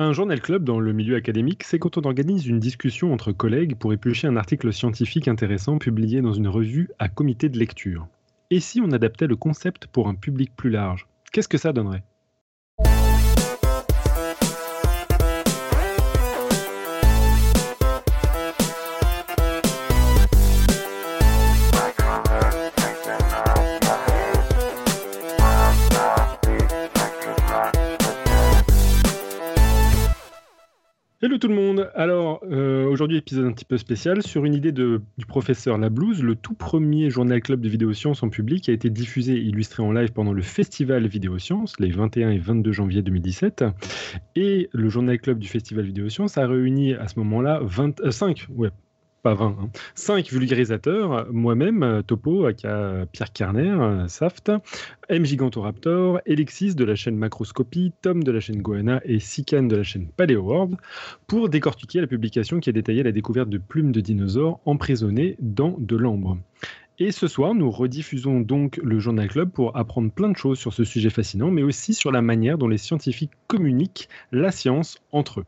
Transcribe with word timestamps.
Un 0.00 0.12
journal 0.12 0.40
club 0.40 0.62
dans 0.62 0.78
le 0.78 0.92
milieu 0.92 1.16
académique, 1.16 1.64
c'est 1.64 1.80
quand 1.80 1.98
on 1.98 2.02
organise 2.02 2.46
une 2.46 2.60
discussion 2.60 3.12
entre 3.12 3.32
collègues 3.32 3.74
pour 3.74 3.92
éplucher 3.92 4.28
un 4.28 4.36
article 4.36 4.72
scientifique 4.72 5.26
intéressant 5.26 5.78
publié 5.78 6.22
dans 6.22 6.32
une 6.32 6.46
revue 6.46 6.88
à 7.00 7.08
comité 7.08 7.48
de 7.48 7.58
lecture. 7.58 8.06
Et 8.50 8.60
si 8.60 8.80
on 8.80 8.92
adaptait 8.92 9.26
le 9.26 9.34
concept 9.34 9.88
pour 9.88 10.06
un 10.06 10.14
public 10.14 10.54
plus 10.54 10.70
large? 10.70 11.08
Qu'est-ce 11.32 11.48
que 11.48 11.58
ça 11.58 11.72
donnerait? 11.72 12.04
Hello 31.20 31.36
tout 31.36 31.48
le 31.48 31.56
monde 31.56 31.90
Alors, 31.96 32.44
euh, 32.48 32.86
aujourd'hui, 32.86 33.16
épisode 33.16 33.46
un 33.46 33.50
petit 33.50 33.64
peu 33.64 33.76
spécial 33.76 34.22
sur 34.22 34.44
une 34.44 34.54
idée 34.54 34.70
du 34.70 35.26
professeur 35.26 35.76
Lablouse. 35.76 36.22
Le 36.22 36.36
tout 36.36 36.54
premier 36.54 37.10
journal 37.10 37.40
club 37.42 37.60
de 37.60 37.68
vidéosciences 37.68 38.22
en 38.22 38.28
public 38.28 38.68
a 38.68 38.72
été 38.72 38.88
diffusé 38.88 39.32
et 39.32 39.40
illustré 39.40 39.82
en 39.82 39.90
live 39.90 40.12
pendant 40.12 40.32
le 40.32 40.42
festival 40.42 41.08
Vidéosciences, 41.08 41.74
les 41.80 41.90
21 41.90 42.30
et 42.30 42.38
22 42.38 42.70
janvier 42.70 43.02
2017. 43.02 43.64
Et 44.36 44.70
le 44.72 44.88
journal 44.88 45.18
club 45.18 45.40
du 45.40 45.48
festival 45.48 45.86
Vidéosciences 45.86 46.38
a 46.38 46.46
réuni 46.46 46.94
à 46.94 47.08
ce 47.08 47.18
moment-là 47.18 47.62
25, 47.64 48.46
euh, 48.50 48.54
ouais, 48.54 48.70
pas 49.22 49.34
20, 49.34 49.46
hein. 49.46 49.70
5 49.94 50.28
vulgarisateurs, 50.30 51.26
moi-même, 51.32 52.02
Topo, 52.06 52.46
aka 52.46 53.06
Pierre 53.12 53.32
Carner, 53.32 54.04
Saft, 54.08 54.50
M 55.08 55.24
Gigantoraptor, 55.24 56.20
Elixis 56.26 56.74
de 56.74 56.84
la 56.84 56.94
chaîne 56.94 57.16
Macroscopie, 57.16 57.92
Tom 58.02 58.22
de 58.22 58.32
la 58.32 58.40
chaîne 58.40 58.62
Goana 58.62 59.00
et 59.04 59.18
Sikan 59.18 59.64
de 59.64 59.76
la 59.76 59.82
chaîne 59.82 60.08
Paleo 60.08 60.42
World, 60.42 60.76
pour 61.26 61.48
décortiquer 61.48 62.00
la 62.00 62.06
publication 62.06 62.60
qui 62.60 62.70
a 62.70 62.72
détaillé 62.72 63.02
la 63.02 63.12
découverte 63.12 63.48
de 63.48 63.58
plumes 63.58 63.92
de 63.92 64.00
dinosaures 64.00 64.60
emprisonnées 64.64 65.36
dans 65.40 65.76
de 65.78 65.96
l'ambre. 65.96 66.38
Et 67.00 67.12
ce 67.12 67.28
soir, 67.28 67.54
nous 67.54 67.70
rediffusons 67.70 68.40
donc 68.40 68.80
le 68.82 68.98
Journal 68.98 69.28
Club 69.28 69.52
pour 69.52 69.76
apprendre 69.76 70.10
plein 70.10 70.30
de 70.30 70.36
choses 70.36 70.58
sur 70.58 70.72
ce 70.72 70.82
sujet 70.82 71.10
fascinant, 71.10 71.48
mais 71.48 71.62
aussi 71.62 71.94
sur 71.94 72.10
la 72.10 72.22
manière 72.22 72.58
dont 72.58 72.66
les 72.66 72.76
scientifiques 72.76 73.30
communiquent 73.46 74.08
la 74.32 74.50
science 74.50 74.98
entre 75.12 75.40
eux. 75.40 75.44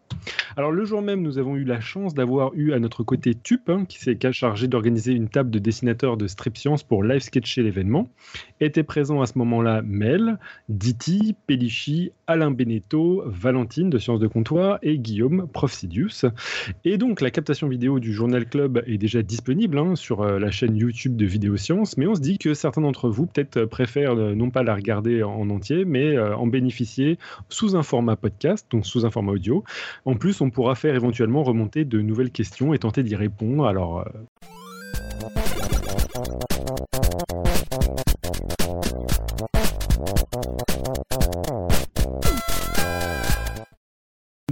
Alors 0.56 0.70
le 0.70 0.84
jour 0.84 1.02
même, 1.02 1.22
nous 1.22 1.38
avons 1.38 1.56
eu 1.56 1.64
la 1.64 1.80
chance 1.80 2.14
d'avoir 2.14 2.54
eu 2.54 2.72
à 2.72 2.78
notre 2.78 3.02
côté 3.02 3.34
Tup, 3.34 3.68
qui 3.88 3.98
s'est 3.98 4.16
chargé 4.30 4.68
d'organiser 4.68 5.12
une 5.12 5.28
table 5.28 5.50
de 5.50 5.58
dessinateurs 5.58 6.16
de 6.16 6.28
Strip 6.28 6.56
Science 6.56 6.84
pour 6.84 7.02
live 7.02 7.20
sketcher 7.20 7.64
l'événement. 7.64 8.08
Étaient 8.60 8.84
présents 8.84 9.20
à 9.20 9.26
ce 9.26 9.36
moment-là 9.38 9.82
Mel, 9.84 10.38
Diti, 10.68 11.34
Pellicci, 11.48 12.12
Alain 12.28 12.52
Beneteau, 12.52 13.24
Valentine 13.26 13.90
de 13.90 13.98
Sciences 13.98 14.20
de 14.20 14.28
Comptoir 14.28 14.78
et 14.82 14.98
Guillaume, 14.98 15.48
prof 15.52 15.72
Sidious. 15.72 16.26
Et 16.84 16.96
donc 16.96 17.20
la 17.20 17.32
captation 17.32 17.68
vidéo 17.68 17.98
du 17.98 18.12
Journal 18.12 18.48
Club 18.48 18.84
est 18.86 18.98
déjà 18.98 19.22
disponible 19.22 19.78
hein, 19.78 19.96
sur 19.96 20.22
euh, 20.22 20.38
la 20.38 20.52
chaîne 20.52 20.76
YouTube 20.76 21.16
de 21.16 21.26
mais 21.96 22.06
on 22.06 22.14
se 22.14 22.20
dit 22.20 22.38
que 22.38 22.55
certains 22.55 22.83
d'entre 22.83 23.08
vous 23.08 23.27
peut-être 23.27 23.64
préfèrent 23.64 24.14
euh, 24.14 24.34
non 24.34 24.50
pas 24.50 24.62
la 24.62 24.74
regarder 24.74 25.22
en 25.22 25.48
entier, 25.50 25.84
mais 25.84 26.16
euh, 26.16 26.36
en 26.36 26.47
bénéficier 26.47 27.19
sous 27.48 27.77
un 27.77 27.82
format 27.82 28.16
podcast, 28.16 28.66
donc 28.70 28.86
sous 28.86 29.06
un 29.06 29.10
format 29.10 29.32
audio. 29.32 29.64
En 30.05 30.14
plus, 30.14 30.41
on 30.41 30.50
pourra 30.50 30.74
faire 30.74 30.94
éventuellement 30.94 31.42
remonter 31.42 31.84
de 31.84 32.00
nouvelles 32.00 32.30
questions 32.30 32.74
et 32.74 32.78
tenter 32.78 33.02
d'y 33.02 33.16
répondre. 33.16 33.66
Alors. 33.66 34.05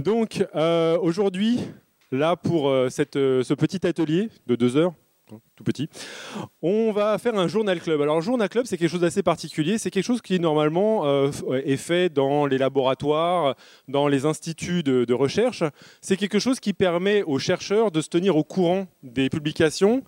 Donc 0.03 0.43
aujourd'hui, 1.01 1.59
là 2.11 2.35
pour 2.35 2.73
cette, 2.89 3.15
ce 3.15 3.53
petit 3.53 3.85
atelier 3.85 4.29
de 4.47 4.55
deux 4.55 4.77
heures, 4.77 4.93
tout 5.55 5.63
petit. 5.63 5.89
On 6.61 6.91
va 6.91 7.17
faire 7.17 7.37
un 7.37 7.47
journal 7.47 7.79
club. 7.79 8.01
Alors, 8.01 8.21
journal 8.21 8.49
club, 8.49 8.65
c'est 8.65 8.77
quelque 8.77 8.89
chose 8.89 9.01
d'assez 9.01 9.23
particulier. 9.23 9.77
C'est 9.77 9.91
quelque 9.91 10.05
chose 10.05 10.21
qui 10.21 10.39
normalement 10.39 11.05
euh, 11.05 11.31
est 11.65 11.77
fait 11.77 12.09
dans 12.09 12.45
les 12.45 12.57
laboratoires, 12.57 13.55
dans 13.87 14.07
les 14.07 14.25
instituts 14.25 14.83
de 14.83 15.13
recherche. 15.13 15.63
C'est 16.01 16.17
quelque 16.17 16.39
chose 16.39 16.59
qui 16.59 16.73
permet 16.73 17.23
aux 17.23 17.39
chercheurs 17.39 17.91
de 17.91 18.01
se 18.01 18.09
tenir 18.09 18.37
au 18.37 18.43
courant 18.43 18.87
des 19.03 19.29
publications 19.29 20.03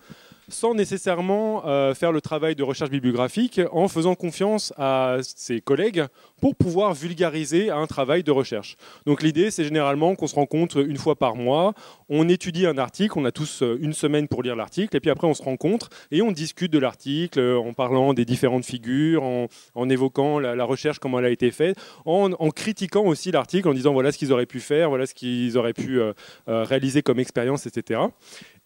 sans 0.51 0.73
nécessairement 0.73 1.65
euh, 1.65 1.93
faire 1.93 2.11
le 2.11 2.21
travail 2.21 2.55
de 2.55 2.63
recherche 2.63 2.89
bibliographique, 2.89 3.59
en 3.71 3.87
faisant 3.87 4.15
confiance 4.15 4.73
à 4.77 5.17
ses 5.23 5.61
collègues 5.61 6.05
pour 6.39 6.55
pouvoir 6.55 6.93
vulgariser 6.93 7.69
un 7.69 7.87
travail 7.87 8.23
de 8.23 8.31
recherche. 8.31 8.75
Donc 9.05 9.23
l'idée, 9.23 9.51
c'est 9.51 9.63
généralement 9.63 10.15
qu'on 10.15 10.27
se 10.27 10.35
rencontre 10.35 10.79
une 10.79 10.97
fois 10.97 11.15
par 11.15 11.35
mois, 11.35 11.73
on 12.09 12.27
étudie 12.29 12.65
un 12.65 12.77
article, 12.77 13.17
on 13.17 13.25
a 13.25 13.31
tous 13.31 13.63
euh, 13.63 13.77
une 13.81 13.93
semaine 13.93 14.27
pour 14.27 14.43
lire 14.43 14.55
l'article, 14.55 14.95
et 14.95 14.99
puis 14.99 15.09
après 15.09 15.27
on 15.27 15.33
se 15.33 15.43
rencontre 15.43 15.89
et 16.11 16.21
on 16.21 16.31
discute 16.31 16.71
de 16.71 16.79
l'article 16.79 17.39
euh, 17.39 17.57
en 17.57 17.73
parlant 17.73 18.13
des 18.13 18.25
différentes 18.25 18.65
figures, 18.65 19.23
en, 19.23 19.89
évoquant 19.89 20.39
la, 20.39 20.63
recherche, 20.63 20.99
comment 20.99 21.19
elle 21.19 21.25
a 21.25 21.29
été 21.29 21.51
faite, 21.51 21.77
en, 22.05 22.29
critiquant 22.51 23.05
aussi 23.05 23.31
l'article, 23.31 23.67
en 23.67 23.73
disant 23.73 23.93
voilà 23.93 24.11
ce 24.11 24.17
qu'ils 24.17 24.31
auraient 24.31 24.45
pu 24.45 24.59
faire, 24.59 24.89
voilà 24.89 25.05
ce 25.05 25.13
qu'ils 25.13 25.57
auraient 25.57 25.73
pu 25.73 25.99
réaliser 26.47 27.01
comme 27.01 27.19
expérience, 27.19 27.65
etc. 27.65 28.01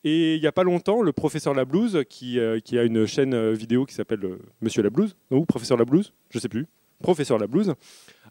Et 0.07 0.35
il 0.35 0.41
n'y 0.41 0.47
a 0.47 0.51
pas 0.51 0.63
longtemps, 0.63 1.01
le 1.01 1.11
professeur 1.11 1.55
Lablouse, 1.55 2.03
qui, 2.07 2.39
euh, 2.39 2.59
qui 2.59 2.77
a 2.77 2.83
une 2.83 3.07
chaîne 3.07 3.33
euh, 3.33 3.53
vidéo 3.53 3.85
qui 3.85 3.95
s'appelle 3.95 4.23
euh, 4.23 4.38
Monsieur 4.61 4.83
Lablouse, 4.83 5.16
ou 5.31 5.45
Professeur 5.45 5.77
Lablouse, 5.77 6.13
je 6.29 6.38
ne 6.38 6.41
sais 6.41 6.47
plus, 6.47 6.67
Professeur 7.01 7.39
Lablouse, 7.39 7.73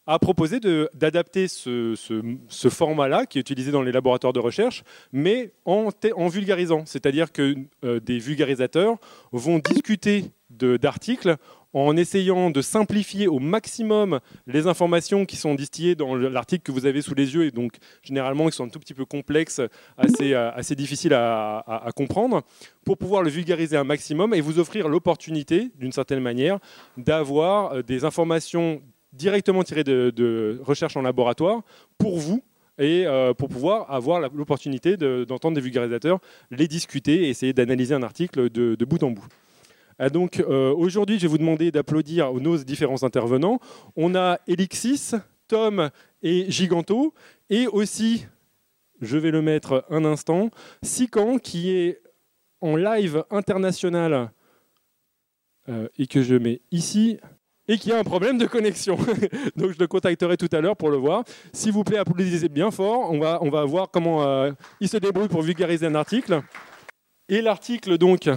a 0.07 0.19
proposé 0.21 0.61
d'adapter 0.95 1.49
ce, 1.49 2.69
format-là, 2.71 3.27
qui 3.27 3.39
est 3.39 3.41
utilisé 3.41 3.73
dans 3.73 3.83
les 3.83 3.91
laboratoires 3.91 4.33
de 4.33 4.39
recherche, 4.39 4.85
mais 5.13 5.53
en 5.65 5.91
vulgarisant. 6.29 6.85
C'est-à-dire 6.85 7.33
que 7.33 7.55
des 7.83 8.19
vulgarisateurs 8.19 8.97
vont 9.33 9.59
discuter 9.59 10.27
d'articles 10.51 11.37
en 11.75 11.97
essayant 11.97 12.51
de 12.51 12.63
simplifier 12.63 13.27
au 13.27 13.41
maximum 13.41 14.21
les 14.47 14.67
informations 14.67 15.27
qui 15.27 15.37
sont 15.37 15.55
distillées 15.55 15.97
dans 15.97 16.15
l'article 16.15 16.63
que 16.63 16.73
vous 16.73 16.87
avez 16.87 17.03
sous 17.03 17.15
les 17.15 17.35
yeux 17.35 17.45
et 17.45 17.51
donc 17.51 17.75
généralement 18.03 18.49
qui 18.49 18.57
sont 18.57 18.65
un 18.65 18.69
tout 18.69 18.79
petit 18.79 18.95
peu 18.95 19.05
complexes, 19.05 19.61
assez, 19.99 20.33
euh, 20.33 20.53
assez 20.53 20.77
difficiles 20.77 21.15
à, 21.15 21.91
comprendre, 21.97 22.43
pour 22.85 22.97
pouvoir 22.97 23.23
le 23.23 23.31
vulgariser 23.31 23.77
un 23.77 23.85
maximum 23.85 24.35
et 24.35 24.41
vous 24.41 24.59
offrir 24.59 24.89
l'opportunité, 24.89 25.71
d'une 25.79 25.93
certaine 25.93 26.21
manière, 26.21 26.59
d'avoir 26.97 27.73
euh, 27.73 27.83
des 27.83 28.05
informations 28.05 28.81
directement 29.13 29.63
tirées 29.63 29.85
de, 29.85 30.13
de 30.15 30.61
recherche 30.63 30.97
en 30.97 31.03
laboratoire 31.03 31.63
pour 31.99 32.19
vous 32.19 32.43
et 32.79 33.07
euh, 33.07 33.35
pour 33.35 33.49
pouvoir 33.49 33.91
avoir 33.91 34.21
l'opportunité 34.21 34.97
d'entendre 34.97 35.55
des 35.55 35.61
vulgarisateurs 35.61 36.19
les 36.51 36.69
discuter 36.69 37.25
et 37.25 37.29
essayer 37.29 37.53
d'analyser 37.53 37.95
un 37.95 38.03
article 38.03 38.51
de, 38.51 38.75
de 38.75 38.85
bout 38.85 39.03
en 39.03 39.11
bout. 39.11 39.27
Ah, 39.99 40.11
donc 40.11 40.41
euh, 40.41 40.75
aujourd'hui, 40.75 41.17
je 41.19 41.23
vais 41.23 41.29
vous 41.29 41.39
demander 41.39 41.71
d'applaudir 41.71 42.33
nos 42.35 42.57
différents 42.59 43.03
intervenants. 43.03 43.61
On 43.97 44.15
a 44.15 44.39
Elixis, 44.47 45.13
Tom 45.47 45.91
et 46.23 46.51
Giganto, 46.51 47.15
et 47.51 47.67
aussi, 47.67 48.27
je 49.01 49.17
vais 49.19 49.31
le 49.31 49.43
mettre 49.43 49.85
un 49.91 50.05
instant, 50.05 50.51
Sikan 50.83 51.39
qui 51.39 51.71
est 51.71 52.01
en 52.61 52.77
live 52.77 53.25
international 53.31 54.31
euh, 55.69 55.89
et 55.99 56.07
que 56.07 56.23
je 56.23 56.35
mets 56.35 56.61
ici 56.73 57.19
et 57.69 57.79
qui 57.79 57.93
a 57.93 57.99
un 57.99 58.05
problème 58.05 58.37
de 58.37 58.47
connexion. 58.47 58.97
Donc 59.57 59.73
je 59.73 59.79
le 59.79 59.87
contacterai 59.87 60.37
tout 60.37 60.49
à 60.53 60.61
l'heure 60.61 60.77
pour 60.77 60.91
le 60.91 60.97
voir. 60.97 61.25
S'il 61.53 61.73
vous 61.73 61.85
plaît, 61.85 61.99
applaudissez 61.99 62.49
bien 62.49 62.71
fort. 62.71 63.11
On 63.11 63.19
va, 63.19 63.39
on 63.43 63.51
va 63.51 63.65
voir 63.65 63.91
comment 63.91 64.25
euh, 64.25 64.53
il 64.81 64.89
se 64.89 64.97
débrouille 64.97 65.29
pour 65.29 65.43
vulgariser 65.43 65.87
un 65.87 65.95
article. 65.95 66.43
Et 67.29 67.41
l'article, 67.41 67.97
donc, 67.97 68.29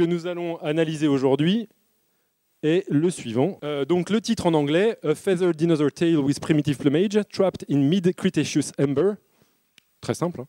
que 0.00 0.06
nous 0.06 0.26
allons 0.26 0.56
analyser 0.62 1.08
aujourd'hui 1.08 1.68
est 2.62 2.88
le 2.88 3.10
suivant. 3.10 3.58
Euh, 3.62 3.84
donc 3.84 4.08
le 4.08 4.22
titre 4.22 4.46
en 4.46 4.54
anglais, 4.54 4.96
A 5.02 5.14
Feathered 5.14 5.56
Dinosaur 5.56 5.92
Tail 5.92 6.16
with 6.16 6.40
Primitive 6.40 6.78
Plumage, 6.78 7.18
Trapped 7.30 7.66
in 7.70 7.76
Mid-Cretaceous 7.76 8.72
Amber. 8.78 9.12
Très 10.00 10.14
simple. 10.14 10.40
Hein. 10.40 10.46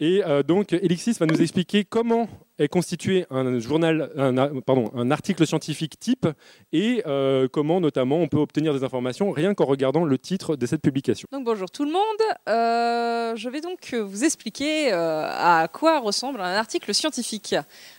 Et 0.00 0.24
euh, 0.24 0.42
donc, 0.42 0.72
Elixis 0.72 1.12
va 1.20 1.26
nous 1.26 1.42
expliquer 1.42 1.84
comment 1.84 2.26
est 2.58 2.68
constitué 2.68 3.26
un 3.30 3.58
journal, 3.58 4.10
un, 4.16 5.10
article 5.10 5.46
scientifique 5.46 5.98
type 5.98 6.26
et 6.72 7.02
euh, 7.06 7.48
comment 7.50 7.80
notamment 7.80 8.18
on 8.18 8.28
peut 8.28 8.38
obtenir 8.38 8.74
des 8.74 8.84
informations 8.84 9.30
rien 9.30 9.54
qu'en 9.54 9.64
regardant 9.64 10.04
le 10.04 10.18
titre 10.18 10.56
de 10.56 10.66
cette 10.66 10.82
publication. 10.82 11.26
Donc 11.32 11.44
bonjour 11.44 11.70
tout 11.70 11.86
le 11.86 11.92
monde, 11.92 12.02
euh, 12.50 13.34
je 13.34 13.48
vais 13.48 13.62
donc 13.62 13.94
vous 13.94 14.24
expliquer 14.24 14.92
à 14.92 15.68
quoi 15.72 16.00
ressemble 16.00 16.42
un 16.42 16.54
article 16.54 16.92
scientifique. 16.92 17.54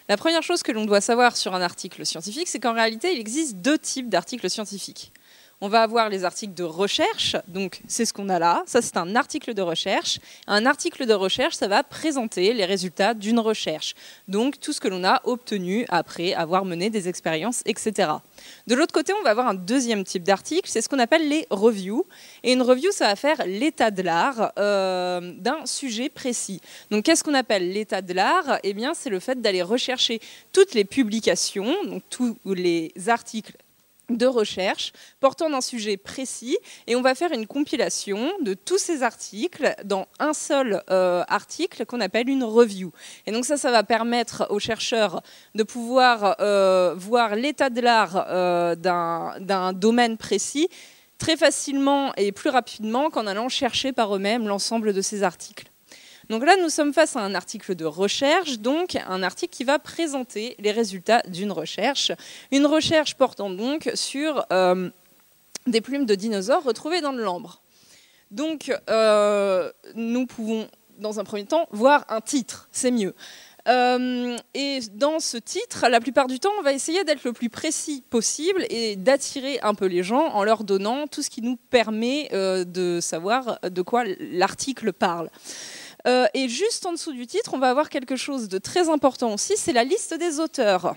La 0.09 0.17
première 0.17 0.43
chose 0.43 0.61
que 0.61 0.71
l'on 0.71 0.85
doit 0.85 1.01
savoir 1.01 1.37
sur 1.37 1.55
un 1.55 1.61
article 1.61 2.05
scientifique, 2.05 2.47
c'est 2.47 2.59
qu'en 2.59 2.73
réalité 2.73 3.13
il 3.13 3.19
existe 3.19 3.57
deux 3.57 3.79
types 3.79 4.09
d'articles 4.09 4.49
scientifiques. 4.49 5.11
On 5.63 5.69
va 5.69 5.83
avoir 5.83 6.09
les 6.09 6.23
articles 6.23 6.55
de 6.55 6.63
recherche, 6.63 7.35
donc 7.47 7.81
c'est 7.87 8.05
ce 8.05 8.13
qu'on 8.13 8.29
a 8.29 8.39
là. 8.39 8.63
Ça, 8.65 8.81
c'est 8.81 8.97
un 8.97 9.15
article 9.15 9.53
de 9.53 9.61
recherche. 9.61 10.17
Un 10.47 10.65
article 10.65 11.05
de 11.05 11.13
recherche, 11.13 11.53
ça 11.53 11.67
va 11.67 11.83
présenter 11.83 12.51
les 12.53 12.65
résultats 12.65 13.13
d'une 13.13 13.37
recherche. 13.37 13.93
Donc 14.27 14.59
tout 14.59 14.73
ce 14.73 14.81
que 14.81 14.87
l'on 14.87 15.03
a 15.03 15.21
obtenu 15.23 15.85
après 15.89 16.33
avoir 16.33 16.65
mené 16.65 16.89
des 16.89 17.07
expériences, 17.07 17.61
etc. 17.67 18.09
De 18.65 18.73
l'autre 18.73 18.91
côté, 18.91 19.13
on 19.13 19.21
va 19.21 19.29
avoir 19.29 19.47
un 19.47 19.53
deuxième 19.53 20.03
type 20.03 20.23
d'article, 20.23 20.67
c'est 20.67 20.81
ce 20.81 20.89
qu'on 20.89 20.97
appelle 20.97 21.29
les 21.29 21.45
reviews. 21.51 22.07
Et 22.43 22.53
une 22.53 22.63
review, 22.63 22.91
ça 22.91 23.05
va 23.05 23.15
faire 23.15 23.45
l'état 23.45 23.91
de 23.91 24.01
l'art 24.01 24.53
euh, 24.57 25.33
d'un 25.37 25.67
sujet 25.67 26.09
précis. 26.09 26.59
Donc 26.89 27.05
qu'est-ce 27.05 27.23
qu'on 27.23 27.35
appelle 27.35 27.71
l'état 27.71 28.01
de 28.01 28.13
l'art? 28.13 28.57
Eh 28.63 28.73
bien, 28.73 28.95
c'est 28.95 29.11
le 29.11 29.19
fait 29.19 29.39
d'aller 29.39 29.61
rechercher 29.61 30.21
toutes 30.53 30.73
les 30.73 30.85
publications, 30.85 31.71
donc 31.83 32.01
tous 32.09 32.35
les 32.45 32.91
articles 33.07 33.53
de 34.17 34.25
recherche 34.25 34.93
portant 35.19 35.49
d'un 35.49 35.61
sujet 35.61 35.97
précis 35.97 36.57
et 36.87 36.95
on 36.95 37.01
va 37.01 37.15
faire 37.15 37.31
une 37.31 37.47
compilation 37.47 38.31
de 38.41 38.53
tous 38.53 38.77
ces 38.77 39.03
articles 39.03 39.75
dans 39.83 40.07
un 40.19 40.33
seul 40.33 40.83
euh, 40.89 41.23
article 41.27 41.85
qu'on 41.85 42.01
appelle 42.01 42.29
une 42.29 42.43
review. 42.43 42.91
Et 43.25 43.31
donc 43.31 43.45
ça, 43.45 43.57
ça 43.57 43.71
va 43.71 43.83
permettre 43.83 44.47
aux 44.49 44.59
chercheurs 44.59 45.21
de 45.55 45.63
pouvoir 45.63 46.35
euh, 46.39 46.93
voir 46.97 47.35
l'état 47.35 47.69
de 47.69 47.81
l'art 47.81 48.25
euh, 48.29 48.75
d'un 48.75 49.73
domaine 49.73 50.17
précis 50.17 50.69
très 51.17 51.37
facilement 51.37 52.13
et 52.15 52.31
plus 52.31 52.49
rapidement 52.49 53.11
qu'en 53.11 53.27
allant 53.27 53.47
chercher 53.47 53.91
par 53.93 54.15
eux-mêmes 54.15 54.47
l'ensemble 54.47 54.91
de 54.91 55.01
ces 55.01 55.21
articles. 55.21 55.70
Donc 56.31 56.45
là, 56.45 56.55
nous 56.55 56.69
sommes 56.69 56.93
face 56.93 57.17
à 57.17 57.19
un 57.19 57.35
article 57.35 57.75
de 57.75 57.83
recherche, 57.83 58.59
donc 58.59 58.95
un 58.95 59.21
article 59.21 59.53
qui 59.53 59.65
va 59.65 59.79
présenter 59.79 60.55
les 60.59 60.71
résultats 60.71 61.21
d'une 61.27 61.51
recherche. 61.51 62.13
Une 62.53 62.65
recherche 62.65 63.15
portant 63.15 63.49
donc 63.49 63.91
sur 63.95 64.45
euh, 64.53 64.89
des 65.67 65.81
plumes 65.81 66.05
de 66.05 66.15
dinosaures 66.15 66.63
retrouvées 66.63 67.01
dans 67.01 67.11
le 67.11 67.21
lambre. 67.21 67.61
Donc, 68.31 68.73
euh, 68.89 69.69
nous 69.95 70.25
pouvons, 70.25 70.69
dans 70.99 71.19
un 71.19 71.25
premier 71.25 71.43
temps, 71.43 71.67
voir 71.71 72.05
un 72.07 72.21
titre, 72.21 72.69
c'est 72.71 72.91
mieux. 72.91 73.13
Euh, 73.67 74.37
et 74.53 74.79
dans 74.93 75.19
ce 75.19 75.35
titre, 75.35 75.89
la 75.89 75.99
plupart 75.99 76.27
du 76.27 76.39
temps, 76.39 76.49
on 76.59 76.63
va 76.63 76.71
essayer 76.71 77.03
d'être 77.03 77.25
le 77.25 77.33
plus 77.33 77.49
précis 77.49 78.05
possible 78.09 78.65
et 78.69 78.95
d'attirer 78.95 79.59
un 79.63 79.73
peu 79.73 79.85
les 79.85 80.01
gens 80.01 80.27
en 80.27 80.45
leur 80.45 80.63
donnant 80.63 81.07
tout 81.07 81.21
ce 81.23 81.29
qui 81.29 81.41
nous 81.41 81.57
permet 81.57 82.29
de 82.31 82.99
savoir 83.01 83.59
de 83.61 83.81
quoi 83.81 84.05
l'article 84.17 84.93
parle. 84.93 85.29
Euh, 86.07 86.25
et 86.33 86.49
juste 86.49 86.85
en 86.85 86.93
dessous 86.93 87.13
du 87.13 87.27
titre, 87.27 87.53
on 87.53 87.59
va 87.59 87.69
avoir 87.69 87.89
quelque 87.89 88.15
chose 88.15 88.47
de 88.47 88.57
très 88.57 88.89
important 88.89 89.33
aussi, 89.33 89.53
c'est 89.57 89.73
la 89.73 89.83
liste 89.83 90.13
des 90.13 90.39
auteurs. 90.39 90.95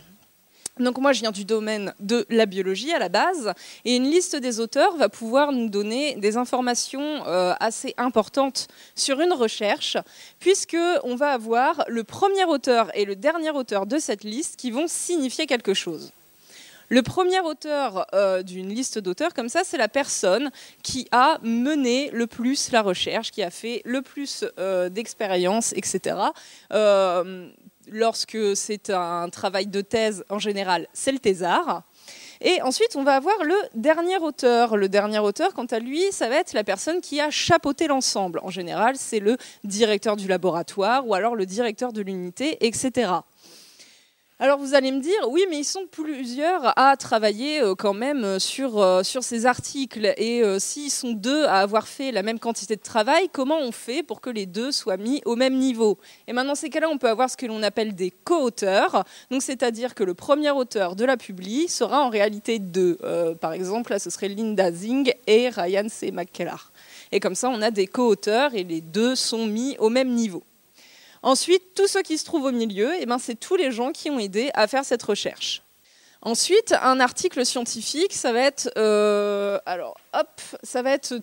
Donc 0.81 0.99
moi, 0.99 1.13
je 1.13 1.21
viens 1.21 1.31
du 1.31 1.45
domaine 1.45 1.95
de 2.01 2.27
la 2.31 2.47
biologie 2.47 2.93
à 2.93 2.99
la 2.99 3.09
base, 3.09 3.53
et 3.85 3.95
une 3.95 4.11
liste 4.11 4.35
des 4.35 4.59
auteurs 4.59 4.97
va 4.97 5.09
pouvoir 5.09 5.53
nous 5.53 5.69
donner 5.69 6.17
des 6.17 6.37
informations 6.37 7.25
euh, 7.27 7.55
assez 7.61 7.95
importantes 7.97 8.67
sur 8.97 9.21
une 9.21 9.33
recherche, 9.33 9.97
puisque 10.41 10.77
on 11.05 11.15
va 11.15 11.31
avoir 11.31 11.85
le 11.87 12.03
premier 12.03 12.45
auteur 12.45 12.91
et 12.97 13.05
le 13.05 13.15
dernier 13.15 13.51
auteur 13.51 13.87
de 13.87 13.99
cette 13.99 14.25
liste 14.25 14.57
qui 14.57 14.73
vont 14.73 14.89
signifier 14.89 15.47
quelque 15.47 15.75
chose. 15.75 16.13
Le 16.89 17.03
premier 17.03 17.41
auteur 17.41 18.07
euh, 18.15 18.43
d'une 18.43 18.69
liste 18.69 18.99
d'auteurs 18.99 19.35
comme 19.35 19.49
ça, 19.49 19.63
c'est 19.65 19.79
la 19.79 19.89
personne 19.89 20.51
qui 20.83 21.09
a 21.13 21.39
mené 21.43 22.11
le 22.13 22.27
plus 22.27 22.71
la 22.73 22.83
recherche, 22.83 23.31
qui 23.31 23.43
a 23.43 23.51
fait 23.51 23.83
le 23.85 24.03
plus 24.03 24.45
euh, 24.59 24.89
d'expériences, 24.89 25.73
etc. 25.73 26.17
Euh, 26.73 27.49
lorsque 27.91 28.39
c'est 28.55 28.91
un 28.91 29.29
travail 29.29 29.67
de 29.67 29.81
thèse, 29.81 30.25
en 30.29 30.39
général, 30.39 30.87
c'est 30.93 31.13
le 31.13 31.19
thésard. 31.19 31.83
Et 32.41 32.61
ensuite, 32.63 32.97
on 32.97 33.05
va 33.05 33.15
avoir 33.15 33.43
le 33.45 33.55
dernier 33.75 34.19
auteur. 34.19 34.77
Le 34.77 34.89
dernier 34.89 35.19
auteur, 35.19 35.55
quant 35.55 35.65
à 35.67 35.79
lui, 35.79 36.03
ça 36.11 36.29
va 36.29 36.37
être 36.37 36.53
la 36.53 36.65
personne 36.65 37.01
qui 37.01 37.21
a 37.21 37.31
chapeauté 37.31 37.87
l'ensemble. 37.87 38.41
En 38.43 38.51
général, 38.51 38.97
c'est 38.97 39.21
le 39.21 39.39
directeur 39.63 40.17
du 40.17 40.29
laboratoire 40.29 41.07
ou 41.07 41.15
alors 41.15 41.37
le 41.37 41.47
directeur 41.47 41.93
de 41.93 42.03
l'unité, 42.03 42.59
etc. 42.67 43.13
Alors 44.41 44.59
vous 44.59 44.75
allez 44.75 44.91
me 44.91 44.99
dire, 44.99 45.31
oui, 45.31 45.47
mais 45.49 45.59
ils 45.59 45.65
sont 45.65 45.87
plusieurs 45.89 46.77
à 46.77 46.97
travailler 46.97 47.63
euh, 47.63 47.77
quand 47.77 47.95
même 47.95 48.25
euh, 48.25 48.39
sur, 48.41 48.83
euh, 48.83 49.05
sur 49.05 49.23
ces 49.23 49.47
articles. 49.47 50.13
Et 50.17 50.43
s'ils 50.59 50.91
sont 50.91 51.13
deux 51.13 51.45
à 51.45 51.61
avoir 51.61 51.87
fait 51.87 52.11
la 52.11 52.25
même 52.25 52.41
quantité 52.41 52.75
de 52.75 52.81
travail, 52.81 53.29
comment 53.33 53.59
on 53.61 53.71
fait 53.71 54.03
pour 54.03 54.21
que 54.21 54.31
les 54.31 54.47
deux 54.47 54.73
soient 54.73 54.97
mis 54.97 55.23
au 55.25 55.37
même 55.37 55.57
niveau? 55.57 55.99
Et 56.27 56.33
maintenant, 56.33 56.57
ces 56.57 56.69
cas-là, 56.69 56.89
on 56.91 56.99
peut 56.99 57.09
avoir 57.09 57.31
ce 57.31 57.37
que 57.37 57.47
l'on 57.47 57.63
appelle 57.63 57.95
des 57.95 58.11
co-auteurs. 58.11 59.05
Donc 59.31 59.43
c'est-à-dire 59.43 59.95
que 59.95 60.03
le 60.03 60.15
premier 60.15 60.51
auteur 60.51 60.97
de 60.97 61.05
la 61.05 61.17
publi 61.17 61.69
sera 61.69 62.03
en 62.03 62.09
réalité 62.09 62.59
deux. 62.59 62.99
par 63.41 63.53
exemple, 63.53 63.93
là, 63.93 64.01
ce 64.01 64.11
serait 64.11 64.29
Linda 64.29 64.73
Zing 64.73 65.13
et 65.29 65.49
Ryan 65.49 65.87
C. 65.89 66.11
McKellar. 66.11 66.73
Et 67.13 67.21
comme 67.21 67.37
ça, 67.37 67.51
on 67.51 67.63
a 67.63 67.71
des 67.71 67.87
co-auteurs 67.87 68.53
et 68.55 68.65
les 68.65 68.81
deux 68.81 69.15
sont 69.15 69.47
mis 69.47 69.77
au 69.79 69.91
même 69.91 70.13
niveau. 70.13 70.43
Ensuite, 71.25 71.73
tous 71.75 71.87
ceux 71.87 72.03
qui 72.03 72.19
se 72.19 72.25
trouvent 72.27 72.45
au 72.45 72.53
milieu, 72.53 72.93
eh 73.01 73.07
ben, 73.07 73.19
c'est 73.19 73.35
tous 73.35 73.57
les 73.57 73.73
gens 73.73 73.93
qui 73.93 74.11
ont 74.11 74.19
aidé 74.19 74.51
à 74.53 74.67
faire 74.67 74.85
cette 74.85 75.03
recherche. 75.03 75.63
Ensuite, 76.21 76.75
un 76.83 77.01
article 77.01 77.47
scientifique, 77.47 78.13
ça 78.13 78.35
va 78.35 78.41
être, 78.41 78.71
euh, 78.77 79.59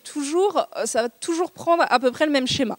toujours, 0.02 1.52
prendre 1.52 1.84
à 1.88 2.00
peu 2.00 2.10
près 2.10 2.26
le 2.26 2.32
même 2.32 2.48
schéma. 2.48 2.78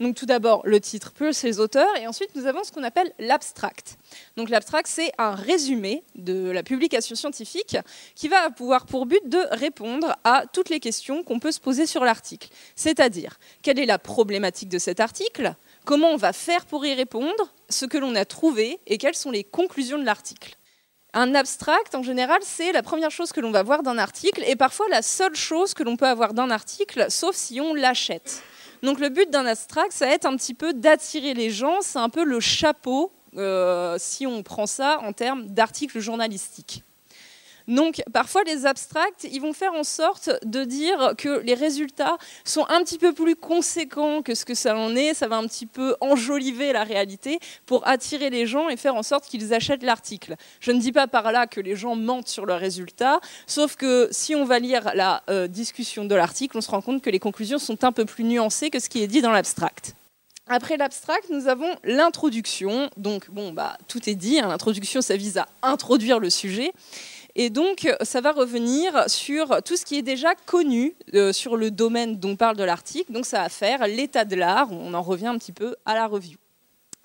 Donc 0.00 0.16
tout 0.16 0.26
d'abord 0.26 0.60
le 0.64 0.80
titre 0.80 1.12
plus 1.12 1.42
les 1.42 1.60
auteurs 1.60 1.94
et 1.98 2.06
ensuite 2.06 2.34
nous 2.34 2.46
avons 2.46 2.64
ce 2.64 2.72
qu'on 2.72 2.82
appelle 2.82 3.12
l'abstract. 3.18 3.98
Donc 4.36 4.48
l'abstract 4.48 4.88
c'est 4.88 5.12
un 5.18 5.34
résumé 5.34 6.02
de 6.14 6.50
la 6.50 6.62
publication 6.62 7.14
scientifique 7.14 7.76
qui 8.14 8.28
va 8.28 8.46
avoir 8.46 8.86
pour 8.86 9.04
but 9.04 9.20
de 9.28 9.40
répondre 9.50 10.16
à 10.24 10.44
toutes 10.50 10.70
les 10.70 10.80
questions 10.80 11.22
qu'on 11.22 11.38
peut 11.38 11.52
se 11.52 11.60
poser 11.60 11.84
sur 11.84 12.02
l'article. 12.02 12.48
C'est-à-dire 12.76 13.38
quelle 13.60 13.78
est 13.78 13.84
la 13.84 13.98
problématique 13.98 14.70
de 14.70 14.78
cet 14.78 15.00
article, 15.00 15.54
comment 15.84 16.10
on 16.10 16.16
va 16.16 16.32
faire 16.32 16.66
pour 16.66 16.84
y 16.84 16.94
répondre, 16.94 17.54
ce 17.68 17.86
que 17.86 17.98
l'on 17.98 18.14
a 18.14 18.24
trouvé 18.24 18.80
et 18.86 18.98
quelles 18.98 19.14
sont 19.14 19.30
les 19.30 19.44
conclusions 19.44 19.98
de 19.98 20.04
l'article. 20.04 20.56
Un 21.12 21.34
abstract, 21.34 21.94
en 21.94 22.02
général, 22.02 22.38
c'est 22.42 22.72
la 22.72 22.82
première 22.82 23.10
chose 23.10 23.32
que 23.32 23.40
l'on 23.40 23.50
va 23.50 23.62
voir 23.62 23.82
d'un 23.82 23.98
article 23.98 24.44
et 24.46 24.54
parfois 24.54 24.86
la 24.88 25.02
seule 25.02 25.34
chose 25.34 25.74
que 25.74 25.82
l'on 25.82 25.96
peut 25.96 26.06
avoir 26.06 26.34
d'un 26.34 26.50
article, 26.50 27.06
sauf 27.08 27.34
si 27.34 27.60
on 27.60 27.74
l'achète. 27.74 28.42
Donc 28.82 29.00
le 29.00 29.08
but 29.08 29.28
d'un 29.30 29.44
abstract, 29.44 29.92
ça 29.92 30.06
va 30.06 30.12
être 30.12 30.26
un 30.26 30.36
petit 30.36 30.54
peu 30.54 30.72
d'attirer 30.72 31.34
les 31.34 31.50
gens, 31.50 31.80
c'est 31.80 31.98
un 31.98 32.08
peu 32.08 32.24
le 32.24 32.40
chapeau, 32.40 33.12
euh, 33.36 33.96
si 33.98 34.26
on 34.26 34.42
prend 34.42 34.66
ça 34.66 35.00
en 35.02 35.12
termes 35.12 35.46
d'articles 35.46 35.98
journalistiques. 35.98 36.84
Donc 37.70 38.02
parfois 38.12 38.42
les 38.42 38.66
abstracts, 38.66 39.28
ils 39.30 39.40
vont 39.40 39.52
faire 39.52 39.72
en 39.74 39.84
sorte 39.84 40.30
de 40.44 40.64
dire 40.64 41.14
que 41.16 41.38
les 41.38 41.54
résultats 41.54 42.18
sont 42.44 42.66
un 42.68 42.82
petit 42.82 42.98
peu 42.98 43.12
plus 43.12 43.36
conséquents 43.36 44.22
que 44.22 44.34
ce 44.34 44.44
que 44.44 44.54
ça 44.54 44.76
en 44.76 44.96
est, 44.96 45.14
ça 45.14 45.28
va 45.28 45.36
un 45.36 45.46
petit 45.46 45.66
peu 45.66 45.94
enjoliver 46.00 46.72
la 46.72 46.82
réalité 46.82 47.38
pour 47.66 47.86
attirer 47.86 48.28
les 48.28 48.44
gens 48.44 48.68
et 48.68 48.76
faire 48.76 48.96
en 48.96 49.04
sorte 49.04 49.26
qu'ils 49.26 49.54
achètent 49.54 49.84
l'article. 49.84 50.34
Je 50.58 50.72
ne 50.72 50.80
dis 50.80 50.90
pas 50.90 51.06
par 51.06 51.30
là 51.30 51.46
que 51.46 51.60
les 51.60 51.76
gens 51.76 51.94
mentent 51.94 52.26
sur 52.26 52.44
leurs 52.44 52.58
résultats, 52.58 53.20
sauf 53.46 53.76
que 53.76 54.08
si 54.10 54.34
on 54.34 54.44
va 54.44 54.58
lire 54.58 54.90
la 54.96 55.22
euh, 55.30 55.46
discussion 55.46 56.04
de 56.04 56.14
l'article, 56.16 56.58
on 56.58 56.60
se 56.60 56.72
rend 56.72 56.80
compte 56.80 57.02
que 57.02 57.10
les 57.10 57.20
conclusions 57.20 57.60
sont 57.60 57.84
un 57.84 57.92
peu 57.92 58.04
plus 58.04 58.24
nuancées 58.24 58.70
que 58.70 58.80
ce 58.80 58.88
qui 58.88 59.00
est 59.00 59.06
dit 59.06 59.22
dans 59.22 59.30
l'abstract. 59.30 59.94
Après 60.52 60.76
l'abstract, 60.76 61.30
nous 61.30 61.46
avons 61.46 61.76
l'introduction. 61.84 62.90
Donc, 62.96 63.30
bon, 63.30 63.52
bah, 63.52 63.78
tout 63.86 64.10
est 64.10 64.16
dit. 64.16 64.40
Hein. 64.40 64.48
L'introduction, 64.48 65.00
ça 65.00 65.16
vise 65.16 65.38
à 65.38 65.46
introduire 65.62 66.18
le 66.18 66.28
sujet. 66.28 66.72
Et 67.36 67.50
donc, 67.50 67.88
ça 68.02 68.20
va 68.20 68.32
revenir 68.32 69.08
sur 69.08 69.62
tout 69.62 69.76
ce 69.76 69.84
qui 69.84 69.96
est 69.96 70.02
déjà 70.02 70.34
connu 70.46 70.94
euh, 71.14 71.32
sur 71.32 71.56
le 71.56 71.70
domaine 71.70 72.16
dont 72.16 72.36
parle 72.36 72.56
de 72.56 72.64
l'article. 72.64 73.12
Donc, 73.12 73.26
ça 73.26 73.42
va 73.42 73.48
faire 73.48 73.86
l'état 73.86 74.24
de 74.24 74.36
l'art. 74.36 74.72
On 74.72 74.94
en 74.94 75.02
revient 75.02 75.28
un 75.28 75.38
petit 75.38 75.52
peu 75.52 75.76
à 75.84 75.94
la 75.94 76.06
review. 76.06 76.38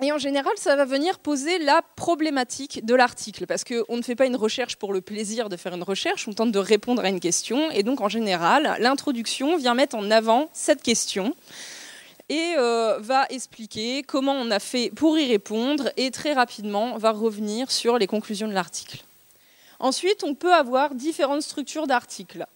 Et 0.01 0.12
en 0.12 0.17
général, 0.17 0.51
ça 0.58 0.75
va 0.75 0.84
venir 0.84 1.20
poser 1.20 1.58
la 1.58 1.82
problématique 1.96 2.86
de 2.86 2.96
l'article, 2.96 3.46
parce 3.46 3.63
qu'on 3.63 3.96
ne 3.96 4.01
fait 4.01 4.15
pas 4.15 4.25
une 4.25 4.36
recherche 4.36 4.75
pour 4.75 4.91
le 4.91 5.00
plaisir 5.00 5.48
de 5.48 5.55
faire 5.55 5.74
une 5.74 5.84
recherche, 5.84 6.27
on 6.27 6.34
tente 6.34 6.51
de 6.51 6.60
répondre 6.60 7.01
à 7.05 7.08
une 7.08 7.22
question, 7.22 7.72
et 7.72 7.82
donc 7.82 8.01
en 8.01 8.10
général, 8.10 8.75
l'introduction 8.79 9.55
vient 9.55 9.74
mettre 9.74 9.96
en 9.96 10.12
avant 10.12 10.50
cette 10.51 10.84
question 10.84 11.34
et 12.27 12.55
euh, 12.58 12.98
va 13.00 13.25
expliquer 13.29 14.03
comment 14.03 14.34
on 14.34 14.51
a 14.51 14.60
fait 14.60 14.91
pour 14.94 15.17
y 15.17 15.27
répondre, 15.27 15.89
et 15.96 16.12
très 16.12 16.34
rapidement 16.34 16.98
va 16.98 17.12
revenir 17.12 17.72
sur 17.72 17.98
les 17.98 18.08
conclusions 18.08 18.50
de 18.50 18.53
l'article. 18.53 19.04
Ensuite, 19.85 20.23
on 20.23 20.33
peut 20.33 20.51
avoir 20.51 20.95
différentes 20.95 21.43
structures 21.43 21.85
d'articles. 21.85 22.47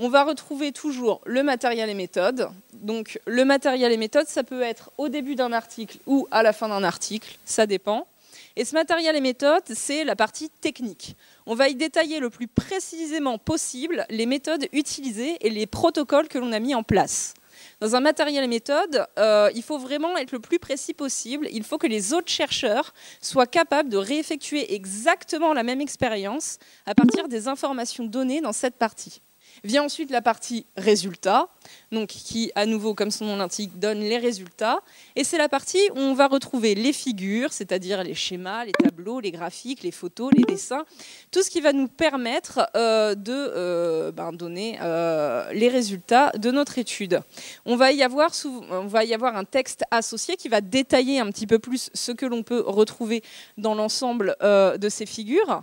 On 0.00 0.08
va 0.08 0.24
retrouver 0.24 0.72
toujours 0.72 1.20
le 1.24 1.44
matériel 1.44 1.88
et 1.88 1.94
méthode. 1.94 2.48
Donc 2.72 3.20
le 3.24 3.44
matériel 3.44 3.92
et 3.92 3.96
méthode, 3.96 4.26
ça 4.26 4.42
peut 4.42 4.62
être 4.62 4.90
au 4.98 5.08
début 5.08 5.36
d'un 5.36 5.52
article 5.52 5.98
ou 6.08 6.26
à 6.32 6.42
la 6.42 6.52
fin 6.52 6.68
d'un 6.68 6.82
article, 6.82 7.38
ça 7.44 7.66
dépend. 7.66 8.08
Et 8.56 8.64
ce 8.64 8.74
matériel 8.74 9.14
et 9.14 9.20
méthode, 9.20 9.62
c'est 9.72 10.02
la 10.02 10.16
partie 10.16 10.50
technique. 10.60 11.14
On 11.46 11.54
va 11.54 11.68
y 11.68 11.76
détailler 11.76 12.18
le 12.18 12.30
plus 12.30 12.48
précisément 12.48 13.38
possible 13.38 14.04
les 14.10 14.26
méthodes 14.26 14.66
utilisées 14.72 15.36
et 15.40 15.50
les 15.50 15.68
protocoles 15.68 16.26
que 16.26 16.38
l'on 16.38 16.50
a 16.50 16.58
mis 16.58 16.74
en 16.74 16.82
place. 16.82 17.34
Dans 17.82 17.96
un 17.96 18.00
matériel 18.00 18.48
méthode, 18.48 19.08
euh, 19.18 19.50
il 19.56 19.62
faut 19.64 19.76
vraiment 19.76 20.16
être 20.16 20.30
le 20.30 20.38
plus 20.38 20.60
précis 20.60 20.94
possible. 20.94 21.48
Il 21.50 21.64
faut 21.64 21.78
que 21.78 21.88
les 21.88 22.12
autres 22.12 22.30
chercheurs 22.30 22.94
soient 23.20 23.48
capables 23.48 23.88
de 23.88 23.96
réeffectuer 23.96 24.72
exactement 24.72 25.52
la 25.52 25.64
même 25.64 25.80
expérience 25.80 26.58
à 26.86 26.94
partir 26.94 27.26
des 27.26 27.48
informations 27.48 28.04
données 28.04 28.40
dans 28.40 28.52
cette 28.52 28.76
partie. 28.76 29.20
Vient 29.64 29.84
ensuite 29.84 30.10
la 30.10 30.22
partie 30.22 30.66
résultats, 30.76 31.48
donc 31.92 32.08
qui, 32.08 32.50
à 32.56 32.66
nouveau, 32.66 32.94
comme 32.94 33.12
son 33.12 33.26
nom 33.26 33.36
l'indique, 33.36 33.78
donne 33.78 34.00
les 34.00 34.18
résultats. 34.18 34.80
Et 35.14 35.22
c'est 35.22 35.38
la 35.38 35.48
partie 35.48 35.78
où 35.94 35.98
on 35.98 36.14
va 36.14 36.26
retrouver 36.26 36.74
les 36.74 36.92
figures, 36.92 37.52
c'est-à-dire 37.52 38.02
les 38.02 38.14
schémas, 38.14 38.64
les 38.64 38.72
tableaux, 38.72 39.20
les 39.20 39.30
graphiques, 39.30 39.84
les 39.84 39.92
photos, 39.92 40.32
les 40.36 40.42
dessins, 40.42 40.84
tout 41.30 41.44
ce 41.44 41.50
qui 41.50 41.60
va 41.60 41.72
nous 41.72 41.86
permettre 41.86 42.68
euh, 42.74 43.14
de 43.14 43.32
euh, 43.32 44.10
ben, 44.10 44.32
donner 44.32 44.78
euh, 44.82 45.52
les 45.52 45.68
résultats 45.68 46.32
de 46.32 46.50
notre 46.50 46.78
étude. 46.78 47.20
On 47.64 47.76
va, 47.76 47.92
y 47.92 48.02
avoir 48.02 48.32
on 48.68 48.86
va 48.86 49.04
y 49.04 49.14
avoir 49.14 49.36
un 49.36 49.44
texte 49.44 49.84
associé 49.92 50.34
qui 50.34 50.48
va 50.48 50.60
détailler 50.60 51.20
un 51.20 51.30
petit 51.30 51.46
peu 51.46 51.60
plus 51.60 51.88
ce 51.94 52.10
que 52.10 52.26
l'on 52.26 52.42
peut 52.42 52.64
retrouver 52.66 53.22
dans 53.58 53.76
l'ensemble 53.76 54.36
de 54.42 54.88
ces 54.88 55.06
figures. 55.06 55.62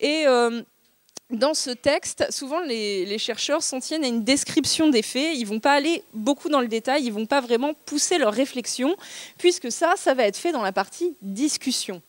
Et 0.00 0.26
dans 1.30 1.54
ce 1.54 1.70
texte, 1.70 2.26
souvent 2.30 2.60
les, 2.60 3.18
chercheurs 3.18 3.62
s'en 3.62 3.80
tiennent 3.80 4.04
à 4.04 4.08
une 4.08 4.24
description 4.24 4.88
des 4.88 5.02
faits. 5.02 5.36
Ils 5.36 5.44
vont 5.44 5.60
pas 5.60 5.72
aller 5.72 6.02
beaucoup 6.12 6.48
dans 6.48 6.60
le 6.60 6.68
détail, 6.68 7.04
ils 7.04 7.12
vont 7.12 7.26
pas 7.26 7.40
vraiment 7.40 7.74
pousser 7.86 8.18
leur 8.18 8.32
réflexion, 8.32 8.96
puisque 9.38 9.70
ça, 9.70 9.94
ça 9.96 10.14
va 10.14 10.24
être 10.24 10.36
fait 10.36 10.52
dans 10.52 10.62
la 10.62 10.72
partie 10.72 11.16
discussion. 11.22 12.02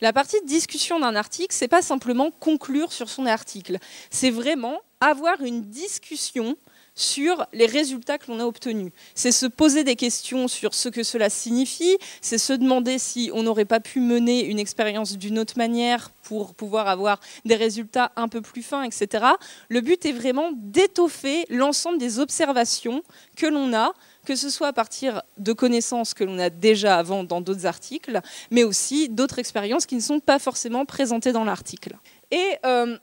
La 0.00 0.12
partie 0.12 0.36
discussion 0.44 1.00
d'un 1.00 1.16
article, 1.16 1.54
c'est 1.54 1.68
pas 1.68 1.82
simplement 1.82 2.30
conclure 2.30 2.92
sur 2.92 3.08
son 3.08 3.26
article, 3.26 3.78
c'est 4.10 4.30
vraiment 4.30 4.80
avoir 5.00 5.40
une 5.42 5.62
discussion 5.62 6.56
sur 6.96 7.46
les 7.52 7.66
résultats 7.66 8.18
que 8.18 8.32
l'on 8.32 8.40
a 8.40 8.44
obtenus. 8.44 8.90
C'est 9.14 9.30
se 9.30 9.46
poser 9.46 9.84
des 9.84 9.94
questions 9.94 10.48
sur 10.48 10.74
ce 10.74 10.88
que 10.88 11.02
cela 11.02 11.30
signifie, 11.30 11.98
c'est 12.20 12.38
se 12.38 12.54
demander 12.54 12.98
si 12.98 13.30
on 13.32 13.44
n'aurait 13.44 13.66
pas 13.66 13.80
pu 13.80 14.00
mener 14.00 14.44
une 14.44 14.58
expérience 14.58 15.16
d'une 15.16 15.38
autre 15.38 15.58
manière 15.58 16.10
pour 16.24 16.54
pouvoir 16.54 16.88
avoir 16.88 17.20
des 17.44 17.54
résultats 17.54 18.10
un 18.16 18.28
peu 18.28 18.40
plus 18.40 18.62
fins, 18.62 18.82
etc. 18.82 19.24
Le 19.68 19.80
but 19.80 20.04
est 20.06 20.12
vraiment 20.12 20.50
d'étoffer 20.54 21.44
l'ensemble 21.50 21.98
des 21.98 22.18
observations 22.18 23.02
que 23.36 23.46
l'on 23.46 23.72
a 23.74 23.92
que 24.26 24.34
ce 24.34 24.50
soit 24.50 24.66
à 24.66 24.72
partir 24.72 25.22
de 25.38 25.52
connaissances 25.52 26.12
que 26.12 26.24
l'on 26.24 26.38
a 26.38 26.50
déjà 26.50 26.98
avant 26.98 27.24
dans 27.24 27.40
d'autres 27.40 27.64
articles, 27.64 28.20
mais 28.50 28.64
aussi 28.64 29.08
d'autres 29.08 29.38
expériences 29.38 29.86
qui 29.86 29.94
ne 29.94 30.00
sont 30.00 30.18
pas 30.18 30.40
forcément 30.40 30.84
présentées 30.84 31.32
dans 31.32 31.44
l'article. 31.44 31.96
Et 32.32 32.56
euh, 32.66 32.98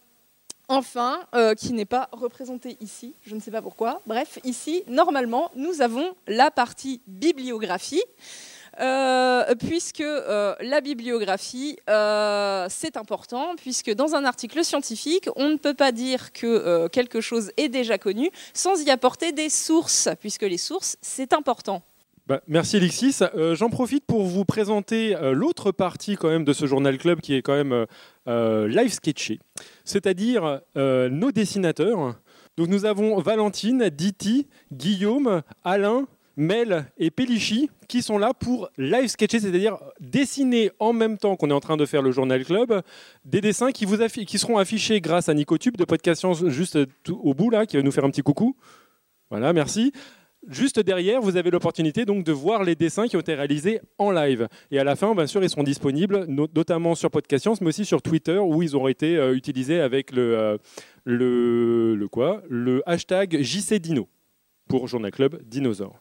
enfin, 0.67 1.25
euh, 1.35 1.55
qui 1.55 1.73
n'est 1.73 1.85
pas 1.85 2.09
représenté 2.11 2.77
ici, 2.81 3.15
je 3.21 3.35
ne 3.35 3.39
sais 3.39 3.51
pas 3.51 3.61
pourquoi. 3.61 4.01
Bref, 4.05 4.39
ici, 4.43 4.83
normalement, 4.87 5.51
nous 5.55 5.81
avons 5.81 6.15
la 6.27 6.51
partie 6.51 7.01
bibliographie. 7.07 8.03
Euh, 8.79 9.53
puisque 9.53 10.01
euh, 10.01 10.55
la 10.59 10.81
bibliographie, 10.81 11.77
c'est 11.85 12.97
important, 12.97 13.55
puisque 13.55 13.93
dans 13.93 14.15
un 14.15 14.25
article 14.25 14.63
scientifique, 14.63 15.29
on 15.35 15.49
ne 15.49 15.57
peut 15.57 15.75
pas 15.75 15.91
dire 15.91 16.33
que 16.33 16.87
quelque 16.87 17.21
chose 17.21 17.51
est 17.57 17.69
déjà 17.69 17.99
connu 17.99 18.31
sans 18.55 18.81
y 18.81 18.89
apporter 18.89 19.31
des 19.31 19.49
sources, 19.49 20.09
puisque 20.19 20.41
les 20.41 20.57
sources, 20.57 20.97
c'est 21.01 21.33
important. 21.33 21.83
Bah, 22.25 22.41
merci 22.47 22.77
Alexis. 22.77 23.19
J'en 23.53 23.69
profite 23.69 24.05
pour 24.05 24.23
vous 24.23 24.45
présenter 24.45 25.15
l'autre 25.33 25.71
partie 25.71 26.15
quand 26.15 26.29
même 26.29 26.45
de 26.45 26.53
ce 26.53 26.65
journal 26.65 26.97
club 26.97 27.19
qui 27.19 27.35
est 27.35 27.41
quand 27.41 27.55
même 27.55 27.85
live 28.25 28.93
sketché 28.93 29.39
c'est-à-dire 29.83 30.61
euh, 30.77 31.09
nos 31.09 31.31
dessinateurs. 31.31 32.15
Donc 32.57 32.67
nous 32.67 32.85
avons 32.85 33.19
Valentine, 33.19 33.89
Diti, 33.89 34.47
Guillaume, 34.71 35.41
Alain, 35.63 36.07
Mel 36.35 36.85
et 36.97 37.11
Pellichy 37.11 37.69
qui 37.87 38.01
sont 38.01 38.17
là 38.17 38.33
pour 38.33 38.69
live 38.77 39.07
sketcher, 39.07 39.39
c'est-à-dire 39.39 39.77
dessiner 39.99 40.71
en 40.79 40.93
même 40.93 41.17
temps 41.17 41.35
qu'on 41.35 41.49
est 41.49 41.53
en 41.53 41.59
train 41.59 41.77
de 41.77 41.85
faire 41.85 42.01
le 42.01 42.11
Journal 42.11 42.43
Club 42.43 42.81
des 43.25 43.41
dessins 43.41 43.71
qui 43.71 43.85
seront 44.37 44.57
affichés 44.57 44.99
grâce 44.99 45.29
à 45.29 45.33
Nicotube 45.33 45.77
de 45.77 45.85
Podcast 45.85 46.19
Science 46.19 46.47
juste 46.47 46.79
au 47.09 47.33
bout 47.33 47.49
là, 47.49 47.65
qui 47.65 47.77
va 47.77 47.83
nous 47.83 47.91
faire 47.91 48.05
un 48.05 48.09
petit 48.09 48.23
coucou. 48.23 48.55
Voilà, 49.29 49.53
merci. 49.53 49.91
Juste 50.47 50.79
derrière, 50.79 51.21
vous 51.21 51.37
avez 51.37 51.51
l'opportunité 51.51 52.03
donc 52.05 52.25
de 52.25 52.31
voir 52.33 52.63
les 52.63 52.75
dessins 52.75 53.07
qui 53.07 53.15
ont 53.15 53.21
été 53.21 53.33
réalisés 53.33 53.79
en 53.97 54.11
live. 54.11 54.49
Et 54.71 54.79
à 54.79 54.83
la 54.83 54.95
fin, 54.95 55.15
bien 55.15 55.25
sûr, 55.25 55.41
ils 55.41 55.49
seront 55.49 55.63
disponibles, 55.63 56.25
notamment 56.27 56.95
sur 56.95 57.09
Podcast 57.09 57.43
Science, 57.43 57.61
mais 57.61 57.67
aussi 57.67 57.85
sur 57.85 58.01
Twitter, 58.01 58.37
où 58.39 58.61
ils 58.61 58.75
auront 58.75 58.89
été 58.89 59.15
euh, 59.15 59.35
utilisés 59.35 59.79
avec 59.79 60.11
le, 60.11 60.37
euh, 60.37 60.57
le, 61.05 62.07
quoi? 62.07 62.43
Le 62.49 62.83
hashtag 62.85 63.41
JCDino 63.41 64.09
pour 64.67 64.87
Journal 64.87 65.11
Club 65.11 65.41
Dinosaure. 65.43 65.97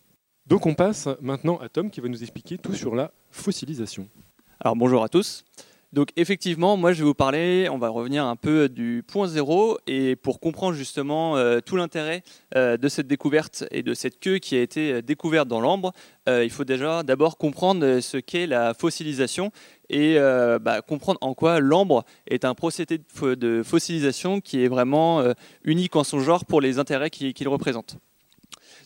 Donc 0.47 0.67
on 0.67 0.75
passe 0.75 1.09
maintenant 1.21 1.59
à 1.59 1.69
Tom 1.69 1.89
qui 1.89 2.01
va 2.01 2.09
nous 2.09 2.23
expliquer 2.23 2.59
tout 2.59 2.75
sur 2.75 2.97
la 2.97 3.13
fossilisation. 3.31 4.09
Alors 4.61 4.75
bonjour 4.75 5.05
à 5.05 5.09
tous. 5.09 5.45
Donc 5.93 6.09
effectivement, 6.17 6.79
moi 6.79 6.95
je 6.95 7.01
vais 7.01 7.05
vous 7.05 7.13
parler, 7.13 7.69
on 7.71 7.77
va 7.77 7.91
revenir 7.91 8.25
un 8.25 8.37
peu 8.37 8.71
du 8.71 9.05
point 9.07 9.29
zéro 9.29 9.77
et 9.87 10.17
pour 10.17 10.41
comprendre 10.41 10.75
justement 10.75 11.37
euh, 11.37 11.61
tout 11.61 11.77
l'intérêt 11.77 12.23
euh, 12.57 12.79
de 12.79 12.89
cette 12.89 13.07
découverte 13.07 13.65
et 13.71 13.83
de 13.83 13.93
cette 13.93 14.19
queue 14.19 14.39
qui 14.39 14.57
a 14.57 14.63
été 14.63 14.91
euh, 14.91 15.03
découverte 15.03 15.49
dans 15.49 15.61
l'ambre, 15.61 15.93
il 16.29 16.51
faut 16.51 16.65
déjà 16.65 17.03
d'abord 17.03 17.37
comprendre 17.37 17.99
ce 17.99 18.17
qu'est 18.17 18.47
la 18.47 18.75
fossilisation 18.75 19.51
et 19.91 20.17
bah, 20.61 20.81
comprendre 20.81 21.19
en 21.21 21.35
quoi 21.35 21.59
l'ambre 21.59 22.05
est 22.29 22.45
un 22.45 22.55
procédé 22.55 22.99
de 22.99 23.63
fossilisation 23.65 24.41
qui 24.41 24.63
est 24.63 24.69
vraiment 24.69 25.25
unique 25.65 25.97
en 25.97 26.05
son 26.05 26.21
genre 26.21 26.45
pour 26.45 26.61
les 26.61 26.79
intérêts 26.79 27.11
qu'il 27.11 27.49
représente. 27.49 27.97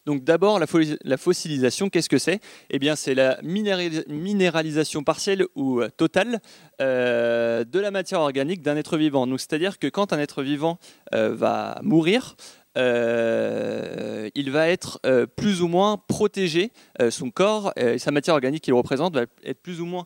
Donc 0.06 0.22
d'abord, 0.22 0.60
la, 0.60 1.16
fossilisation, 1.16 1.90
qu'est-ce 1.90 2.08
que 2.08 2.18
c'est? 2.18 2.40
Eh 2.70 2.78
bien, 2.78 2.94
c'est 2.94 3.14
la 3.14 3.40
minéralisation 3.42 5.02
partielle 5.02 5.44
ou 5.56 5.80
euh, 5.80 5.88
totale 5.88 6.40
euh, 6.80 7.64
de 7.64 7.80
la 7.80 7.90
matière 7.90 8.20
organique 8.20 8.62
d'un 8.62 8.76
être 8.76 8.96
vivant. 8.96 9.26
c'est-à-dire 9.36 9.80
que 9.80 9.88
quand 9.88 10.12
un 10.12 10.20
être 10.20 10.44
vivant 10.44 10.78
euh, 11.12 11.34
va 11.34 11.80
mourir, 11.82 12.36
il 12.78 14.50
va 14.50 14.68
être 14.68 15.00
plus 15.34 15.62
ou 15.62 15.66
moins 15.66 15.96
protégé, 15.96 16.72
son 17.08 17.30
corps 17.30 17.72
et 17.74 17.96
sa 17.96 18.10
matière 18.10 18.34
organique 18.34 18.64
qu'il 18.64 18.74
représente 18.74 19.14
va 19.14 19.22
être 19.44 19.62
plus 19.62 19.80
ou 19.80 19.86
moins 19.86 20.04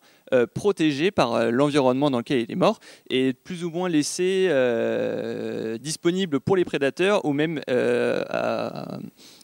protégé 0.55 1.11
par 1.11 1.51
l'environnement 1.51 2.13
dans 2.13 2.19
lequel 2.19 2.43
il 2.43 2.53
est 2.53 2.55
mort 2.55 2.79
et 3.09 3.33
plus 3.33 3.65
ou 3.65 3.71
moins 3.71 3.89
laissé 3.89 4.49
disponible 5.81 6.39
pour 6.39 6.55
les 6.55 6.65
prédateurs 6.65 7.25
ou 7.25 7.33
même 7.33 7.61
à, 7.67 9.01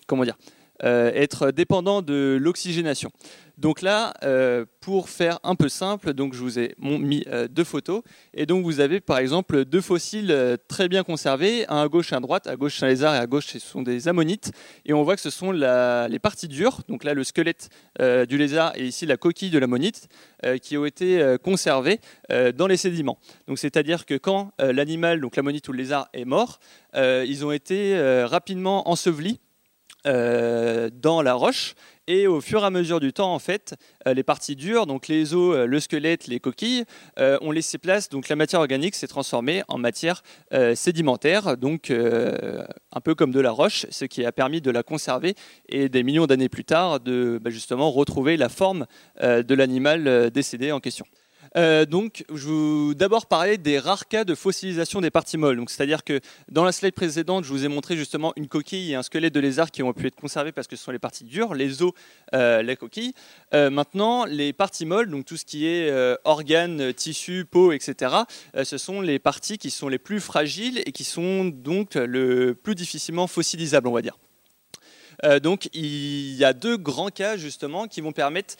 comment 0.06 0.24
dire, 0.24 0.36
euh, 0.84 1.10
être 1.14 1.52
dépendant 1.52 2.02
de 2.02 2.36
l'oxygénation. 2.38 3.10
Donc 3.56 3.80
là, 3.80 4.12
euh, 4.24 4.66
pour 4.80 5.08
faire 5.08 5.38
un 5.42 5.54
peu 5.54 5.70
simple, 5.70 6.12
donc 6.12 6.34
je 6.34 6.40
vous 6.40 6.58
ai 6.58 6.74
mis 6.78 7.24
euh, 7.28 7.48
deux 7.48 7.64
photos. 7.64 8.02
Et 8.34 8.44
donc 8.44 8.62
vous 8.62 8.80
avez 8.80 9.00
par 9.00 9.16
exemple 9.16 9.64
deux 9.64 9.80
fossiles 9.80 10.58
très 10.68 10.88
bien 10.90 11.02
conservés, 11.02 11.64
un 11.68 11.80
à 11.80 11.88
gauche 11.88 12.12
et 12.12 12.14
un 12.14 12.18
à 12.18 12.20
droite. 12.20 12.46
À 12.46 12.56
gauche 12.56 12.76
c'est 12.78 12.84
un 12.84 12.88
lézard 12.88 13.14
et 13.14 13.18
à 13.18 13.26
gauche 13.26 13.46
ce 13.46 13.58
sont 13.58 13.80
des 13.80 14.06
ammonites. 14.06 14.52
Et 14.84 14.92
on 14.92 15.02
voit 15.02 15.16
que 15.16 15.22
ce 15.22 15.30
sont 15.30 15.50
les 15.50 16.18
parties 16.18 16.48
dures, 16.48 16.82
donc 16.88 17.04
là 17.04 17.14
le 17.14 17.24
squelette 17.24 17.70
du 18.28 18.36
lézard 18.36 18.72
et 18.76 18.84
ici 18.84 19.06
la 19.06 19.16
coquille 19.16 19.48
de 19.48 19.58
l'ammonite, 19.58 20.08
qui 20.60 20.76
ont 20.76 20.84
été 20.84 21.36
conservées 21.42 22.00
dans 22.28 22.66
les 22.66 22.76
sédiments. 22.76 23.18
Donc 23.48 23.58
c'est-à-dire 23.58 24.04
que 24.04 24.14
quand 24.14 24.52
l'animal, 24.58 25.22
donc 25.22 25.36
l'ammonite 25.36 25.66
ou 25.68 25.72
le 25.72 25.78
lézard 25.78 26.10
est 26.12 26.26
mort, 26.26 26.60
ils 26.94 27.46
ont 27.46 27.52
été 27.52 27.98
rapidement 28.26 28.90
ensevelis 28.90 29.40
euh, 30.06 30.88
dans 30.92 31.20
la 31.22 31.34
roche. 31.34 31.74
Et 32.06 32.28
au 32.28 32.40
fur 32.40 32.62
et 32.62 32.66
à 32.66 32.70
mesure 32.70 33.00
du 33.00 33.12
temps, 33.12 33.34
en 33.34 33.40
fait, 33.40 33.74
euh, 34.06 34.14
les 34.14 34.22
parties 34.22 34.54
dures, 34.54 34.86
donc 34.86 35.08
les 35.08 35.34
os, 35.34 35.56
euh, 35.56 35.66
le 35.66 35.80
squelette, 35.80 36.28
les 36.28 36.38
coquilles, 36.38 36.84
ont 37.18 37.50
laissé 37.50 37.78
place. 37.78 38.08
Donc 38.08 38.28
la 38.28 38.36
matière 38.36 38.60
organique 38.60 38.94
s'est 38.94 39.08
transformée 39.08 39.62
en 39.68 39.78
matière 39.78 40.22
sédimentaire, 40.74 41.56
donc 41.56 41.90
un 41.90 43.00
peu 43.00 43.14
comme 43.14 43.32
de 43.32 43.40
la 43.40 43.50
roche, 43.50 43.86
ce 43.90 44.04
qui 44.04 44.24
a 44.24 44.32
permis 44.32 44.60
de 44.60 44.70
la 44.70 44.82
conserver 44.82 45.34
et 45.68 45.88
des 45.88 46.02
millions 46.02 46.26
d'années 46.26 46.48
plus 46.48 46.64
tard 46.64 47.00
de 47.00 47.38
bah, 47.42 47.50
justement 47.50 47.90
retrouver 47.90 48.36
la 48.36 48.48
forme 48.48 48.86
de 49.20 49.54
l'animal 49.54 50.30
décédé 50.30 50.72
en 50.72 50.80
question. 50.80 51.06
Euh, 51.56 51.86
donc, 51.86 52.24
je 52.32 52.46
vous 52.46 52.94
d'abord 52.94 53.26
parler 53.26 53.58
des 53.58 53.78
rares 53.78 54.08
cas 54.08 54.24
de 54.24 54.34
fossilisation 54.34 55.00
des 55.00 55.10
parties 55.10 55.38
molles. 55.38 55.56
Donc, 55.56 55.70
c'est-à-dire 55.70 56.04
que 56.04 56.20
dans 56.50 56.64
la 56.64 56.72
slide 56.72 56.94
précédente, 56.94 57.44
je 57.44 57.50
vous 57.50 57.64
ai 57.64 57.68
montré 57.68 57.96
justement 57.96 58.32
une 58.36 58.48
coquille 58.48 58.92
et 58.92 58.94
un 58.94 59.02
squelette 59.02 59.34
de 59.34 59.40
lézard 59.40 59.70
qui 59.70 59.82
ont 59.82 59.92
pu 59.92 60.06
être 60.06 60.16
conservés 60.16 60.52
parce 60.52 60.66
que 60.66 60.76
ce 60.76 60.84
sont 60.84 60.92
les 60.92 60.98
parties 60.98 61.24
dures, 61.24 61.54
les 61.54 61.82
os, 61.82 61.92
euh, 62.34 62.62
la 62.62 62.76
coquille. 62.76 63.14
Euh, 63.54 63.70
maintenant, 63.70 64.24
les 64.26 64.52
parties 64.52 64.86
molles, 64.86 65.10
donc 65.10 65.24
tout 65.24 65.36
ce 65.36 65.44
qui 65.44 65.66
est 65.66 65.92
organes, 66.24 66.92
tissus, 66.92 67.44
peau, 67.44 67.72
etc., 67.72 68.14
ce 68.62 68.78
sont 68.78 69.00
les 69.00 69.18
parties 69.18 69.58
qui 69.58 69.70
sont 69.70 69.88
les 69.88 69.98
plus 69.98 70.20
fragiles 70.20 70.82
et 70.84 70.92
qui 70.92 71.04
sont 71.04 71.44
donc 71.44 71.94
le 71.94 72.54
plus 72.54 72.74
difficilement 72.74 73.26
fossilisables, 73.26 73.88
on 73.88 73.92
va 73.92 74.02
dire. 74.02 74.16
Euh, 75.24 75.40
donc 75.40 75.68
il 75.72 76.34
y 76.34 76.44
a 76.44 76.52
deux 76.52 76.76
grands 76.76 77.08
cas 77.08 77.36
justement 77.36 77.86
qui 77.86 78.00
vont 78.00 78.12
permettre 78.12 78.56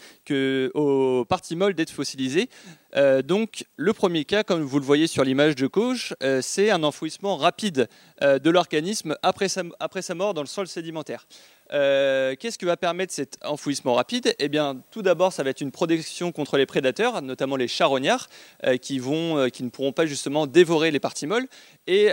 aux 0.74 1.24
parties 1.24 1.56
molles 1.56 1.74
d'être 1.74 1.90
fossilisées. 1.90 2.48
Euh, 2.96 3.22
donc 3.22 3.66
le 3.76 3.92
premier 3.92 4.24
cas, 4.24 4.42
comme 4.42 4.62
vous 4.62 4.78
le 4.78 4.84
voyez 4.84 5.06
sur 5.06 5.24
l'image 5.24 5.54
de 5.54 5.66
gauche, 5.66 6.14
euh, 6.22 6.40
c'est 6.42 6.70
un 6.70 6.82
enfouissement 6.82 7.36
rapide 7.36 7.88
de 8.22 8.50
l'organisme 8.50 9.16
après 9.22 9.48
sa 9.48 10.14
mort 10.14 10.32
dans 10.32 10.40
le 10.40 10.46
sol 10.46 10.66
sédimentaire. 10.66 11.26
Euh, 11.72 12.34
Qu'est-ce 12.38 12.58
que 12.58 12.66
va 12.66 12.76
permettre 12.76 13.12
cet 13.12 13.38
enfouissement 13.44 13.94
rapide? 13.94 14.34
Eh 14.38 14.48
bien, 14.48 14.82
tout 14.90 15.02
d'abord, 15.02 15.32
ça 15.32 15.42
va 15.42 15.50
être 15.50 15.60
une 15.60 15.72
protection 15.72 16.32
contre 16.32 16.56
les 16.56 16.66
prédateurs, 16.66 17.22
notamment 17.22 17.56
les 17.56 17.68
charognards, 17.68 18.28
euh, 18.64 18.76
euh, 18.76 19.48
qui 19.48 19.62
ne 19.62 19.68
pourront 19.68 19.92
pas 19.92 20.06
justement 20.06 20.46
dévorer 20.46 20.90
les 20.90 21.00
parties 21.00 21.26
molles. 21.26 21.46
Et 21.86 22.10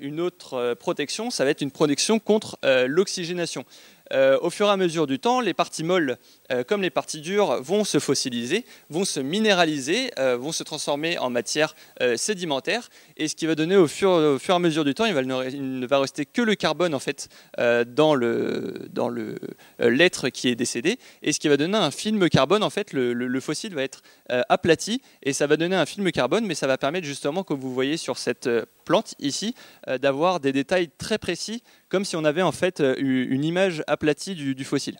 une 0.00 0.20
autre 0.20 0.74
protection, 0.74 1.30
ça 1.30 1.44
va 1.44 1.50
être 1.50 1.60
une 1.60 1.70
protection 1.70 2.18
contre 2.18 2.58
l'oxygénation. 2.86 3.64
Euh, 4.12 4.38
au 4.40 4.50
fur 4.50 4.66
et 4.66 4.70
à 4.70 4.76
mesure 4.76 5.06
du 5.06 5.18
temps, 5.18 5.40
les 5.40 5.54
parties 5.54 5.84
molles, 5.84 6.18
euh, 6.52 6.62
comme 6.64 6.82
les 6.82 6.90
parties 6.90 7.20
dures, 7.20 7.62
vont 7.62 7.84
se 7.84 7.98
fossiliser, 7.98 8.64
vont 8.88 9.04
se 9.04 9.20
minéraliser, 9.20 10.10
euh, 10.18 10.36
vont 10.36 10.52
se 10.52 10.62
transformer 10.62 11.18
en 11.18 11.30
matière 11.30 11.74
sédimentaire. 12.16 12.88
Et 13.16 13.28
ce 13.28 13.34
qui 13.34 13.46
va 13.46 13.54
donner 13.54 13.76
au 13.76 13.88
fur, 13.88 14.38
et 14.48 14.52
à 14.52 14.58
mesure 14.58 14.84
du 14.84 14.94
temps, 14.94 15.04
il, 15.06 15.14
ne 15.14 15.86
va 15.86 15.98
rester 15.98 16.24
que 16.26 16.42
le 16.42 16.54
carbone 16.54 16.94
en 16.94 16.98
fait 16.98 17.28
dans 17.58 18.14
le 18.14 18.86
dans 18.90 19.08
le 19.08 19.36
l'être 19.78 20.28
qui 20.28 20.48
est 20.48 20.54
décédé. 20.54 20.98
Et 21.22 21.32
ce 21.32 21.40
qui 21.40 21.48
va 21.48 21.56
donner 21.56 21.78
un 21.78 21.90
film 21.90 22.28
carbone 22.28 22.62
en 22.62 22.70
fait, 22.70 22.92
le, 22.92 23.12
le- 23.12 23.26
le 23.26 23.40
fossile 23.40 23.74
va 23.74 23.82
être 23.82 24.02
aplati 24.28 25.00
et 25.22 25.32
ça 25.32 25.46
va 25.46 25.56
donner 25.56 25.76
un 25.76 25.86
film 25.86 26.10
carbone, 26.12 26.46
mais 26.46 26.54
ça 26.54 26.66
va 26.66 26.78
permettre 26.78 27.06
justement, 27.06 27.42
comme 27.42 27.58
vous 27.60 27.74
voyez 27.74 27.96
sur 27.96 28.18
cette 28.18 28.48
plante 28.86 29.14
ici, 29.18 29.54
euh, 29.88 29.98
d'avoir 29.98 30.40
des 30.40 30.52
détails 30.52 30.88
très 30.96 31.18
précis, 31.18 31.62
comme 31.90 32.06
si 32.06 32.16
on 32.16 32.24
avait 32.24 32.40
en 32.40 32.52
fait 32.52 32.80
euh, 32.80 32.94
une 32.98 33.44
image 33.44 33.82
aplatie 33.86 34.34
du, 34.34 34.64
fossile. 34.64 34.96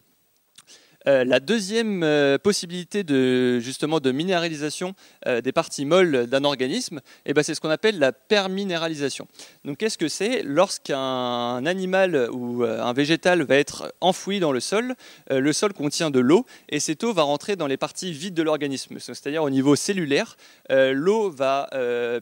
Euh, 1.09 1.25
la 1.25 1.39
deuxième 1.39 2.05
possibilité 2.43 3.05
de 3.05 3.61
justement 3.61 4.01
de 4.01 4.11
minéralisation 4.11 4.95
des 5.25 5.53
parties 5.53 5.85
molles 5.85 6.27
d'un 6.27 6.43
organisme, 6.43 7.01
eh 7.27 7.33
ben, 7.33 7.45
c'est 7.45 7.55
ce 7.55 7.61
qu'on 7.61 7.71
appelle 7.71 8.01
la 8.01 8.11
perminéralisation. 8.11 9.29
Donc 9.65 9.79
qu'est-ce 9.79 9.99
que 9.99 10.09
c'est? 10.09 10.43
Lorsqu'un 10.43 11.65
animal 11.65 12.29
ou 12.33 12.65
un 12.65 12.93
végétal 12.93 13.45
va 13.45 13.55
être 13.55 13.95
enfoui 14.01 14.41
dans 14.41 14.51
le 14.51 14.59
sol, 14.59 14.97
le 15.31 15.53
sol 15.53 15.73
contient 15.75 16.11
de 16.11 16.19
l'eau 16.19 16.45
et 16.69 16.81
cette 16.81 17.05
eau 17.05 17.13
va 17.13 17.23
rentrer 17.23 17.55
dans 17.55 17.69
les 17.69 17.77
parties 17.77 18.13
vides 18.13 18.35
de 18.35 18.43
l'organisme, 18.43 18.99
c'est-à-dire 18.99 19.45
au 19.45 19.51
niveau 19.51 19.77
cellulaire. 19.77 20.37
l'eau 20.71 21.31
va 21.31 21.71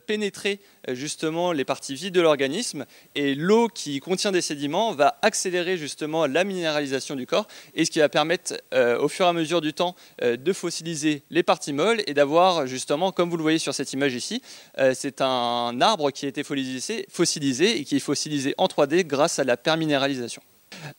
pénétrer 0.06 0.60
justement 0.92 1.52
les 1.52 1.64
parties 1.64 1.94
vides 1.94 2.14
de 2.14 2.20
l'organisme 2.20 2.86
et 3.14 3.34
l'eau 3.34 3.68
qui 3.68 4.00
contient 4.00 4.32
des 4.32 4.42
sédiments 4.42 4.92
va 4.92 5.18
accélérer 5.22 5.76
justement 5.76 6.26
la 6.26 6.44
minéralisation 6.44 7.16
du 7.16 7.26
corps 7.26 7.46
et 7.74 7.84
ce 7.84 7.90
qui 7.90 7.98
va 7.98 8.08
permettre 8.08 8.54
euh, 8.72 8.98
au 8.98 9.08
fur 9.08 9.26
et 9.26 9.28
à 9.28 9.32
mesure 9.32 9.60
du 9.60 9.72
temps 9.72 9.94
euh, 10.22 10.36
de 10.36 10.52
fossiliser 10.52 11.22
les 11.30 11.42
parties 11.42 11.72
molles 11.72 12.02
et 12.06 12.14
d'avoir 12.14 12.66
justement, 12.66 13.12
comme 13.12 13.30
vous 13.30 13.36
le 13.36 13.42
voyez 13.42 13.58
sur 13.58 13.74
cette 13.74 13.92
image 13.92 14.14
ici, 14.14 14.42
euh, 14.78 14.92
c'est 14.94 15.20
un 15.20 15.80
arbre 15.80 16.10
qui 16.10 16.26
a 16.26 16.28
été 16.28 16.42
fossilisé, 16.42 17.06
fossilisé 17.10 17.78
et 17.78 17.84
qui 17.84 17.96
est 17.96 18.00
fossilisé 18.00 18.54
en 18.58 18.66
3D 18.66 19.06
grâce 19.06 19.38
à 19.38 19.44
la 19.44 19.56
perminéralisation. 19.56 20.42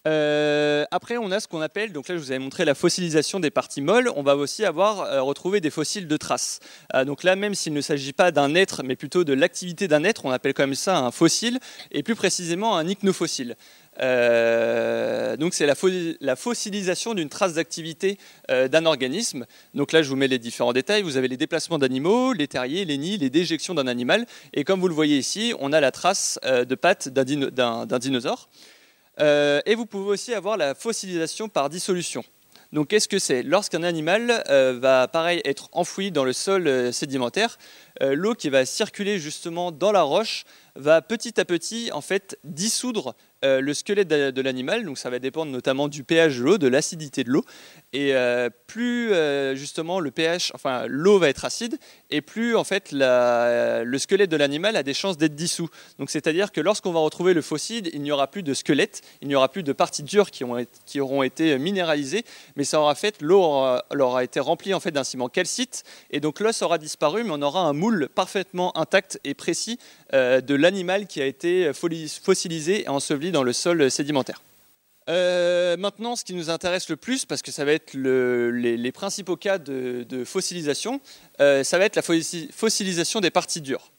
Euh, 0.07 0.85
après, 0.91 1.17
on 1.17 1.31
a 1.31 1.39
ce 1.39 1.47
qu'on 1.47 1.61
appelle, 1.61 1.91
donc 1.93 2.07
là 2.07 2.15
je 2.15 2.21
vous 2.21 2.31
avais 2.31 2.39
montré 2.39 2.65
la 2.65 2.75
fossilisation 2.75 3.39
des 3.39 3.51
parties 3.51 3.81
molles, 3.81 4.11
on 4.15 4.23
va 4.23 4.35
aussi 4.35 4.65
avoir 4.65 5.01
euh, 5.01 5.21
retrouvé 5.21 5.61
des 5.61 5.69
fossiles 5.69 6.07
de 6.07 6.17
traces. 6.17 6.59
Euh, 6.93 7.05
donc 7.05 7.23
là, 7.23 7.35
même 7.35 7.55
s'il 7.55 7.73
ne 7.73 7.81
s'agit 7.81 8.13
pas 8.13 8.31
d'un 8.31 8.55
être, 8.55 8.83
mais 8.83 8.95
plutôt 8.95 9.23
de 9.23 9.33
l'activité 9.33 9.87
d'un 9.87 10.03
être, 10.03 10.25
on 10.25 10.31
appelle 10.31 10.53
quand 10.53 10.63
même 10.63 10.75
ça 10.75 10.97
un 10.97 11.11
fossile, 11.11 11.59
et 11.91 12.03
plus 12.03 12.15
précisément 12.15 12.77
un 12.77 12.87
ichnofossile. 12.87 13.55
Donc 13.97 15.53
c'est 15.53 15.65
la, 15.65 15.73
fo- 15.73 16.17
la 16.19 16.35
fossilisation 16.35 17.13
d'une 17.13 17.29
trace 17.29 17.53
d'activité 17.53 18.17
d'un 18.49 18.85
organisme. 18.85 19.45
Donc 19.73 19.93
là, 19.93 20.01
je 20.01 20.09
vous 20.09 20.17
mets 20.17 20.27
les 20.27 20.37
différents 20.37 20.73
détails. 20.73 21.01
Vous 21.01 21.15
avez 21.15 21.29
les 21.29 21.37
déplacements 21.37 21.79
d'animaux, 21.79 22.33
les 22.33 22.49
terriers, 22.49 22.83
les 22.83 22.97
nids, 22.97 23.17
les 23.17 23.29
déjections 23.29 23.73
d'un 23.73 23.87
animal. 23.87 24.25
Et 24.53 24.65
comme 24.65 24.81
vous 24.81 24.89
le 24.89 24.93
voyez 24.93 25.17
ici, 25.17 25.53
on 25.61 25.71
a 25.71 25.79
la 25.79 25.91
trace 25.91 26.37
de 26.43 26.75
pattes 26.75 27.07
d'un 27.07 27.85
dinosaure. 27.85 28.49
Euh, 29.19 29.61
et 29.65 29.75
vous 29.75 29.85
pouvez 29.85 30.09
aussi 30.09 30.33
avoir 30.33 30.57
la 30.57 30.75
fossilisation 30.75 31.49
par 31.49 31.69
dissolution. 31.69 32.23
Donc 32.73 32.89
qu'est-ce 32.89 33.07
que 33.07 33.19
c'est? 33.19 33.43
Lorsqu'un 33.43 33.83
animal 33.83 34.43
euh, 34.49 34.77
va 34.79 35.07
pareil 35.07 35.41
être 35.45 35.69
enfoui 35.71 36.11
dans 36.11 36.25
le 36.25 36.33
sol 36.33 36.67
euh, 36.67 36.91
sédimentaire, 36.91 37.57
l'eau 38.01 38.33
qui 38.33 38.49
va 38.49 38.65
circuler 38.65 39.19
justement 39.19 39.71
dans 39.71 39.93
la 39.93 40.01
roche 40.01 40.43
va 40.75 41.01
petit 41.01 41.39
à 41.39 41.45
petit 41.45 41.89
en 41.93 42.01
fait 42.01 42.37
dissoudre 42.43 43.15
euh, 43.45 43.61
le 43.61 43.73
squelette 43.73 44.07
de, 44.07 44.41
l'animal. 44.41 44.85
Donc 44.85 44.97
ça 44.97 45.09
va 45.09 45.19
dépendre 45.19 45.51
notamment 45.51 45.87
du 45.87 46.03
pH 46.03 46.37
de 46.37 46.43
l'eau, 46.43 46.57
de 46.57 46.67
l'acidité 46.67 47.23
de 47.23 47.29
l'eau. 47.29 47.45
Et 47.93 48.15
euh, 48.15 48.49
plus 48.67 49.13
euh, 49.13 49.55
justement 49.55 49.99
le 49.99 50.11
pH, 50.11 50.51
enfin 50.55 50.85
l'eau 50.87 51.19
va 51.19 51.29
être 51.29 51.45
acide, 51.45 51.77
et 52.09 52.21
plus 52.21 52.55
en 52.55 52.63
fait 52.63 52.89
le 52.91 53.97
squelette 53.97 54.29
de 54.29 54.37
l'animal 54.37 54.75
a 54.75 54.83
des 54.83 54.93
chances 54.93 55.17
d'être 55.17 55.35
dissous. 55.35 55.69
Donc 55.99 56.09
c'est-à-dire 56.09 56.51
que 56.51 56.59
lorsqu'on 56.59 56.91
va 56.91 56.99
retrouver 56.99 57.33
le 57.33 57.41
fossile, 57.41 57.89
il 57.93 58.01
n'y 58.01 58.11
aura 58.11 58.27
plus 58.27 58.43
de 58.43 58.53
squelette, 58.53 59.01
il 59.21 59.27
n'y 59.27 59.35
aura 59.35 59.49
plus 59.49 59.63
de 59.63 59.73
parties 59.73 60.03
dures 60.03 60.31
qui, 60.31 60.43
auront 60.99 61.23
été 61.23 61.57
minéralisées, 61.57 62.25
mais 62.55 62.63
ça 62.63 62.79
aura 62.81 62.95
fait 62.95 63.21
l'eau 63.21 63.41
aura, 63.41 63.85
aura 63.97 64.23
été 64.23 64.39
remplie 64.39 64.73
en 64.73 64.79
fait 64.79 64.91
d'un 64.91 65.03
ciment 65.03 65.29
calcite, 65.29 65.83
et 66.11 66.19
donc 66.19 66.39
l'os 66.39 66.61
aura 66.61 66.77
disparu, 66.77 67.23
mais 67.23 67.31
on 67.31 67.41
aura 67.41 67.61
un 67.61 67.73
moule 67.73 68.09
parfaitement 68.13 68.77
intact 68.77 69.19
et 69.23 69.33
précis 69.33 69.77
de 70.41 70.55
l'animal 70.55 71.07
qui 71.07 71.21
a 71.21 71.25
été 71.25 71.71
fossilisé 71.73 72.83
et 72.83 72.89
enseveli 72.89 73.31
dans 73.31 73.43
le 73.43 73.53
sol 73.53 73.91
sédimentaire. 73.91 74.41
Euh, 75.07 75.77
maintenant, 75.77 76.15
ce 76.15 76.23
qui 76.23 76.33
nous 76.33 76.49
intéresse 76.49 76.89
le 76.89 76.95
plus, 76.95 77.25
parce 77.25 77.41
que 77.41 77.51
ça 77.51 77.63
va 77.63 77.73
être 77.73 77.93
le- 77.93 78.49
les, 78.49 78.91
principaux 78.91 79.35
cas 79.35 79.57
de, 79.57 80.23
fossilisation, 80.25 80.99
euh, 81.41 81.63
ça 81.63 81.77
va 81.77 81.85
être 81.85 81.95
la 81.95 82.01
fossi- 82.01 82.51
fossilisation 82.51 83.21
des 83.21 83.29
parties 83.29 83.61
dures. 83.61 83.91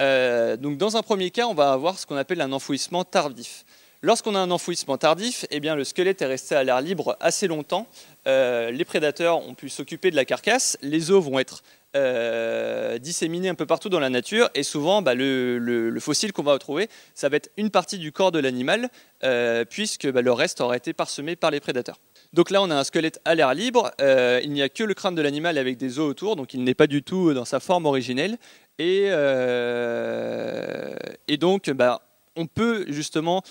Euh, 0.00 0.56
donc, 0.56 0.76
dans 0.78 0.96
un 0.96 1.02
premier 1.02 1.30
cas, 1.30 1.46
on 1.46 1.54
va 1.54 1.72
avoir 1.72 1.98
ce 1.98 2.06
qu'on 2.06 2.16
appelle 2.16 2.40
un 2.40 2.52
enfouissement 2.52 3.04
tardif. 3.04 3.64
Lorsqu'on 4.02 4.34
a 4.34 4.40
un 4.40 4.50
enfouissement 4.50 4.98
tardif, 4.98 5.46
eh 5.50 5.60
bien, 5.60 5.76
le 5.76 5.84
squelette 5.84 6.20
est 6.22 6.26
resté 6.26 6.54
à 6.56 6.64
l'air 6.64 6.80
libre 6.80 7.16
assez 7.20 7.46
longtemps. 7.46 7.86
Euh, 8.26 8.70
les 8.72 8.84
prédateurs 8.84 9.46
ont 9.46 9.54
pu 9.54 9.68
s'occuper 9.68 10.10
de 10.10 10.16
la 10.16 10.24
carcasse. 10.24 10.76
Les 10.82 11.12
os 11.12 11.24
vont 11.24 11.38
être 11.38 11.62
euh, 11.96 12.98
disséminés 12.98 13.48
un 13.48 13.54
peu 13.54 13.66
partout 13.66 13.88
dans 13.88 14.00
la 14.00 14.10
nature. 14.10 14.48
Et 14.54 14.62
souvent, 14.62 15.02
bah, 15.02 15.14
le, 15.14 15.58
le- 15.58 15.90
le 15.90 16.00
fossile 16.00 16.32
qu'on 16.32 16.42
va 16.42 16.52
retrouver, 16.52 16.88
ça 17.14 17.28
va 17.28 17.36
être 17.36 17.50
une 17.56 17.70
partie 17.70 17.98
du 17.98 18.12
corps 18.12 18.32
de 18.32 18.38
l'animal, 18.38 18.88
euh, 19.24 19.64
puisque 19.64 20.10
bah, 20.10 20.22
le 20.22 20.32
reste 20.32 20.60
aura 20.60 20.76
été 20.76 20.92
parsemé 20.92 21.36
par 21.36 21.50
les 21.50 21.60
prédateurs. 21.60 21.98
Donc 22.32 22.50
là, 22.50 22.62
on 22.62 22.70
a 22.70 22.74
un 22.76 22.84
squelette 22.84 23.20
à 23.24 23.34
l'air 23.34 23.52
libre. 23.54 23.90
Euh, 24.00 24.40
il 24.42 24.52
n'y 24.52 24.62
a 24.62 24.68
que 24.68 24.84
le 24.84 24.94
crâne 24.94 25.14
de 25.14 25.22
l'animal 25.22 25.58
avec 25.58 25.76
des 25.76 25.98
os 25.98 26.08
autour, 26.08 26.36
donc 26.36 26.54
il 26.54 26.64
n'est 26.64 26.74
pas 26.74 26.86
du 26.86 27.02
tout 27.02 27.34
dans 27.34 27.44
sa 27.44 27.60
forme 27.60 27.86
originelle. 27.86 28.38
Et, 28.78 29.08
euh, 29.08 30.94
donc, 31.38 31.70
bah, 31.70 32.00
on 32.36 32.46
peut 32.46 32.86
justement 32.88 33.42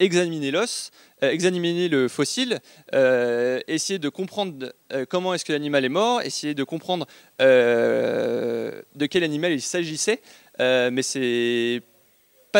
examiner 0.00 0.50
l'os, 0.50 0.90
euh, 1.22 1.30
examiner 1.30 1.88
le 1.88 2.08
fossile, 2.08 2.58
euh, 2.94 3.60
essayer 3.68 3.98
de 3.98 4.08
comprendre 4.08 4.72
euh, 4.92 5.04
comment 5.08 5.34
est-ce 5.34 5.44
que 5.44 5.52
l'animal 5.52 5.84
est 5.84 5.90
mort, 5.90 6.22
essayer 6.22 6.54
de 6.54 6.64
comprendre 6.64 7.06
de 7.38 9.06
quel 9.06 9.22
animal 9.22 9.52
il 9.52 9.60
s'agissait, 9.60 10.20
mais 10.58 11.02
c'est 11.02 11.82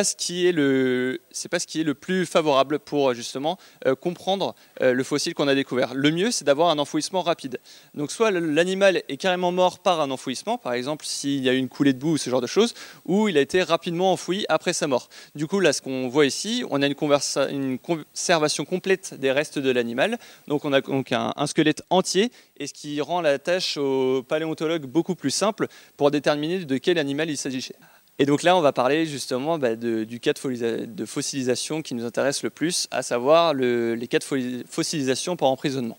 ce 0.05 0.15
qui 0.15 0.47
est 0.47 0.53
le 0.53 1.21
c'est 1.31 1.49
pas 1.49 1.59
ce 1.59 1.67
qui 1.67 1.81
est 1.81 1.85
le 1.85 1.95
plus 1.95 2.27
favorable 2.27 2.79
pour 2.79 3.15
justement 3.15 3.59
euh, 3.87 3.95
comprendre 3.95 4.55
euh, 4.81 4.93
le 4.93 5.05
fossile 5.05 5.35
qu'on 5.35 5.49
a 5.49 5.55
découvert. 5.55 5.95
Le 5.95 6.11
mieux 6.11 6.31
c'est 6.31 6.45
d'avoir 6.45 6.71
un 6.71 6.79
enfouissement 6.79 7.23
rapide. 7.23 7.59
Donc 7.95 8.11
soit 8.11 8.31
l'animal 8.31 9.03
est 9.09 9.17
carrément 9.17 9.53
mort 9.53 9.81
par 9.81 10.01
un 10.01 10.11
enfouissement, 10.11 10.59
par 10.59 10.73
exemple 10.73 11.05
s'il 11.05 11.43
y 11.43 11.49
a 11.49 11.53
eu 11.53 11.59
une 11.59 11.69
coulée 11.69 11.93
de 11.93 11.99
boue 11.99 12.13
ou 12.13 12.19
ce 12.19 12.31
genre 12.31 12.41
de 12.41 12.47
choses, 12.47 12.75
ou 13.05 13.29
il 13.29 13.37
a 13.37 13.41
été 13.41 13.63
rapidement 13.63 14.13
enfoui 14.13 14.47
après 14.49 14.73
sa 14.73 14.87
mort. 14.87 15.09
Du 15.35 15.47
coup 15.47 15.61
là 15.61 15.73
ce 15.73 15.83
qu'on 15.83 16.09
voit 16.09 16.27
ici, 16.27 16.65
on 16.71 16.83
a 16.83 16.87
une, 16.87 17.79
conservation 17.79 18.65
complète 18.65 19.15
des 19.15 19.33
restes 19.33 19.59
de 19.59 19.71
l'animal. 19.71 20.19
Donc 20.49 20.65
on 20.65 20.73
a 20.73 20.81
donc 20.81 21.13
un, 21.13 21.33
un 21.37 21.47
squelette 21.47 21.83
entier 21.91 22.31
et 22.59 22.67
ce 22.67 22.75
qui 22.75 23.01
rend 23.01 23.21
la 23.21 23.39
tâche 23.39 23.77
au 23.77 24.23
paléontologue 24.23 24.87
beaucoup 24.87 25.15
plus 25.15 25.31
simple 25.31 25.67
pour 25.97 26.11
déterminer 26.11 26.65
de 26.65 26.79
quel 26.79 26.99
animal 26.99 27.31
il 27.31 27.37
s'agissait. 27.37 27.77
Et 28.21 28.27
donc 28.27 28.43
là, 28.43 28.55
on 28.55 28.61
va 28.61 28.73
parler 28.75 29.07
justement 29.07 29.59
bah, 29.59 29.77
du 29.77 30.21
cas 30.21 30.35
de, 30.35 31.07
fossilisation 31.07 31.81
qui 31.81 31.95
nous 31.95 32.05
intéresse 32.05 32.43
le 32.43 32.51
plus, 32.51 32.87
à 32.91 33.01
savoir 33.03 33.55
le- 33.55 33.95
les 33.95 34.07
cas 34.09 34.19
de 34.19 34.65
fossilisation 34.69 35.37
par 35.37 35.49
emprisonnement. 35.49 35.97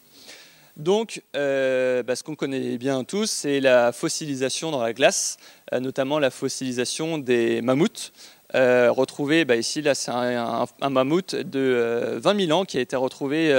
Donc, 0.77 1.23
euh, 1.35 2.03
bah, 2.03 2.15
ce 2.15 2.21
qu'on 2.21 2.35
connaît 2.35 2.77
bien 2.77 3.03
tous, 3.05 3.25
c'est 3.25 3.59
la 3.59 3.91
fossilisation 3.91 4.69
dans 4.69 4.83
la 4.83 4.93
glace, 4.93 5.37
euh, 5.73 5.79
notamment 5.79 6.19
la 6.19 6.29
fossilisation 6.29 7.17
des 7.17 7.59
mammouths. 7.63 8.13
Euh, 8.53 8.91
retrouvé, 8.91 9.43
bah, 9.43 9.55
ici, 9.55 9.81
là, 9.81 9.95
c'est 9.95 10.11
un, 10.11 10.67
un- 10.79 10.89
mammouth 10.91 11.33
de 11.35 11.59
euh, 11.59 12.19
20 12.21 12.45
000 12.45 12.51
ans 12.59 12.65
qui 12.65 12.77
a 12.77 12.81
été 12.81 12.95
retrouvé 12.95 13.51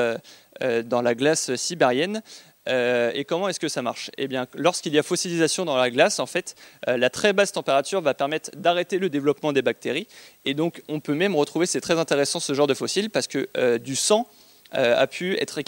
dans 0.85 1.03
la 1.03 1.17
glace 1.17 1.53
sibérienne. 1.57 2.23
Euh, 2.69 3.11
et 3.15 3.25
comment 3.25 3.49
est-ce 3.49 3.61
que 3.61 3.69
ça 3.69 3.83
marche? 3.83 4.11
Eh 4.19 4.29
bien, 4.29 4.47
lorsqu'il 4.55 4.95
y 4.95 4.99
a 4.99 5.03
fossilisation 5.03 5.65
dans 5.65 5.77
la 5.77 5.91
glace, 5.91 6.19
en 6.19 6.27
fait, 6.27 6.55
euh, 6.89 6.97
la 6.97 7.11
très 7.11 7.33
basse 7.33 7.53
température 7.53 8.01
va 8.01 8.15
permettre 8.15 8.51
d'arrêter 8.57 8.99
le 8.99 9.09
développement 9.09 9.53
des 9.53 9.63
bactéries. 9.63 10.07
Et 10.45 10.55
donc, 10.55 10.83
on 10.89 11.01
peut 11.01 11.15
même 11.15 11.35
retrouver, 11.35 11.67
c'est 11.67 11.81
très 11.81 11.99
intéressant 11.99 12.41
ce 12.41 12.55
genre 12.55 12.67
de 12.67 12.75
fossiles, 12.75 13.11
parce 13.11 13.27
que 13.27 13.49
euh, 13.57 13.79
du 13.79 13.97
sang 13.97 14.29
a 14.75 15.07
pu 15.07 15.37
être 15.37 15.61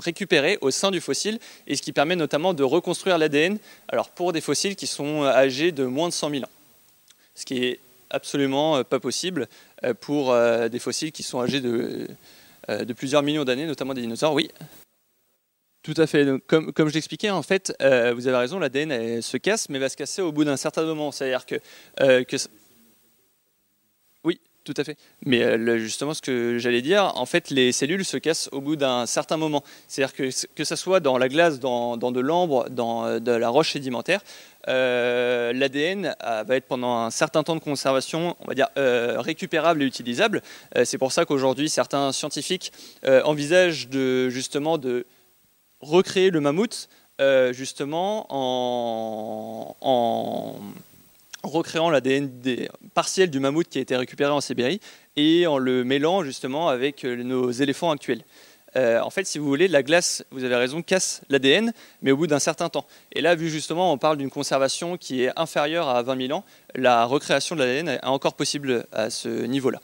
récupéré 0.00 0.56
au 0.62 0.70
sein 0.70 0.90
du 0.90 1.02
fossile, 1.02 1.38
et 1.66 1.76
ce 1.76 1.82
qui 1.82 1.92
permet 1.92 2.16
notamment 2.16 2.54
de 2.54 2.62
reconstruire 2.62 3.18
l'ADN, 3.18 3.58
alors 3.88 4.08
pour 4.08 4.32
des 4.32 4.40
fossiles 4.40 4.76
qui 4.76 4.86
sont 4.86 5.24
âgés 5.24 5.72
de 5.72 5.84
moins 5.84 6.08
de 6.08 6.14
100 6.14 6.30
000 6.30 6.44
ans. 6.44 6.48
Ce 7.34 7.44
qui 7.44 7.66
est 7.66 7.80
absolument 8.08 8.82
pas 8.82 8.98
possible 8.98 9.46
pour 10.00 10.34
des 10.70 10.78
fossiles 10.78 11.12
qui 11.12 11.22
sont 11.22 11.42
âgés 11.42 11.60
de, 11.60 12.08
de 12.66 12.92
plusieurs 12.94 13.22
millions 13.22 13.44
d'années, 13.44 13.66
notamment 13.66 13.92
des 13.92 14.00
dinosaures. 14.00 14.32
Oui. 14.32 14.48
Tout 15.86 16.02
à 16.02 16.06
fait. 16.06 16.26
comme, 16.48 16.72
comme 16.72 16.88
je 16.88 16.94
l'expliquais, 16.94 17.30
en 17.30 17.42
fait, 17.42 17.72
vous 17.80 18.26
avez 18.26 18.36
raison, 18.36 18.58
l'ADN 18.58 19.22
se 19.22 19.36
casse, 19.36 19.68
mais 19.68 19.78
va 19.78 19.88
se 19.88 19.96
casser 19.96 20.20
au 20.20 20.32
bout 20.32 20.44
d'un 20.44 20.56
certain 20.56 20.84
moment. 20.84 21.12
C'est-à-dire 21.12 21.46
que, 21.46 21.56
que 22.24 22.36
tout 24.66 24.74
à 24.76 24.84
fait. 24.84 24.98
Mais 25.24 25.42
euh, 25.42 25.78
justement, 25.78 26.12
ce 26.12 26.20
que 26.20 26.58
j'allais 26.58 26.82
dire, 26.82 27.12
en 27.14 27.24
fait, 27.24 27.50
les 27.50 27.70
cellules 27.70 28.04
se 28.04 28.16
cassent 28.16 28.48
au 28.50 28.60
bout 28.60 28.74
d'un 28.74 29.06
certain 29.06 29.36
moment. 29.36 29.62
C'est-à-dire 29.86 30.14
que 30.14 30.28
que 30.54 30.64
ce 30.64 30.74
soit 30.76 30.98
dans 30.98 31.18
la 31.18 31.28
glace, 31.28 31.60
dans, 31.60 31.96
de 31.96 32.20
l'ambre, 32.20 32.68
dans 32.68 33.06
euh, 33.06 33.38
la 33.38 33.48
roche 33.48 33.72
sédimentaire, 33.72 34.20
euh, 34.68 35.52
l'ADN 35.52 36.16
va 36.20 36.56
être 36.56 36.66
pendant 36.66 36.96
un 36.96 37.10
certain 37.10 37.44
temps 37.44 37.54
de 37.54 37.60
conservation, 37.60 38.36
on 38.40 38.46
va 38.46 38.54
dire, 38.54 38.68
récupérable 38.76 39.82
et 39.82 39.86
utilisable. 39.86 40.42
C'est 40.84 40.98
pour 40.98 41.12
ça 41.12 41.24
qu'aujourd'hui, 41.24 41.68
certains 41.68 42.10
scientifiques 42.10 42.72
envisagent 43.06 43.88
de, 43.88 44.28
justement 44.28 44.76
de 44.78 45.06
recréer 45.80 46.30
le 46.30 46.40
mammouth 46.40 46.88
justement 47.52 48.26
en, 48.28 49.74
en 49.80 50.60
recréant 51.46 51.90
l'ADN 51.90 52.30
partiel 52.94 53.30
du 53.30 53.40
mammouth 53.40 53.68
qui 53.68 53.78
a 53.78 53.80
été 53.80 53.96
récupéré 53.96 54.30
en 54.30 54.40
Sibérie 54.40 54.80
et 55.16 55.46
en 55.46 55.58
le 55.58 55.84
mêlant 55.84 56.22
justement 56.22 56.68
avec 56.68 57.04
euh, 57.04 57.22
nos 57.22 57.50
éléphants 57.50 57.90
actuels. 57.90 58.22
Euh, 58.74 59.00
en 59.00 59.08
fait, 59.08 59.24
si 59.24 59.38
vous 59.38 59.46
voulez, 59.46 59.68
la 59.68 59.82
glace, 59.82 60.22
vous 60.30 60.44
avez 60.44 60.56
raison, 60.56 60.82
casse 60.82 61.22
l'ADN, 61.30 61.72
mais 62.02 62.10
au 62.10 62.16
bout 62.18 62.26
d'un 62.26 62.38
certain 62.38 62.68
temps. 62.68 62.84
Et 63.12 63.22
là, 63.22 63.34
vu 63.34 63.48
justement, 63.48 63.90
on 63.90 63.96
parle 63.96 64.18
d'une 64.18 64.28
conservation 64.28 64.98
qui 64.98 65.22
est 65.22 65.32
inférieure 65.36 65.88
à 65.88 66.02
20 66.02 66.26
000 66.26 66.38
ans, 66.38 66.44
la 66.74 67.06
recréation 67.06 67.56
de 67.56 67.60
l'ADN 67.60 67.88
est 67.88 68.04
encore 68.04 68.34
possible 68.34 68.86
à 68.92 69.08
ce 69.08 69.28
niveau-là. 69.46 69.80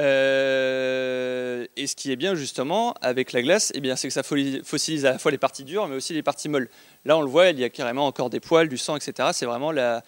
Euh, 0.00 1.66
et 1.76 1.86
ce 1.86 1.94
qui 1.94 2.10
est 2.10 2.16
bien 2.16 2.34
justement 2.34 2.94
avec 3.02 3.32
la 3.32 3.42
glace, 3.42 3.70
eh 3.74 3.96
c'est 3.96 4.08
que 4.08 4.14
ça 4.14 4.22
fossilise 4.22 5.04
à 5.04 5.12
la 5.12 5.18
fois 5.18 5.30
les 5.30 5.38
parties 5.38 5.64
dures, 5.64 5.86
mais 5.88 5.96
aussi 5.96 6.14
les 6.14 6.22
parties 6.22 6.48
molles. 6.48 6.68
Là, 7.04 7.18
on 7.18 7.22
le 7.22 7.28
voit, 7.28 7.50
il 7.50 7.58
y 7.58 7.64
a 7.64 7.68
carrément 7.68 8.06
encore 8.06 8.30
des 8.30 8.40
poils, 8.40 8.68
du 8.68 8.78
sang, 8.78 8.96
etc. 8.96 9.30
C'est 9.32 9.46
vraiment 9.46 9.72
la, 9.72 10.02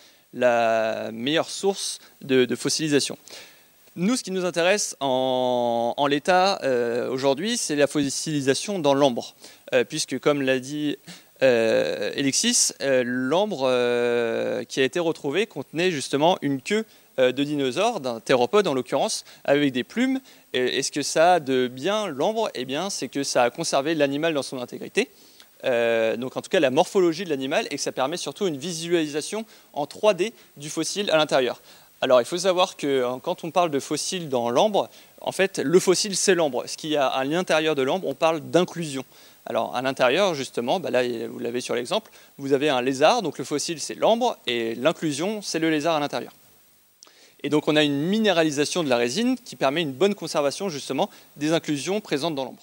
meilleure 1.12 1.50
source 1.50 1.98
de, 2.22 2.56
fossilisation. 2.56 3.18
Nous, 3.94 4.16
ce 4.16 4.22
qui 4.22 4.30
nous 4.30 4.46
intéresse 4.46 4.96
en, 5.00 6.06
l'état 6.08 6.58
euh, 6.62 7.10
aujourd'hui, 7.10 7.58
c'est 7.58 7.76
la 7.76 7.86
fossilisation 7.86 8.78
dans 8.78 8.94
l'ambre, 8.94 9.34
euh, 9.74 9.84
puisque 9.84 10.18
comme 10.18 10.40
l'a 10.40 10.58
dit 10.58 10.96
Alexis, 11.42 12.70
l'ambre 12.80 13.62
qui 14.68 14.80
a 14.80 14.84
été 14.84 15.00
retrouvée 15.00 15.46
contenait 15.48 15.90
justement 15.90 16.38
une 16.40 16.62
queue 16.62 16.86
de 17.18 17.44
dinosaure, 17.44 18.00
d'un 18.00 18.20
théropode 18.20 18.66
en 18.66 18.74
l'occurrence, 18.74 19.24
avec 19.44 19.72
des 19.72 19.84
plumes. 19.84 20.20
Et, 20.52 20.82
ce 20.82 20.90
que 20.90 21.02
ça 21.02 21.34
a 21.34 21.40
de 21.40 21.68
bien 21.68 22.08
l'ambre? 22.08 22.50
Eh 22.54 22.64
bien, 22.64 22.90
c'est 22.90 23.08
que 23.08 23.22
ça 23.22 23.42
a 23.42 23.50
conservé 23.50 23.94
l'animal 23.94 24.34
dans 24.34 24.42
son 24.42 24.60
intégrité. 24.60 25.08
Euh, 25.64 26.16
donc 26.16 26.36
en 26.36 26.42
tout 26.42 26.50
cas 26.50 26.60
la 26.60 26.70
morphologie 26.70 27.24
de 27.24 27.30
l'animal, 27.30 27.66
et 27.70 27.76
que 27.76 27.80
ça 27.80 27.92
permet 27.92 28.16
surtout 28.16 28.46
une 28.46 28.56
visualisation 28.56 29.44
en 29.72 29.84
3D 29.84 30.32
du 30.56 30.70
fossile 30.70 31.10
à 31.10 31.16
l'intérieur. 31.16 31.60
Alors 32.00 32.20
il 32.20 32.24
faut 32.24 32.38
savoir 32.38 32.76
que 32.76 33.04
hein, 33.04 33.20
quand 33.22 33.44
on 33.44 33.52
parle 33.52 33.70
de 33.70 33.78
fossile 33.78 34.28
dans 34.28 34.50
l'ambre, 34.50 34.88
en 35.20 35.30
fait 35.30 35.58
le 35.58 35.78
fossile 35.78 36.16
c'est 36.16 36.34
l'ambre. 36.34 36.64
Ce 36.66 36.76
qu'il 36.76 36.90
y 36.90 36.96
a 36.96 37.06
à 37.06 37.24
l'intérieur 37.24 37.74
de 37.74 37.82
l'ambre, 37.82 38.08
on 38.08 38.14
parle 38.14 38.40
d'inclusion. 38.40 39.04
Alors 39.46 39.74
à 39.76 39.82
l'intérieur 39.82 40.34
justement, 40.34 40.80
bah 40.80 40.90
là 40.90 41.02
vous 41.28 41.38
l'avez 41.38 41.60
sur 41.60 41.76
l'exemple, 41.76 42.10
vous 42.38 42.52
avez 42.52 42.68
un 42.68 42.82
lézard, 42.82 43.22
donc 43.22 43.38
le 43.38 43.44
fossile 43.44 43.80
c'est 43.80 43.94
l'ambre, 43.94 44.36
et 44.48 44.74
l'inclusion 44.74 45.42
c'est 45.42 45.60
le 45.60 45.70
lézard 45.70 45.94
à 45.96 46.00
l'intérieur. 46.00 46.32
Et 47.42 47.48
donc 47.48 47.68
on 47.68 47.76
a 47.76 47.82
une 47.82 48.00
minéralisation 48.00 48.84
de 48.84 48.88
la 48.88 48.96
résine 48.96 49.36
qui 49.36 49.56
permet 49.56 49.82
une 49.82 49.92
bonne 49.92 50.14
conservation 50.14 50.68
justement 50.68 51.10
des 51.36 51.52
inclusions 51.52 52.00
présentes 52.00 52.34
dans 52.34 52.44
l'ambre. 52.44 52.62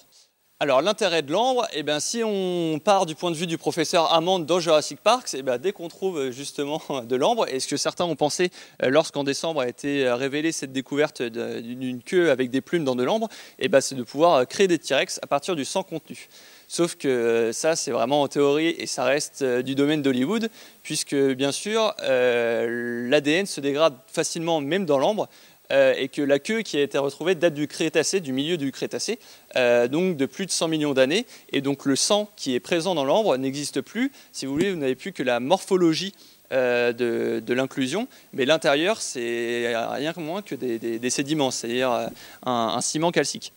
Alors 0.62 0.82
l'intérêt 0.82 1.22
de 1.22 1.32
l'ambre, 1.32 1.66
eh 1.72 1.82
bien, 1.82 2.00
si 2.00 2.22
on 2.22 2.78
part 2.84 3.06
du 3.06 3.14
point 3.14 3.30
de 3.30 3.36
vue 3.36 3.46
du 3.46 3.56
professeur 3.56 4.12
Hammond 4.12 4.40
dans 4.40 4.60
Jurassic 4.60 5.00
Park, 5.00 5.26
eh 5.32 5.40
bien, 5.40 5.56
dès 5.56 5.72
qu'on 5.72 5.88
trouve 5.88 6.18
euh, 6.18 6.30
justement 6.30 6.82
de 7.08 7.16
l'ambre, 7.16 7.48
et 7.48 7.60
ce 7.60 7.66
que 7.66 7.78
certains 7.78 8.04
ont 8.04 8.14
pensé 8.14 8.50
euh, 8.82 8.90
lorsqu'en 8.90 9.24
décembre 9.24 9.62
a 9.62 9.68
été 9.68 10.06
euh, 10.06 10.16
révélée 10.16 10.52
cette 10.52 10.72
découverte 10.72 11.22
d'une 11.22 12.02
queue 12.02 12.30
avec 12.30 12.50
des 12.50 12.60
plumes 12.60 12.84
dans 12.84 12.94
de 12.94 13.02
l'ambre, 13.02 13.30
eh 13.58 13.68
ben, 13.68 13.80
c'est 13.80 13.94
de 13.94 14.02
pouvoir 14.02 14.46
créer 14.46 14.68
des 14.68 14.78
T-Rex 14.78 15.18
à 15.22 15.26
partir 15.26 15.56
du 15.56 15.64
sang 15.64 15.82
contenu. 15.82 16.28
Sauf 16.68 16.94
que 16.94 17.52
ça, 17.54 17.74
c'est 17.74 17.90
vraiment 17.90 18.20
en 18.20 18.28
théorie 18.28 18.74
et 18.78 18.86
ça 18.86 19.04
reste 19.04 19.42
du 19.42 19.74
domaine 19.74 20.02
d'Hollywood, 20.02 20.50
puisque 20.82 21.16
bien 21.16 21.50
sûr, 21.50 21.94
l'ADN 21.98 23.46
se 23.46 23.60
dégrade 23.60 23.94
facilement 24.06 24.60
même 24.60 24.84
dans 24.84 24.98
l'ambre. 24.98 25.28
Euh, 25.72 25.94
et 25.96 26.08
que 26.08 26.22
la 26.22 26.38
queue 26.38 26.62
qui 26.62 26.76
a 26.76 26.82
été 26.82 26.98
retrouvée 26.98 27.34
date 27.34 27.54
du 27.54 27.68
Crétacé, 27.68 28.20
du 28.20 28.32
milieu 28.32 28.56
du 28.56 28.72
Crétacé, 28.72 29.18
euh, 29.56 29.86
donc 29.86 30.16
de 30.16 30.26
plus 30.26 30.46
de 30.46 30.50
100 30.50 30.68
millions 30.68 30.94
d'années. 30.94 31.26
Et 31.52 31.60
donc 31.60 31.84
le 31.84 31.96
sang 31.96 32.28
qui 32.36 32.54
est 32.54 32.60
présent 32.60 32.94
dans 32.94 33.04
l'ambre 33.04 33.36
n'existe 33.36 33.80
plus. 33.80 34.10
Si 34.32 34.46
vous 34.46 34.52
voulez, 34.52 34.72
vous 34.72 34.78
n'avez 34.78 34.96
plus 34.96 35.12
que 35.12 35.22
la 35.22 35.38
morphologie 35.38 36.14
euh, 36.52 36.92
de, 36.92 37.54
l'inclusion, 37.54 38.08
mais 38.32 38.44
l'intérieur, 38.44 39.00
c'est 39.00 39.72
rien 39.74 40.12
moins 40.16 40.42
que 40.42 40.56
des, 40.56 41.10
sédiments, 41.10 41.52
c'est-à-dire 41.52 42.10
un, 42.44 42.80
ciment 42.80 43.12
calcique. 43.12 43.52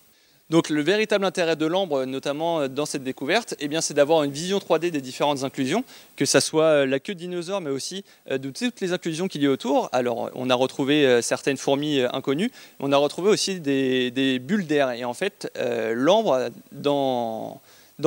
Donc 0.49 0.69
le 0.69 0.81
véritable 0.81 1.23
intérêt 1.23 1.55
de 1.55 1.65
l'ambre, 1.65 2.03
notamment 2.03 2.67
dans 2.67 2.85
cette 2.85 3.03
découverte, 3.03 3.55
eh 3.59 3.69
c'est 3.79 3.93
d'avoir 3.93 4.23
une 4.23 4.31
vision 4.31 4.57
3D 4.59 4.91
des 4.91 4.99
différentes 5.01 5.43
inclusions, 5.43 5.85
que 6.17 6.25
ce 6.25 6.39
soit 6.41 6.65
euh, 6.65 6.85
la 6.85 6.99
queue 6.99 7.15
de 7.15 7.19
dinosaure, 7.19 7.61
mais 7.61 7.69
aussi 7.69 8.03
euh, 8.29 8.37
de 8.37 8.49
toutes 8.49 8.81
les 8.81 8.91
inclusions 8.91 9.29
qu'il 9.29 9.41
y 9.41 9.47
a 9.47 9.49
autour. 9.49 9.87
Alors 9.93 10.29
on 10.35 10.49
a 10.49 10.55
retrouvé 10.55 11.05
euh, 11.05 11.21
certaines 11.21 11.55
fourmis 11.55 12.01
inconnues, 12.11 12.51
on 12.81 12.91
a 12.91 12.97
retrouvé 12.97 13.29
aussi 13.29 13.61
des, 13.61 14.39
bulles 14.39 14.67
d'air. 14.67 14.91
Et 14.91 15.05
en 15.05 15.13
fait, 15.13 15.51
l'ambre, 15.93 16.49
dans, 16.71 17.61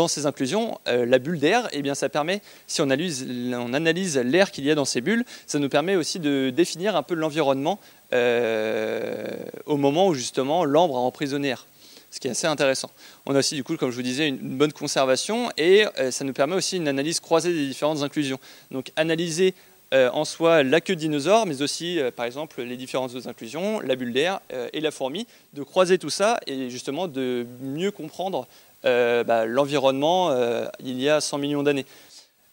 ces 0.06 0.26
inclusions, 0.26 0.78
la 0.86 1.18
bulle 1.18 1.38
d'air, 1.38 1.68
eh 1.72 1.80
bien, 1.80 1.94
ça 1.94 2.08
permet, 2.08 2.42
si 2.66 2.82
on 2.82 2.90
analyse, 2.90 4.18
l'air 4.18 4.50
qu'il 4.50 4.64
y 4.64 4.70
a 4.70 4.74
dans 4.74 4.84
ces 4.84 5.00
bulles, 5.00 5.24
ça 5.46 5.58
nous 5.58 5.68
permet 5.68 5.96
aussi 5.96 6.20
de 6.20 6.50
définir 6.50 6.96
un 6.96 7.02
peu 7.02 7.14
l'environnement 7.14 7.78
au 8.12 9.76
moment 9.76 10.08
où 10.08 10.14
justement 10.14 10.64
l'ambre 10.64 10.96
a 10.96 11.00
emprisonné 11.00 11.48
air 11.48 11.66
ce 12.10 12.20
qui 12.20 12.28
est 12.28 12.30
assez 12.30 12.46
intéressant. 12.46 12.90
On 13.26 13.34
a 13.34 13.38
aussi, 13.38 13.54
du 13.54 13.64
coup, 13.64 13.76
comme 13.76 13.90
je 13.90 13.96
vous 13.96 14.02
disais, 14.02 14.28
une, 14.28 14.38
bonne 14.38 14.72
conservation 14.72 15.50
et 15.56 15.86
euh, 15.98 16.10
ça 16.10 16.24
nous 16.24 16.32
permet 16.32 16.54
aussi 16.54 16.76
une 16.76 16.88
analyse 16.88 17.20
croisée 17.20 17.52
des 17.52 17.66
différentes 17.66 18.02
inclusions. 18.02 18.38
Donc, 18.70 18.92
analyser 18.96 19.54
euh, 19.94 20.10
en 20.12 20.24
soi 20.24 20.62
la 20.62 20.80
queue 20.80 20.94
de 20.94 21.00
dinosaure, 21.00 21.46
mais 21.46 21.62
aussi, 21.62 22.00
euh, 22.00 22.10
par 22.10 22.26
exemple, 22.26 22.62
les 22.62 22.76
différentes 22.76 23.14
autres 23.14 23.28
inclusions, 23.28 23.80
la 23.80 23.96
bulle 23.96 24.12
d'air 24.12 24.40
et 24.72 24.80
la 24.80 24.90
fourmi, 24.90 25.26
de 25.52 25.62
croiser 25.62 25.98
tout 25.98 26.10
ça 26.10 26.40
et 26.46 26.70
justement 26.70 27.06
de 27.06 27.46
mieux 27.60 27.90
comprendre 27.90 28.46
bah, 28.82 29.46
l'environnement 29.46 30.32
il 30.78 31.00
y 31.00 31.08
a 31.08 31.20
100 31.20 31.38
millions 31.38 31.64
d'années. 31.64 31.86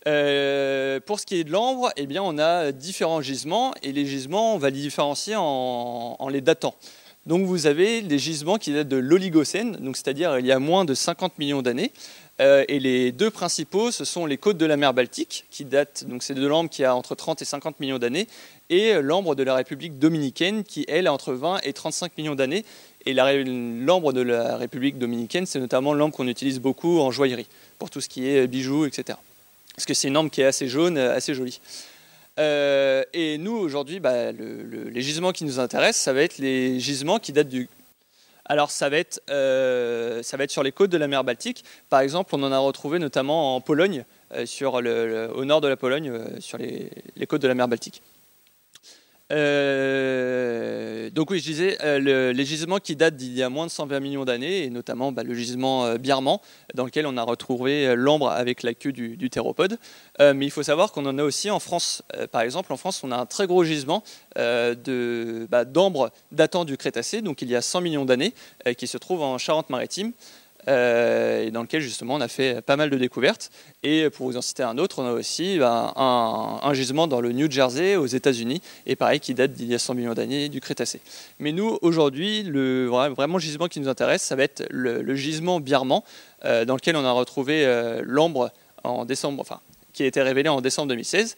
pour 0.01 1.19
ce 1.19 1.25
qui 1.27 1.35
est 1.35 1.43
de 1.43 1.51
l'ambre, 1.51 1.91
eh 1.95 2.07
bien, 2.07 2.23
on 2.23 2.39
a 2.39 2.71
différents 2.71 3.21
gisements 3.21 3.75
et 3.83 3.91
les 3.91 4.07
gisements, 4.07 4.55
on 4.55 4.57
va 4.57 4.71
les 4.71 4.81
différencier 4.81 5.35
en, 5.35 6.15
en 6.17 6.29
les 6.29 6.41
datant. 6.41 6.73
Donc 7.25 7.45
vous 7.45 7.67
avez 7.67 8.01
les 8.01 8.19
gisements 8.19 8.57
qui 8.57 8.73
datent 8.73 8.89
de 8.89 8.97
l'Oligocène, 8.97 9.77
c'est-à-dire 9.93 10.39
il 10.39 10.45
y 10.45 10.51
a 10.51 10.59
moins 10.59 10.83
de 10.83 10.93
50 10.93 11.39
millions 11.39 11.61
d'années. 11.61 11.91
Euh, 12.41 12.65
et 12.67 12.79
les 12.79 13.11
deux 13.11 13.29
principaux, 13.29 13.91
ce 13.91 14.05
sont 14.05 14.25
les 14.25 14.37
côtes 14.37 14.57
de 14.57 14.65
la 14.65 14.75
mer 14.75 14.93
Baltique, 14.93 15.45
qui 15.51 15.65
datent, 15.65 16.03
donc 16.07 16.23
c'est 16.23 16.33
de 16.33 16.45
l'ambre 16.45 16.69
qui 16.69 16.83
a 16.83 16.95
entre 16.95 17.15
30 17.15 17.41
et 17.41 17.45
50 17.45 17.79
millions 17.79 17.99
d'années, 17.99 18.27
et 18.69 18.93
l'ambre 19.01 19.35
de 19.35 19.43
la 19.43 19.55
République 19.55 19.99
dominicaine, 19.99 20.63
qui 20.63 20.83
elle 20.87 21.07
a 21.07 21.13
entre 21.13 21.33
20 21.33 21.59
et 21.63 21.73
35 21.73 22.17
millions 22.17 22.35
d'années. 22.35 22.65
Et 23.05 23.13
l'ambre 23.13 24.13
de 24.13 24.21
la 24.21 24.57
République 24.57 24.97
dominicaine, 24.97 25.45
c'est 25.45 25.59
notamment 25.59 25.93
l'ambre 25.93 26.15
qu'on 26.15 26.27
utilise 26.27 26.59
beaucoup 26.59 26.99
en 26.99 27.11
joaillerie, 27.11 27.47
pour 27.77 27.89
tout 27.89 28.01
ce 28.01 28.09
qui 28.09 28.27
est 28.27 28.47
bijoux, 28.47 28.85
etc. 28.85 29.17
Parce 29.75 29.85
que 29.85 29.93
c'est 29.93 30.07
une 30.07 30.17
ambre 30.17 30.31
qui 30.31 30.41
est 30.41 30.45
assez 30.45 30.67
jaune, 30.67 30.97
assez 30.97 31.33
jolie. 31.33 31.59
Euh, 32.39 33.03
et 33.13 33.37
nous, 33.37 33.55
aujourd'hui, 33.55 33.99
bah, 33.99 34.31
les 34.31 35.01
gisements 35.01 35.31
qui 35.31 35.45
nous 35.45 35.59
intéressent, 35.59 36.01
ça 36.01 36.13
va 36.13 36.21
être 36.21 36.37
les 36.37 36.79
gisements 36.79 37.19
qui 37.19 37.31
datent 37.31 37.49
du... 37.49 37.69
Alors 38.45 38.71
ça 38.71 38.89
va, 38.89 38.97
être, 38.97 39.21
euh, 39.29 40.21
ça 40.21 40.35
va 40.35 40.43
être 40.43 40.51
sur 40.51 40.63
les 40.63 40.73
côtes 40.73 40.89
de 40.89 40.97
la 40.97 41.07
mer 41.07 41.23
Baltique. 41.23 41.63
Par 41.89 42.01
exemple, 42.01 42.35
on 42.35 42.43
en 42.43 42.51
a 42.51 42.57
retrouvé 42.57 42.99
notamment 42.99 43.55
en 43.55 43.61
Pologne, 43.61 44.03
euh, 44.33 44.45
sur 44.45 44.81
le, 44.81 45.29
au 45.33 45.45
nord 45.45 45.61
de 45.61 45.69
la 45.69 45.77
Pologne, 45.77 46.11
sur 46.39 46.57
les, 46.57 46.89
les 47.15 47.25
côtes 47.25 47.41
de 47.41 47.47
la 47.47 47.55
mer 47.55 47.69
Baltique. 47.69 48.01
Euh, 49.31 51.09
donc 51.11 51.31
oui, 51.31 51.39
je 51.39 51.45
disais, 51.45 51.77
euh, 51.83 52.33
les 52.33 52.45
gisements 52.45 52.79
qui 52.79 52.95
datent 52.95 53.15
d'il 53.15 53.33
y 53.33 53.41
a 53.41 53.49
moins 53.49 53.65
de 53.65 53.71
120 53.71 53.99
millions 53.99 54.25
d'années, 54.25 54.63
et 54.63 54.69
notamment 54.69 55.11
bah, 55.11 55.23
le 55.23 55.33
gisement 55.33 55.85
euh, 55.85 55.97
Bierman, 55.97 56.37
dans 56.75 56.85
lequel 56.85 57.07
on 57.07 57.17
a 57.17 57.23
retrouvé 57.23 57.95
l'ambre 57.95 58.29
avec 58.29 58.63
la 58.63 58.73
queue 58.73 58.91
du, 58.91 59.29
théropode. 59.29 59.77
mais 60.19 60.45
il 60.45 60.51
faut 60.51 60.63
savoir 60.63 60.91
qu'on 60.91 61.05
en 61.05 61.17
a 61.17 61.23
aussi 61.23 61.49
en 61.49 61.59
France. 61.59 62.03
par 62.31 62.41
exemple, 62.41 62.71
en 62.73 62.77
France, 62.77 63.03
on 63.03 63.11
a 63.11 63.17
un 63.17 63.25
très 63.25 63.47
gros 63.47 63.63
gisement 63.63 64.03
bah, 64.35 65.65
d'ambre 65.65 66.11
datant 66.31 66.65
du 66.65 66.77
Crétacé, 66.77 67.21
donc 67.21 67.41
il 67.41 67.49
y 67.49 67.55
a 67.55 67.61
100 67.61 67.81
millions 67.81 68.05
d'années, 68.05 68.33
qui 68.77 68.87
se 68.87 68.97
trouve 68.97 69.21
en 69.21 69.37
Charente-Maritime. 69.37 70.11
Et 70.67 71.51
dans 71.51 71.61
lequel 71.61 71.81
justement 71.81 72.15
on 72.15 72.21
a 72.21 72.27
fait 72.27 72.61
pas 72.61 72.75
mal 72.75 72.89
de 72.89 72.97
découvertes. 72.97 73.51
Et 73.83 74.09
pour 74.09 74.27
vous 74.27 74.37
en 74.37 74.41
citer 74.41 74.63
un 74.63 74.77
autre, 74.77 74.99
on 74.99 75.05
a 75.05 75.11
aussi 75.11 75.57
ben, 75.57 75.93
un, 75.95 76.73
gisement 76.73 77.07
dans 77.07 77.21
le 77.21 77.31
New 77.31 77.49
Jersey 77.51 77.95
aux 77.95 78.05
États-Unis, 78.05 78.61
et 78.85 78.95
pareil 78.95 79.19
qui 79.19 79.33
date 79.33 79.53
d'il 79.53 79.67
y 79.67 79.75
a 79.75 79.79
100 79.79 79.93
millions 79.95 80.13
d'années 80.13 80.49
du 80.49 80.61
Crétacé. 80.61 81.01
Mais 81.39 81.51
nous, 81.51 81.77
aujourd'hui, 81.81 82.43
le 82.43 82.89
gisement 83.39 83.67
qui 83.67 83.79
nous 83.79 83.89
intéresse, 83.89 84.21
ça 84.21 84.35
va 84.35 84.43
être 84.43 84.65
le, 84.69 85.15
gisement 85.15 85.59
Birman, 85.59 86.01
dans 86.43 86.75
lequel 86.75 86.95
on 86.95 87.05
a 87.05 87.11
retrouvé 87.11 87.65
l'ambre 88.03 88.51
en 88.83 89.05
décembre, 89.05 89.41
enfin, 89.41 89.59
qui 89.93 90.03
a 90.03 90.05
été 90.05 90.21
révélé 90.21 90.49
en 90.49 90.61
décembre 90.61 90.89
2016. 90.89 91.35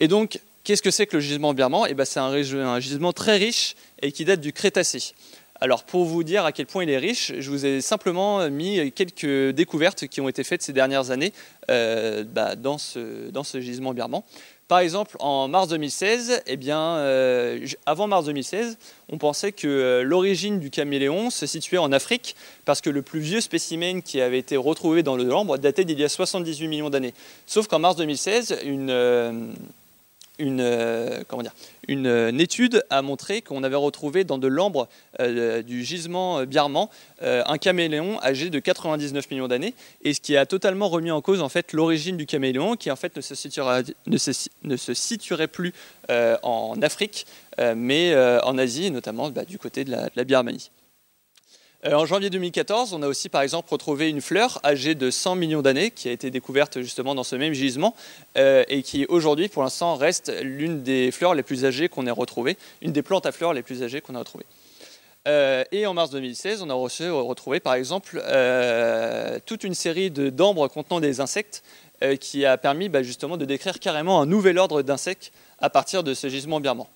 Et 0.00 0.08
donc, 0.08 0.40
qu'est-ce 0.64 0.82
que 0.82 0.90
c'est 0.90 1.06
que 1.06 1.16
le 1.16 1.20
gisement 1.20 1.54
Birman 1.54 1.86
eh 1.88 1.94
ben, 1.94 2.04
C'est 2.04 2.20
un, 2.20 2.80
gisement 2.80 3.12
très 3.12 3.36
riche 3.36 3.76
et 4.02 4.12
qui 4.12 4.24
date 4.24 4.40
du 4.40 4.52
Crétacé. 4.52 5.14
Alors 5.62 5.84
pour 5.84 6.06
vous 6.06 6.24
dire 6.24 6.46
à 6.46 6.52
quel 6.52 6.64
point 6.64 6.84
il 6.84 6.90
est 6.90 6.96
riche, 6.96 7.32
je 7.38 7.50
vous 7.50 7.66
ai 7.66 7.82
simplement 7.82 8.48
mis 8.48 8.90
quelques 8.92 9.54
découvertes 9.54 10.06
qui 10.06 10.22
ont 10.22 10.28
été 10.28 10.42
faites 10.42 10.62
ces 10.62 10.72
dernières 10.72 11.10
années 11.10 11.34
euh, 11.70 12.24
bah, 12.24 12.56
dans, 12.56 12.78
ce, 12.78 13.60
gisement 13.60 13.92
birman. 13.92 14.22
Par 14.68 14.78
exemple, 14.78 15.16
en 15.18 15.48
mars 15.48 15.68
2016, 15.68 16.42
eh 16.46 16.56
bien, 16.56 16.80
euh, 16.80 17.66
avant 17.86 18.06
mars 18.06 18.24
2016, 18.24 18.78
on 19.10 19.18
pensait 19.18 19.52
que 19.52 19.66
euh, 19.66 20.02
l'origine 20.02 20.60
du 20.60 20.70
caméléon 20.70 21.28
se 21.28 21.44
situait 21.44 21.76
en 21.76 21.92
Afrique, 21.92 22.36
parce 22.64 22.80
que 22.80 22.88
le 22.88 23.02
plus 23.02 23.20
vieux 23.20 23.40
spécimen 23.40 24.00
qui 24.00 24.20
avait 24.20 24.38
été 24.38 24.56
retrouvé 24.56 25.02
dans 25.02 25.16
le 25.16 25.24
lambre 25.24 25.58
datait 25.58 25.84
d'il 25.84 25.98
y 25.98 26.04
a 26.04 26.08
78 26.08 26.68
millions 26.68 26.88
d'années. 26.88 27.14
Sauf 27.46 27.66
qu'en 27.66 27.80
mars 27.80 27.96
2016, 27.96 28.60
une, 28.64 29.52
une, 30.40 30.60
euh, 30.60 31.22
euh, 31.88 32.38
étude 32.38 32.82
a 32.90 33.02
montré 33.02 33.42
qu'on 33.42 33.62
avait 33.62 33.76
retrouvé 33.76 34.24
dans 34.24 34.38
de 34.38 34.48
l'ambre 34.48 34.88
euh, 35.20 35.62
du 35.62 35.84
gisement 35.84 36.44
Biarman 36.44 36.88
un 37.22 37.58
caméléon 37.58 38.18
âgé 38.22 38.48
de 38.48 38.58
99 38.58 39.30
millions 39.30 39.48
d'années, 39.48 39.74
et 40.02 40.14
ce 40.14 40.20
qui 40.20 40.38
a 40.38 40.46
totalement 40.46 40.88
remis 40.88 41.10
en 41.10 41.20
cause 41.20 41.42
en 41.42 41.50
fait 41.50 41.74
l'origine 41.74 42.16
du 42.16 42.24
caméléon, 42.24 42.76
qui 42.76 42.90
en 42.90 42.96
fait 42.96 43.14
ne 43.14 43.20
se, 43.20 44.94
situerait 44.94 45.48
plus 45.48 45.74
en 46.08 46.80
Afrique, 46.80 47.26
mais 47.76 48.16
en 48.42 48.56
Asie, 48.56 48.90
notamment 48.90 49.28
bah, 49.28 49.44
du 49.44 49.58
côté 49.58 49.84
de 49.84 49.94
la 50.14 50.24
Birmanie. 50.24 50.70
Euh, 51.86 51.94
en 51.94 52.04
janvier 52.04 52.28
2014, 52.28 52.92
on 52.92 53.00
a 53.00 53.06
aussi 53.06 53.30
par 53.30 53.40
exemple 53.40 53.70
retrouvé 53.70 54.10
une 54.10 54.20
fleur 54.20 54.60
âgée 54.64 54.94
de 54.94 55.10
100 55.10 55.34
millions 55.36 55.62
d'années 55.62 55.90
qui 55.90 56.08
a 56.08 56.12
été 56.12 56.30
découverte 56.30 56.82
justement 56.82 57.14
dans 57.14 57.24
ce 57.24 57.36
même 57.36 57.54
gisement 57.54 57.94
euh, 58.36 58.64
et 58.68 58.82
qui 58.82 59.06
aujourd'hui 59.06 59.48
pour 59.48 59.62
l'instant 59.62 59.96
reste 59.96 60.30
l'une 60.42 60.82
des 60.82 61.10
fleurs 61.10 61.34
les 61.34 61.42
plus 61.42 61.64
âgées 61.64 61.88
qu'on 61.88 62.06
ait 62.06 62.10
retrouvées, 62.10 62.58
une 62.82 62.92
des 62.92 63.02
plantes 63.02 63.24
à 63.24 63.32
fleurs 63.32 63.54
les 63.54 63.62
plus 63.62 63.82
âgées 63.82 64.02
qu'on 64.02 64.14
a 64.14 64.18
retrouvées. 64.18 64.44
Euh, 65.26 65.64
et 65.72 65.86
en 65.86 65.94
mars 65.94 66.10
2016, 66.10 66.60
on 66.62 66.68
a 66.68 66.74
reçu, 66.74 67.08
retrouvé 67.10 67.60
par 67.60 67.74
exemple 67.74 68.22
toute 69.46 69.64
une 69.64 69.74
série 69.74 70.10
d'ambres 70.10 70.68
contenant 70.68 71.00
des 71.00 71.20
insectes 71.20 71.62
qui 72.20 72.44
a 72.44 72.58
permis 72.58 72.90
bah, 72.90 73.02
justement 73.02 73.38
de 73.38 73.44
décrire 73.46 73.78
carrément 73.78 74.20
un 74.20 74.26
nouvel 74.26 74.58
ordre 74.58 74.82
d'insectes 74.82 75.32
à 75.58 75.70
partir 75.70 76.02
de 76.02 76.12
ce 76.12 76.28
gisement 76.28 76.60
birman. 76.60 76.86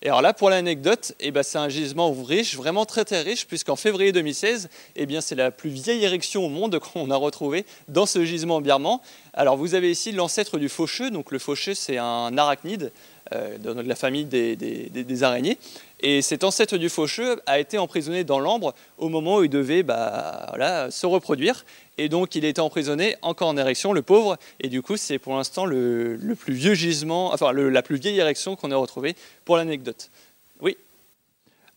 Et 0.00 0.06
alors 0.06 0.22
là, 0.22 0.32
pour 0.32 0.48
l'anecdote, 0.48 1.12
eh 1.18 1.32
ben, 1.32 1.42
c'est 1.42 1.58
un 1.58 1.68
gisement 1.68 2.12
riche, 2.12 2.54
vraiment 2.54 2.84
très 2.84 3.04
très 3.04 3.22
riche, 3.22 3.48
puisqu'en 3.48 3.74
février 3.74 4.12
2016, 4.12 4.68
eh 4.94 5.06
bien, 5.06 5.20
c'est 5.20 5.34
la 5.34 5.50
plus 5.50 5.70
vieille 5.70 6.04
érection 6.04 6.46
au 6.46 6.48
monde 6.48 6.78
qu'on 6.92 7.10
a 7.10 7.16
retrouvée 7.16 7.66
dans 7.88 8.06
ce 8.06 8.24
gisement 8.24 8.60
birman. 8.60 8.98
Alors 9.34 9.56
vous 9.56 9.74
avez 9.74 9.90
ici 9.90 10.12
l'ancêtre 10.12 10.58
du 10.58 10.68
faucheux, 10.68 11.10
donc 11.10 11.32
le 11.32 11.38
faucheux 11.38 11.74
c'est 11.74 11.98
un 11.98 12.36
arachnide 12.38 12.92
euh, 13.34 13.58
de 13.58 13.70
la 13.72 13.94
famille 13.94 14.24
des, 14.24 15.22
araignées. 15.22 15.58
Et 16.00 16.22
cet 16.22 16.44
ancêtre 16.44 16.76
du 16.76 16.88
faucheux 16.88 17.40
a 17.46 17.58
été 17.58 17.76
emprisonné 17.76 18.22
dans 18.24 18.38
l'ambre 18.38 18.74
au 18.98 19.08
moment 19.08 19.38
où 19.38 19.44
il 19.44 19.50
devait 19.50 19.82
bah, 19.82 20.88
se 20.90 21.06
reproduire. 21.06 21.64
Et 21.96 22.08
donc 22.08 22.36
il 22.36 22.44
été 22.44 22.60
emprisonné 22.60 23.16
encore 23.22 23.48
en 23.48 23.56
érection, 23.56 23.92
le 23.92 24.02
pauvre. 24.02 24.36
Et 24.60 24.68
du 24.68 24.82
coup, 24.82 24.96
c'est 24.96 25.18
pour 25.18 25.34
l'instant 25.34 25.66
le, 25.66 26.18
plus 26.38 26.54
vieux 26.54 26.74
gisement, 26.74 27.32
enfin 27.32 27.52
la 27.52 27.82
plus 27.82 27.96
vieille 27.96 28.18
érection 28.18 28.54
qu'on 28.54 28.70
ait 28.70 28.74
retrouvée 28.74 29.16
pour 29.44 29.56
l'anecdote. 29.56 30.10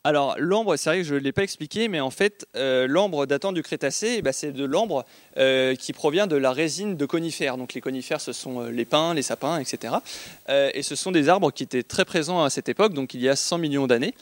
Alors 0.04 0.36
l'ambre, 0.40 0.78
c'est 0.78 0.90
vrai 0.90 0.98
que 1.00 1.04
je 1.04 1.14
ne 1.14 1.20
l'ai 1.20 1.32
pas 1.32 1.44
expliqué, 1.44 1.88
mais 1.88 2.00
en 2.00 2.10
fait, 2.10 2.48
euh, 2.56 2.88
l'ambre 2.88 3.28
datant 3.28 3.52
du 3.52 3.62
Crétacé, 3.62 4.16
eh 4.18 4.24
ben, 4.24 4.34
c'est 4.34 4.52
de 4.52 4.66
l'ambre 4.66 5.06
euh, 5.38 5.76
qui 5.76 5.94
provient 5.94 6.26
de 6.26 6.36
la 6.36 6.52
résine 6.52 6.98
de 6.98 7.06
conifères. 7.06 7.56
Donc 7.56 7.76
les 7.76 7.82
conifères, 7.82 8.20
ce 8.20 8.34
sont 8.34 8.62
euh, 8.62 8.72
les 8.72 8.86
pins, 8.86 9.14
les 9.14 9.22
sapins, 9.22 9.60
etc. 9.60 9.94
et 10.50 10.82
ce 10.82 10.96
sont 10.96 11.12
des 11.12 11.30
arbres 11.30 11.52
qui 11.52 11.62
étaient 11.62 11.84
très 11.84 12.04
présents 12.04 12.44
à 12.44 12.50
cette 12.50 12.68
époque, 12.68 12.94
donc 12.94 13.14
il 13.14 13.22
y 13.22 13.30
a 13.30 13.36
100 13.36 13.60
millions 13.60 13.86
d'années. 13.86 14.16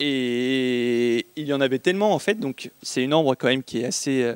Et 0.00 1.26
il 1.36 1.46
y 1.46 1.52
en 1.54 1.60
avait 1.60 1.78
tellement 1.78 2.12
en 2.12 2.18
fait, 2.18 2.34
donc 2.34 2.70
c'est 2.82 3.02
une 3.02 3.14
ambre 3.14 3.34
quand 3.34 3.48
même 3.48 3.62
qui 3.62 3.80
est 3.80 3.86
assez, 3.86 4.30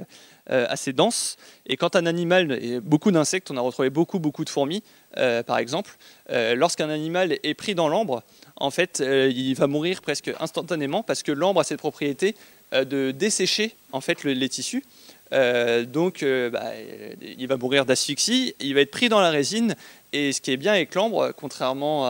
assez 0.47 0.93
dense. 0.93 1.37
Et 1.67 1.77
quand 1.77 1.97
un 1.97 2.05
animal, 2.05 2.53
et 2.63 2.81
beaucoup 2.81 3.11
d'insectes, 3.11 3.51
on 3.51 3.57
a 3.57 3.61
retrouvé 3.61 3.89
beaucoup 3.89 4.19
beaucoup 4.19 4.45
de 4.45 4.51
fourmis 4.51 4.83
par 5.15 5.57
exemple, 5.59 5.97
lorsqu'un 6.31 6.91
animal 6.91 7.39
est 7.43 7.55
pris 7.55 7.75
dans 7.75 7.89
l'ambre, 7.89 8.23
en 8.61 8.71
fait, 8.71 9.01
il 9.01 9.55
va 9.55 9.67
mourir 9.67 10.03
presque 10.03 10.31
instantanément 10.41 11.03
parce 11.03 11.23
que 11.23 11.33
l'ambre 11.33 11.61
a 11.61 11.65
cette 11.65 11.79
propriété 11.79 12.35
de 12.73 13.13
dessécher 13.13 13.75
en 13.93 14.01
fait 14.01 14.25
les 14.25 14.49
tissus. 14.49 14.85
donc, 15.33 16.25
bah, 16.25 16.73
il 17.21 17.47
va 17.47 17.57
mourir 17.57 17.87
d'asphyxie, 17.87 18.55
il 18.61 18.75
va 18.75 18.81
être 18.81 18.91
pris 18.91 19.09
dans 19.09 19.21
la 19.21 19.31
résine. 19.31 19.77
Et 20.13 20.33
ce 20.33 20.41
qui 20.41 20.51
est 20.51 20.57
bien 20.57 20.73
avec 20.73 20.95
l'ambre, 20.95 21.33
contrairement 21.37 22.07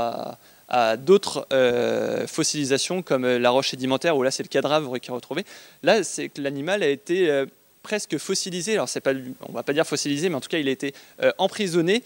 à, 0.69 0.97
d'autres 0.97 1.47
euh, 1.53 2.27
fossilisations 2.27 3.03
comme 3.03 3.25
euh, 3.25 3.39
la 3.39 3.51
roche 3.51 3.71
sédimentaire 3.71 4.17
où 4.17 4.23
là 4.23 4.31
c'est 4.31 4.43
le 4.43 4.49
cadavre 4.49 4.99
qui 4.99 5.11
est 5.11 5.15
retrouvé. 5.15 5.45
Là 5.83 6.05
c'est 6.05 6.29
que 6.29 6.43
l'animal 6.43 6.83
a 6.83 6.89
été 6.89 7.31
euh, 7.31 7.47
presque 7.83 8.19
fossilisé. 8.19 8.75
Alors 8.75 8.89
c'est 8.89 9.01
pas, 9.01 9.13
on 9.49 9.53
va 9.53 9.63
pas 9.63 9.73
dire 9.73 9.87
fossilisé, 9.87 10.29
mais 10.29 10.35
en 10.35 10.41
tout 10.41 10.51
cas 10.51 10.59
il 10.59 10.69
a 10.69 10.71
été 10.71 10.95
emprisonné 11.39 12.03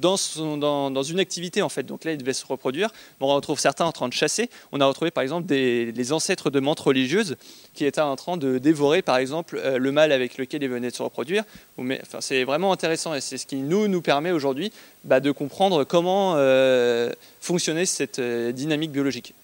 dans, 0.00 1.02
une 1.02 1.20
activité 1.20 1.62
en 1.62 1.68
fait. 1.68 1.84
Donc 1.84 2.04
là, 2.04 2.12
il 2.12 2.18
devait 2.18 2.32
se 2.32 2.46
reproduire. 2.46 2.90
on 3.20 3.26
retrouve 3.28 3.58
certains 3.58 3.84
en 3.84 3.92
train 3.92 4.08
de 4.08 4.12
chasser. 4.12 4.50
On 4.72 4.80
a 4.80 4.86
retrouvé 4.86 5.10
par 5.10 5.22
exemple 5.22 5.46
des, 5.46 5.92
les 5.92 6.12
ancêtres 6.12 6.50
de 6.50 6.60
menthes 6.60 6.80
religieuses 6.80 7.36
qui 7.74 7.84
étaient 7.84 8.00
en 8.00 8.16
train 8.16 8.36
de 8.36 8.58
dévorer 8.58 9.02
par 9.02 9.16
exemple 9.16 9.60
euh, 9.62 9.78
le 9.78 9.92
mâle 9.92 10.12
avec 10.12 10.38
lequel 10.38 10.62
ils 10.62 10.68
venaient 10.68 10.90
de 10.90 10.94
se 10.94 11.02
reproduire. 11.02 11.44
Enfin, 11.78 12.20
c'est 12.20 12.44
vraiment 12.44 12.72
intéressant 12.72 13.14
et 13.14 13.20
c'est 13.20 13.38
ce 13.38 13.46
qui 13.46 13.56
nous, 13.56 13.88
nous 13.88 14.02
permet 14.02 14.30
aujourd'hui 14.30 14.72
bah, 15.04 15.20
de 15.20 15.30
comprendre 15.30 15.84
comment 15.84 16.34
euh, 16.36 17.12
fonctionnait 17.40 17.86
cette 17.86 18.18
euh, 18.18 18.52
dynamique 18.52 18.92
biologique. 18.92 19.34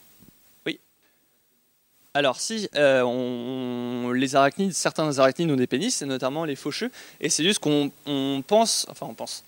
Alors 2.13 2.41
si 2.41 2.69
les 2.75 4.35
arachnides, 4.35 4.73
certains 4.73 5.17
arachnides 5.21 5.49
ont 5.49 5.55
des 5.55 5.69
pénis, 5.69 6.03
notamment 6.03 6.45
les 6.45 6.57
faucheux, 6.57 6.91
et 7.21 7.29
c'est 7.29 7.45
juste 7.45 7.61
qu'on 7.61 7.93
pense, 8.49 8.85
enfin 8.91 9.07
on 9.09 9.15
pense, 9.15 9.45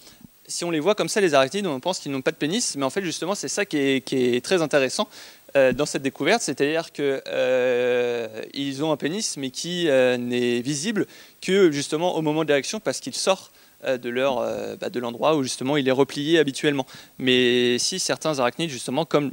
si 0.53 0.65
on 0.65 0.71
les 0.71 0.81
voit 0.81 0.95
comme 0.95 1.09
ça, 1.09 1.21
les 1.21 1.35
arachnides, 1.35 1.67
on 1.67 1.81
pense 1.81 1.99
qu'ils 1.99 2.13
n'ont 2.13 2.21
pas 2.21 2.31
de 2.31 2.37
pénis, 2.37 2.77
mais 2.77 2.85
en 2.85 2.91
fait, 2.91 3.03
justement, 3.03 3.35
c'est 3.35 3.49
ça 3.49 3.65
qui 3.65 3.79
est, 3.79 4.45
très 4.45 4.63
intéressant 4.63 5.09
euh, 5.57 5.73
dans 5.73 5.87
cette 5.87 6.03
découverte, 6.03 6.43
c'est-à-dire 6.43 6.93
qu'ils 6.93 7.23
euh, 7.27 8.83
ont 8.83 8.93
un 8.93 8.97
pénis, 8.97 9.37
mais 9.39 9.51
qui 9.51 9.89
euh, 9.89 10.17
n'est 10.17 10.61
visible 10.61 11.07
que 11.41 11.71
justement 11.71 12.17
au 12.17 12.23
moment 12.23 12.45
de 12.45 12.49
l'érection, 12.49 12.81
parce 12.81 13.01
qu'il 13.01 13.15
sort 13.15 13.51
de 13.85 14.09
leur 14.09 14.37
bah, 14.79 14.91
de 14.91 15.01
l'endroit 15.01 15.35
où 15.35 15.43
justement 15.43 15.77
il 15.77 15.89
est 15.89 15.93
replié 15.93 16.39
habituellement. 16.39 16.87
Mais 17.19 17.79
si 17.81 17.99
certains 17.99 18.39
arachnides, 18.39 18.71
justement, 18.71 19.05
comme 19.05 19.33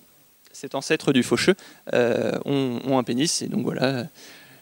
cet 0.52 0.74
ancêtre 0.74 1.14
du 1.14 1.22
faucheux, 1.22 1.54
ont, 1.94 2.80
ont, 2.84 2.98
un 2.98 3.04
pénis, 3.04 3.44
et 3.44 3.48
donc 3.48 3.64
voilà 3.64 4.08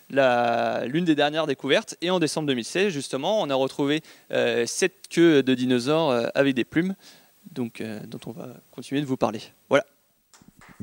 l'une 0.09 1.05
des 1.05 1.15
dernières 1.15 1.47
découvertes. 1.47 1.95
Et 2.01 2.09
en 2.09 2.19
décembre 2.19 2.47
2016, 2.47 2.91
justement, 2.91 3.41
on 3.41 3.49
a 3.49 3.55
retrouvé 3.55 4.01
euh, 4.31 4.65
sept 4.65 4.93
queues 5.09 5.43
de 5.43 5.53
dinosaures 5.53 6.11
euh, 6.11 6.27
avec 6.35 6.55
des 6.55 6.65
plumes, 6.65 6.95
donc, 7.51 7.81
euh, 7.81 7.99
dont 8.07 8.19
on 8.25 8.31
va 8.31 8.47
continuer 8.71 9.01
de 9.01 9.05
vous 9.05 9.17
parler. 9.17 9.41
Voilà. 9.69 9.85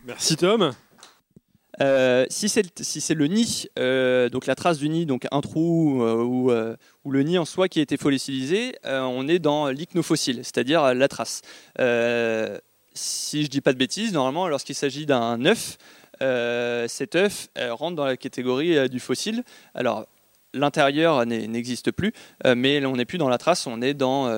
Merci 0.04 0.36
Tom. 0.36 0.72
si 2.28 2.48
c'est 2.48 2.82
si 2.82 3.14
le 3.14 3.26
nid, 3.26 3.68
donc 4.30 4.46
la 4.46 4.54
trace 4.54 4.78
du 4.78 4.88
nid, 4.88 5.06
donc 5.06 5.26
un 5.30 5.40
trou 5.40 6.02
ou, 6.02 6.52
ou, 6.52 7.10
le 7.10 7.22
nid 7.22 7.38
en 7.38 7.44
soi 7.44 7.68
qui 7.68 7.78
a 7.78 7.82
été 7.82 7.96
fossilisé, 7.96 8.76
on 8.84 9.26
est 9.28 9.38
dans 9.38 9.68
l'ichnofossile, 9.68 10.44
c'est-à-dire 10.44 10.94
la 10.94 11.08
trace. 11.08 11.40
si 12.92 13.44
je 13.44 13.48
dis 13.48 13.62
pas 13.62 13.72
de 13.72 13.78
bêtises, 13.78 14.12
normalement, 14.12 14.46
lorsqu'il 14.46 14.74
s'agit 14.74 15.06
d'un 15.06 15.42
œuf, 15.46 15.78
euh, 15.78 16.03
cet 16.88 17.16
œuf 17.16 17.48
euh, 17.58 17.74
rentre 17.74 17.96
dans 17.96 18.04
la 18.04 18.16
catégorie 18.16 18.76
euh, 18.76 18.88
du 18.88 19.00
fossile. 19.00 19.44
Alors, 19.74 20.06
l'intérieur 20.52 21.26
n'existe 21.26 21.90
plus, 21.90 22.12
mais 22.44 22.84
on 22.86 22.94
n'est 22.94 23.04
plus 23.04 23.18
dans 23.18 23.28
la 23.28 23.38
trace, 23.38 23.66
on 23.66 23.82
est 23.82 23.92
dans, 23.92 24.28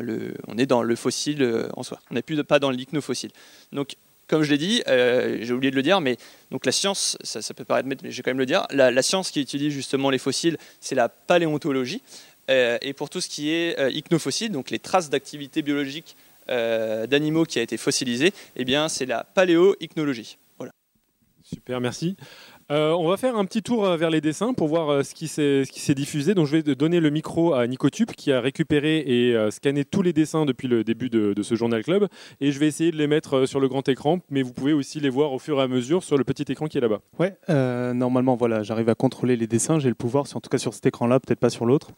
le, 0.00 0.96
fossile 0.96 1.68
en 1.76 1.82
soi. 1.82 2.00
On 2.10 2.14
n'est 2.14 2.22
plus 2.22 2.42
pas 2.42 2.58
dans 2.58 2.70
l'ichnofossile. 2.70 3.32
Donc, 3.72 3.96
comme 4.28 4.44
je 4.44 4.50
l'ai 4.50 4.56
dit, 4.56 4.82
j'ai 4.86 5.52
oublié 5.52 5.70
de 5.70 5.76
le 5.76 5.82
dire, 5.82 6.00
mais 6.00 6.16
donc 6.50 6.64
la 6.64 6.72
science, 6.72 7.18
ça, 7.22 7.52
peut 7.52 7.66
paraître 7.66 7.86
mais 7.86 7.96
je 8.10 8.16
vais 8.16 8.22
quand 8.22 8.30
même 8.30 8.38
le 8.38 8.46
dire, 8.46 8.66
la, 8.70 9.02
science 9.02 9.30
qui 9.30 9.40
étudie 9.40 9.70
justement 9.70 10.08
les 10.08 10.16
fossiles, 10.16 10.56
c'est 10.80 10.94
la 10.94 11.10
paléontologie. 11.10 12.00
et 12.48 12.94
pour 12.94 13.10
tout 13.10 13.20
ce 13.20 13.28
qui 13.28 13.50
est 13.50 13.76
ichnofossile, 13.92 14.50
donc 14.50 14.70
les 14.70 14.78
traces 14.78 15.10
d'activité 15.10 15.60
biologique 15.60 16.16
d'animaux 16.48 17.44
qui 17.44 17.58
a 17.58 17.62
été 17.62 17.76
fossilisé, 17.76 18.32
eh 18.56 18.64
bien 18.64 18.88
c'est 18.88 19.04
la 19.04 19.22
paléoichnologie. 19.22 20.38
Super, 21.50 21.80
merci. 21.80 22.14
Euh, 22.70 22.92
on 22.92 23.08
va 23.08 23.16
faire 23.16 23.36
un 23.36 23.46
petit 23.46 23.62
tour 23.62 23.86
euh, 23.86 23.96
vers 23.96 24.10
les 24.10 24.20
dessins 24.20 24.52
pour 24.52 24.68
voir 24.68 24.90
euh, 24.90 25.02
ce 25.02 25.14
qui 25.14 25.28
s'est 25.28 25.94
diffusé. 25.94 26.34
Donc 26.34 26.46
je 26.46 26.58
vais 26.58 26.74
donner 26.74 27.00
le 27.00 27.08
micro 27.08 27.54
à 27.54 27.66
Nicotube 27.66 28.10
qui 28.10 28.32
a 28.32 28.42
récupéré 28.42 28.98
et 28.98 29.50
scanné 29.50 29.86
tous 29.86 30.02
les 30.02 30.12
dessins 30.12 30.44
depuis 30.44 30.68
le 30.68 30.84
début 30.84 31.08
de, 31.08 31.34
ce 31.42 31.54
journal 31.54 31.82
club 31.82 32.08
et 32.42 32.52
je 32.52 32.58
vais 32.58 32.66
essayer 32.66 32.90
de 32.90 32.96
les 32.96 33.06
mettre 33.06 33.46
sur 33.46 33.60
le 33.60 33.68
grand 33.68 33.88
écran, 33.88 34.18
mais 34.28 34.42
vous 34.42 34.52
pouvez 34.52 34.74
aussi 34.74 35.00
les 35.00 35.08
voir 35.08 35.32
au 35.32 35.38
fur 35.38 35.58
et 35.58 35.62
à 35.62 35.68
mesure 35.68 36.04
sur 36.04 36.18
le 36.18 36.24
petit 36.24 36.44
écran 36.52 36.66
qui 36.66 36.76
est 36.76 36.82
là-bas. 36.82 37.00
Ouais, 37.18 37.34
normalement, 37.94 38.36
voilà, 38.36 38.62
j'arrive 38.62 38.90
à 38.90 38.94
contrôler 38.94 39.36
les 39.36 39.46
dessins, 39.46 39.78
j'ai 39.78 39.88
le 39.88 39.94
pouvoir, 39.94 40.26
en 40.34 40.40
tout 40.40 40.50
cas 40.50 40.58
sur 40.58 40.74
cet 40.74 40.84
écran-là, 40.84 41.20
peut-être 41.20 41.40
pas 41.40 41.50
sur 41.50 41.64
l'autre. 41.64 41.92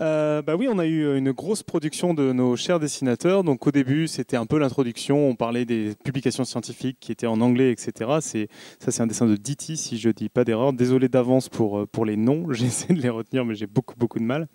Euh, 0.00 0.42
bah 0.42 0.56
oui, 0.56 0.68
on 0.70 0.78
a 0.78 0.86
eu 0.86 1.16
une 1.16 1.32
grosse 1.32 1.62
production 1.62 2.12
de 2.12 2.32
nos 2.32 2.56
chers 2.56 2.78
dessinateurs. 2.78 3.44
Donc 3.44 3.66
au 3.66 3.70
début, 3.70 4.08
c'était 4.08 4.36
un 4.36 4.46
peu 4.46 4.58
l'introduction. 4.58 5.28
On 5.28 5.34
parlait 5.34 5.64
des 5.64 5.94
publications 6.04 6.44
scientifiques 6.44 6.98
qui 7.00 7.12
étaient 7.12 7.26
en 7.26 7.40
anglais, 7.40 7.70
etc. 7.70 8.18
C'est 8.20 8.48
ça, 8.78 8.90
c'est 8.90 9.02
un 9.02 9.06
dessin 9.06 9.26
de 9.26 9.36
Diti, 9.36 9.76
si 9.76 9.98
je 9.98 10.10
dis 10.10 10.28
pas 10.28 10.44
d'erreur. 10.44 10.72
Désolé 10.72 11.08
d'avance 11.08 11.48
pour 11.48 11.78
euh, 11.78 11.86
pour 11.86 12.04
les 12.04 12.16
noms. 12.16 12.46
J'essaie 12.52 12.92
de 12.92 13.00
les 13.00 13.08
retenir, 13.08 13.44
mais 13.44 13.54
j'ai 13.54 13.66
beaucoup 13.66 13.94
beaucoup 13.96 14.18
de 14.18 14.24
mal. 14.24 14.48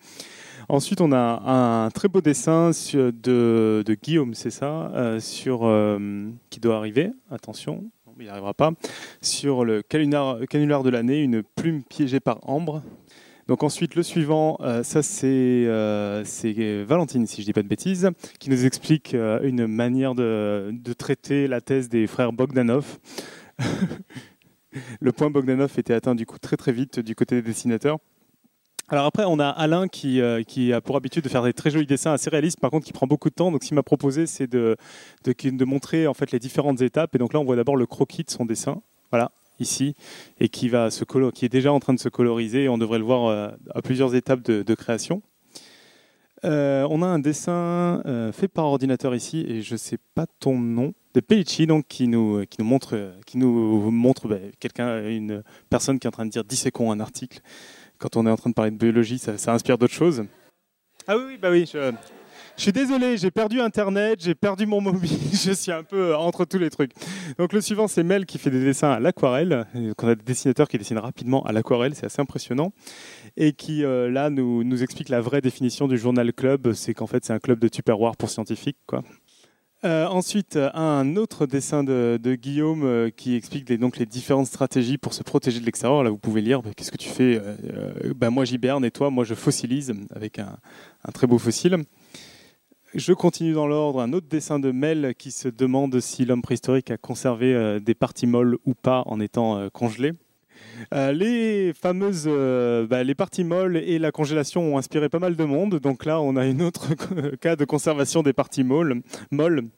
Ensuite, 0.69 1.01
on 1.01 1.11
a 1.11 1.41
un 1.45 1.89
très 1.89 2.07
beau 2.07 2.21
dessin 2.21 2.71
de, 2.93 3.11
de 3.85 3.93
Guillaume, 3.95 4.33
c'est 4.33 4.51
ça, 4.51 4.91
euh, 4.93 5.19
sur 5.19 5.61
euh, 5.63 6.29
qui 6.49 6.59
doit 6.59 6.77
arriver. 6.77 7.11
Attention, 7.29 7.89
il 8.19 8.25
n'y 8.25 8.29
arrivera 8.29 8.53
pas. 8.53 8.71
Sur 9.21 9.65
le 9.65 9.81
canular, 9.81 10.39
canular 10.49 10.83
de 10.83 10.89
l'année, 10.89 11.21
une 11.21 11.43
plume 11.43 11.83
piégée 11.83 12.19
par 12.19 12.47
Ambre. 12.47 12.83
Donc 13.51 13.63
ensuite, 13.63 13.95
le 13.95 14.03
suivant, 14.03 14.55
euh, 14.61 14.81
ça 14.81 15.03
c'est 15.03 15.27
euh, 15.27 16.23
c'est 16.23 16.83
Valentine, 16.83 17.27
si 17.27 17.41
je 17.41 17.47
dis 17.47 17.51
pas 17.51 17.61
de 17.61 17.67
bêtises, 17.67 18.09
qui 18.39 18.49
nous 18.49 18.65
explique 18.65 19.13
euh, 19.13 19.41
une 19.43 19.67
manière 19.67 20.15
de, 20.15 20.73
traiter 20.97 21.49
la 21.49 21.59
thèse 21.59 21.89
des 21.89 22.07
frères 22.07 22.31
Bogdanov. 22.31 22.97
le 25.01 25.11
point 25.11 25.29
Bogdanov 25.29 25.77
était 25.77 25.93
atteint 25.93 26.15
du 26.15 26.25
coup 26.25 26.39
très 26.39 26.55
très 26.55 26.71
vite 26.71 27.01
du 27.01 27.13
côté 27.13 27.35
des 27.35 27.41
dessinateurs. 27.41 27.97
Alors 28.87 29.05
après, 29.05 29.25
on 29.27 29.37
a 29.37 29.49
Alain 29.49 29.89
qui, 29.89 30.21
euh, 30.21 30.41
a 30.73 30.79
pour 30.79 30.95
habitude 30.95 31.25
de 31.25 31.29
faire 31.29 31.43
des 31.43 31.51
très 31.51 31.71
jolis 31.71 31.85
dessins 31.85 32.13
assez 32.13 32.29
réalistes, 32.29 32.61
par 32.61 32.71
contre 32.71 32.85
qui 32.85 32.93
prend 32.93 33.05
beaucoup 33.05 33.29
de 33.29 33.35
temps. 33.35 33.51
Donc 33.51 33.63
ce 33.63 33.67
qu'il 33.67 33.75
m'a 33.75 33.83
proposé, 33.83 34.27
c'est 34.27 34.47
de, 34.47 34.77
de, 35.25 35.33
de 35.33 35.65
montrer 35.65 36.07
en 36.07 36.13
fait 36.13 36.31
les 36.31 36.39
différentes 36.39 36.79
étapes. 36.79 37.15
Et 37.15 37.17
donc 37.17 37.33
là, 37.33 37.41
on 37.41 37.43
voit 37.43 37.57
d'abord 37.57 37.75
le 37.75 37.85
croquis 37.85 38.23
de 38.23 38.31
son 38.31 38.45
dessin. 38.45 38.81
Voilà, 39.11 39.33
ici, 39.61 39.95
et 40.39 40.49
qui, 40.49 40.69
va 40.69 40.91
se 40.91 41.05
qui 41.31 41.45
est 41.45 41.49
déjà 41.49 41.71
en 41.71 41.79
train 41.79 41.93
de 41.93 41.99
se 41.99 42.09
coloriser. 42.09 42.63
Et 42.63 42.69
on 42.69 42.77
devrait 42.77 42.99
le 42.99 43.05
voir 43.05 43.25
euh, 43.27 43.49
à 43.73 43.81
plusieurs 43.81 44.15
étapes 44.15 44.41
de, 44.41 44.75
création. 44.75 45.21
Euh, 46.43 46.87
on 46.89 47.03
a 47.03 47.05
un 47.05 47.19
dessin 47.19 48.01
euh, 48.05 48.31
fait 48.31 48.47
par 48.47 48.65
ordinateur 48.65 49.13
ici, 49.15 49.45
et 49.47 49.61
je 49.61 49.73
ne 49.73 49.77
sais 49.77 49.97
pas 50.15 50.25
ton 50.39 50.57
nom, 50.57 50.93
de 51.13 51.19
Peichi, 51.19 51.67
donc 51.67 51.87
qui 51.87 52.07
nous, 52.07 52.45
qui 52.45 52.61
nous 52.61 52.67
montre, 52.67 53.13
qui 53.25 53.37
nous 53.37 53.91
montre 53.91 54.27
bah, 54.29 54.37
quelqu'un, 54.59 55.07
une 55.07 55.43
personne 55.69 55.99
qui 55.99 56.07
est 56.07 56.09
en 56.09 56.11
train 56.11 56.25
de 56.25 56.31
dire 56.31 56.45
disséquons 56.45 56.91
un 56.91 56.99
article. 56.99 57.41
Quand 57.97 58.15
on 58.15 58.25
est 58.25 58.31
en 58.31 58.37
train 58.37 58.49
de 58.49 58.55
parler 58.55 58.71
de 58.71 58.77
biologie, 58.77 59.19
ça, 59.19 59.53
inspire 59.53 59.77
d'autres 59.77 59.93
choses. 59.93 60.23
Ah 61.07 61.17
oui, 61.17 61.37
bah 61.37 61.51
oui. 61.51 61.69
Je, 61.71 61.91
je 62.57 62.63
suis 62.63 62.71
désolé, 62.71 63.17
j'ai 63.17 63.31
perdu 63.31 63.59
Internet, 63.59 64.19
j'ai 64.21 64.35
perdu 64.35 64.65
mon 64.65 64.81
mobile, 64.81 65.09
je 65.33 65.51
suis 65.51 65.71
un 65.71 65.83
peu 65.83 66.15
entre 66.15 66.45
tous 66.45 66.57
les 66.57 66.69
trucs. 66.69 66.91
Donc 67.37 67.53
le 67.53 67.61
suivant, 67.61 67.87
c'est 67.87 68.03
Mel 68.03 68.25
qui 68.25 68.37
fait 68.37 68.49
des 68.49 68.63
dessins 68.63 68.91
à 68.91 68.99
l'aquarelle. 68.99 69.65
On 70.01 70.07
a 70.07 70.15
des 70.15 70.23
dessinateurs 70.23 70.67
qui 70.67 70.77
dessinent 70.77 70.99
rapidement 70.99 71.43
à 71.43 71.51
l'aquarelle, 71.51 71.95
c'est 71.95 72.05
assez 72.05 72.21
impressionnant. 72.21 72.71
Et 73.37 73.53
qui, 73.53 73.83
euh, 73.83 74.09
là, 74.09 74.29
nous, 74.29 74.83
explique 74.83 75.09
la 75.09 75.21
vraie 75.21 75.41
définition 75.41 75.87
du 75.87 75.97
journal 75.97 76.33
club. 76.33 76.73
C'est 76.73 76.93
qu'en 76.93 77.07
fait, 77.07 77.23
c'est 77.23 77.33
un 77.33 77.39
club 77.39 77.59
de 77.59 77.67
tupperware 77.67 78.17
pour 78.17 78.29
scientifiques. 78.29 78.77
Quoi. 78.85 79.03
Euh, 79.83 80.05
ensuite, 80.05 80.59
un 80.75 81.15
autre 81.15 81.47
dessin 81.47 81.83
de, 81.83 82.19
Guillaume 82.35 82.83
euh, 82.83 83.09
qui 83.09 83.35
explique 83.35 83.67
les, 83.67 83.79
donc 83.79 83.97
les 83.97 84.05
différentes 84.05 84.45
stratégies 84.45 84.99
pour 84.99 85.13
se 85.13 85.23
protéger 85.23 85.59
de 85.59 85.65
l'extérieur. 85.65 86.03
Là, 86.03 86.11
vous 86.11 86.19
pouvez 86.19 86.41
lire, 86.41 86.61
bah, 86.61 86.69
qu'est-ce 86.75 86.91
que 86.91 86.97
tu 86.97 87.09
fais 87.09 87.35
Euh, 87.35 87.55
euh, 88.05 88.13
bah, 88.15 88.29
Moi, 88.29 88.45
j'hiberne 88.45 88.85
et 88.85 88.91
toi, 88.91 89.09
moi, 89.09 89.23
je 89.23 89.33
fossilise 89.33 89.93
avec 90.13 90.37
un 90.37 91.11
très 91.13 91.25
beau 91.25 91.39
fossile. 91.39 91.83
Je 92.93 93.13
continue 93.13 93.53
dans 93.53 93.67
l'ordre. 93.67 94.01
Un 94.01 94.11
autre 94.11 94.27
dessin 94.27 94.59
de 94.59 94.71
Mel 94.71 95.15
qui 95.17 95.31
se 95.31 95.47
demande 95.47 95.97
si 96.01 96.25
l'homme 96.25 96.41
préhistorique 96.41 96.91
a 96.91 96.97
conservé 96.97 97.53
euh, 97.53 97.79
des 97.79 97.95
parties 97.95 98.27
molles 98.27 98.57
ou 98.65 98.73
pas 98.73 99.03
en 99.05 99.21
étant 99.21 99.57
euh, 99.57 99.69
congelé. 99.69 100.11
Euh, 100.93 101.13
les 101.13 101.71
fameuses 101.73 102.27
bah, 102.89 103.03
les 103.03 103.15
parties 103.15 103.45
molles 103.45 103.77
et 103.77 103.97
la 103.97 104.11
congélation 104.11 104.73
ont 104.73 104.77
inspiré 104.77 105.07
pas 105.07 105.19
mal 105.19 105.37
de 105.37 105.43
monde. 105.45 105.79
Donc 105.79 106.03
là, 106.03 106.19
on 106.19 106.35
a 106.35 106.45
une 106.45 106.61
autre 106.61 106.93
cas 107.39 107.55
de 107.55 107.63
conservation 107.63 108.23
des 108.23 108.33
parties 108.33 108.65
molles. 108.65 109.01
molles. 109.31 109.69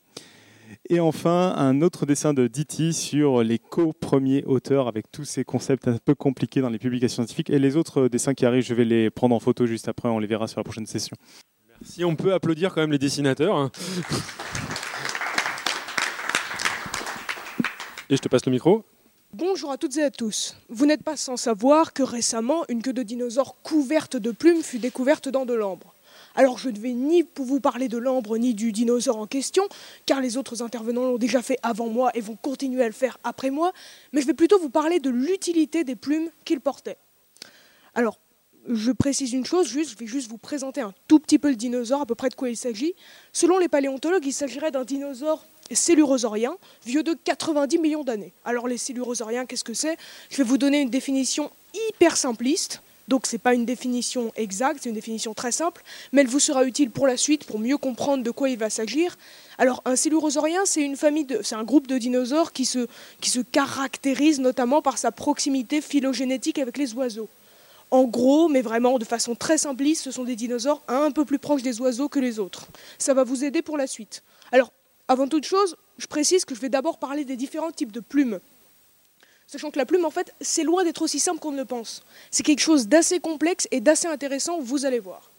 Et 0.90 1.00
enfin, 1.00 1.54
un 1.56 1.82
autre 1.84 2.08
dessin 2.08 2.34
de 2.34 2.48
Diti 2.48 2.94
sur 2.94 3.44
les 3.44 3.60
co-premiers 3.60 4.44
auteurs 4.46 4.88
avec 4.88 5.12
tous 5.12 5.24
ces 5.24 5.44
concepts 5.44 5.88
un 5.88 5.98
peu 6.04 6.16
compliqués 6.16 6.62
dans 6.62 6.70
les 6.70 6.80
publications 6.80 7.24
scientifiques. 7.24 7.52
Et 7.52 7.60
les 7.60 7.78
autres 7.78 8.08
dessins 8.08 8.34
qui 8.34 8.48
arrivent, 8.48 8.66
je 8.66 8.74
vais 8.74 8.86
les 8.86 9.12
prendre 9.12 9.36
en 9.36 9.40
photo 9.40 9.68
juste 9.68 9.88
après. 9.88 10.10
On 10.10 10.18
les 10.18 10.28
verra 10.28 10.48
sur 10.48 10.60
la 10.60 10.64
prochaine 10.64 10.88
session. 10.88 11.16
Si 11.84 12.04
on 12.04 12.16
peut 12.16 12.34
applaudir 12.34 12.74
quand 12.74 12.82
même 12.82 12.92
les 12.92 12.98
dessinateurs. 12.98 13.56
hein. 13.56 13.72
Et 18.10 18.16
je 18.16 18.22
te 18.22 18.28
passe 18.28 18.46
le 18.46 18.52
micro. 18.52 18.84
Bonjour 19.34 19.72
à 19.72 19.78
toutes 19.78 19.98
et 19.98 20.04
à 20.04 20.12
tous. 20.12 20.56
Vous 20.70 20.86
n'êtes 20.86 21.04
pas 21.04 21.18
sans 21.18 21.38
savoir 21.38 21.94
que 21.94 22.04
récemment, 22.04 22.64
une 22.70 22.82
queue 22.82 22.94
de 22.94 23.04
dinosaure 23.04 23.56
couverte 23.64 24.16
de 24.16 24.32
plumes 24.32 24.62
fut 24.62 24.80
découverte 24.80 25.30
dans 25.30 25.46
de 25.46 25.54
l'ambre. 25.54 25.94
Alors 26.36 26.58
je 26.58 26.70
ne 26.70 26.78
vais 26.80 26.94
ni 26.94 27.26
vous 27.38 27.60
parler 27.60 27.88
de 27.88 27.98
l'ambre 27.98 28.38
ni 28.38 28.54
du 28.54 28.72
dinosaure 28.72 29.18
en 29.18 29.28
question, 29.28 29.64
car 30.06 30.22
les 30.22 30.38
autres 30.38 30.62
intervenants 30.62 31.04
l'ont 31.04 31.18
déjà 31.18 31.42
fait 31.42 31.58
avant 31.64 31.90
moi 31.90 32.12
et 32.16 32.22
vont 32.22 32.36
continuer 32.36 32.84
à 32.84 32.88
le 32.88 32.94
faire 32.94 33.18
après 33.24 33.50
moi, 33.50 33.72
mais 34.12 34.22
je 34.22 34.28
vais 34.28 34.34
plutôt 34.34 34.60
vous 34.60 34.70
parler 34.70 35.00
de 35.00 35.10
l'utilité 35.10 35.84
des 35.84 35.96
plumes 35.96 36.30
qu'il 36.46 36.60
portait. 36.60 36.98
Alors, 37.96 38.20
je 38.70 38.92
précise 38.92 39.34
une 39.34 39.46
chose, 39.46 39.68
juste, 39.68 39.92
je 39.92 39.98
vais 39.98 40.08
juste 40.08 40.30
vous 40.30 40.38
présenter 40.38 40.82
un 40.82 40.94
tout 41.08 41.20
petit 41.20 41.40
peu 41.40 41.50
le 41.50 41.56
dinosaure, 41.56 42.02
à 42.02 42.06
peu 42.06 42.16
près 42.16 42.30
de 42.30 42.36
quoi 42.36 42.50
il 42.50 42.58
s'agit. 42.58 42.94
Selon 43.32 43.58
les 43.58 43.68
paléontologues, 43.68 44.26
il 44.26 44.34
s'agirait 44.34 44.72
d'un 44.72 44.84
dinosaure 44.84 45.46
célurosaurien, 45.72 46.58
vieux 46.86 47.04
de 47.04 47.14
90 47.14 47.78
millions 47.80 48.04
d'années. 48.04 48.34
Alors 48.46 48.68
les 48.68 48.78
célurosauriens, 48.78 49.46
qu'est-ce 49.46 49.64
que 49.64 49.74
c'est? 49.74 49.98
Je 50.30 50.38
vais 50.38 50.44
vous 50.44 50.58
donner 50.58 50.82
une 50.82 50.90
définition 50.90 51.52
hyper 51.90 52.18
simpliste. 52.18 52.82
Donc 53.10 53.26
c'est 53.26 53.38
pas 53.38 53.54
une 53.54 53.66
définition 53.66 54.32
exacte, 54.38 54.80
c'est 54.82 54.90
une 54.90 54.96
définition 54.96 55.34
très 55.34 55.52
simple, 55.52 55.84
mais 56.14 56.22
elle 56.22 56.28
vous 56.28 56.40
sera 56.40 56.64
utile 56.64 56.90
pour 56.90 57.06
la 57.06 57.18
suite 57.18 57.44
pour 57.44 57.60
mieux 57.60 57.78
comprendre 57.78 58.24
de 58.24 58.32
quoi 58.32 58.50
il 58.50 58.58
va 58.58 58.70
s'agir. 58.70 59.18
Alors 59.58 59.82
un 59.84 59.98
célurosaurien, 59.98 60.62
c'est 60.64 60.82
une 60.82 60.96
famille 60.96 61.28
c'est 61.42 61.56
un 61.56 61.66
groupe 61.66 61.88
de 61.88 61.98
dinosaures 61.98 62.54
qui 62.54 62.64
se, 62.64 62.88
qui 63.20 63.30
se 63.30 63.42
caractérise 63.42 64.40
notamment 64.40 64.82
par 64.82 64.98
sa 64.98 65.12
proximité 65.12 65.82
phylogénétique 65.82 66.60
avec 66.60 66.78
les 66.78 66.94
oiseaux. 66.94 67.28
En 67.92 68.06
gros, 68.06 68.50
mais 68.50 68.62
vraiment 68.62 68.98
de 68.98 69.06
façon 69.06 69.36
très 69.36 69.58
simpliste, 69.58 70.04
ce 70.04 70.12
sont 70.12 70.24
des 70.24 70.36
dinosaures 70.36 70.82
un 70.88 71.12
peu 71.12 71.26
plus 71.26 71.40
proches 71.40 71.62
des 71.62 71.80
oiseaux 71.80 72.10
que 72.10 72.20
les 72.20 72.40
autres. 72.40 72.68
Ça 72.98 73.14
va 73.14 73.24
vous 73.24 73.44
aider 73.44 73.62
pour 73.62 73.78
la 73.78 73.88
suite. 73.88 74.24
Alors, 74.52 74.72
avant 75.08 75.28
toute 75.28 75.46
chose, 75.46 75.76
je 75.98 76.08
précise 76.08 76.46
que 76.46 76.56
je 76.56 76.62
vais 76.62 76.70
d'abord 76.70 76.98
parler 76.98 77.26
des 77.26 77.36
différents 77.36 77.72
types 77.72 77.92
de 77.92 78.00
plumes. 78.00 78.40
Sachant 79.48 79.70
que 79.70 79.78
la 79.78 79.86
plume, 79.86 80.06
en 80.06 80.10
fait, 80.10 80.34
c'est 80.42 80.64
loin 80.64 80.84
d'être 80.84 81.02
aussi 81.02 81.20
simple 81.20 81.40
qu'on 81.40 81.52
ne 81.52 81.58
le 81.58 81.66
pense. 81.66 82.04
C'est 82.32 82.44
quelque 82.44 82.62
chose 82.62 82.88
d'assez 82.88 83.20
complexe 83.20 83.68
et 83.72 83.82
d'assez 83.82 84.08
intéressant, 84.08 84.60
vous 84.60 84.86
allez 84.86 85.00
voir. 85.00 85.30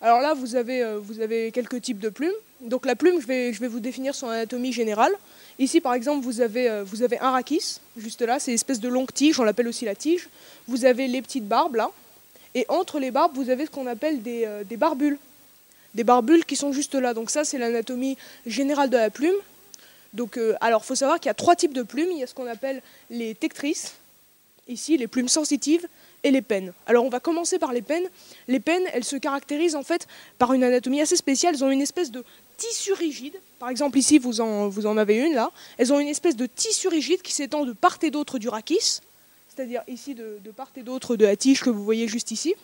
Alors 0.00 0.20
là, 0.20 0.34
vous 0.34 0.56
avez, 0.56 0.82
euh, 0.82 1.50
quelques 1.50 1.80
types 1.80 2.00
de 2.00 2.10
plumes. 2.10 2.34
Donc 2.60 2.84
la 2.84 2.96
plume, 2.96 3.20
je 3.20 3.26
vais 3.26 3.68
vous 3.68 3.80
définir 3.80 4.14
son 4.14 4.28
anatomie 4.28 4.72
générale. 4.72 5.12
Ici, 5.58 5.80
par 5.80 5.94
exemple, 5.94 6.24
vous 6.24 6.40
avez, 6.40 6.68
euh, 6.68 6.84
vous 6.84 7.02
avez 7.02 7.18
un 7.20 7.30
rachis, 7.30 7.78
juste 7.96 8.22
là, 8.22 8.38
c'est 8.40 8.52
espèce 8.52 8.80
de 8.80 8.88
longue 8.88 9.12
tige, 9.12 9.38
on 9.38 9.44
l'appelle 9.44 9.68
aussi 9.68 9.84
la 9.84 9.94
tige. 9.94 10.28
Vous 10.66 10.84
avez 10.84 11.06
les 11.06 11.22
petites 11.22 11.46
barbes, 11.46 11.76
là. 11.76 11.90
Et 12.54 12.66
entre 12.68 12.98
les 12.98 13.10
barbes, 13.10 13.32
vous 13.34 13.50
avez 13.50 13.66
ce 13.66 13.70
qu'on 13.70 13.86
appelle 13.86 14.22
des, 14.22 14.44
euh, 14.46 14.64
barbules. 14.76 15.18
Des 15.94 16.04
barbules 16.04 16.44
qui 16.44 16.56
sont 16.56 16.72
juste 16.72 16.94
là. 16.94 17.14
Donc 17.14 17.30
ça, 17.30 17.44
c'est 17.44 17.58
l'anatomie 17.58 18.16
générale 18.46 18.90
de 18.90 18.96
la 18.96 19.10
plume. 19.10 19.34
Donc, 20.12 20.36
euh, 20.38 20.54
alors, 20.60 20.82
il 20.84 20.86
faut 20.86 20.94
savoir 20.94 21.20
qu'il 21.20 21.28
y 21.28 21.30
a 21.30 21.34
trois 21.34 21.54
types 21.54 21.72
de 21.72 21.82
plumes. 21.82 22.10
Il 22.10 22.18
y 22.18 22.22
a 22.22 22.26
ce 22.26 22.34
qu'on 22.34 22.46
appelle 22.46 22.82
les 23.10 23.34
tectrices, 23.34 23.94
ici, 24.66 24.96
les 24.96 25.06
plumes 25.06 25.28
sensitives, 25.28 25.86
et 26.24 26.30
les 26.30 26.42
pennes. 26.42 26.72
Alors, 26.86 27.04
on 27.04 27.10
va 27.10 27.20
commencer 27.20 27.58
par 27.58 27.72
les 27.72 27.82
pennes. 27.82 28.08
Les 28.48 28.58
pennes, 28.58 28.84
elles 28.92 29.04
se 29.04 29.16
caractérisent 29.16 29.76
en 29.76 29.82
fait 29.82 30.08
par 30.38 30.52
une 30.54 30.64
anatomie 30.64 31.00
assez 31.00 31.16
spéciale. 31.16 31.54
Elles 31.54 31.64
ont 31.64 31.70
une 31.70 31.82
espèce 31.82 32.10
de 32.10 32.24
tissu 32.56 32.92
rigide. 32.92 33.34
Par 33.58 33.68
exemple, 33.68 33.98
ici, 33.98 34.18
vous 34.18 34.40
en, 34.40 34.70
en 34.70 34.96
avez 34.96 35.16
une 35.16 35.34
là. 35.34 35.50
Elles 35.78 35.92
ont 35.92 36.00
une 36.00 36.08
espèce 36.08 36.36
de 36.36 36.46
tissu 36.46 36.88
rigide 36.88 37.22
qui 37.22 37.32
s'étend 37.32 37.64
de 37.64 37.72
part 37.72 37.98
et 38.02 38.10
d'autre 38.10 38.38
du 38.38 38.48
rachis, 38.48 39.00
c'est-à-dire 39.54 39.82
ici 39.88 40.14
de, 40.14 40.38
part 40.56 40.70
et 40.76 40.82
d'autre 40.82 41.16
de 41.16 41.24
la 41.24 41.36
tige 41.36 41.62
que 41.62 41.70
vous 41.70 41.84
voyez 41.84 42.08
juste 42.08 42.30
ici, 42.30 42.54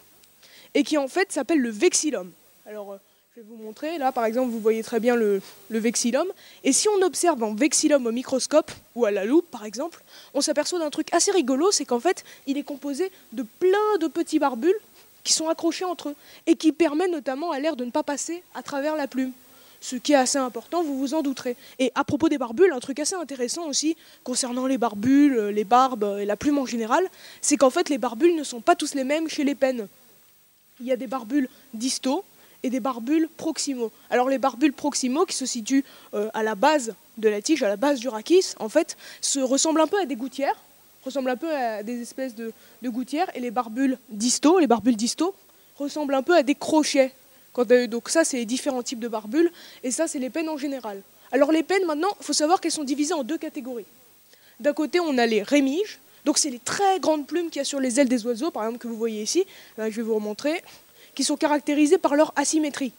et 0.74 0.82
qui 0.82 0.98
en 0.98 1.08
fait 1.08 1.32
s'appelle 1.32 1.60
le 1.60 1.70
vexillum. 1.70 2.30
Alors, 2.66 2.92
euh, 2.92 2.96
je 3.36 3.40
vais 3.40 3.46
vous 3.48 3.62
montrer. 3.62 3.96
Là, 3.98 4.10
par 4.12 4.24
exemple, 4.24 4.50
vous 4.50 4.58
voyez 4.58 4.82
très 4.82 4.98
bien 4.98 5.14
le, 5.14 5.40
vexillum. 5.70 6.26
Et 6.64 6.72
si 6.72 6.88
on 6.88 7.02
observe 7.02 7.42
un 7.44 7.54
vexillum 7.54 8.04
au 8.06 8.12
microscope 8.12 8.72
ou 8.96 9.04
à 9.04 9.10
la 9.10 9.24
loupe, 9.24 9.48
par 9.50 9.64
exemple, 9.64 10.02
on 10.34 10.40
s'aperçoit 10.40 10.80
d'un 10.80 10.90
truc 10.90 11.12
assez 11.14 11.30
rigolo, 11.30 11.70
c'est 11.70 11.84
qu'en 11.84 12.00
fait, 12.00 12.24
il 12.46 12.58
est 12.58 12.64
composé 12.64 13.12
de 13.32 13.44
plein 13.60 13.98
de 14.00 14.08
petits 14.08 14.38
barbules 14.38 14.78
qui 15.22 15.32
sont 15.32 15.48
accrochés 15.48 15.84
entre 15.84 16.10
eux 16.10 16.16
et 16.46 16.56
qui 16.56 16.72
permettent 16.72 17.12
notamment 17.12 17.52
à 17.52 17.60
l'air 17.60 17.76
de 17.76 17.84
ne 17.84 17.90
pas 17.90 18.02
passer 18.02 18.42
à 18.54 18.62
travers 18.62 18.96
la 18.96 19.06
plume. 19.06 19.32
Ce 19.80 19.96
qui 19.96 20.12
est 20.12 20.16
assez 20.16 20.38
important, 20.38 20.82
vous 20.82 20.98
vous 20.98 21.14
en 21.14 21.22
douterez. 21.22 21.56
Et 21.78 21.90
à 21.94 22.04
propos 22.04 22.28
des 22.28 22.38
barbules, 22.38 22.72
un 22.72 22.80
truc 22.80 23.00
assez 23.00 23.14
intéressant 23.14 23.66
aussi 23.66 23.96
concernant 24.24 24.66
les 24.66 24.78
barbules, 24.78 25.38
euh, 25.38 25.52
les 25.52 25.64
barbes 25.64 26.18
et 26.20 26.26
la 26.26 26.36
plume 26.36 26.58
en 26.58 26.66
général, 26.66 27.04
c'est 27.40 27.56
qu'en 27.56 27.70
fait 27.70 27.88
les 27.88 27.98
barbules 27.98 28.36
ne 28.36 28.44
sont 28.44 28.60
pas 28.60 28.76
tous 28.76 28.94
les 28.94 29.04
mêmes 29.04 29.28
chez 29.28 29.44
les 29.44 29.54
pennes. 29.54 29.88
Il 30.80 30.86
y 30.86 30.92
a 30.92 30.96
des 30.96 31.06
barbules 31.06 31.48
distaux 31.74 32.24
et 32.62 32.70
des 32.70 32.80
barbules 32.80 33.28
proximaux. 33.36 33.90
Alors 34.10 34.28
les 34.28 34.38
barbules 34.38 34.72
proximaux 34.72 35.24
qui 35.24 35.36
se 35.36 35.46
situent 35.46 35.84
euh, 36.14 36.28
à 36.34 36.42
la 36.42 36.54
base 36.54 36.94
de 37.18 37.28
la 37.28 37.40
tige, 37.42 37.62
à 37.62 37.68
la 37.68 37.76
base 37.76 38.00
du 38.00 38.08
rachis, 38.08 38.54
en 38.58 38.68
fait, 38.68 38.96
se 39.20 39.40
ressemblent 39.40 39.80
un 39.80 39.86
peu 39.86 40.00
à 40.00 40.04
des 40.04 40.16
gouttières, 40.16 40.56
ressemblent 41.04 41.30
un 41.30 41.36
peu 41.36 41.54
à 41.54 41.82
des 41.82 42.00
espèces 42.00 42.34
de, 42.34 42.52
de 42.82 42.88
gouttières, 42.88 43.30
et 43.34 43.40
les 43.40 43.50
barbules 43.50 43.98
distaux, 44.08 44.58
les 44.58 44.66
barbules 44.66 44.96
distaux, 44.96 45.34
ressemblent 45.78 46.14
un 46.14 46.22
peu 46.22 46.36
à 46.36 46.42
des 46.42 46.54
crochets. 46.54 47.12
Euh, 47.58 47.86
donc 47.86 48.08
ça, 48.08 48.24
c'est 48.24 48.36
les 48.36 48.46
différents 48.46 48.82
types 48.82 49.00
de 49.00 49.08
barbules, 49.08 49.50
et 49.82 49.90
ça, 49.90 50.06
c'est 50.06 50.18
les 50.18 50.30
pennes 50.30 50.48
en 50.48 50.56
général. 50.56 51.02
Alors 51.32 51.52
les 51.52 51.62
pennes, 51.62 51.84
maintenant, 51.86 52.10
il 52.20 52.24
faut 52.24 52.32
savoir 52.32 52.60
qu'elles 52.60 52.72
sont 52.72 52.84
divisées 52.84 53.14
en 53.14 53.22
deux 53.22 53.38
catégories. 53.38 53.86
D'un 54.58 54.72
côté, 54.72 55.00
on 55.00 55.16
a 55.18 55.26
les 55.26 55.42
rémiges, 55.42 56.00
donc 56.24 56.38
c'est 56.38 56.50
les 56.50 56.58
très 56.58 57.00
grandes 57.00 57.26
plumes 57.26 57.50
qu'il 57.50 57.60
y 57.60 57.62
a 57.62 57.64
sur 57.64 57.80
les 57.80 58.00
ailes 58.00 58.08
des 58.08 58.26
oiseaux, 58.26 58.50
par 58.50 58.64
exemple, 58.64 58.80
que 58.80 58.88
vous 58.88 58.96
voyez 58.96 59.22
ici, 59.22 59.44
Là, 59.78 59.90
je 59.90 59.96
vais 59.96 60.02
vous 60.02 60.14
remontrer, 60.14 60.62
qui 61.14 61.24
sont 61.24 61.36
caractérisées 61.36 61.98
par 61.98 62.14
leur 62.14 62.32
asymétrie. 62.36 62.92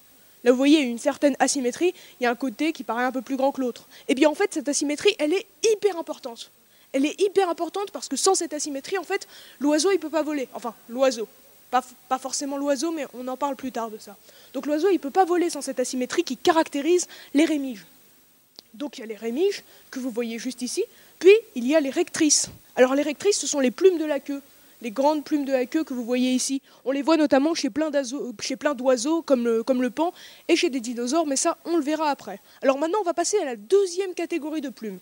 Là, 0.44 0.52
vous 0.52 0.58
voyez 0.58 0.80
une 0.80 0.98
certaine 0.98 1.36
asymétrie, 1.40 1.94
il 2.20 2.24
y 2.24 2.26
a 2.26 2.32
un 2.32 2.36
côté 2.36 2.74
qui 2.74 2.84
paraît 2.84 3.04
un 3.04 3.12
peu 3.12 3.22
plus 3.22 3.36
grand 3.36 3.52
que 3.52 3.62
l'autre. 3.62 3.88
Et 4.08 4.16
bien 4.16 4.30
en 4.30 4.36
fait, 4.36 4.54
cette 4.54 4.68
asymétrie, 4.68 5.16
elle 5.20 5.34
est 5.34 5.46
hyper 5.72 5.98
importante. 5.98 6.50
Elle 6.94 7.06
est 7.06 7.22
hyper 7.22 7.48
importante 7.48 7.92
parce 7.92 8.08
que 8.08 8.18
sans 8.18 8.34
cette 8.34 8.54
asymétrie, 8.54 8.98
en 8.98 9.04
fait, 9.04 9.28
l'oiseau, 9.60 9.92
il 9.92 9.96
ne 9.96 10.00
peut 10.00 10.10
pas 10.10 10.24
voler. 10.24 10.48
Enfin, 10.54 10.74
l'oiseau. 10.90 11.28
Pas, 11.72 12.20
forcément 12.20 12.58
l'oiseau, 12.58 12.92
mais 12.92 13.08
on 13.14 13.28
en 13.30 13.38
parle 13.38 13.56
plus 13.56 13.72
tard 13.72 13.90
de 13.90 13.98
ça. 13.98 14.18
Donc 14.54 14.66
l'oiseau, 14.66 14.90
il 14.90 14.96
ne 14.96 15.00
peut 15.00 15.10
pas 15.10 15.24
voler 15.24 15.50
sans 15.50 15.62
cette 15.62 15.80
asymétrie 15.80 16.24
qui 16.24 16.36
caractérise 16.36 17.08
les 17.34 17.46
rémiges. 17.46 17.86
Donc 18.74 18.98
il 18.98 19.02
y 19.02 19.04
a 19.04 19.08
les 19.08 19.16
rémiges, 19.16 19.64
que 19.90 20.00
vous 20.00 20.12
voyez 20.12 20.38
juste 20.38 20.62
ici, 20.62 20.84
puis 21.20 21.34
il 21.56 21.66
y 21.66 21.76
a 21.76 21.80
les 21.80 21.90
rectrices. 21.90 22.50
Alors 22.76 22.94
les 22.94 23.04
rectrices, 23.04 23.40
ce 23.40 23.48
sont 23.48 23.62
les 23.62 23.72
plumes 23.72 23.98
de 23.98 24.06
la 24.06 24.20
queue, 24.20 24.42
les 24.82 24.92
grandes 24.92 25.24
plumes 25.24 25.46
de 25.46 25.52
la 25.52 25.66
queue 25.66 25.84
que 25.84 25.94
vous 25.94 26.04
voyez 26.04 26.34
ici. 26.34 26.62
On 26.84 26.92
les 26.92 27.02
voit 27.02 27.18
notamment 27.18 27.54
chez 27.54 27.70
plein 27.70 27.90
plein 28.60 28.74
d'oiseaux 28.74 29.22
comme 29.22 29.46
le, 29.46 29.64
comme 29.64 29.82
le 29.82 29.90
pan 29.90 30.14
et 30.50 30.56
chez 30.56 30.70
des 30.70 30.82
dinosaures, 30.82 31.26
mais 31.26 31.36
ça, 31.38 31.58
on 31.66 31.78
le 31.78 31.84
verra 31.84 32.10
après. 32.10 32.40
Alors 32.62 32.78
maintenant, 32.78 33.00
on 33.00 33.06
va 33.06 33.14
passer 33.14 33.38
à 33.40 33.46
la 33.46 33.56
deuxième 33.56 34.14
catégorie 34.14 34.62
de 34.62 34.70
plumes. 34.70 35.00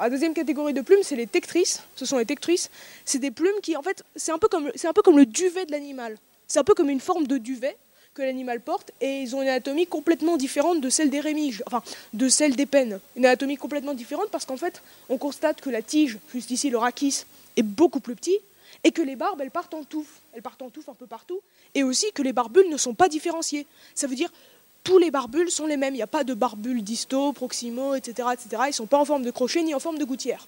La 0.00 0.08
deuxième 0.08 0.32
catégorie 0.32 0.72
de 0.72 0.80
plumes, 0.80 1.02
c'est 1.02 1.16
les 1.16 1.26
tectrices. 1.26 1.82
Ce 1.94 2.06
sont 2.06 2.16
les 2.16 2.24
tectrices. 2.24 2.70
C'est 3.04 3.18
des 3.18 3.30
plumes 3.30 3.60
qui, 3.62 3.76
en 3.76 3.82
fait, 3.82 4.02
c'est 4.16 4.32
un 4.32 4.38
peu 4.38 4.48
comme, 4.48 4.68
un 4.68 4.92
peu 4.94 5.02
comme 5.02 5.18
le 5.18 5.26
duvet 5.26 5.66
de 5.66 5.72
l'animal. 5.72 6.16
C'est 6.48 6.58
un 6.58 6.64
peu 6.64 6.72
comme 6.74 6.88
une 6.88 7.00
forme 7.00 7.26
de 7.26 7.36
duvet 7.36 7.76
que 8.14 8.22
l'animal 8.22 8.60
porte 8.60 8.92
et 9.02 9.20
ils 9.20 9.36
ont 9.36 9.42
une 9.42 9.48
anatomie 9.48 9.86
complètement 9.86 10.38
différente 10.38 10.80
de 10.80 10.88
celle 10.88 11.10
des 11.10 11.20
rémiges, 11.20 11.62
enfin 11.66 11.82
de 12.14 12.28
celle 12.28 12.56
des 12.56 12.66
pennes. 12.66 12.98
Une 13.14 13.26
anatomie 13.26 13.56
complètement 13.56 13.94
différente 13.94 14.30
parce 14.32 14.46
qu'en 14.46 14.56
fait, 14.56 14.82
on 15.10 15.18
constate 15.18 15.60
que 15.60 15.70
la 15.70 15.82
tige, 15.82 16.18
juste 16.32 16.50
ici 16.50 16.70
le 16.70 16.78
rachis, 16.78 17.24
est 17.56 17.62
beaucoup 17.62 18.00
plus 18.00 18.16
petit 18.16 18.38
et 18.82 18.92
que 18.92 19.02
les 19.02 19.16
barbes, 19.16 19.40
elles 19.42 19.50
partent 19.50 19.74
en 19.74 19.84
touffe. 19.84 20.20
Elles 20.32 20.42
partent 20.42 20.62
en 20.62 20.70
touffe 20.70 20.88
un 20.88 20.94
peu 20.94 21.06
partout 21.06 21.40
et 21.74 21.82
aussi 21.82 22.10
que 22.12 22.22
les 22.22 22.32
barbules 22.32 22.68
ne 22.70 22.78
sont 22.78 22.94
pas 22.94 23.08
différenciées. 23.08 23.66
Ça 23.94 24.06
veut 24.06 24.16
dire 24.16 24.32
tous 24.84 24.98
les 24.98 25.10
barbules 25.10 25.50
sont 25.50 25.66
les 25.66 25.76
mêmes. 25.76 25.94
Il 25.94 25.98
n'y 25.98 26.02
a 26.02 26.06
pas 26.06 26.24
de 26.24 26.34
barbules 26.34 26.82
distaux, 26.82 27.32
proximaux, 27.32 27.94
etc., 27.94 28.28
etc. 28.32 28.62
Ils 28.66 28.68
ne 28.68 28.72
sont 28.72 28.86
pas 28.86 28.98
en 28.98 29.04
forme 29.04 29.22
de 29.22 29.30
crochet 29.30 29.62
ni 29.62 29.74
en 29.74 29.80
forme 29.80 29.98
de 29.98 30.04
gouttière. 30.04 30.46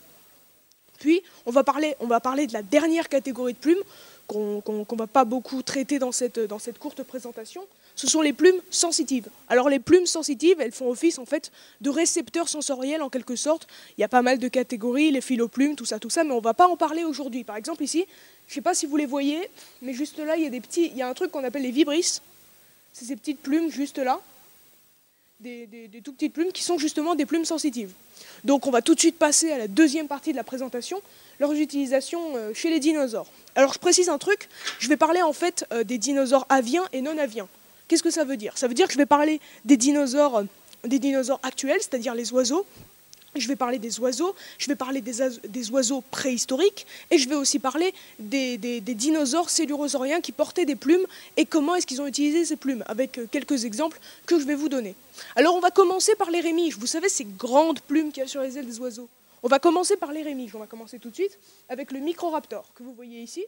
Puis, 0.99 1.23
on 1.47 1.51
va 1.51 1.65
parler, 1.65 1.97
on 2.01 2.07
va 2.07 2.21
parler 2.21 2.47
de 2.47 2.53
la 2.53 2.63
dernière 2.63 3.09
catégorie 3.09 3.55
de 3.55 3.59
plumes 3.59 3.83
qu'on 4.29 4.63
ne 4.67 4.97
va 4.97 5.07
pas 5.07 5.25
beaucoup 5.25 5.63
traiter 5.63 5.99
dans 5.99 6.13
cette, 6.13 6.39
dans 6.39 6.59
cette 6.59 6.79
courte 6.79 7.03
présentation. 7.03 7.63
Ce 7.95 8.07
sont 8.07 8.23
les 8.23 8.33
plumes 8.33 8.61
sensitives. 8.71 9.29
Alors 9.49 9.69
les 9.69 9.79
plumes 9.79 10.07
sensitives, 10.07 10.61
elles 10.61 10.73
font 10.73 10.89
office 10.89 11.19
en 11.19 11.27
fait 11.27 11.53
de 11.81 11.91
récepteurs 11.91 12.49
sensoriels 12.49 13.03
en 13.03 13.11
quelque 13.11 13.37
sorte. 13.37 13.67
Il 13.99 14.01
y 14.01 14.05
a 14.05 14.09
pas 14.09 14.23
mal 14.23 14.39
de 14.39 14.49
catégories, 14.49 15.11
les 15.11 15.21
phyloplumes, 15.21 15.77
tout 15.77 15.85
ça, 15.85 15.99
tout 15.99 16.09
ça, 16.09 16.25
mais 16.25 16.33
on 16.33 16.39
ne 16.39 16.43
va 16.43 16.55
pas 16.55 16.69
en 16.69 16.77
parler 16.77 17.05
aujourd'hui. 17.05 17.45
Par 17.45 17.57
exemple 17.57 17.83
ici, 17.83 18.07
je 18.47 18.53
ne 18.53 18.55
sais 18.55 18.61
pas 18.63 18.75
si 18.75 18.87
vous 18.87 18.97
les 18.97 19.07
voyez, 19.07 19.49
mais 19.83 19.93
juste 19.93 20.19
là, 20.19 20.37
il 20.37 20.45
y 20.45 20.47
a 20.47 20.51
des 20.51 20.61
petits, 20.61 20.87
il 20.87 20.97
y 20.97 21.03
a 21.03 21.09
un 21.09 21.15
truc 21.15 21.31
qu'on 21.31 21.45
appelle 21.45 21.63
les 21.63 21.71
vibrisses. 21.71 22.23
C'est 22.93 23.05
ces 23.05 23.17
petites 23.17 23.41
plumes 23.41 23.71
juste 23.71 23.99
là, 23.99 24.21
des, 25.41 25.67
des, 25.67 26.01
tout 26.03 26.13
petites 26.13 26.33
plumes 26.33 26.53
qui 26.53 26.63
sont 26.63 26.79
justement 26.79 27.15
des 27.15 27.27
plumes 27.27 27.45
sensitives. 27.45 27.93
Donc 28.45 28.67
on 28.67 28.71
va 28.71 28.83
tout 28.83 28.95
de 28.95 29.01
suite 29.01 29.19
passer 29.19 29.51
à 29.51 29.59
la 29.59 29.69
deuxième 29.69 30.07
partie 30.07 30.33
de 30.33 30.37
la 30.37 30.45
présentation, 30.45 31.01
leur 31.41 31.53
utilisation 31.53 32.37
euh, 32.37 32.55
chez 32.55 32.71
les 32.71 32.81
dinosaures. 32.81 33.27
Alors 33.55 33.73
je 33.73 33.79
précise 33.79 34.09
un 34.09 34.19
truc, 34.19 34.49
je 34.79 34.89
vais 34.89 34.97
parler 34.97 35.23
en 35.23 35.33
fait 35.33 35.67
euh, 35.73 35.85
des 35.85 35.99
dinosaures 35.99 36.47
aviens 36.49 36.85
et 36.93 37.01
non 37.01 37.19
aviens. 37.19 37.49
Qu'est-ce 37.89 38.03
que 38.03 38.11
ça 38.11 38.25
veut 38.25 38.37
dire? 38.37 38.57
Ça 38.57 38.69
veut 38.69 38.75
dire 38.75 38.87
que 38.87 38.93
je 38.93 38.99
vais 38.99 39.07
parler 39.07 39.41
des 39.65 39.77
dinosaures, 39.77 40.39
euh, 40.39 40.45
des 40.85 40.99
dinosaures 40.99 41.41
actuels, 41.43 41.81
c'est-à-dire 41.81 42.15
les 42.15 42.33
oiseaux. 42.33 42.65
Je 43.35 43.49
vais 43.49 43.57
parler 43.57 43.79
des 43.79 43.99
oiseaux, 43.99 44.35
je 44.59 44.67
vais 44.69 44.75
parler 44.75 45.01
des, 45.01 45.71
oiseaux- 45.71 46.03
préhistoriques, 46.11 46.87
et 47.11 47.17
je 47.17 47.29
vais 47.29 47.35
aussi 47.35 47.59
parler 47.59 47.95
des, 48.19 48.59
dinosaures 48.81 49.49
cellurosauriens 49.49 50.21
qui 50.21 50.33
portaient 50.33 50.67
des 50.67 50.77
plumes 50.77 51.07
et 51.39 51.47
comment 51.47 51.75
est-ce 51.75 51.87
qu'ils 51.87 52.03
ont 52.03 52.07
utilisé 52.07 52.45
ces 52.45 52.57
plumes, 52.57 52.85
avec 52.87 53.19
euh, 53.19 53.27
quelques 53.31 53.65
exemples 53.65 53.99
que 54.27 54.39
je 54.39 54.45
vais 54.45 54.55
vous 54.55 54.69
donner. 54.69 54.95
Alors 55.35 55.55
on 55.55 55.61
va 55.61 55.71
commencer 55.71 56.15
par 56.15 56.31
les 56.31 56.41
rémiges. 56.41 56.77
Vous 56.77 56.87
savez 56.87 57.09
ces 57.09 57.25
grandes 57.25 57.81
plumes 57.81 58.13
qu'il 58.13 58.23
y 58.23 58.27
a 58.27 58.29
sur 58.29 58.43
les 58.43 58.59
ailes 58.59 58.67
des 58.67 58.79
oiseaux? 58.81 59.09
On 59.43 59.49
va 59.49 59.59
commencer 59.59 59.97
par 59.97 60.13
les 60.13 60.23
rémiges. 60.23 60.55
On 60.55 60.59
va 60.61 60.67
commencer 60.67 60.99
tout 60.99 61.11
de 61.11 61.15
suite 61.15 61.39
avec 61.69 61.91
le 61.91 61.99
microraptor 62.01 62.65
que 62.75 62.83
vous 62.83 62.93
voyez 62.93 63.21
ici. 63.21 63.45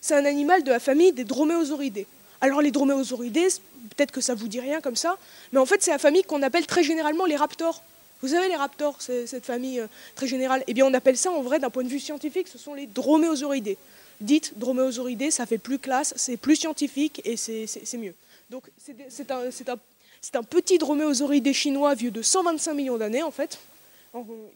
C'est 0.00 0.14
un 0.14 0.24
animal 0.24 0.62
de 0.62 0.70
la 0.70 0.78
famille 0.80 1.12
des 1.12 1.24
droméosauridés. 1.24 2.06
Alors 2.40 2.62
les 2.62 2.70
droméosauridés, 2.70 3.48
peut-être 3.96 4.12
que 4.12 4.20
ça 4.20 4.34
vous 4.34 4.48
dit 4.48 4.60
rien 4.60 4.80
comme 4.80 4.96
ça, 4.96 5.18
mais 5.52 5.58
en 5.58 5.66
fait 5.66 5.82
c'est 5.82 5.90
la 5.90 5.98
famille 5.98 6.22
qu'on 6.22 6.42
appelle 6.42 6.66
très 6.66 6.82
généralement 6.82 7.24
les 7.26 7.36
raptors. 7.36 7.82
Vous 8.26 8.32
savez 8.32 8.48
les 8.48 8.56
raptors, 8.56 9.00
cette 9.00 9.46
famille 9.46 9.78
euh, 9.78 9.86
très 10.16 10.26
générale. 10.26 10.64
Eh 10.66 10.74
bien 10.74 10.84
on 10.84 10.92
appelle 10.94 11.16
ça 11.16 11.30
en 11.30 11.42
vrai 11.42 11.60
d'un 11.60 11.70
point 11.70 11.84
de 11.84 11.88
vue 11.88 12.00
scientifique, 12.00 12.48
ce 12.48 12.58
sont 12.58 12.74
les 12.74 12.88
droméosauridés. 12.88 13.78
Dites 14.20 14.54
droméosauridés, 14.58 15.30
ça 15.30 15.46
fait 15.46 15.58
plus 15.58 15.78
classe, 15.78 16.12
c'est 16.16 16.36
plus 16.36 16.56
scientifique 16.56 17.22
et 17.24 17.36
c'est 17.36 17.96
mieux. 17.96 18.16
Donc 18.50 18.64
c'est 19.08 19.30
un, 19.30 20.42
petit 20.42 20.78
droméosauridé 20.78 21.52
chinois 21.52 21.94
vieux 21.94 22.10
de 22.10 22.20
125 22.20 22.74
millions 22.74 22.96
d'années 22.96 23.22
en 23.22 23.30
fait, 23.30 23.60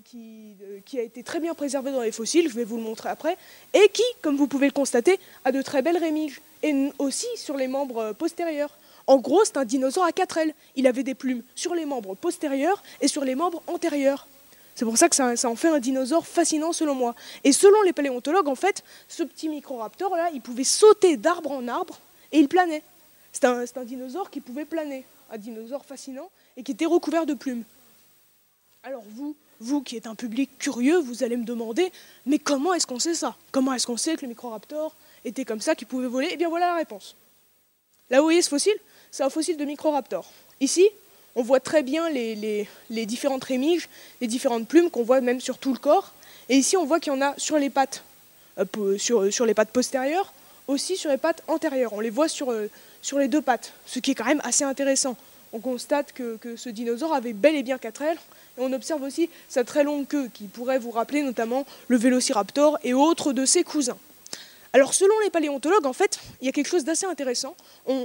qui, 0.04 0.56
euh, 0.62 0.80
qui 0.84 0.98
a 0.98 1.02
été 1.02 1.22
très 1.22 1.38
bien 1.38 1.54
préservé 1.54 1.92
dans 1.92 2.02
les 2.02 2.10
fossiles, 2.10 2.48
je 2.50 2.56
vais 2.56 2.64
vous 2.64 2.76
le 2.76 2.82
montrer 2.82 3.08
après, 3.08 3.36
et 3.72 3.88
qui, 3.92 4.02
comme 4.20 4.36
vous 4.36 4.48
pouvez 4.48 4.66
le 4.66 4.72
constater, 4.72 5.20
a 5.44 5.52
de 5.52 5.62
très 5.62 5.80
belles 5.80 5.98
rémiges, 5.98 6.40
et 6.64 6.74
aussi 6.98 7.28
sur 7.36 7.56
les 7.56 7.68
membres 7.68 7.98
euh, 7.98 8.12
postérieurs. 8.14 8.76
En 9.11 9.16
gros, 9.16 9.44
c'est 9.44 9.56
un 9.56 9.64
dinosaure 9.64 10.04
à 10.04 10.12
quatre 10.12 10.38
ailes. 10.38 10.54
Il 10.76 10.86
avait 10.86 11.02
des 11.02 11.16
plumes 11.16 11.42
sur 11.56 11.74
les 11.74 11.84
membres 11.84 12.14
postérieurs 12.14 12.80
et 13.00 13.08
sur 13.08 13.24
les 13.24 13.34
membres 13.34 13.61
antérieurs. 13.66 14.28
C'est 14.76 14.84
pour 14.84 14.96
ça 14.96 15.08
que 15.08 15.16
ça, 15.16 15.34
en 15.50 15.56
fait 15.56 15.66
un 15.66 15.80
dinosaure 15.80 16.24
fascinant 16.24 16.72
selon 16.72 16.94
moi. 16.94 17.16
Et 17.42 17.50
selon 17.50 17.82
les 17.82 17.92
paléontologues, 17.92 18.46
en 18.46 18.54
fait, 18.54 18.84
ce 19.08 19.24
petit 19.24 19.48
microraptor 19.48 20.14
là, 20.14 20.30
il 20.32 20.40
pouvait 20.40 20.62
sauter 20.62 21.16
d'arbre 21.16 21.50
en 21.50 21.66
arbre 21.66 21.98
et 22.30 22.38
il 22.38 22.46
planait. 22.46 22.84
C'est 23.32 23.46
un, 23.46 23.64
un 23.74 23.84
dinosaure 23.84 24.30
qui 24.30 24.40
pouvait 24.40 24.64
planer, 24.64 25.04
un 25.32 25.38
dinosaure 25.38 25.84
fascinant 25.84 26.30
et 26.56 26.62
qui 26.62 26.70
était 26.70 26.86
recouvert 26.86 27.26
de 27.26 27.34
plumes. 27.34 27.64
Alors 28.84 29.02
vous, 29.16 29.34
vous 29.58 29.82
qui 29.82 29.96
êtes 29.96 30.06
un 30.06 30.14
public 30.14 30.56
curieux, 30.56 30.98
vous 30.98 31.24
allez 31.24 31.36
me 31.36 31.44
demander, 31.44 31.90
mais 32.26 32.38
comment 32.38 32.74
est-ce 32.74 32.86
qu'on 32.86 33.00
sait 33.00 33.14
ça? 33.14 33.34
Comment 33.50 33.74
est-ce 33.74 33.88
qu'on 33.88 33.96
sait 33.96 34.14
que 34.14 34.22
le 34.22 34.28
microraptor 34.28 34.94
était 35.24 35.44
comme 35.44 35.61
ça, 35.61 35.74
qu'il 35.74 35.88
pouvait 35.88 36.06
voler? 36.06 36.28
Eh 36.30 36.36
bien 36.36 36.48
voilà 36.48 36.68
la 36.68 36.74
réponse. 36.76 37.16
Là 38.08 38.18
vous 38.18 38.26
voyez 38.26 38.42
ce 38.42 38.48
fossile? 38.48 38.78
C'est 39.11 39.22
un 39.22 39.30
fossile 39.30 39.56
de 39.56 39.64
microraptor. 39.64 40.30
Ici, 40.61 40.88
on 41.36 41.42
voit 41.42 41.61
très 41.61 41.82
bien 41.82 42.08
les, 42.11 42.66
différentes 43.06 43.44
rémiges, 43.44 43.88
les 44.20 44.26
différentes 44.26 44.68
plumes 44.68 44.90
qu'on 44.90 45.02
voit 45.02 45.20
même 45.20 45.40
sur 45.40 45.58
tout 45.58 45.72
le 45.72 45.78
corps. 45.78 46.12
Et 46.48 46.56
ici, 46.56 46.76
on 46.76 46.84
voit 46.84 47.00
qu'il 47.00 47.12
y 47.12 47.16
en 47.16 47.22
a 47.22 47.34
sur 47.36 47.58
les 47.58 47.70
pattes, 47.70 48.04
euh, 48.58 48.98
sur, 48.98 49.46
les 49.46 49.54
pattes 49.54 49.70
postérieures, 49.70 50.32
aussi 50.68 50.96
sur 50.96 51.11
les 51.11 51.16
pattes 51.16 51.42
antérieures. 51.48 51.92
On 51.92 52.00
les 52.00 52.11
voit 52.11 52.28
sur, 52.28 52.50
euh, 52.50 52.70
les 53.16 53.28
deux 53.28 53.42
pattes, 53.42 53.72
ce 53.86 53.98
qui 53.98 54.12
est 54.12 54.14
quand 54.14 54.24
même 54.24 54.42
assez 54.44 54.64
intéressant. 54.64 55.16
On 55.52 55.58
constate 55.58 56.12
que, 56.12 56.36
que 56.36 56.56
ce 56.56 56.68
dinosaure 56.68 57.12
avait 57.12 57.32
bel 57.32 57.56
et 57.56 57.62
bien 57.62 57.78
quatre 57.78 58.02
ailes. 58.02 58.18
Et 58.58 58.61
on 58.61 58.72
observe 58.72 59.02
aussi 59.02 59.28
sa 59.48 59.64
très 59.64 59.82
longue 59.82 60.06
queue, 60.06 60.28
qui 60.32 60.44
pourrait 60.44 60.78
vous 60.78 60.90
rappeler 60.90 61.22
notamment 61.22 61.66
le 61.88 61.96
vélociraptor 61.96 62.78
et 62.84 62.94
autres 62.94 63.32
de 63.32 63.44
ses 63.44 63.64
cousins. 63.64 63.98
Alors 64.72 64.94
selon 64.94 65.18
les 65.24 65.30
paléontologues, 65.30 65.86
en 65.86 65.92
fait, 65.92 66.20
il 66.40 66.46
y 66.46 66.48
a 66.48 66.52
quelque 66.52 66.68
chose 66.68 66.84
d'assez 66.84 67.06
intéressant. 67.06 67.56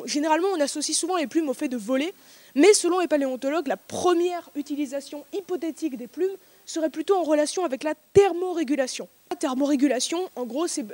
Généralement, 0.06 0.48
on 0.56 0.60
associe 0.60 0.98
souvent 0.98 1.18
les 1.18 1.28
plumes 1.28 1.48
au 1.50 1.54
fait 1.54 1.68
de 1.68 1.78
voler, 1.78 2.14
mais 2.56 2.74
selon 2.74 3.00
les 3.00 3.08
paléontologues, 3.08 3.68
la 3.68 3.78
première 3.78 4.50
utilisation 4.56 5.26
hypothétique 5.34 5.96
des 5.96 6.08
plumes 6.08 6.36
serait 6.66 6.90
plutôt 6.90 7.18
en 7.18 7.24
relation 7.24 7.66
avec 7.66 7.84
la 7.84 7.94
thermorégulation. 8.14 9.08
La 9.30 9.36
thermorégulation, 9.36 10.30
en 10.36 10.46
gros, 10.46 10.66
c'est 10.66 10.86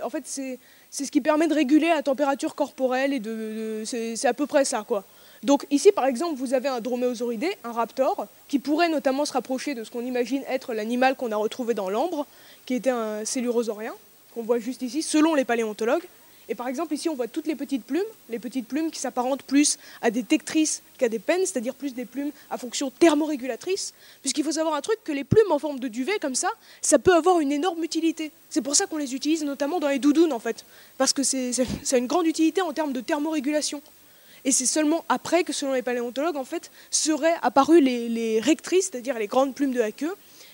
ce 0.89 1.11
qui 1.11 1.21
permet 1.21 1.47
de 1.47 1.53
réguler 1.53 1.87
la 1.87 2.03
température 2.03 2.53
corporelle 2.55 3.13
et 3.13 3.85
c'est 3.85 4.27
à 4.27 4.33
peu 4.33 4.47
près 4.47 4.65
ça. 4.65 4.85
Donc 5.43 5.65
ici 5.71 5.91
par 5.91 6.05
exemple 6.05 6.35
vous 6.35 6.53
avez 6.53 6.67
un 6.67 6.81
droméosauridé, 6.81 7.49
un 7.63 7.71
raptor, 7.71 8.27
qui 8.47 8.59
pourrait 8.59 8.89
notamment 8.89 9.25
se 9.25 9.33
rapprocher 9.33 9.73
de 9.73 9.83
ce 9.83 9.89
qu'on 9.89 10.05
imagine 10.05 10.43
être 10.47 10.73
l'animal 10.73 11.15
qu'on 11.15 11.31
a 11.31 11.35
retrouvé 11.35 11.73
dans 11.73 11.89
l'ambre, 11.89 12.27
qui 12.65 12.75
était 12.75 12.91
un 12.91 13.25
cellurosaurien, 13.25 13.93
qu'on 14.33 14.43
voit 14.43 14.59
juste 14.59 14.81
ici, 14.81 15.01
selon 15.01 15.35
les 15.35 15.45
paléontologues. 15.45 16.03
Et 16.49 16.55
par 16.55 16.67
exemple, 16.67 16.93
ici, 16.93 17.07
on 17.07 17.15
voit 17.15 17.29
toutes 17.29 17.47
les 17.47 17.55
petites 17.55 17.85
plumes, 17.85 18.03
les 18.29 18.39
petites 18.39 18.67
plumes 18.67 18.91
qui 18.91 18.99
s'apparentent 18.99 19.43
plus 19.43 19.77
à 20.01 20.11
des 20.11 20.23
tectrices 20.23 20.81
qu'à 20.97 21.07
des 21.07 21.19
pennes, 21.19 21.45
c'est-à-dire 21.45 21.73
plus 21.73 21.93
des 21.93 22.03
plumes 22.03 22.31
à 22.49 22.57
fonction 22.57 22.91
thermorégulatrice. 22.91 23.93
Puisqu'il 24.21 24.43
faut 24.43 24.51
savoir 24.51 24.75
un 24.75 24.81
truc, 24.81 24.97
que 25.05 25.13
les 25.13 25.23
plumes 25.23 25.51
en 25.51 25.59
forme 25.59 25.79
de 25.79 25.87
duvet, 25.87 26.19
comme 26.19 26.35
ça, 26.35 26.49
ça 26.81 26.99
peut 26.99 27.13
avoir 27.13 27.39
une 27.39 27.53
énorme 27.53 27.81
utilité. 27.83 28.31
C'est 28.49 28.61
pour 28.61 28.75
ça 28.75 28.85
qu'on 28.85 28.97
les 28.97 29.15
utilise 29.15 29.45
notamment 29.45 29.79
dans 29.79 29.87
les 29.87 29.99
doudounes, 29.99 30.33
en 30.33 30.39
fait. 30.39 30.65
Parce 30.97 31.13
que 31.13 31.23
ça 31.23 31.95
a 31.95 31.97
une 31.97 32.07
grande 32.07 32.27
utilité 32.27 32.61
en 32.61 32.73
termes 32.73 32.91
de 32.91 32.99
thermorégulation. 33.01 33.81
Et 34.43 34.51
c'est 34.51 34.65
seulement 34.65 35.05
après 35.07 35.43
que, 35.45 35.53
selon 35.53 35.71
les 35.71 35.83
paléontologues, 35.83 36.35
en 36.35 36.43
fait, 36.43 36.71
seraient 36.89 37.35
apparues 37.43 37.79
les, 37.79 38.09
les 38.09 38.41
rectrices, 38.41 38.89
c'est-à-dire 38.91 39.17
les 39.19 39.27
grandes 39.27 39.53
plumes 39.55 39.71
de 39.71 39.79
la 39.79 39.91
queue, 39.91 40.13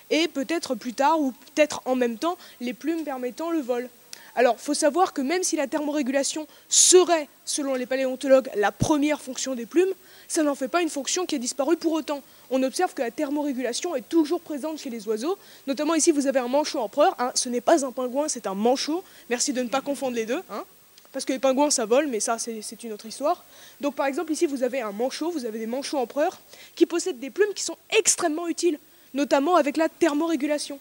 et 0.09 0.27
peut-être 0.27 0.75
plus 0.75 0.93
tard, 0.93 1.19
ou 1.19 1.31
peut-être 1.31 1.81
en 1.85 1.95
même 1.95 2.17
temps, 2.17 2.37
les 2.61 2.73
plumes 2.73 3.03
permettant 3.03 3.51
le 3.51 3.59
vol. 3.59 3.89
Alors, 4.37 4.55
il 4.59 4.63
faut 4.63 4.75
savoir 4.75 5.13
que 5.13 5.21
même 5.21 5.41
si 5.41 5.55
la 5.55 5.65
thermorégulation 5.65 6.47
serait, 6.69 7.27
selon 7.43 7.73
les 7.73 7.87
paléontologues, 7.87 8.51
la 8.55 8.71
première 8.71 9.19
fonction 9.19 9.55
des 9.55 9.65
plumes, 9.65 9.91
ça 10.27 10.43
n'en 10.43 10.53
fait 10.53 10.67
pas 10.67 10.83
une 10.83 10.89
fonction 10.89 11.25
qui 11.25 11.33
a 11.33 11.39
disparu 11.39 11.75
pour 11.75 11.93
autant. 11.93 12.21
On 12.51 12.61
observe 12.61 12.93
que 12.93 13.01
la 13.01 13.09
thermorégulation 13.09 13.95
est 13.95 14.07
toujours 14.07 14.39
présente 14.39 14.77
chez 14.77 14.91
les 14.91 15.07
oiseaux. 15.07 15.39
Notamment 15.65 15.95
ici, 15.95 16.11
vous 16.11 16.27
avez 16.27 16.39
un 16.39 16.47
manchot 16.47 16.79
empereur. 16.79 17.15
Hein. 17.17 17.31
ce 17.33 17.49
n'est 17.49 17.61
pas 17.61 17.83
un 17.83 17.91
pingouin, 17.91 18.27
c'est 18.27 18.45
un 18.45 18.53
manchot. 18.53 19.03
Merci 19.31 19.53
de 19.53 19.63
ne 19.63 19.69
pas 19.69 19.81
confondre 19.81 20.15
les 20.15 20.27
deux. 20.27 20.43
Hein. 20.51 20.63
parce 21.11 21.25
que 21.25 21.33
les 21.33 21.39
pingouins, 21.39 21.71
ça 21.71 21.87
vole, 21.87 22.05
mais 22.05 22.19
ça, 22.19 22.37
c'est 22.37 22.83
une 22.83 22.93
autre 22.93 23.07
histoire. 23.07 23.43
Donc, 23.81 23.95
par 23.95 24.05
exemple, 24.05 24.31
ici, 24.31 24.45
vous 24.45 24.61
avez 24.61 24.81
un 24.81 24.91
manchot, 24.91 25.31
vous 25.31 25.45
avez 25.45 25.57
des 25.57 25.65
manchots 25.65 25.97
empereurs 25.97 26.37
qui 26.75 26.85
possèdent 26.85 27.19
des 27.19 27.31
plumes 27.31 27.53
qui 27.55 27.63
sont 27.63 27.77
extrêmement 27.89 28.47
utiles, 28.47 28.77
notamment 29.13 29.55
avec 29.55 29.77
la 29.77 29.89
thermorégulation. 29.89 30.79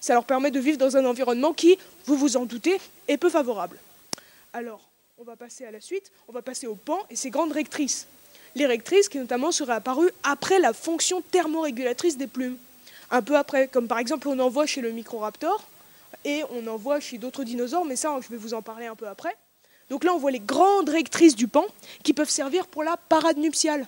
Ça 0.00 0.14
leur 0.14 0.24
permet 0.24 0.50
de 0.50 0.60
vivre 0.60 0.78
dans 0.78 0.96
un 0.96 1.04
environnement 1.04 1.52
qui, 1.52 1.78
vous 2.06 2.16
vous 2.16 2.36
en 2.36 2.46
doutez, 2.46 2.80
est 3.06 3.18
peu 3.18 3.28
favorable. 3.28 3.78
Alors, 4.52 4.80
on 5.18 5.24
va 5.24 5.36
passer 5.36 5.66
à 5.66 5.70
la 5.70 5.80
suite, 5.80 6.10
on 6.28 6.32
va 6.32 6.40
passer 6.40 6.66
au 6.66 6.74
pan 6.74 6.98
et 7.10 7.16
ses 7.16 7.28
grandes 7.28 7.52
rectrices. 7.52 8.06
Les 8.54 8.66
rectrices 8.66 9.08
qui 9.08 9.18
notamment 9.18 9.52
seraient 9.52 9.74
apparues 9.74 10.10
après 10.22 10.58
la 10.58 10.72
fonction 10.72 11.20
thermorégulatrice 11.20 12.16
des 12.16 12.26
plumes. 12.26 12.56
Un 13.10 13.22
peu 13.22 13.36
après, 13.36 13.68
comme 13.68 13.86
par 13.86 13.98
exemple 13.98 14.28
on 14.28 14.38
en 14.38 14.48
voit 14.48 14.66
chez 14.66 14.80
le 14.80 14.92
Microraptor 14.92 15.62
et 16.24 16.42
on 16.50 16.66
en 16.66 16.76
voit 16.76 17.00
chez 17.00 17.18
d'autres 17.18 17.44
dinosaures, 17.44 17.84
mais 17.84 17.96
ça 17.96 18.18
je 18.22 18.28
vais 18.28 18.36
vous 18.36 18.54
en 18.54 18.62
parler 18.62 18.86
un 18.86 18.96
peu 18.96 19.06
après. 19.06 19.36
Donc 19.90 20.04
là 20.04 20.14
on 20.14 20.18
voit 20.18 20.30
les 20.30 20.40
grandes 20.40 20.88
rectrices 20.88 21.36
du 21.36 21.48
pan 21.48 21.66
qui 22.02 22.14
peuvent 22.14 22.30
servir 22.30 22.66
pour 22.66 22.82
la 22.82 22.96
parade 22.96 23.36
nuptiale 23.36 23.86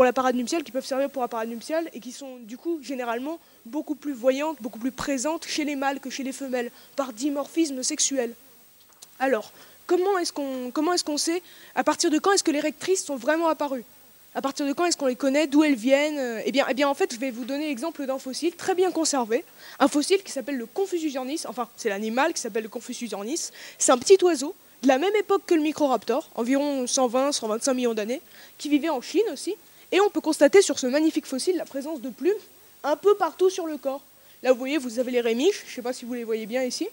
pour 0.00 0.06
la 0.06 0.14
parade 0.14 0.34
nuptiale, 0.34 0.64
qui 0.64 0.72
peuvent 0.72 0.86
servir 0.86 1.10
pour 1.10 1.20
la 1.20 1.28
parade 1.28 1.50
nuptiale 1.50 1.90
et 1.92 2.00
qui 2.00 2.10
sont 2.10 2.38
du 2.38 2.56
coup 2.56 2.78
généralement 2.82 3.38
beaucoup 3.66 3.94
plus 3.94 4.14
voyantes, 4.14 4.56
beaucoup 4.62 4.78
plus 4.78 4.92
présentes 4.92 5.44
chez 5.46 5.66
les 5.66 5.76
mâles 5.76 6.00
que 6.00 6.08
chez 6.08 6.22
les 6.22 6.32
femelles, 6.32 6.70
par 6.96 7.12
dimorphisme 7.12 7.82
sexuel. 7.82 8.32
Alors, 9.18 9.52
comment 9.86 10.16
est-ce 10.16 10.32
qu'on 10.32 10.68
est 10.68 11.04
qu'on 11.04 11.18
sait, 11.18 11.42
à 11.74 11.84
partir 11.84 12.10
de 12.10 12.18
quand 12.18 12.32
est-ce 12.32 12.42
que 12.42 12.50
les 12.50 12.60
rectrices 12.60 13.04
sont 13.04 13.16
vraiment 13.16 13.48
apparues? 13.48 13.84
À 14.34 14.40
partir 14.40 14.66
de 14.66 14.72
quand 14.72 14.86
est-ce 14.86 14.96
qu'on 14.96 15.04
les 15.04 15.16
connaît? 15.16 15.46
D'où 15.46 15.64
elles 15.64 15.74
viennent? 15.74 16.40
Eh 16.46 16.50
bien, 16.50 16.64
eh 16.70 16.72
bien, 16.72 16.88
en 16.88 16.94
fait, 16.94 17.12
je 17.12 17.20
vais 17.20 17.30
vous 17.30 17.44
donner 17.44 17.66
l'exemple 17.66 18.06
d'un 18.06 18.18
fossile 18.18 18.56
très 18.56 18.74
bien 18.74 18.92
conservé, 18.92 19.44
un 19.80 19.88
fossile 19.88 20.22
qui 20.22 20.32
s'appelle 20.32 20.56
le 20.56 20.64
Confuciusornis, 20.64 21.42
enfin, 21.46 21.68
c'est 21.76 21.90
l'animal 21.90 22.32
qui 22.32 22.40
s'appelle 22.40 22.62
le 22.62 22.70
Confuciusornis. 22.70 23.50
C'est 23.76 23.92
un 23.92 23.98
petit 23.98 24.16
oiseau 24.24 24.54
de 24.82 24.88
la 24.88 24.96
même 24.96 25.14
époque 25.16 25.42
que 25.44 25.54
le 25.54 25.60
Microraptor, 25.60 26.30
environ 26.36 26.86
120-125 26.86 27.74
millions 27.74 27.92
d'années, 27.92 28.22
qui 28.56 28.70
vivait 28.70 28.88
en 28.88 29.02
Chine 29.02 29.28
aussi, 29.30 29.56
et 29.92 30.00
on 30.00 30.10
peut 30.10 30.20
constater 30.20 30.62
sur 30.62 30.78
ce 30.78 30.86
magnifique 30.86 31.26
fossile 31.26 31.56
la 31.56 31.64
présence 31.64 32.00
de 32.00 32.10
plumes 32.10 32.32
un 32.82 32.96
peu 32.96 33.14
partout 33.16 33.50
sur 33.50 33.66
le 33.66 33.76
corps. 33.76 34.02
Là, 34.42 34.52
vous 34.52 34.58
voyez, 34.58 34.78
vous 34.78 34.98
avez 34.98 35.10
les 35.10 35.20
rémiches, 35.20 35.62
je 35.66 35.70
ne 35.70 35.74
sais 35.76 35.82
pas 35.82 35.92
si 35.92 36.04
vous 36.04 36.14
les 36.14 36.24
voyez 36.24 36.46
bien 36.46 36.62
ici. 36.62 36.88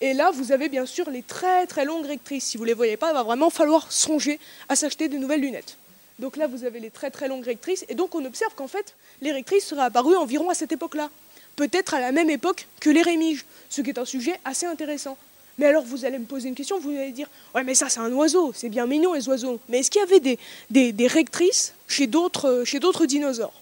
Et 0.00 0.14
là, 0.14 0.30
vous 0.30 0.52
avez 0.52 0.68
bien 0.68 0.86
sûr 0.86 1.08
les 1.10 1.22
très 1.22 1.66
très 1.66 1.84
longues 1.84 2.06
rectrices. 2.06 2.44
Si 2.44 2.56
vous 2.56 2.64
ne 2.64 2.68
les 2.68 2.74
voyez 2.74 2.96
pas, 2.96 3.10
il 3.10 3.14
va 3.14 3.22
vraiment 3.22 3.50
falloir 3.50 3.90
songer 3.92 4.38
à 4.68 4.76
s'acheter 4.76 5.08
de 5.08 5.16
nouvelles 5.16 5.40
lunettes. 5.40 5.76
Donc 6.18 6.36
là, 6.36 6.46
vous 6.46 6.64
avez 6.64 6.80
les 6.80 6.90
très 6.90 7.10
très 7.10 7.28
longues 7.28 7.44
rectrices. 7.44 7.84
Et 7.88 7.94
donc, 7.94 8.14
on 8.14 8.24
observe 8.24 8.54
qu'en 8.54 8.68
fait, 8.68 8.94
les 9.20 9.32
rectrices 9.32 9.66
seraient 9.66 9.82
apparues 9.82 10.16
environ 10.16 10.48
à 10.48 10.54
cette 10.54 10.72
époque-là. 10.72 11.10
Peut-être 11.56 11.94
à 11.94 12.00
la 12.00 12.12
même 12.12 12.30
époque 12.30 12.66
que 12.80 12.90
les 12.90 13.02
rémiges, 13.02 13.44
ce 13.68 13.80
qui 13.80 13.90
est 13.90 13.98
un 13.98 14.04
sujet 14.04 14.38
assez 14.44 14.66
intéressant. 14.66 15.16
Mais 15.58 15.66
alors 15.66 15.84
vous 15.84 16.04
allez 16.04 16.18
me 16.18 16.24
poser 16.24 16.48
une 16.48 16.54
question, 16.54 16.78
vous 16.78 16.90
allez 16.90 17.12
dire 17.12 17.28
Ouais, 17.54 17.62
mais 17.64 17.74
ça 17.74 17.88
c'est 17.88 18.00
un 18.00 18.12
oiseau, 18.12 18.52
c'est 18.54 18.68
bien 18.68 18.86
mignon 18.86 19.12
les 19.12 19.28
oiseaux. 19.28 19.60
Mais 19.68 19.80
est-ce 19.80 19.90
qu'il 19.90 20.00
y 20.00 20.04
avait 20.04 20.20
des, 20.20 21.06
rectrices 21.06 21.74
chez 21.86 22.06
d'autres, 22.06 22.64
d'autres 22.78 23.06
dinosaures? 23.06 23.54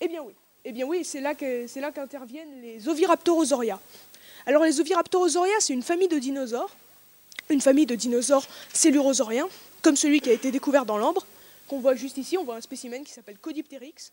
Eh 0.00 0.08
bien 0.08 0.22
oui. 0.22 0.32
Eh 0.64 0.72
bien 0.72 0.86
oui, 0.86 1.04
c'est 1.04 1.20
là, 1.20 1.34
que, 1.34 1.66
c'est 1.66 1.80
là 1.80 1.90
qu'interviennent 1.90 2.60
les 2.62 2.88
Oviraptorosauria. 2.88 3.80
Alors 4.46 4.64
les 4.64 4.80
Oviraptorosauria, 4.80 5.54
c'est 5.60 5.72
une 5.72 5.82
famille 5.82 6.08
de 6.08 6.18
dinosaures, 6.18 6.70
une 7.48 7.60
famille 7.60 7.86
de 7.86 7.94
dinosaures 7.94 8.46
cellurosauriens, 8.72 9.48
comme 9.82 9.96
celui 9.96 10.20
qui 10.20 10.30
a 10.30 10.32
été 10.32 10.50
découvert 10.50 10.84
dans 10.84 10.98
l'ambre, 10.98 11.26
qu'on 11.68 11.80
voit 11.80 11.94
juste 11.94 12.18
ici. 12.18 12.36
On 12.36 12.44
voit 12.44 12.56
un 12.56 12.60
spécimen 12.60 13.02
qui 13.02 13.12
s'appelle 13.12 13.38
Codipteryx, 13.38 14.12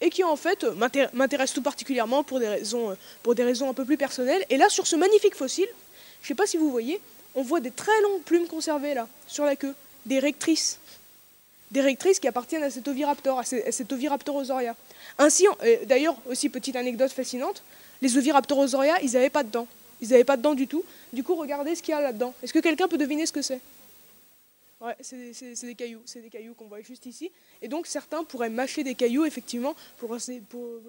et 0.00 0.10
qui 0.10 0.24
en 0.24 0.36
fait 0.36 0.66
m'intéresse 1.12 1.52
tout 1.52 1.62
particulièrement 1.62 2.22
pour 2.24 2.40
des, 2.40 2.48
raisons, 2.48 2.96
pour 3.22 3.34
des 3.34 3.44
raisons 3.44 3.70
un 3.70 3.74
peu 3.74 3.84
plus 3.84 3.96
personnelles. 3.96 4.44
Et 4.50 4.56
là, 4.56 4.68
sur 4.68 4.86
ce 4.86 4.96
magnifique 4.96 5.34
fossile, 5.34 5.68
je 6.24 6.26
ne 6.26 6.28
sais 6.28 6.34
pas 6.34 6.46
si 6.46 6.56
vous 6.56 6.70
voyez, 6.70 6.98
on 7.34 7.42
voit 7.42 7.60
des 7.60 7.70
très 7.70 8.00
longues 8.00 8.22
plumes 8.22 8.46
conservées 8.46 8.94
là, 8.94 9.06
sur 9.26 9.44
la 9.44 9.56
queue, 9.56 9.74
des 10.06 10.18
rectrices. 10.18 10.78
Des 11.70 11.82
rectrices 11.82 12.18
qui 12.18 12.26
appartiennent 12.26 12.62
à 12.62 12.70
cet 12.70 12.88
oviraptor, 12.88 13.38
à 13.38 13.44
oviraptorosauria. 13.92 14.74
Ainsi, 15.18 15.46
d'ailleurs, 15.86 16.16
aussi 16.26 16.48
petite 16.48 16.76
anecdote 16.76 17.12
fascinante, 17.12 17.62
les 18.00 18.16
oviraptorosauria, 18.16 19.02
ils 19.02 19.12
n'avaient 19.12 19.28
pas 19.28 19.42
de 19.42 19.50
dents. 19.50 19.68
Ils 20.00 20.08
n'avaient 20.08 20.24
pas 20.24 20.38
de 20.38 20.42
dents 20.42 20.54
du 20.54 20.66
tout. 20.66 20.82
Du 21.12 21.22
coup, 21.22 21.34
regardez 21.34 21.74
ce 21.74 21.82
qu'il 21.82 21.92
y 21.92 21.96
a 21.96 22.00
là-dedans. 22.00 22.32
Est-ce 22.42 22.54
que 22.54 22.58
quelqu'un 22.58 22.88
peut 22.88 22.98
deviner 22.98 23.26
ce 23.26 23.32
que 23.32 23.42
c'est? 23.42 23.60
Ouais, 24.80 24.96
c'est 25.00 25.66
des 25.66 25.74
cailloux, 25.74 26.02
c'est 26.04 26.20
des 26.20 26.28
cailloux 26.28 26.54
qu'on 26.54 26.66
voit 26.66 26.82
juste 26.82 27.06
ici. 27.06 27.30
Et 27.62 27.68
donc 27.68 27.86
certains 27.86 28.24
pourraient 28.24 28.50
mâcher 28.50 28.84
des 28.84 28.94
cailloux, 28.94 29.24
effectivement, 29.24 29.74
pour, 29.98 30.16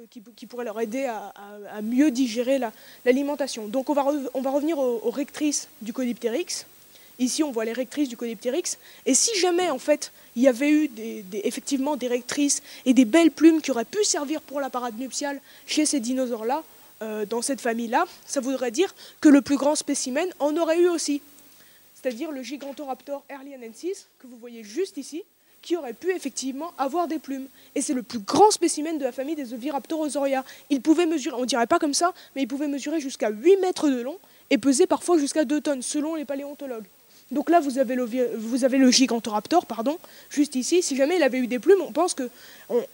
qui, 0.09 0.45
pourraient 0.47 0.65
leur 0.65 0.79
aider 0.81 1.05
à, 1.05 1.81
mieux 1.81 2.11
digérer 2.11 2.59
l'alimentation. 3.05 3.67
donc 3.67 3.89
on 3.89 3.93
va, 3.93 4.05
on 4.33 4.41
va 4.41 4.49
revenir 4.49 4.77
aux, 4.79 5.11
rectrices 5.11 5.69
du 5.81 5.93
Codipteryx. 5.93 6.65
Ici, 7.17 7.43
on 7.43 7.51
voit 7.51 7.63
les 7.63 7.71
rectrices 7.71 8.09
du 8.09 8.17
Codipteryx. 8.17 8.77
Et 9.05 9.13
si 9.13 9.39
jamais, 9.39 9.69
en 9.69 9.79
fait, 9.79 10.11
il 10.35 10.41
y 10.41 10.49
avait 10.49 10.69
eu 10.69 10.91
effectivement 11.31 11.95
des 11.95 12.09
rectrices 12.09 12.61
et 12.85 12.93
des 12.93 13.05
belles 13.05 13.31
plumes 13.31 13.61
qui 13.61 13.71
auraient 13.71 13.85
pu 13.85 14.03
servir 14.03 14.41
pour 14.41 14.59
la 14.59 14.69
parade 14.69 14.99
nuptiale 14.99 15.39
chez 15.65 15.85
ces 15.85 16.01
dinosaures-là, 16.01 16.63
euh, 17.01 17.25
dans 17.25 17.41
cette 17.41 17.61
famille-là, 17.61 18.05
ça 18.25 18.41
voudrait 18.41 18.71
dire 18.71 18.93
que 19.21 19.29
le 19.29 19.41
plus 19.41 19.57
grand 19.57 19.75
spécimen 19.75 20.27
en 20.39 20.57
aurait 20.57 20.79
eu 20.79 20.89
aussi 20.89 21.21
c'est-à-dire 22.05 22.31
le 22.31 22.43
Gigantoraptor 22.43 23.23
erlianensis, 23.29 24.05
que 24.19 24.27
vous 24.27 24.37
voyez 24.37 24.63
juste 24.63 24.97
ici, 24.97 25.23
qui 25.63 25.75
aurait 25.75 25.93
pu 25.93 26.11
effectivement 26.11 26.71
avoir 26.77 27.07
des 27.07 27.17
plumes. 27.17 27.47
Et 27.73 27.81
c'est 27.81 27.95
le 27.95 28.03
plus 28.03 28.19
grand 28.19 28.51
spécimen 28.51 28.99
de 28.99 29.03
la 29.03 29.11
famille 29.11 29.33
des 29.33 29.55
Oviraptorosauria. 29.55 30.45
Il 30.69 30.81
pouvait 30.81 31.07
mesurer, 31.07 31.35
on 31.35 31.45
dirait 31.45 31.65
pas 31.65 31.79
comme 31.79 31.95
ça, 31.95 32.13
mais 32.35 32.43
il 32.43 32.47
pouvait 32.47 32.67
mesurer 32.67 32.99
jusqu'à 32.99 33.31
8 33.31 33.57
mètres 33.57 33.89
de 33.89 34.01
long 34.01 34.19
et 34.51 34.59
peser 34.59 34.85
parfois 34.85 35.17
jusqu'à 35.17 35.45
2 35.45 35.61
tonnes, 35.61 35.81
selon 35.81 36.13
les 36.13 36.25
paléontologues. 36.25 36.85
Donc 37.31 37.49
là, 37.49 37.59
vous 37.59 37.79
avez, 37.79 37.95
le, 37.95 38.05
vous 38.35 38.63
avez 38.63 38.77
le 38.77 38.91
Gigantoraptor, 38.91 39.65
pardon, 39.65 39.97
juste 40.29 40.53
ici. 40.53 40.83
Si 40.83 40.95
jamais 40.95 41.15
il 41.15 41.23
avait 41.23 41.39
eu 41.39 41.47
des 41.47 41.57
plumes, 41.57 41.81
on 41.81 41.91
pense 41.91 42.13
que 42.13 42.29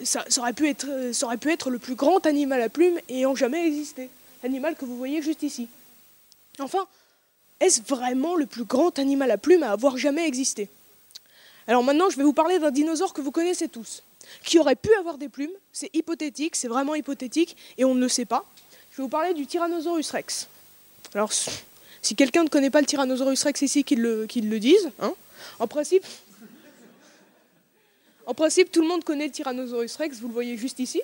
ça, 0.04 0.24
aurait 0.38 0.54
pu 0.54 0.70
être, 0.70 0.88
ça 1.12 1.26
aurait 1.26 1.36
pu 1.36 1.52
être 1.52 1.70
le 1.70 1.80
plus 1.80 1.96
grand 1.96 2.26
animal 2.26 2.62
à 2.62 2.70
plumes 2.70 2.98
ayant 3.10 3.36
jamais 3.36 3.68
existé. 3.68 4.10
L'animal 4.42 4.78
que 4.78 4.86
vous 4.86 4.96
voyez 4.96 5.22
juste 5.22 5.44
ici. 5.44 5.68
Enfin, 6.60 6.88
est-ce 7.62 7.82
vraiment 7.84 8.36
le 8.36 8.48
plus 8.48 8.66
grand 8.66 8.98
animal 9.00 9.32
à 9.32 9.38
plumes 9.38 9.64
à 9.64 9.72
avoir 9.72 9.98
jamais 9.98 10.28
existé? 10.28 10.68
Alors 11.68 11.84
maintenant, 11.84 12.10
je 12.10 12.18
vais 12.18 12.24
vous 12.24 12.34
parler 12.34 12.60
d'un 12.60 12.72
dinosaure 12.72 13.14
que 13.14 13.22
vous 13.22 13.32
connaissez 13.32 13.70
tous, 13.70 14.04
qui 14.44 14.60
aurait 14.60 14.76
pu 14.76 14.94
avoir 14.96 15.18
des 15.18 15.30
plumes? 15.30 15.52
C'est 15.72 15.96
hypothétique, 15.96 16.56
c'est 16.56 16.68
vraiment 16.68 16.96
hypothétique, 16.96 17.56
et 17.78 17.86
on 17.86 17.94
ne 17.94 18.02
le 18.02 18.10
sait 18.10 18.26
pas. 18.26 18.44
Je 18.92 18.98
vais 18.98 19.04
vous 19.04 19.10
parler 19.10 19.34
du 19.34 19.46
Tyrannosaurus 19.46 20.10
rex. 20.12 20.48
Alors, 21.14 21.32
si 22.02 22.16
quelqu'un 22.16 22.44
ne 22.44 22.50
connaît 22.50 22.72
pas 22.72 22.82
le 22.82 22.88
Tyrannosaurus 22.88 23.44
rex 23.44 23.62
ici, 23.62 23.84
qu'il 23.84 24.02
le, 24.02 24.28
le 24.36 24.60
dise. 24.60 24.90
Hein. 25.00 25.14
en 25.60 25.68
principe, 25.68 26.04
en 28.26 28.34
principe, 28.34 28.72
tout 28.72 28.82
le 28.82 28.88
monde 28.88 29.04
connaît 29.04 29.28
le 29.28 29.32
Tyrannosaurus 29.32 29.96
rex, 29.98 30.20
vous 30.20 30.28
le 30.28 30.34
voyez 30.34 30.58
juste 30.58 30.80
ici. 30.80 31.02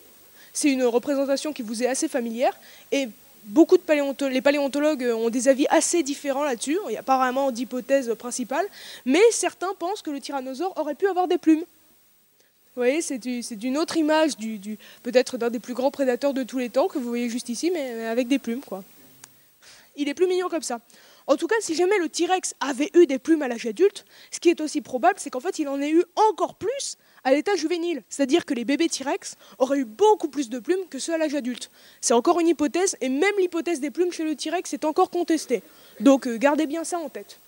C'est 0.54 0.72
une 0.72 0.86
représentation 0.86 1.54
qui 1.54 1.62
vous 1.62 1.84
est 1.84 1.88
assez 1.88 2.08
familière. 2.08 2.58
Et 2.92 3.10
beaucoup 3.48 3.78
de 3.78 3.82
paléontologues, 3.82 4.34
les 4.34 4.42
paléontologues 4.42 5.04
ont 5.16 5.30
des 5.30 5.48
avis 5.48 5.66
assez 5.70 6.04
différents 6.04 6.44
là-dessus. 6.44 6.78
Il 6.86 6.92
n'y 6.92 6.98
a 6.98 7.04
pas 7.04 7.18
vraiment 7.18 7.52
d'hypothèse 7.52 8.14
principale, 8.16 8.66
mais 9.06 9.22
certains 9.32 9.74
pensent 9.80 10.02
que 10.02 10.12
le 10.12 10.20
tyrannosaure 10.20 10.74
aurait 10.78 10.96
pu 10.96 11.08
avoir 11.08 11.28
des 11.28 11.38
plumes. 11.38 11.64
Vous 12.76 12.84
voyez, 12.84 13.02
c'est 13.02 13.26
une 13.64 13.78
autre 13.78 13.98
image 13.98 14.34
peut-être 15.02 15.38
d'un 15.38 15.50
des 15.50 15.60
plus 15.60 15.74
grands 15.74 15.90
prédateurs 15.90 16.34
de 16.34 16.44
tous 16.44 16.60
les 16.60 16.70
temps 16.70 16.88
que 16.88 17.00
vous 17.00 17.08
voyez 17.08 17.30
juste 17.30 17.50
ici, 17.50 17.72
mais 17.72 18.06
avec 18.06 18.28
des 18.28 18.38
plumes, 18.38 18.62
quoi. 18.62 18.84
Il 19.96 20.08
est 20.10 20.14
plus 20.14 20.28
mignon 20.28 20.48
comme 20.48 20.62
ça. 20.62 20.80
En 21.26 21.38
tout 21.38 21.48
cas, 21.48 21.56
si 21.60 21.74
jamais 21.74 21.98
le 21.98 22.08
T-Rex 22.08 22.54
avait 22.60 22.92
eu 22.94 23.08
des 23.08 23.18
plumes 23.18 23.42
à 23.42 23.48
l'âge 23.48 23.66
adulte, 23.66 24.06
ce 24.32 24.40
qui 24.40 24.50
est 24.50 24.62
aussi 24.62 24.82
probable, 24.82 25.20
c'est 25.20 25.32
qu'en 25.32 25.40
fait, 25.40 25.58
il 25.58 25.68
en 25.68 25.82
ait 25.82 25.90
eu 25.90 26.04
encore 26.30 26.54
plus 26.54 26.98
à 27.24 27.32
l'état 27.32 27.56
juvénile. 27.56 28.04
C'est-à-dire 28.10 28.46
que 28.46 28.54
les 28.54 28.66
bébés 28.66 28.90
T-Rex 28.90 29.36
auraient 29.58 29.80
eu 29.80 29.86
beaucoup 29.86 30.28
plus 30.28 30.50
de 30.50 30.60
plumes 30.60 30.88
que 30.90 31.00
ceux 31.00 31.14
à 31.14 31.18
l'âge 31.18 31.36
adulte. 31.36 31.70
C'est 32.02 32.14
encore 32.14 32.40
une 32.40 32.48
hypothèse, 32.48 32.96
et 33.02 33.10
même 33.10 33.34
l'hypothèse 33.40 33.80
des 33.80 33.92
plumes 33.92 34.12
chez 34.12 34.24
le 34.24 34.36
T-Rex 34.36 34.74
est 34.74 34.86
encore 34.86 35.10
contestée. 35.10 35.62
Donc 36.00 36.28
euh, 36.28 36.38
gardez 36.38 36.68
bien 36.68 36.84
ça 36.84 37.00
en 37.00 37.10
tête. 37.10 37.40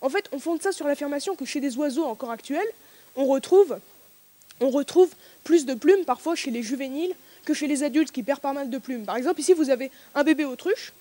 En 0.00 0.08
fait, 0.08 0.28
on 0.32 0.38
fonde 0.38 0.60
ça 0.60 0.72
sur 0.72 0.86
l'affirmation 0.86 1.36
que 1.36 1.44
chez 1.44 1.60
des 1.60 1.76
oiseaux 1.76 2.04
encore 2.04 2.30
actuels, 2.30 2.66
on 3.16 3.26
retrouve, 3.26 3.78
on 4.60 4.70
retrouve 4.70 5.10
plus 5.44 5.64
de 5.64 5.74
plumes 5.74 6.04
parfois 6.04 6.34
chez 6.34 6.50
les 6.50 6.62
juvéniles 6.62 7.14
que 7.44 7.54
chez 7.54 7.66
les 7.66 7.82
adultes 7.82 8.12
qui 8.12 8.22
perdent 8.22 8.40
pas 8.40 8.52
mal 8.52 8.70
de 8.70 8.78
plumes. 8.78 9.04
Par 9.04 9.16
exemple, 9.16 9.40
ici, 9.40 9.52
vous 9.52 9.70
avez 9.70 9.90
un 10.14 10.24
bébé 10.24 10.44
autruche. 10.44 10.92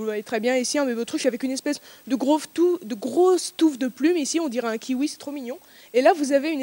Vous 0.00 0.04
le 0.04 0.12
voyez 0.12 0.22
très 0.22 0.40
bien 0.40 0.56
ici, 0.56 0.78
un 0.78 0.86
bébé 0.86 1.02
autruche 1.02 1.26
avec 1.26 1.42
une 1.42 1.50
espèce 1.50 1.78
de, 2.06 2.16
grosse 2.16 2.48
touffe 2.48 3.78
de 3.78 3.86
plumes. 3.86 4.16
Ici, 4.16 4.40
on 4.40 4.48
dirait 4.48 4.68
un 4.68 4.78
kiwi, 4.78 5.08
c'est 5.08 5.18
trop 5.18 5.30
mignon. 5.30 5.58
Et 5.92 6.00
là, 6.00 6.14
vous 6.14 6.32
avez, 6.32 6.54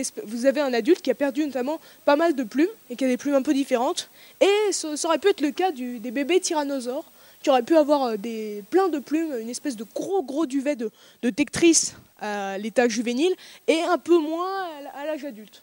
un 0.59 0.73
adulte 0.73 1.03
qui 1.03 1.11
a 1.11 1.13
perdu 1.13 1.45
notamment 1.45 1.79
pas 2.03 2.15
mal 2.15 2.33
de 2.33 2.41
plumes 2.41 2.65
et 2.89 2.95
qui 2.95 3.05
a 3.05 3.07
des 3.07 3.15
plumes 3.15 3.35
un 3.35 3.43
peu 3.43 3.53
différentes. 3.53 4.09
Et 4.41 4.71
ça, 4.71 4.89
aurait 5.03 5.19
pu 5.19 5.27
être 5.27 5.41
le 5.41 5.51
cas 5.51 5.71
des 5.71 6.09
bébés 6.09 6.39
tyrannosaures 6.39 7.05
qui 7.43 7.51
auraient 7.51 7.61
pu 7.61 7.77
avoir 7.77 8.05
euh, 8.05 8.17
des, 8.17 8.63
plein 8.71 8.89
de 8.89 8.97
plumes, 8.97 9.35
une 9.39 9.49
espèce 9.49 9.75
de 9.75 9.85
gros 9.93 10.23
gros 10.23 10.47
duvet 10.47 10.75
de, 10.75 10.89
de 11.21 11.29
tectrice 11.29 11.93
à 12.19 12.57
l'état 12.57 12.87
juvénile 12.87 13.35
et 13.67 13.83
un 13.83 13.99
peu 13.99 14.17
moins 14.17 14.65
à 14.95 15.05
l'âge 15.05 15.23
adulte. 15.25 15.61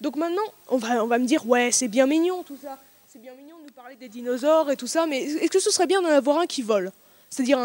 Donc 0.00 0.16
maintenant, 0.16 0.42
on 0.66 0.78
va 0.78 1.18
me 1.18 1.26
dire, 1.26 1.46
ouais, 1.46 1.70
c'est 1.70 1.86
bien 1.86 2.08
mignon 2.08 2.42
tout 2.42 2.58
ça. 2.60 2.76
C'est 3.14 3.20
bien 3.20 3.34
mignon 3.34 3.56
de 3.58 3.66
nous 3.66 3.72
parler 3.72 3.94
des 3.94 4.08
dinosaures 4.08 4.72
et 4.72 4.76
tout 4.76 4.88
ça, 4.88 5.06
mais 5.06 5.22
est-ce 5.22 5.48
que 5.48 5.60
ce 5.60 5.70
serait 5.70 5.86
bien 5.86 6.02
d'en 6.02 6.08
avoir 6.08 6.40
un 6.40 6.46
qui 6.46 6.62
vole? 6.62 6.90
C'est-à-dire, 7.34 7.58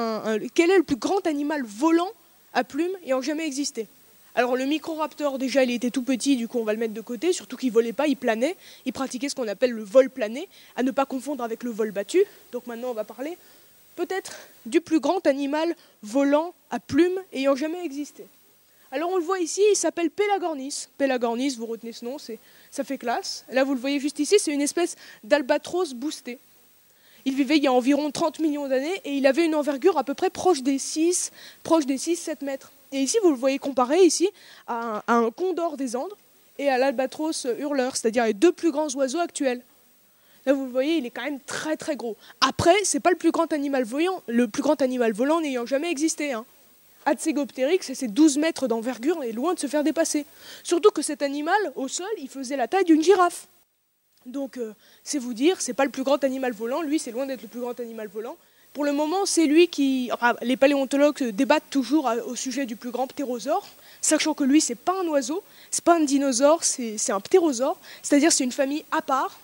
quel 0.55 0.71
est 0.71 0.77
le 0.77 0.83
plus 0.83 0.95
grand 0.95 1.27
animal 1.27 1.61
volant 1.63 2.09
à 2.53 2.63
plumes 2.63 2.89
ayant 3.05 3.21
jamais 3.21 3.45
existé? 3.45 3.85
Alors 4.33 4.55
le 4.55 4.65
Microraptor, 4.65 5.37
déjà, 5.37 5.63
il 5.63 5.69
était 5.69 5.91
tout 5.91 6.01
petit, 6.01 6.37
du 6.37 6.47
coup 6.47 6.57
on 6.57 6.63
va 6.63 6.73
le 6.73 6.79
mettre 6.79 6.95
de 6.95 7.01
côté, 7.01 7.33
surtout 7.33 7.55
qu'il 7.55 7.71
volait 7.71 7.93
pas, 7.93 8.07
il 8.07 8.17
planait, 8.17 8.55
il 8.85 8.93
pratiquait 8.93 9.29
ce 9.29 9.35
qu'on 9.35 9.47
appelle 9.47 9.69
le 9.69 9.83
vol 9.83 10.09
plané, 10.09 10.49
à 10.75 10.81
ne 10.81 10.89
pas 10.89 11.05
confondre 11.05 11.43
avec 11.43 11.61
le 11.61 11.69
vol 11.69 11.91
battu. 11.91 12.23
Donc 12.51 12.65
maintenant 12.65 12.89
on 12.89 12.93
va 12.95 13.03
parler 13.03 13.37
peut-être 13.95 14.39
du 14.65 14.81
plus 14.81 14.99
grand 14.99 15.27
animal 15.27 15.75
volant 16.01 16.55
à 16.71 16.79
plumes 16.79 17.19
ayant 17.31 17.55
jamais 17.55 17.85
existé. 17.85 18.25
Alors 18.91 19.11
on 19.11 19.17
le 19.17 19.23
voit 19.23 19.39
ici, 19.39 19.61
il 19.71 19.75
s'appelle 19.75 20.09
Pelagornis. 20.09 20.87
Pelagornis, 20.97 21.57
vous 21.57 21.67
retenez 21.67 21.93
ce 21.93 22.05
nom, 22.05 22.17
ça 22.17 22.83
fait 22.83 22.97
classe. 22.97 23.45
Là 23.51 23.63
vous 23.63 23.75
le 23.75 23.79
voyez 23.79 23.99
juste 23.99 24.17
ici, 24.17 24.37
c'est 24.39 24.51
une 24.51 24.61
espèce 24.61 24.95
d'albatros 25.23 25.93
boosté. 25.93 26.39
Il 27.25 27.35
vivait 27.35 27.57
il 27.57 27.63
y 27.63 27.67
a 27.67 27.73
environ 27.73 28.11
30 28.11 28.39
millions 28.39 28.67
d'années 28.67 29.01
et 29.05 29.13
il 29.13 29.27
avait 29.27 29.45
une 29.45 29.55
envergure 29.55 29.97
à 29.97 30.03
peu 30.03 30.13
près 30.13 30.29
proche 30.29 30.61
des 30.61 30.79
6, 30.79 31.31
proche 31.63 31.85
des 31.85 31.97
6-7 31.97 32.43
mètres. 32.43 32.71
Et 32.91 33.01
ici 33.01 33.17
vous 33.23 33.29
le 33.29 33.35
voyez 33.35 33.59
comparé 33.59 34.03
ici 34.03 34.29
à 34.67 35.03
un, 35.07 35.29
condor 35.31 35.77
des 35.77 35.95
Andes 35.95 36.13
et 36.57 36.69
à 36.69 36.77
l'albatros 36.77 37.47
hurleur, 37.59 37.95
c'est-à-dire 37.95 38.25
les 38.25 38.33
deux 38.33 38.51
plus 38.51 38.71
grands 38.71 38.89
oiseaux 38.95 39.19
actuels. 39.19 39.61
Là, 40.45 40.53
vous 40.53 40.65
le 40.65 40.71
voyez, 40.71 40.95
il 40.95 41.05
est 41.05 41.09
quand 41.09 41.23
même 41.23 41.41
très 41.41 41.75
très 41.75 41.95
gros. 41.95 42.15
Après, 42.41 42.75
c'est 42.83 43.01
pas 43.01 43.11
le 43.11 43.17
plus 43.17 43.31
grand 43.31 43.51
animal 43.51 43.83
volant, 43.83 44.23
le 44.27 44.47
plus 44.47 44.63
grand 44.63 44.81
animal 44.81 45.11
volant 45.11 45.41
n'ayant 45.41 45.65
jamais 45.65 45.91
existé. 45.91 46.31
Hein. 46.31 46.45
Atsegopteryx, 47.05 47.93
c'est 47.93 48.07
12 48.07 48.37
mètres 48.37 48.67
d'envergure 48.67 49.21
et 49.23 49.31
loin 49.31 49.53
de 49.53 49.59
se 49.59 49.67
faire 49.67 49.83
dépasser. 49.83 50.25
Surtout 50.63 50.91
que 50.91 51.01
cet 51.01 51.21
animal, 51.21 51.57
au 51.75 51.87
sol, 51.87 52.07
il 52.17 52.29
faisait 52.29 52.55
la 52.55 52.67
taille 52.67 52.85
d'une 52.85 53.03
girafe. 53.03 53.47
Donc, 54.29 54.57
euh, 54.57 54.73
c'est 55.03 55.19
vous 55.19 55.33
dire, 55.33 55.61
c'est 55.61 55.73
pas 55.73 55.85
le 55.85 55.91
plus 55.91 56.03
grand 56.03 56.23
animal 56.23 56.53
volant. 56.53 56.81
Lui, 56.81 56.99
c'est 56.99 57.11
loin 57.11 57.25
d'être 57.25 57.41
le 57.41 57.47
plus 57.47 57.59
grand 57.59 57.79
animal 57.79 58.07
volant. 58.07 58.37
Pour 58.73 58.85
le 58.85 58.91
moment, 58.91 59.25
c'est 59.25 59.45
lui 59.45 59.67
qui. 59.67 60.11
les 60.41 60.57
paléontologues 60.57 61.23
débattent 61.29 61.69
toujours 61.69 62.07
à- 62.07 62.17
au 62.17 62.35
sujet 62.35 62.65
du 62.65 62.75
plus 62.75 62.91
grand 62.91 63.07
ptérosaure, 63.07 63.67
sachant 64.01 64.33
que 64.33 64.43
lui, 64.43 64.61
c'est 64.61 64.75
pas 64.75 64.99
un 65.01 65.07
oiseau, 65.07 65.43
c'est 65.71 65.83
pas 65.83 65.95
un 65.95 66.01
dinosaure, 66.03 66.63
c'est 66.63 67.11
un 67.11 67.19
ptérosaure. 67.19 67.77
C'est-à-dire, 68.03 68.31
c'est 68.31 68.43
une 68.43 68.51
famille 68.51 68.85
à 68.91 69.01
part 69.01 69.39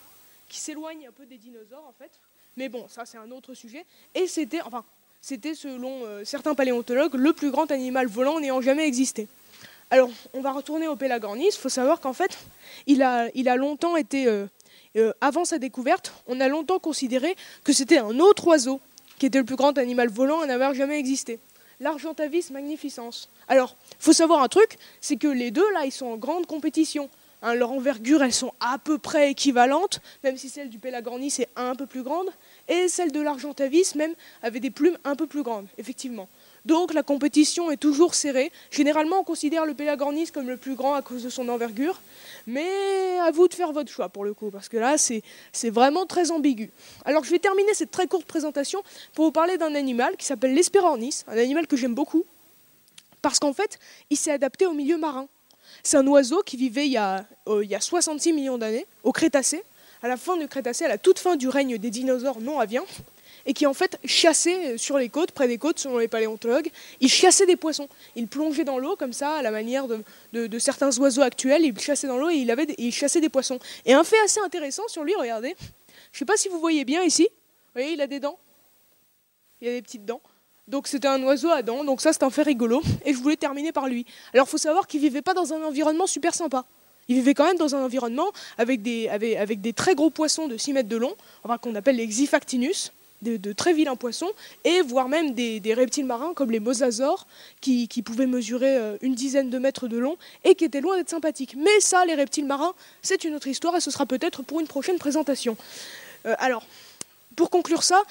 qui 0.47 0.59
s'éloigne 0.59 1.07
un 1.07 1.11
peu 1.11 1.25
des 1.25 1.37
dinosaures, 1.37 1.85
en 1.87 1.93
fait. 1.97 2.11
Mais 2.55 2.69
bon, 2.69 2.85
ça, 2.87 3.05
c'est 3.05 3.17
un 3.17 3.29
autre 3.31 3.53
sujet. 3.53 3.83
Et 4.13 4.27
c'était, 4.27 4.61
enfin, 4.61 4.85
c'était 5.21 5.55
selon 5.55 6.05
euh, 6.05 6.23
certains 6.23 6.55
paléontologues 6.55 7.15
le 7.15 7.33
plus 7.33 7.51
grand 7.51 7.71
animal 7.71 8.07
volant 8.07 8.39
n'ayant 8.39 8.61
jamais 8.61 8.87
existé. 8.87 9.27
Alors, 9.91 10.09
on 10.33 10.41
va 10.41 10.51
retourner 10.51 10.87
au 10.87 10.95
Pelagornis. 10.95 11.47
Il 11.47 11.59
faut 11.59 11.69
savoir 11.69 11.99
qu'en 11.99 12.13
fait, 12.13 12.37
il 12.87 13.03
a, 13.03 13.55
longtemps 13.55 13.95
été, 13.97 14.27
euh, 14.27 14.45
euh, 14.95 15.13
avant 15.21 15.45
sa 15.45 15.57
découverte, 15.57 16.13
on 16.27 16.39
a 16.39 16.47
longtemps 16.47 16.79
considéré 16.79 17.35
que 17.63 17.73
c'était 17.73 17.97
un 17.97 18.19
autre 18.19 18.47
oiseau 18.47 18.79
qui 19.19 19.25
était 19.25 19.39
le 19.39 19.45
plus 19.45 19.55
grand 19.55 19.77
animal 19.77 20.09
volant 20.09 20.41
à 20.41 20.45
n'avoir 20.45 20.73
jamais 20.73 20.99
existé. 20.99 21.39
L'Argentavis 21.79 22.51
magnificens. 22.51 23.29
Alors, 23.47 23.75
faut 23.99 24.13
savoir 24.13 24.41
un 24.41 24.47
truc, 24.47 24.77
c'est 25.01 25.17
que 25.17 25.27
les 25.27 25.51
deux, 25.51 25.69
là, 25.73 25.85
ils 25.85 25.91
sont 25.91 26.05
en 26.05 26.17
grande 26.17 26.45
compétition. 26.45 27.09
Hein, 27.41 27.53
leur 27.53 27.71
envergure, 27.71 28.23
elles 28.23 28.33
sont 28.33 28.53
à 28.59 28.77
peu 28.79 28.97
près 28.97 29.31
équivalentes, 29.31 29.99
même 30.23 30.37
si 30.37 30.49
celle 30.49 30.69
du 30.69 30.79
Pelagornis 30.79 31.35
est 31.39 31.49
un 31.55 31.75
peu 31.75 31.85
plus 31.85 32.01
grande, 32.01 32.29
et 32.67 32.87
celle 32.87 33.11
de 33.11 33.19
l'Argentavis, 33.21 33.93
même, 33.95 34.13
avait 34.41 34.61
des 34.61 34.71
plumes 34.71 34.97
un 35.03 35.15
peu 35.15 35.27
plus 35.27 35.43
grandes, 35.43 35.67
effectivement. 35.77 36.29
Donc 36.65 36.93
la 36.93 37.03
compétition 37.03 37.69
est 37.69 37.77
toujours 37.77 38.15
serrée. 38.15 38.51
Généralement, 38.71 39.19
on 39.19 39.23
considère 39.23 39.65
le 39.65 39.75
Pelagornis 39.75 40.31
comme 40.31 40.47
le 40.47 40.57
plus 40.57 40.75
grand 40.75 40.95
à 40.95 41.01
cause 41.03 41.23
de 41.23 41.29
son 41.29 41.47
envergure, 41.47 42.01
mais 42.47 43.19
à 43.19 43.31
vous 43.31 43.47
de 43.47 43.53
faire 43.53 43.71
votre 43.71 43.91
choix 43.91 44.09
pour 44.09 44.25
le 44.25 44.33
coup, 44.33 44.49
parce 44.49 44.67
que 44.67 44.77
là, 44.77 44.97
c'est 44.97 45.69
vraiment 45.69 46.05
très 46.05 46.31
ambigu. 46.31 46.71
Alors 47.05 47.23
je 47.23 47.29
vais 47.29 47.39
terminer 47.39 47.73
cette 47.73 47.91
très 47.91 48.07
courte 48.07 48.25
présentation 48.25 48.83
pour 49.13 49.25
vous 49.25 49.31
parler 49.31 49.57
d'un 49.57 49.75
animal 49.75 50.17
qui 50.17 50.25
s'appelle 50.25 50.53
l'Espérornis, 50.53 51.23
un 51.27 51.37
animal 51.37 51.67
que 51.67 51.77
j'aime 51.77 51.93
beaucoup, 51.93 52.25
parce 53.21 53.39
qu'en 53.39 53.53
fait, 53.53 53.79
il 54.09 54.17
s'est 54.17 54.31
adapté 54.31 54.65
au 54.65 54.73
milieu 54.73 54.97
marin. 54.97 55.27
C'est 55.83 55.97
un 55.97 56.07
oiseau 56.07 56.41
qui 56.43 56.57
vivait 56.57 56.87
il 56.87 56.93
y 56.93 56.97
a, 56.97 57.25
euh, 57.47 57.63
il 57.63 57.69
y 57.69 57.75
a 57.75 57.81
66 57.81 58.33
millions 58.33 58.57
d'années, 58.57 58.85
au 59.03 59.11
Crétacé, 59.11 59.63
à 60.01 60.07
la 60.07 60.17
fin 60.17 60.37
du 60.37 60.47
Crétacé, 60.47 60.85
à 60.85 60.87
la 60.87 60.97
toute 60.97 61.19
fin 61.19 61.35
du 61.35 61.47
règne 61.47 61.77
des 61.77 61.89
dinosaures 61.89 62.39
non 62.39 62.59
aviens, 62.59 62.83
et 63.45 63.53
qui 63.53 63.65
en 63.65 63.73
fait 63.73 63.99
chassait 64.05 64.73
euh, 64.73 64.77
sur 64.77 64.97
les 64.97 65.09
côtes, 65.09 65.31
près 65.31 65.47
des 65.47 65.57
côtes, 65.57 65.79
selon 65.79 65.97
les 65.97 66.07
paléontologues, 66.07 66.69
il 66.99 67.09
chassait 67.09 67.45
des 67.45 67.55
poissons. 67.55 67.87
Il 68.15 68.27
plongeait 68.27 68.63
dans 68.63 68.79
l'eau 68.79 68.95
comme 68.95 69.13
ça, 69.13 69.35
à 69.35 69.41
la 69.41 69.51
manière 69.51 69.87
de, 69.87 70.59
certains 70.59 70.97
oiseaux 70.97 71.21
actuels, 71.21 71.63
il 71.63 71.79
chassait 71.79 72.07
dans 72.07 72.17
l'eau 72.17 72.29
et 72.29 72.35
il, 72.35 72.49
avait 72.51 72.65
des- 72.65 72.75
il 72.77 72.91
chassait 72.91 73.21
des 73.21 73.29
poissons. 73.29 73.59
Et 73.85 73.93
un 73.93 74.03
fait 74.03 74.19
assez 74.23 74.39
intéressant 74.39 74.87
sur 74.87 75.03
lui, 75.03 75.13
regardez, 75.15 75.55
je 76.11 76.17
ne 76.17 76.19
sais 76.19 76.25
pas 76.25 76.37
si 76.37 76.49
vous 76.49 76.59
voyez 76.59 76.85
bien 76.85 77.03
ici, 77.03 77.23
vous 77.23 77.81
voyez, 77.81 77.93
il 77.93 78.01
a 78.01 78.07
des 78.07 78.19
dents, 78.19 78.37
il 79.61 79.67
a 79.67 79.71
des 79.71 79.81
petites 79.81 80.05
dents. 80.05 80.21
Donc 80.67 80.87
c'était 80.87 81.07
un 81.07 81.21
oiseau 81.21 81.51
à 81.51 81.61
dents, 81.61 81.83
donc 81.83 82.01
ça 82.01 82.11
c'est 82.11 82.23
un 82.23 82.31
fait 82.31 82.41
rigolo. 82.41 82.81
Et 83.05 83.13
je 83.13 83.19
voulais 83.19 83.35
terminer 83.35 83.71
par 83.71 83.87
lui. 83.87 84.05
Alors 84.33 84.47
il 84.47 84.49
faut 84.49 84.57
savoir 84.57 84.87
qu'il 84.87 84.99
vivait 84.99 85.21
pas 85.21 85.35
dans 85.35 85.53
un 85.53 85.61
environnement 85.63 86.07
super 86.07 86.33
sympa. 86.33 86.65
Il 87.07 87.15
vivait 87.15 87.35
quand 87.35 87.45
même 87.45 87.57
dans 87.57 87.75
un 87.75 87.83
environnement 87.83 88.31
avec 88.57 88.81
des, 88.81 89.07
avec, 89.09 89.35
avec 89.35 89.61
des 89.61 89.73
très 89.73 89.93
gros 89.93 90.09
poissons 90.09 90.47
de 90.47 90.57
6 90.57 90.73
mètres 90.73 90.89
de 90.89 90.97
long, 90.97 91.13
enfin, 91.43 91.59
qu'on 91.59 91.75
appelle 91.75 91.97
les 91.97 92.07
Xifactinus, 92.07 92.91
de, 93.21 93.53
très 93.53 93.73
vilains 93.73 93.95
poissons, 93.95 94.29
et 94.63 94.81
voire 94.81 95.09
même 95.09 95.33
des, 95.33 95.73
reptiles 95.73 96.05
marins 96.05 96.33
comme 96.33 96.51
les 96.51 96.59
mosasaures, 96.59 97.27
qui, 97.61 97.87
qui 97.87 98.01
pouvaient 98.01 98.27
mesurer 98.27 98.77
euh, 98.77 98.97
une 99.01 99.15
dizaine 99.15 99.49
de 99.49 99.57
mètres 99.57 99.87
de 99.87 99.97
long 99.97 100.17
et 100.43 100.55
qui 100.55 100.65
étaient 100.65 100.81
loin 100.81 100.97
d'être 100.97 101.09
sympathiques. 101.09 101.55
Mais 101.57 101.79
ça, 101.79 102.05
les 102.05 102.13
reptiles 102.13 102.45
marins, 102.45 102.73
c'est 103.01 103.23
une 103.23 103.35
autre 103.35 103.47
histoire 103.47 103.75
et 103.75 103.81
ce 103.81 103.91
sera 103.91 104.05
peut-être 104.05 104.43
pour 104.43 104.59
une 104.59 104.67
prochaine 104.67 104.97
présentation. 104.97 105.57
Euh, 106.25 106.35
alors, 106.39 106.65
pour 107.35 107.49
conclure 107.49 107.83
ça, 107.83 108.01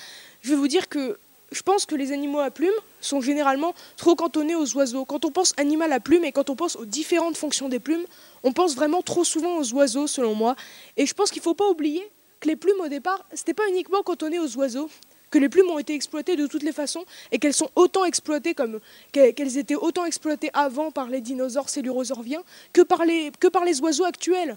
je 0.42 0.50
vais 0.50 0.56
vous 0.56 0.68
dire 0.68 0.88
que 0.88 1.18
je 1.52 1.62
pense 1.62 1.86
que 1.86 1.94
les 1.94 2.12
animaux 2.12 2.40
à 2.40 2.50
plumes 2.50 2.72
sont 3.00 3.20
généralement 3.20 3.74
trop 3.96 4.16
cantonnés 4.16 4.56
aux 4.56 4.76
oiseaux. 4.76 5.04
Quand 5.04 5.24
on 5.24 5.30
pense 5.30 5.54
animal 5.56 5.92
à 5.92 6.00
plumes 6.00 6.24
et 6.24 6.32
quand 6.32 6.50
on 6.50 6.56
pense 6.56 6.76
aux 6.76 6.84
différentes 6.84 7.36
fonctions 7.36 7.68
des 7.68 7.78
plumes, 7.78 8.04
on 8.42 8.52
pense 8.52 8.74
vraiment 8.74 9.02
trop 9.02 9.24
souvent 9.24 9.58
aux 9.58 9.72
oiseaux, 9.72 10.06
selon 10.06 10.34
moi. 10.34 10.56
Et 10.96 11.06
je 11.06 11.14
pense 11.14 11.30
qu'il 11.30 11.40
ne 11.40 11.44
faut 11.44 11.54
pas 11.54 11.68
oublier 11.68 12.06
les 12.44 12.56
plumes, 12.56 12.80
au 12.80 12.88
départ, 12.88 13.24
ce 13.32 13.40
n'était 13.40 13.54
pas 13.54 13.68
uniquement 13.68 14.02
cantonné 14.02 14.38
aux 14.38 14.56
oiseaux, 14.56 14.88
que 15.34 15.38
les 15.40 15.48
plumes 15.48 15.68
ont 15.70 15.80
été 15.80 15.94
exploitées 15.94 16.36
de 16.36 16.46
toutes 16.46 16.62
les 16.62 16.72
façons 16.72 17.04
et 17.32 17.40
qu'elles 17.40 17.54
sont 17.54 17.70
autant 17.74 18.04
exploitées 18.04 18.54
comme 18.54 18.78
qu'elles 19.10 19.58
étaient 19.58 19.74
autant 19.74 20.04
exploitées 20.04 20.50
avant 20.54 20.92
par 20.92 21.08
les 21.08 21.20
dinosaures 21.20 21.68
célurosauriens 21.68 22.44
que 22.72 22.82
par 22.82 23.04
les, 23.04 23.32
que 23.40 23.48
par 23.48 23.64
les 23.64 23.80
oiseaux 23.80 24.04
actuels. 24.04 24.56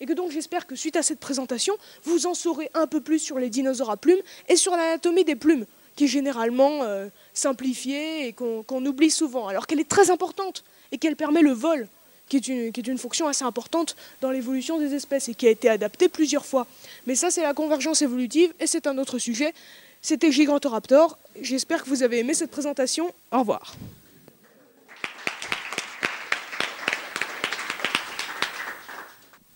Et 0.00 0.06
que 0.06 0.12
donc 0.12 0.32
j'espère 0.32 0.66
que 0.66 0.74
suite 0.74 0.96
à 0.96 1.02
cette 1.02 1.20
présentation, 1.20 1.74
vous 2.02 2.26
en 2.26 2.34
saurez 2.34 2.70
un 2.74 2.88
peu 2.88 3.00
plus 3.00 3.20
sur 3.20 3.38
les 3.38 3.50
dinosaures 3.50 3.90
à 3.90 3.96
plumes 3.96 4.20
et 4.48 4.56
sur 4.56 4.72
l'anatomie 4.72 5.24
des 5.24 5.36
plumes, 5.36 5.64
qui 5.94 6.04
est 6.04 6.08
généralement 6.08 6.82
euh, 6.82 7.06
simplifiée 7.32 8.26
et 8.26 8.32
qu'on 8.32 8.84
oublie 8.84 9.10
souvent, 9.10 9.46
alors 9.46 9.68
qu'elle 9.68 9.80
est 9.80 9.88
très 9.88 10.10
importante 10.10 10.64
et 10.90 10.98
qu'elle 10.98 11.16
permet 11.16 11.42
le 11.42 11.52
vol, 11.52 11.88
qui 12.28 12.36
est, 12.36 12.48
une, 12.48 12.72
qui 12.72 12.80
est 12.80 12.86
une 12.86 12.98
fonction 12.98 13.28
assez 13.28 13.44
importante 13.44 13.96
dans 14.20 14.30
l'évolution 14.30 14.78
des 14.78 14.94
espèces 14.94 15.28
et 15.28 15.34
qui 15.34 15.46
a 15.46 15.50
été 15.50 15.68
adaptée 15.68 16.08
plusieurs 16.08 16.44
fois. 16.44 16.66
Mais 17.06 17.14
ça, 17.14 17.30
c'est 17.30 17.42
la 17.42 17.54
convergence 17.54 18.02
évolutive 18.02 18.52
et 18.60 18.66
c'est 18.66 18.86
un 18.86 18.98
autre 18.98 19.18
sujet. 19.18 19.54
C'était 20.02 20.32
Gigantoraptor. 20.32 21.18
J'espère 21.40 21.84
que 21.84 21.88
vous 21.88 22.02
avez 22.02 22.18
aimé 22.18 22.34
cette 22.34 22.50
présentation. 22.50 23.12
Au 23.32 23.40
revoir. 23.40 23.74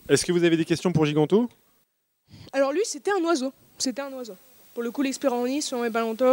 Est-ce 0.09 0.25
que 0.25 0.33
vous 0.33 0.43
avez 0.43 0.57
des 0.57 0.65
questions 0.65 0.93
pour 0.93 1.07
Giganto? 1.07 1.49
Alors 2.53 2.73
lui, 2.73 2.83
c'était 2.85 3.13
un 3.13 3.23
oiseau. 3.25 3.53
C'était 3.79 4.03
un 4.03 4.13
oiseau. 4.13 4.37
Pour 4.75 4.83
le 4.83 4.91
coup, 4.91 5.03
l'expéronis, 5.03 5.63
selon 5.63 5.83
les 5.83 5.91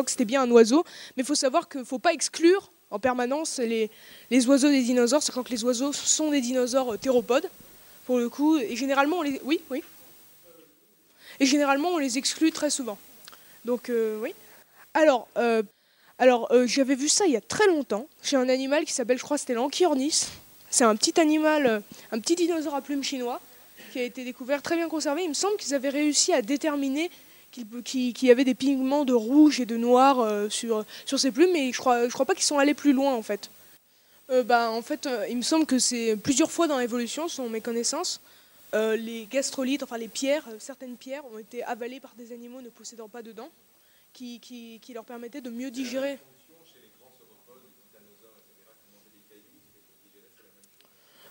c'était 0.07 0.25
bien 0.25 0.41
un 0.43 0.51
oiseau. 0.51 0.83
Mais 1.15 1.23
il 1.23 1.25
faut 1.25 1.35
savoir 1.35 1.69
qu'il 1.69 1.81
ne 1.81 1.85
faut 1.85 1.99
pas 1.99 2.13
exclure 2.13 2.71
en 2.89 2.99
permanence 2.99 3.59
les, 3.59 3.89
les 4.29 4.47
oiseaux 4.47 4.69
des 4.69 4.83
dinosaures. 4.83 5.23
C'est 5.23 5.31
quand 5.31 5.49
les 5.49 5.63
oiseaux 5.63 5.93
sont 5.93 6.31
des 6.31 6.41
dinosaures 6.41 6.93
euh, 6.93 6.97
théropodes, 6.97 7.49
pour 8.05 8.17
le 8.19 8.29
coup. 8.29 8.57
Et 8.57 8.75
généralement, 8.75 9.17
on 9.19 9.21
les... 9.23 9.39
Oui, 9.43 9.61
oui. 9.69 9.83
Et 11.39 11.45
généralement, 11.45 11.89
on 11.89 11.97
les 11.97 12.17
exclut 12.17 12.51
très 12.51 12.69
souvent. 12.69 12.97
Donc, 13.65 13.89
euh, 13.89 14.19
oui. 14.21 14.33
Alors, 14.93 15.27
euh, 15.37 15.61
Alors, 16.19 16.49
j'avais 16.65 16.95
vu 16.95 17.09
ça 17.09 17.27
il 17.27 17.33
y 17.33 17.37
a 17.37 17.41
très 17.41 17.67
longtemps 17.67 18.07
chez 18.23 18.37
un 18.37 18.49
animal 18.49 18.85
qui 18.85 18.91
s'appelle, 18.91 19.19
je 19.19 19.23
crois, 19.23 19.37
c'était 19.37 19.53
l'Anchiornis. 19.53 20.29
C'est 20.71 20.83
un 20.83 20.95
petit 20.95 21.19
animal, 21.19 21.83
un 22.11 22.19
petit 22.19 22.35
dinosaure 22.35 22.73
à 22.73 22.81
plumes 22.81 23.03
chinois 23.03 23.39
qui 23.91 23.99
a 23.99 24.03
été 24.03 24.23
découvert, 24.23 24.63
très 24.63 24.75
bien 24.75 24.89
conservé. 24.89 25.21
Il 25.23 25.29
me 25.29 25.35
semble 25.35 25.57
qu'ils 25.57 25.75
avaient 25.75 25.91
réussi 25.91 26.33
à 26.33 26.41
déterminer 26.41 27.11
qu'il 27.83 28.13
qu'il 28.13 28.27
y 28.27 28.31
avait 28.31 28.43
des 28.43 28.55
pigments 28.55 29.05
de 29.05 29.13
rouge 29.13 29.59
et 29.59 29.65
de 29.65 29.77
noir 29.77 30.19
euh, 30.19 30.49
sur, 30.49 30.85
sur 31.05 31.19
ses 31.19 31.31
plumes, 31.31 31.51
mais 31.53 31.71
je 31.71 31.77
crois, 31.77 32.07
crois 32.09 32.25
pas 32.25 32.33
qu'ils 32.33 32.43
sont 32.43 32.57
allés 32.57 32.73
plus 32.73 32.93
loin 32.93 33.13
en 33.13 33.21
fait. 33.21 33.49
Euh, 34.29 34.43
bah, 34.43 34.71
en 34.71 34.81
fait, 34.81 35.05
euh, 35.05 35.25
il 35.29 35.37
me 35.37 35.41
semble 35.41 35.65
que 35.65 35.79
c'est 35.79 36.17
plusieurs 36.17 36.51
fois 36.51 36.67
dans 36.67 36.79
l'évolution, 36.79 37.27
selon 37.27 37.49
mes 37.49 37.61
connaissances, 37.61 38.21
les 38.73 39.27
gastrolites, 39.31 39.81
enfin 39.81 39.97
les 39.97 40.09
pierres, 40.09 40.47
certaines 40.59 40.97
pierres 40.97 41.23
ont 41.33 41.39
été 41.39 41.63
avalées 41.63 41.99
par 41.99 42.13
des 42.15 42.31
animaux 42.31 42.61
ne 42.61 42.69
possédant 42.69 43.07
pas 43.07 43.23
de 43.23 43.31
dents, 43.31 43.49
qui, 44.13 44.39
qui, 44.39 44.79
qui 44.81 44.93
leur 44.93 45.03
permettaient 45.03 45.41
de 45.41 45.49
mieux 45.49 45.71
digérer. 45.71 46.19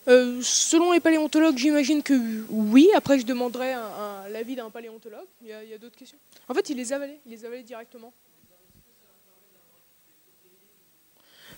Euh, 0.08 0.40
selon 0.42 0.92
les 0.92 1.00
paléontologues, 1.00 1.56
j'imagine 1.58 2.02
que 2.02 2.44
oui. 2.48 2.88
Après, 2.94 3.18
je 3.18 3.26
demanderai 3.26 3.72
un- 3.72 3.82
un- 3.82 4.28
l'avis 4.28 4.54
d'un 4.54 4.70
paléontologue. 4.70 5.26
Il 5.42 5.48
y 5.48 5.52
a, 5.52 5.78
d'autres 5.78 5.96
questions? 5.96 6.18
En 6.48 6.54
fait, 6.54 6.70
il 6.70 6.76
les 6.76 6.92
avalait, 6.92 7.20
il 7.26 7.32
les 7.32 7.44
avalait 7.44 7.62
directement. 7.64 8.12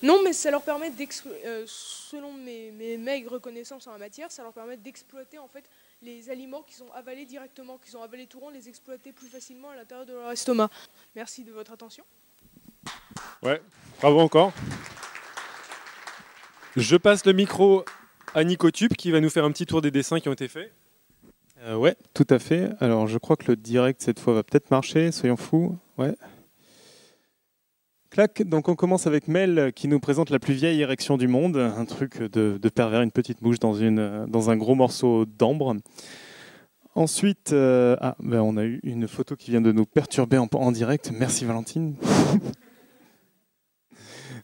Non, 0.01 0.22
mais 0.22 0.32
ça 0.32 0.51
leur 0.53 0.62
permet 0.62 0.90
d'exploiter, 0.90 1.42
selon 1.66 2.32
mes, 2.32 2.70
mes 2.70 2.96
maigres 2.96 3.40
connaissances 3.40 3.86
en 3.88 3.92
la 3.92 3.99
matière, 3.99 4.30
ça 4.30 4.44
leur 4.44 4.53
permet 4.53 4.76
d'exploiter 4.76 5.38
en 5.40 5.49
fait 5.49 5.64
les 6.03 6.30
aliments 6.30 6.62
qu'ils 6.62 6.84
ont 6.84 6.92
avalés 6.92 7.24
directement, 7.26 7.78
qu'ils 7.78 7.96
ont 7.96 8.03
avalés 8.03 8.28
tout 8.28 8.38
rond, 8.38 8.51
les 8.51 8.68
exploiter 8.68 9.11
plus 9.12 9.26
facilement 9.26 9.70
à 9.70 9.74
l'intérieur 9.76 10.07
de 10.07 10.12
leur 10.12 10.30
estomac. 10.30 10.70
Merci 11.16 11.42
de 11.42 11.51
votre 11.51 11.72
attention. 11.72 12.05
Ouais, 13.42 13.61
bravo 14.01 14.20
encore. 14.20 14.53
Je 16.76 16.96
passe 16.96 17.26
le 17.26 17.32
micro 17.32 17.84
à 18.35 18.45
Nico 18.45 18.70
Tube 18.70 18.93
qui 18.93 19.11
va 19.11 19.20
nous 19.20 19.31
faire 19.31 19.45
un 19.45 19.51
petit 19.51 19.66
tour 19.66 19.83
des 19.83 19.91
dessins 19.91 20.20
qui 20.20 20.29
ont 20.29 20.33
été 20.33 20.49
faits. 20.49 20.72
Euh, 21.64 21.76
ouais, 21.76 21.97
tout 22.14 22.26
à 22.31 22.39
fait. 22.39 22.70
Alors, 22.81 23.07
je 23.07 23.18
crois 23.18 23.37
que 23.37 23.47
le 23.49 23.57
direct 23.57 24.01
cette 24.03 24.20
fois 24.20 24.35
va 24.35 24.43
peut-être 24.43 24.70
marcher. 24.70 25.11
Soyons 25.11 25.37
fous. 25.37 25.76
Ouais. 25.97 26.14
Clac. 28.11 28.43
Donc, 28.43 28.68
on 28.68 28.74
commence 28.74 29.07
avec 29.07 29.29
Mel 29.29 29.72
qui 29.74 29.89
nous 29.89 30.01
présente 30.01 30.31
la 30.31 30.39
plus 30.39 30.55
vieille 30.55 30.81
érection 30.81 31.16
du 31.16 31.29
monde, 31.29 31.57
un 31.57 31.85
truc 31.85 32.22
de, 32.22 32.68
pervers, 32.68 33.03
une 33.03 33.11
petite 33.11 33.43
mouche 33.43 33.59
dans, 33.59 33.74
une, 33.74 34.26
dans 34.29 34.51
un 34.51 34.57
gros 34.57 34.74
morceau 34.74 35.26
d'ambre. 35.26 35.76
Ensuite, 36.95 37.53
euh, 37.53 37.97
ah, 38.01 38.16
ben, 38.20 38.41
on 38.41 38.57
a 38.57 38.64
eu 38.64 38.81
une 38.83 39.07
photo 39.07 39.37
qui 39.37 39.51
vient 39.51 39.61
de 39.61 39.72
nous 39.72 39.87
perturber 39.87 40.39
en 40.39 40.72
direct. 40.72 41.12
Merci 41.12 41.45
Valentine. 41.45 41.97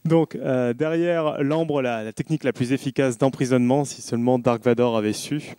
Donc, 0.04 0.34
euh, 0.36 0.74
derrière 0.74 1.42
l'ambre, 1.42 1.80
la, 1.80 2.12
technique 2.12 2.44
la 2.44 2.52
plus 2.52 2.72
efficace 2.72 3.16
d'emprisonnement, 3.16 3.86
si 3.86 4.02
seulement 4.02 4.38
Dark 4.38 4.62
Vador 4.62 4.98
avait 4.98 5.14
su. 5.14 5.54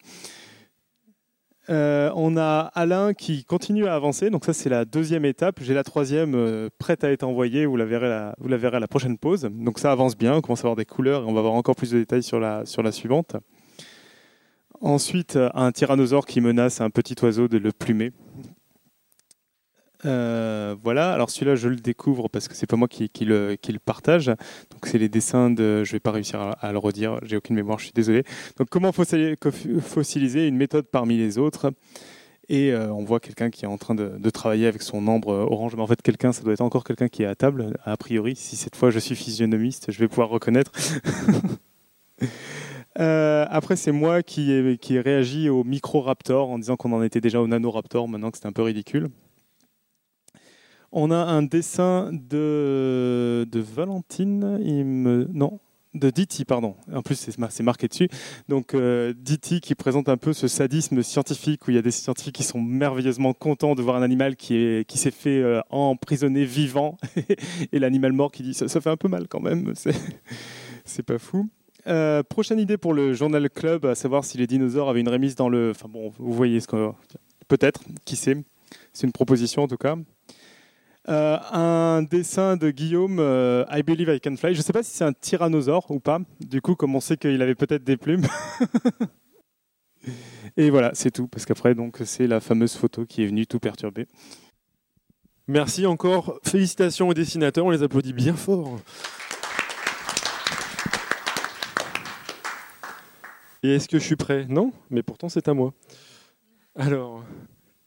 Euh, 1.71 2.11
on 2.15 2.37
a 2.37 2.71
Alain 2.75 3.15
qui 3.15 3.43
continue 3.43 3.87
à 3.87 3.95
avancer. 3.95 4.29
Donc 4.29 4.45
ça, 4.45 4.53
c'est 4.53 4.69
la 4.69 4.85
deuxième 4.85 5.25
étape. 5.25 5.57
J'ai 5.61 5.73
la 5.73 5.83
troisième 5.83 6.35
euh, 6.35 6.69
prête 6.77 7.03
à 7.03 7.11
être 7.11 7.23
envoyée. 7.23 7.65
Vous 7.65 7.75
la, 7.75 7.85
verrez 7.85 8.07
à 8.07 8.79
la 8.79 8.87
prochaine 8.87 9.17
pause. 9.17 9.49
Donc 9.51 9.79
ça 9.79 9.91
avance 9.91 10.15
bien. 10.15 10.35
On 10.35 10.41
commence 10.41 10.59
à 10.59 10.67
avoir 10.67 10.75
des 10.75 10.85
couleurs 10.85 11.23
et 11.23 11.25
on 11.25 11.33
va 11.33 11.39
avoir 11.39 11.53
encore 11.53 11.75
plus 11.75 11.89
de 11.89 11.97
détails 11.97 12.21
sur 12.21 12.39
la, 12.39 12.67
sur 12.67 12.83
la 12.83 12.91
suivante. 12.91 13.35
Ensuite, 14.79 15.39
un 15.55 15.71
tyrannosaure 15.71 16.27
qui 16.27 16.39
menace 16.39 16.81
un 16.81 16.91
petit 16.91 17.15
oiseau 17.23 17.47
de 17.47 17.57
le 17.57 17.71
plumer. 17.71 18.11
Euh, 20.05 20.75
voilà, 20.83 21.13
alors 21.13 21.29
celui-là 21.29 21.55
je 21.55 21.67
le 21.67 21.77
découvre 21.77 22.29
parce 22.29 22.47
que 22.47 22.55
c'est 22.55 22.67
pas 22.67 22.75
moi 22.75 22.87
qui, 22.87 23.09
le, 23.21 23.57
partage. 23.83 24.27
Donc 24.27 24.85
c'est 24.85 24.97
les 24.97 25.09
dessins 25.09 25.49
de. 25.49 25.83
Je 25.83 25.91
vais 25.91 25.99
pas 25.99 26.11
réussir 26.11 26.55
à, 26.59 26.71
le 26.71 26.77
redire, 26.77 27.19
j'ai 27.23 27.37
aucune 27.37 27.55
mémoire, 27.55 27.79
je 27.79 27.85
suis 27.85 27.93
désolé. 27.93 28.23
Donc 28.57 28.69
comment 28.69 28.91
fossili- 28.91 29.35
co- 29.37 29.51
fossiliser 29.51 30.47
une 30.47 30.57
méthode 30.57 30.85
parmi 30.87 31.17
les 31.17 31.37
autres? 31.37 31.71
Et 32.47 32.71
euh, 32.71 32.93
on 32.93 33.03
voit 33.03 33.19
quelqu'un 33.19 33.49
qui 33.49 33.65
est 33.65 33.67
en 33.67 33.77
train 33.77 33.95
de, 33.95 34.29
travailler 34.29 34.67
avec 34.67 34.83
son 34.83 35.07
ambre 35.07 35.29
orange. 35.29 35.75
Mais 35.75 35.81
en 35.81 35.87
fait, 35.87 36.01
quelqu'un, 36.01 36.31
ça 36.31 36.43
doit 36.43 36.53
être 36.53 36.61
encore 36.61 36.83
quelqu'un 36.83 37.07
qui 37.07 37.23
est 37.23 37.25
à 37.25 37.33
table, 37.33 37.75
a 37.83 37.97
priori. 37.97 38.35
Si 38.35 38.55
cette 38.55 38.75
fois 38.75 38.91
je 38.91 38.99
suis 38.99 39.15
physionomiste, 39.15 39.91
je 39.91 39.99
vais 39.99 40.07
pouvoir 40.07 40.29
reconnaître. 40.29 40.71
Euh, 42.97 43.45
après, 43.49 43.75
c'est 43.75 43.91
moi 43.91 44.23
qui 44.23 44.53
ai, 44.53 44.77
qui 44.77 44.95
ai 44.95 45.01
réagi 45.01 45.49
au 45.49 45.65
micro-raptor 45.65 46.49
en 46.49 46.57
disant 46.57 46.77
qu'on 46.77 46.93
en 46.93 47.03
était 47.03 47.19
déjà 47.19 47.41
au 47.41 47.47
nanoraptor, 47.47 48.07
maintenant 48.07 48.31
que 48.31 48.37
c'était 48.37 48.47
un 48.47 48.53
peu 48.53 48.61
ridicule. 48.61 49.09
On 50.97 51.11
a 51.11 51.17
un 51.17 51.43
dessin 51.43 52.09
de, 52.13 53.45
Valentine, 53.53 55.27
non, 55.33 55.59
de 55.93 56.09
Diti, 56.09 56.45
pardon. 56.45 56.75
En 56.93 57.01
plus, 57.01 57.15
c'est 57.15 57.37
mar- 57.37 57.51
c'est 57.51 57.63
marqué 57.63 57.89
dessus. 57.89 58.07
Donc, 58.47 58.73
euh, 58.73 59.13
Diti 59.17 59.59
qui 59.59 59.75
présente 59.75 60.07
un 60.07 60.15
peu 60.15 60.31
ce 60.31 60.47
sadisme 60.47 61.03
scientifique 61.03 61.67
où 61.67 61.71
il 61.71 61.75
y 61.75 61.77
a 61.77 61.81
des 61.81 61.91
scientifiques 61.91 62.35
qui 62.35 62.43
sont 62.43 62.61
merveilleusement 62.61 63.33
contents 63.33 63.75
de 63.75 63.81
voir 63.81 63.97
un 63.97 64.03
animal 64.03 64.37
qui 64.37 64.55
est- 64.55 64.87
qui 64.87 64.97
s'est 64.97 65.11
fait 65.11 65.41
euh, 65.41 65.59
emprisonner 65.69 66.45
vivant 66.45 66.97
et 67.73 67.79
l'animal 67.79 68.13
mort 68.13 68.31
qui 68.31 68.43
dit 68.43 68.53
ça, 68.53 68.67
fait 68.69 68.89
un 68.89 68.97
peu 68.97 69.09
mal 69.09 69.27
quand 69.27 69.41
même. 69.41 69.73
C'est 70.85 71.03
pas 71.03 71.17
fou. 71.19 71.49
Euh, 71.87 72.23
prochaine 72.23 72.59
idée 72.59 72.77
pour 72.77 72.93
le 72.93 73.13
journal 73.13 73.49
club, 73.49 73.85
à 73.85 73.95
savoir 73.95 74.23
si 74.23 74.37
les 74.37 74.47
dinosaures 74.47 74.89
avaient 74.89 75.01
une 75.01 75.09
remise 75.09 75.35
dans 75.35 75.49
le. 75.49 75.71
Enfin 75.71 75.89
bon, 75.89 76.13
vous 76.17 76.31
voyez 76.33 76.59
ce 76.61 76.67
que. 76.67 76.91
Peut-être, 77.49 77.81
qui 78.05 78.15
sait. 78.15 78.43
C'est 78.93 79.05
une 79.07 79.13
proposition 79.13 79.63
en 79.63 79.67
tout 79.67 79.77
cas. 79.77 79.95
Euh, 81.07 81.37
un 81.51 82.01
dessin 82.01 82.57
de 82.57 82.71
Guillaume, 82.71 83.19
euh, 83.19 83.63
I 83.71 83.83
Believe 83.83 84.09
I 84.09 84.19
Can 84.19 84.35
Fly. 84.37 84.53
Je 84.53 84.59
ne 84.59 84.63
sais 84.63 84.73
pas 84.73 84.81
si 84.81 84.91
c'est 84.91 85.03
un 85.03 85.13
tyrannosaure 85.13 85.91
ou 85.91 85.99
pas. 85.99 86.19
Du 86.39 86.61
coup, 86.61 86.75
comme 86.75 86.95
on 86.95 86.99
sait 86.99 87.17
qu'il 87.17 87.41
avait 87.41 87.55
peut-être 87.55 87.83
des 87.83 87.97
plumes. 87.97 88.25
Et 90.57 90.69
voilà, 90.69 90.91
c'est 90.93 91.11
tout. 91.11 91.27
Parce 91.27 91.45
qu'après, 91.45 91.75
c'est 92.05 92.27
la 92.27 92.39
fameuse 92.39 92.75
photo 92.75 93.05
qui 93.05 93.23
est 93.23 93.27
venue 93.27 93.45
tout 93.45 93.59
perturber. 93.59 94.07
Merci 95.47 95.85
encore. 95.85 96.39
Félicitations 96.43 97.09
aux 97.09 97.13
dessinateurs, 97.13 97.65
on 97.65 97.69
les 97.69 97.83
applaudit 97.83 98.13
bien 98.13 98.35
fort. 98.35 98.79
Et 103.61 103.75
est-ce 103.75 103.87
que 103.87 103.99
je 103.99 104.03
suis 104.03 104.15
prêt? 104.15 104.45
Non, 104.49 104.71
mais 104.89 105.03
pourtant 105.03 105.29
c'est 105.29 105.47
à 105.47 105.53
moi. 105.53 105.73
Alors, 106.75 107.23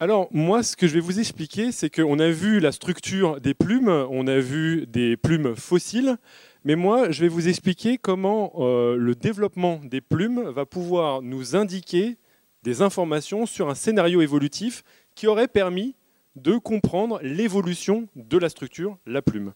alors, 0.00 0.28
moi, 0.30 0.62
ce 0.62 0.76
que 0.76 0.86
je 0.86 0.94
vais 0.94 1.00
vous 1.00 1.18
expliquer, 1.18 1.72
c'est 1.72 1.90
qu'on 1.90 2.20
a 2.20 2.28
vu 2.28 2.60
la 2.60 2.70
structure 2.70 3.40
des 3.40 3.52
plumes, 3.52 3.88
on 3.88 4.28
a 4.28 4.38
vu 4.38 4.86
des 4.86 5.16
plumes 5.16 5.56
fossiles, 5.56 6.18
mais 6.62 6.76
moi, 6.76 7.10
je 7.10 7.20
vais 7.20 7.28
vous 7.28 7.48
expliquer 7.48 7.98
comment 7.98 8.52
euh, 8.58 8.94
le 8.96 9.16
développement 9.16 9.80
des 9.82 10.00
plumes 10.00 10.50
va 10.50 10.66
pouvoir 10.66 11.20
nous 11.20 11.56
indiquer 11.56 12.16
des 12.62 12.80
informations 12.80 13.44
sur 13.44 13.70
un 13.70 13.74
scénario 13.74 14.20
évolutif 14.20 14.84
qui 15.16 15.26
aurait 15.26 15.48
permis 15.48 15.96
de 16.36 16.56
comprendre 16.56 17.18
l'évolution 17.22 18.08
de 18.14 18.38
la 18.38 18.48
structure, 18.48 18.98
la 19.06 19.22
plume. 19.22 19.52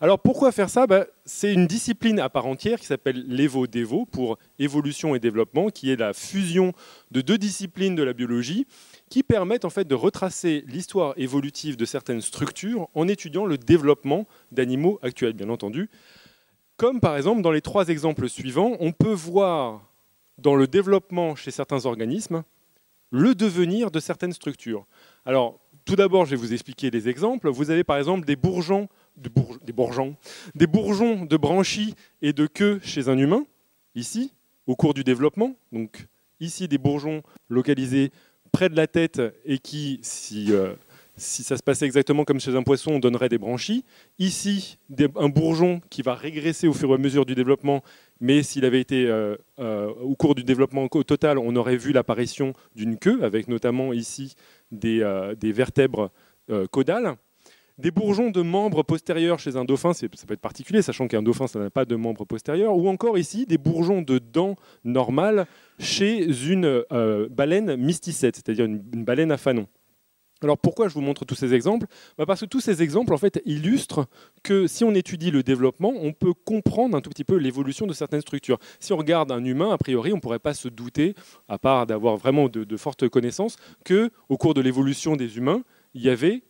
Alors 0.00 0.20
pourquoi 0.20 0.52
faire 0.52 0.68
ça? 0.68 0.86
Bah, 0.86 1.06
C'est 1.24 1.52
une 1.52 1.66
discipline 1.66 2.20
à 2.20 2.28
part 2.28 2.46
entière 2.46 2.78
qui 2.78 2.86
s'appelle 2.86 3.24
l'Evo-Devo 3.26 4.04
pour 4.04 4.38
évolution 4.58 5.14
et 5.14 5.18
développement, 5.18 5.70
qui 5.70 5.90
est 5.90 5.96
la 5.96 6.12
fusion 6.12 6.72
de 7.10 7.20
deux 7.20 7.38
disciplines 7.38 7.94
de 7.94 8.02
la 8.02 8.12
biologie 8.12 8.66
qui 9.08 9.22
permettent 9.22 9.64
en 9.64 9.70
fait 9.70 9.86
de 9.86 9.94
retracer 9.94 10.64
l'histoire 10.66 11.14
évolutive 11.16 11.76
de 11.76 11.84
certaines 11.84 12.20
structures 12.20 12.88
en 12.94 13.08
étudiant 13.08 13.46
le 13.46 13.58
développement 13.58 14.26
d'animaux 14.52 14.98
actuels, 15.02 15.32
bien 15.32 15.48
entendu. 15.48 15.88
Comme 16.76 17.00
par 17.00 17.16
exemple 17.16 17.42
dans 17.42 17.50
les 17.50 17.60
trois 17.60 17.88
exemples 17.88 18.28
suivants, 18.28 18.76
on 18.80 18.92
peut 18.92 19.12
voir 19.12 19.82
dans 20.38 20.54
le 20.54 20.66
développement 20.66 21.34
chez 21.34 21.50
certains 21.50 21.86
organismes 21.86 22.44
le 23.10 23.34
devenir 23.34 23.90
de 23.90 24.00
certaines 24.00 24.32
structures. 24.32 24.86
Alors, 25.24 25.58
tout 25.84 25.96
d'abord, 25.96 26.26
je 26.26 26.32
vais 26.32 26.36
vous 26.36 26.52
expliquer 26.52 26.90
des 26.90 27.08
exemples. 27.08 27.48
Vous 27.48 27.70
avez 27.70 27.82
par 27.82 27.96
exemple 27.96 28.26
des 28.26 28.36
bourgeons, 28.36 28.88
de 29.16 29.30
bourg- 29.30 29.58
des 29.64 29.72
bourgeons, 29.72 30.16
des 30.54 30.66
bourgeons 30.66 31.24
de 31.24 31.36
branchies 31.36 31.94
et 32.20 32.34
de 32.34 32.46
queue 32.46 32.78
chez 32.82 33.08
un 33.08 33.16
humain, 33.16 33.46
ici, 33.94 34.34
au 34.66 34.76
cours 34.76 34.92
du 34.92 35.02
développement. 35.02 35.56
Donc, 35.72 36.06
ici, 36.40 36.68
des 36.68 36.76
bourgeons 36.76 37.22
localisés 37.48 38.12
près 38.50 38.68
de 38.68 38.76
la 38.76 38.86
tête 38.86 39.20
et 39.44 39.58
qui, 39.58 40.00
si, 40.02 40.52
euh, 40.52 40.74
si 41.16 41.42
ça 41.42 41.56
se 41.56 41.62
passait 41.62 41.86
exactement 41.86 42.24
comme 42.24 42.40
chez 42.40 42.54
un 42.54 42.62
poisson, 42.62 42.98
donnerait 42.98 43.28
des 43.28 43.38
branchies. 43.38 43.84
Ici, 44.18 44.78
un 45.16 45.28
bourgeon 45.28 45.80
qui 45.90 46.02
va 46.02 46.14
régresser 46.14 46.68
au 46.68 46.72
fur 46.72 46.90
et 46.90 46.94
à 46.94 46.98
mesure 46.98 47.26
du 47.26 47.34
développement, 47.34 47.82
mais 48.20 48.42
s'il 48.42 48.64
avait 48.64 48.80
été 48.80 49.06
euh, 49.06 49.36
euh, 49.58 49.88
au 50.02 50.14
cours 50.14 50.34
du 50.34 50.44
développement 50.44 50.88
total, 50.88 51.38
on 51.38 51.54
aurait 51.56 51.76
vu 51.76 51.92
l'apparition 51.92 52.52
d'une 52.74 52.98
queue, 52.98 53.22
avec 53.22 53.48
notamment 53.48 53.92
ici 53.92 54.34
des, 54.70 55.02
vertèbres 55.42 56.10
caudales. 56.70 57.16
Des 57.78 57.92
bourgeons 57.92 58.30
de 58.30 58.42
membres 58.42 58.82
postérieurs 58.82 59.38
chez 59.38 59.56
un 59.56 59.64
dauphin, 59.64 59.92
ça 59.92 60.08
peut 60.08 60.34
être 60.34 60.40
particulier, 60.40 60.82
sachant 60.82 61.06
qu'un 61.06 61.22
dauphin, 61.22 61.46
ça 61.46 61.60
n'a 61.60 61.70
pas 61.70 61.84
de 61.84 61.94
membres 61.94 62.24
postérieurs. 62.24 62.76
Ou 62.76 62.88
encore 62.88 63.18
ici, 63.18 63.46
des 63.46 63.56
bourgeons 63.56 64.02
de 64.02 64.18
dents 64.18 64.56
normales 64.82 65.46
chez 65.78 66.24
une 66.50 66.82
euh, 66.92 67.28
baleine 67.30 67.76
mysticette, 67.76 68.34
c'est-à-dire 68.34 68.64
une, 68.64 68.82
une 68.92 69.04
baleine 69.04 69.30
à 69.30 69.36
fanon. 69.36 69.68
Alors 70.40 70.58
pourquoi 70.58 70.88
je 70.88 70.94
vous 70.94 71.00
montre 71.00 71.24
tous 71.24 71.34
ces 71.34 71.54
exemples? 71.54 71.86
Bah, 72.16 72.26
Parce 72.26 72.40
que 72.40 72.46
tous 72.46 72.60
ces 72.60 72.82
exemples 72.82 73.12
en 73.12 73.18
fait 73.18 73.40
illustrent 73.44 74.06
que 74.42 74.66
si 74.66 74.84
on 74.84 74.94
étudie 74.94 75.30
le 75.30 75.42
développement, 75.42 75.92
on 75.96 76.12
peut 76.12 76.32
comprendre 76.32 76.96
un 76.96 77.00
tout 77.00 77.10
petit 77.10 77.24
peu 77.24 77.36
l'évolution 77.36 77.86
de 77.86 77.92
certaines 77.92 78.20
structures. 78.20 78.58
Si 78.78 78.92
on 78.92 78.96
regarde 78.96 79.32
un 79.32 79.44
humain, 79.44 79.70
a 79.72 79.78
priori, 79.78 80.12
on 80.12 80.16
ne 80.16 80.20
pourrait 80.20 80.38
pas 80.38 80.54
se 80.54 80.68
douter, 80.68 81.14
à 81.48 81.58
part 81.58 81.86
d'avoir 81.86 82.16
vraiment 82.16 82.48
de, 82.48 82.64
de 82.64 82.76
fortes 82.76 83.08
connaissances, 83.08 83.56
que 83.84 84.10
au 84.28 84.36
cours 84.36 84.54
de 84.54 84.60
l'évolution 84.60 85.16
des 85.16 85.38
humains, 85.38 85.62
il 85.94 86.02
y 86.02 86.08
avait 86.08 86.42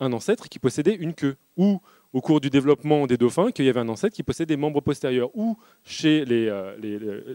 un 0.00 0.12
ancêtre 0.12 0.48
qui 0.48 0.58
possédait 0.58 0.94
une 0.94 1.14
queue, 1.14 1.36
ou 1.56 1.80
au 2.12 2.20
cours 2.20 2.40
du 2.40 2.50
développement 2.50 3.06
des 3.06 3.16
dauphins, 3.16 3.50
qu'il 3.50 3.64
y 3.64 3.68
avait 3.68 3.80
un 3.80 3.88
ancêtre 3.88 4.14
qui 4.14 4.22
possédait 4.22 4.54
des 4.54 4.60
membres 4.60 4.80
postérieurs, 4.80 5.30
ou 5.34 5.56
chez 5.82 6.24
les, 6.24 6.48
euh, 6.48 6.76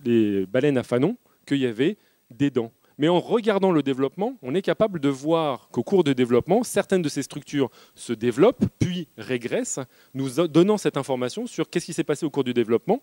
les- 0.04 0.46
baleines 0.46 0.78
à 0.78 0.84
fanon, 0.84 1.18
qu'il 1.46 1.58
y 1.58 1.66
avait 1.66 1.98
des 2.30 2.50
dents. 2.50 2.72
Mais 2.98 3.08
en 3.08 3.20
regardant 3.22 3.72
le 3.72 3.82
développement, 3.82 4.38
on 4.42 4.54
est 4.54 4.62
capable 4.62 5.00
de 5.00 5.08
voir 5.08 5.70
qu'au 5.70 5.84
cours 5.84 6.04
du 6.04 6.14
développement, 6.14 6.64
certaines 6.64 7.02
de 7.02 7.08
ces 7.08 7.24
structures 7.24 7.70
se 7.96 8.12
développent, 8.12 8.66
puis 8.78 9.08
régressent, 9.18 9.80
nous 10.14 10.46
donnant 10.48 10.78
cette 10.78 10.98
information 10.98 11.48
sur 11.48 11.70
qu'est-ce 11.70 11.86
qui 11.86 11.94
s'est 11.94 12.04
passé 12.04 12.26
au 12.26 12.30
cours 12.30 12.44
du 12.44 12.54
développement 12.54 13.02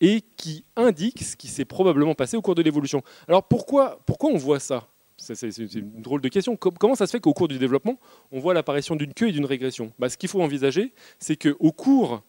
et 0.00 0.20
qui 0.36 0.66
indique 0.76 1.22
ce 1.22 1.34
qui 1.34 1.48
s'est 1.48 1.64
probablement 1.64 2.14
passé 2.14 2.36
au 2.36 2.42
cours 2.42 2.54
de 2.54 2.62
l'évolution. 2.62 3.02
Alors 3.26 3.44
pourquoi 3.48 4.00
on 4.22 4.36
voit 4.36 4.60
ça? 4.60 4.86
C'est 5.32 5.74
une 5.74 6.02
drôle 6.02 6.20
de 6.20 6.28
question. 6.28 6.56
Com- 6.56 6.74
Comment 6.78 6.94
ça 6.94 7.06
se 7.06 7.12
fait 7.12 7.20
qu'au 7.20 7.32
cours 7.32 7.48
du 7.48 7.58
développement, 7.58 7.98
on 8.32 8.38
voit 8.40 8.54
l'apparition 8.54 8.96
d'une 8.96 9.14
queue 9.14 9.28
et 9.28 9.32
d'une 9.32 9.46
régression? 9.46 9.92
Bah, 9.98 10.08
Ce 10.08 10.16
qu'il 10.16 10.28
faut 10.28 10.42
envisager, 10.42 10.92
c'est 11.18 11.36
qu'au 11.36 11.72
cours 11.72 12.22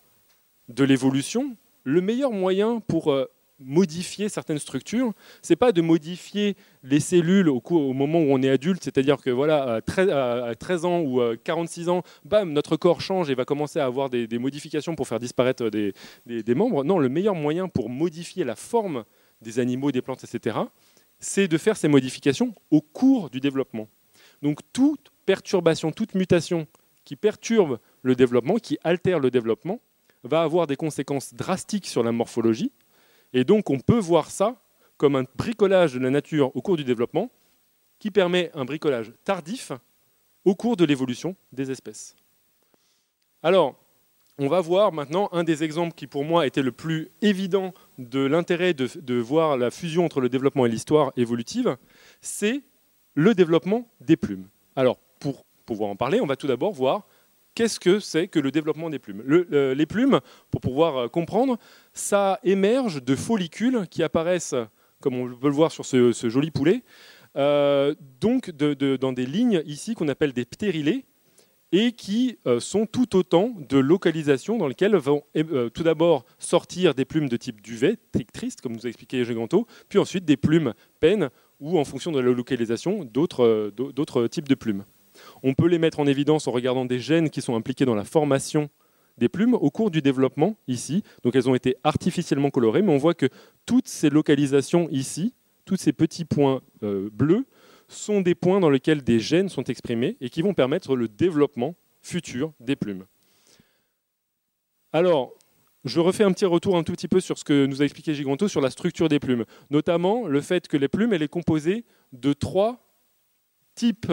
de 0.69 0.83
l'évolution, 0.83 1.55
le 1.83 2.01
meilleur 2.01 2.31
moyen 2.31 2.79
pour 2.87 3.11
euh, 3.11 3.25
modifier 3.59 4.27
certaines 4.29 4.57
structures, 4.59 5.13
c'est 5.41 5.55
pas 5.55 5.71
de 5.71 5.81
modifier 5.81 6.55
les 6.83 6.99
cellules 6.99 7.47
au, 7.49 7.61
moment 7.93 8.19
où 8.19 8.27
on 8.29 8.41
est 8.41 8.49
adulte, 8.49 8.83
c'est-à-dire 8.83 9.17
que 9.17 9.29
voilà, 9.29 9.75
à 9.75 9.81
13, 9.81 10.09
à 10.09 10.53
13 10.55 10.85
ans 10.85 10.99
ou 11.01 11.21
à 11.21 11.37
46 11.37 11.87
ans, 11.89 12.01
bam, 12.25 12.51
notre 12.51 12.75
corps 12.77 12.99
change 13.01 13.29
et 13.29 13.35
va 13.35 13.45
commencer 13.45 13.79
à 13.79 13.85
avoir 13.85 14.09
des, 14.09 14.27
modifications 14.39 14.95
pour 14.95 15.07
faire 15.07 15.19
disparaître 15.19 15.69
des- 15.69 15.93
des 16.25 16.55
membres. 16.55 16.83
Non, 16.83 16.99
le 16.99 17.07
meilleur 17.09 17.35
moyen 17.35 17.67
pour 17.69 17.89
modifier 17.89 18.43
la 18.43 18.55
forme 18.55 19.05
des 19.41 19.59
animaux, 19.59 19.91
des 19.91 20.01
plantes, 20.01 20.23
etc., 20.23 20.57
c'est 21.19 21.47
de 21.47 21.57
faire 21.57 21.77
ces 21.77 21.87
modifications 21.87 22.53
au 22.71 22.81
cours 22.81 23.29
du 23.29 23.39
développement. 23.39 23.87
Donc 24.41 24.59
toute 24.73 25.11
perturbation, 25.25 25.91
toute 25.91 26.15
mutation 26.15 26.67
qui 27.03 27.15
perturbe 27.15 27.79
le 28.01 28.15
développement, 28.15 28.55
qui 28.55 28.77
altère 28.83 29.19
le 29.19 29.31
développement, 29.31 29.79
va 30.23 30.41
avoir 30.41 30.67
des 30.67 30.75
conséquences 30.75 31.33
drastiques 31.33 31.87
sur 31.87 32.03
la 32.03 32.11
morphologie. 32.11 32.71
Et 33.33 33.43
donc 33.43 33.69
on 33.69 33.79
peut 33.79 33.99
voir 33.99 34.31
ça 34.31 34.61
comme 34.97 35.15
un 35.15 35.25
bricolage 35.35 35.93
de 35.93 35.99
la 35.99 36.09
nature 36.09 36.55
au 36.55 36.61
cours 36.61 36.77
du 36.77 36.83
développement 36.83 37.31
qui 37.99 38.11
permet 38.11 38.51
un 38.53 38.65
bricolage 38.65 39.13
tardif 39.23 39.71
au 40.43 40.55
cours 40.55 40.77
de 40.77 40.85
l'évolution 40.85 41.35
des 41.51 41.71
espèces. 41.71 42.15
Alors, 43.41 43.75
on 44.37 44.47
va 44.47 44.59
voir 44.61 44.91
maintenant 44.91 45.29
un 45.31 45.43
des 45.43 45.63
exemples 45.63 45.93
qui 45.95 46.07
pour 46.07 46.25
moi 46.25 46.45
était 46.45 46.61
le 46.61 46.71
plus 46.71 47.09
évident 47.21 47.73
de 47.97 48.19
l'intérêt 48.19 48.73
de, 48.73 49.15
voir 49.15 49.57
la 49.57 49.71
fusion 49.71 50.05
entre 50.05 50.19
le 50.19 50.29
développement 50.29 50.65
et 50.65 50.69
l'histoire 50.69 51.13
évolutive, 51.15 51.77
c'est 52.21 52.61
le 53.13 53.33
développement 53.33 53.87
des 54.01 54.17
plumes. 54.17 54.47
Alors, 54.75 54.97
pour 55.19 55.45
pouvoir 55.65 55.89
en 55.89 55.95
parler, 55.95 56.19
on 56.19 56.25
va 56.25 56.35
tout 56.35 56.47
d'abord 56.47 56.73
voir 56.73 57.07
qu'est-ce 57.53 57.79
que 57.79 57.99
c'est 57.99 58.27
que 58.27 58.39
le 58.39 58.51
développement 58.51 58.89
des 58.89 58.99
plumes. 58.99 59.23
Le- 59.25 59.73
les 59.73 59.85
plumes, 59.85 60.19
pour 60.51 60.59
pouvoir 60.59 60.97
euh, 60.97 61.07
comprendre, 61.07 61.57
ça 61.93 62.39
émerge 62.43 63.01
de 63.01 63.15
follicules 63.15 63.87
qui 63.89 64.03
apparaissent, 64.03 64.55
comme 64.99 65.15
on 65.15 65.33
peut 65.33 65.47
le 65.47 65.53
voir 65.53 65.71
sur 65.71 65.85
ce, 65.85 66.11
joli 66.29 66.51
poulet, 66.51 66.83
euh, 67.37 67.95
donc 68.19 68.51
dans 68.51 69.13
des 69.13 69.25
lignes 69.25 69.63
ici 69.65 69.95
qu'on 69.95 70.09
appelle 70.09 70.33
des 70.33 70.45
ptérilés, 70.45 71.05
et 71.71 71.91
qui 71.91 72.37
euh, 72.47 72.59
sont 72.59 72.85
tout 72.85 73.15
autant 73.15 73.53
de 73.67 73.77
localisations 73.77 74.57
dans 74.57 74.67
lesquelles 74.67 74.95
vont 74.95 75.23
euh, 75.35 75.69
tout 75.69 75.83
d'abord 75.83 76.25
sortir 76.39 76.93
des 76.93 77.05
plumes 77.05 77.29
de 77.29 77.37
type 77.37 77.61
duvet, 77.61 77.97
trictrice, 78.11 78.55
comme 78.57 78.73
nous 78.73 78.85
a 78.85 78.89
expliqué 78.89 79.23
Giganto, 79.25 79.67
puis 79.89 79.99
ensuite 79.99 80.25
des 80.25 80.37
plumes 80.37 80.73
pennes, 80.99 81.29
ou 81.59 81.79
en 81.79 81.85
fonction 81.85 82.11
de 82.11 82.19
la 82.19 82.31
localisation, 82.31 83.05
d'autres 83.05 83.45
euh, 83.45 83.71
d'autres 83.71 84.27
types 84.27 84.47
de 84.47 84.55
plumes. 84.55 84.85
On 85.43 85.53
peut 85.53 85.67
les 85.67 85.79
mettre 85.79 85.99
en 85.99 86.07
évidence 86.07 86.47
en 86.47 86.51
regardant 86.51 86.85
des 86.85 86.99
gènes 86.99 87.29
qui 87.29 87.41
sont 87.41 87.55
impliqués 87.55 87.85
dans 87.85 87.95
la 87.95 88.03
formation 88.03 88.69
des 89.17 89.29
plumes 89.29 89.53
au 89.53 89.71
cours 89.71 89.91
du 89.91 90.01
développement 90.01 90.57
ici. 90.67 91.03
Donc 91.23 91.35
elles 91.35 91.49
ont 91.49 91.55
été 91.55 91.77
artificiellement 91.85 92.49
colorées, 92.49 92.81
mais 92.81 92.91
on 92.91 92.97
voit 92.97 93.13
que 93.13 93.29
toutes 93.65 93.87
ces 93.87 94.09
localisations 94.09 94.89
ici, 94.91 95.33
tous 95.63 95.77
ces 95.77 95.93
petits 95.93 96.25
points 96.25 96.61
bleus, 96.81 97.45
sont 97.87 98.21
des 98.21 98.35
points 98.35 98.59
dans 98.59 98.69
lesquels 98.69 99.03
des 99.03 99.19
gènes 99.19 99.49
sont 99.49 99.63
exprimés 99.63 100.17
et 100.21 100.29
qui 100.29 100.41
vont 100.41 100.53
permettre 100.53 100.95
le 100.95 101.07
développement 101.07 101.75
futur 102.01 102.53
des 102.59 102.75
plumes. 102.75 103.05
Alors, 104.93 105.33
je 105.83 105.99
refais 105.99 106.23
un 106.23 106.31
petit 106.31 106.45
retour 106.45 106.77
un 106.77 106.83
tout 106.83 106.93
petit 106.93 107.07
peu 107.07 107.19
sur 107.19 107.37
ce 107.37 107.43
que 107.43 107.65
nous 107.65 107.81
a 107.81 107.85
expliqué 107.85 108.13
Giganto 108.13 108.47
sur 108.47 108.61
la 108.61 108.71
structure 108.71 109.07
des 109.07 109.19
plumes, 109.19 109.45
notamment 109.69 110.27
le 110.27 110.41
fait 110.41 110.67
que 110.67 110.77
les 110.77 110.87
plumes, 110.87 111.13
elle 111.13 111.21
est 111.21 111.27
composée 111.27 111.85
de 112.11 112.33
trois 112.33 112.79
types 113.75 114.11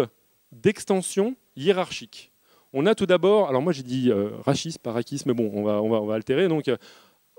d'extensions 0.50 1.34
hiérarchiques. 1.56 2.32
On 2.74 2.86
a 2.86 2.94
tout 2.94 3.06
d'abord, 3.06 3.48
alors 3.48 3.62
moi 3.62 3.72
j'ai 3.72 3.82
dit 3.82 4.10
euh, 4.10 4.30
rachis, 4.44 4.76
pas 4.82 4.92
rachis, 4.92 5.22
mais 5.26 5.34
bon, 5.34 5.50
on 5.54 5.62
va, 5.62 5.82
on 5.82 5.88
va, 5.88 6.00
on 6.00 6.06
va 6.06 6.14
altérer. 6.14 6.48
Donc, 6.48 6.68
euh, 6.68 6.76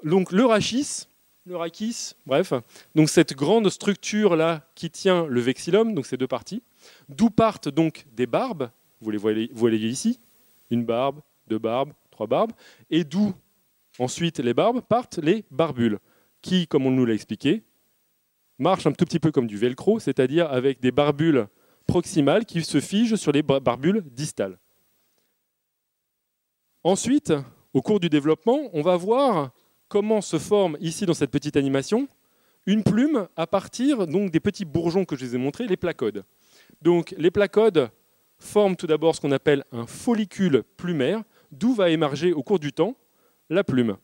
donc 0.03 0.31
le 0.31 0.45
rachis, 0.45 1.07
le 1.45 1.57
rachis, 1.57 2.13
bref, 2.25 2.53
donc 2.95 3.09
cette 3.09 3.33
grande 3.33 3.69
structure 3.69 4.35
là 4.35 4.65
qui 4.75 4.89
tient 4.89 5.25
le 5.27 5.41
vexillum, 5.41 5.93
donc 5.93 6.05
ces 6.05 6.17
deux 6.17 6.27
parties, 6.27 6.63
d'où 7.09 7.29
partent 7.29 7.69
donc 7.69 8.05
des 8.13 8.27
barbes. 8.27 8.69
Vous 9.01 9.11
les 9.11 9.17
voyez, 9.17 9.87
ici, 9.89 10.19
une 10.69 10.85
barbe, 10.85 11.19
deux 11.47 11.59
barbes, 11.59 11.91
trois 12.11 12.27
barbes, 12.27 12.53
et 12.89 13.03
d'où 13.03 13.33
ensuite 13.99 14.39
les 14.39 14.53
barbes 14.53 14.81
partent 14.81 15.17
les 15.17 15.43
barbules, 15.51 15.99
qui, 16.41 16.67
comme 16.67 16.85
on 16.85 16.91
nous 16.91 17.05
l'a 17.05 17.13
expliqué, 17.13 17.63
marchent 18.57 18.87
un 18.87 18.93
tout 18.93 19.05
petit 19.05 19.19
peu 19.19 19.31
comme 19.31 19.47
du 19.47 19.57
velcro, 19.57 19.99
c'est-à-dire 19.99 20.49
avec 20.49 20.79
des 20.79 20.91
barbules 20.91 21.47
proximales 21.85 22.45
qui 22.45 22.63
se 22.63 22.79
figent 22.79 23.17
sur 23.17 23.33
les 23.33 23.43
bar- 23.43 23.59
barbules 23.59 24.01
distales. 24.05 24.57
Ensuite, 26.83 27.33
au 27.73 27.81
cours 27.81 27.99
du 27.99 28.09
développement, 28.09 28.69
on 28.71 28.81
va 28.81 28.95
voir 28.95 29.51
comment 29.93 30.21
se 30.21 30.39
forme 30.39 30.75
ici 30.81 31.05
dans 31.05 31.13
cette 31.13 31.29
petite 31.29 31.55
animation 31.55 32.07
une 32.65 32.81
plume 32.81 33.27
à 33.35 33.45
partir 33.45 34.07
donc 34.07 34.31
des 34.31 34.39
petits 34.39 34.65
bourgeons 34.65 35.05
que 35.05 35.15
je 35.15 35.23
vous 35.23 35.35
ai 35.35 35.37
montrés, 35.37 35.67
les 35.67 35.77
placodes. 35.77 36.23
Donc 36.81 37.13
les 37.15 37.29
placodes 37.29 37.91
forment 38.39 38.75
tout 38.75 38.87
d'abord 38.87 39.15
ce 39.15 39.21
qu'on 39.21 39.31
appelle 39.31 39.63
un 39.71 39.85
follicule 39.85 40.63
plumaire, 40.77 41.21
d'où 41.51 41.75
va 41.75 41.91
émerger 41.91 42.33
au 42.33 42.41
cours 42.41 42.57
du 42.57 42.73
temps 42.73 42.95
la 43.51 43.63
plume, 43.63 43.97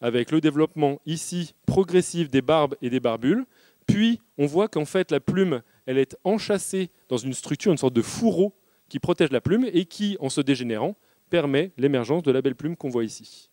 avec 0.00 0.30
le 0.30 0.40
développement 0.40 1.00
ici 1.06 1.56
progressif 1.66 2.30
des 2.30 2.40
barbes 2.40 2.76
et 2.80 2.88
des 2.88 3.00
barbules. 3.00 3.46
Puis 3.84 4.20
on 4.38 4.46
voit 4.46 4.68
qu'en 4.68 4.84
fait 4.84 5.10
la 5.10 5.18
plume, 5.18 5.60
elle 5.86 5.98
est 5.98 6.16
enchâssée 6.22 6.90
dans 7.08 7.16
une 7.16 7.34
structure, 7.34 7.72
une 7.72 7.78
sorte 7.78 7.94
de 7.94 8.02
fourreau 8.02 8.54
qui 8.88 9.00
protège 9.00 9.32
la 9.32 9.40
plume 9.40 9.66
et 9.72 9.86
qui, 9.86 10.16
en 10.20 10.28
se 10.28 10.40
dégénérant, 10.40 10.94
permet 11.30 11.72
l'émergence 11.78 12.22
de 12.22 12.30
la 12.30 12.42
belle 12.42 12.54
plume 12.54 12.76
qu'on 12.76 12.90
voit 12.90 13.02
ici. 13.02 13.50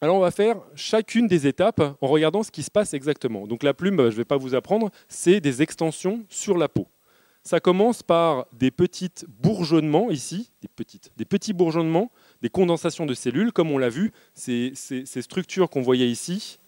Alors 0.00 0.16
on 0.16 0.20
va 0.20 0.30
faire 0.30 0.60
chacune 0.76 1.26
des 1.26 1.46
étapes 1.46 1.80
en 2.00 2.06
regardant 2.06 2.42
ce 2.42 2.50
qui 2.52 2.62
se 2.62 2.70
passe 2.70 2.94
exactement. 2.94 3.46
Donc 3.46 3.62
la 3.62 3.74
plume, 3.74 3.96
je 3.98 4.02
ne 4.02 4.10
vais 4.10 4.24
pas 4.24 4.36
vous 4.36 4.54
apprendre, 4.54 4.90
c'est 5.08 5.40
des 5.40 5.60
extensions 5.62 6.24
sur 6.28 6.56
la 6.56 6.68
peau. 6.68 6.86
Ça 7.42 7.60
commence 7.60 8.02
par 8.02 8.46
des 8.52 8.70
petits 8.70 9.10
bourgeonnements 9.26 10.10
ici, 10.10 10.50
des, 10.60 11.24
petits 11.24 11.52
bourgeonnements, 11.52 12.12
des 12.42 12.50
condensations 12.50 13.06
de 13.06 13.14
cellules, 13.14 13.52
comme 13.52 13.70
on 13.70 13.78
l'a 13.78 13.88
vu, 13.88 14.12
ces, 14.34 14.72
ces- 14.74 15.06
ces 15.06 15.22
structures 15.22 15.70
qu'on 15.70 15.80
voyait 15.80 16.08
ici, 16.10 16.58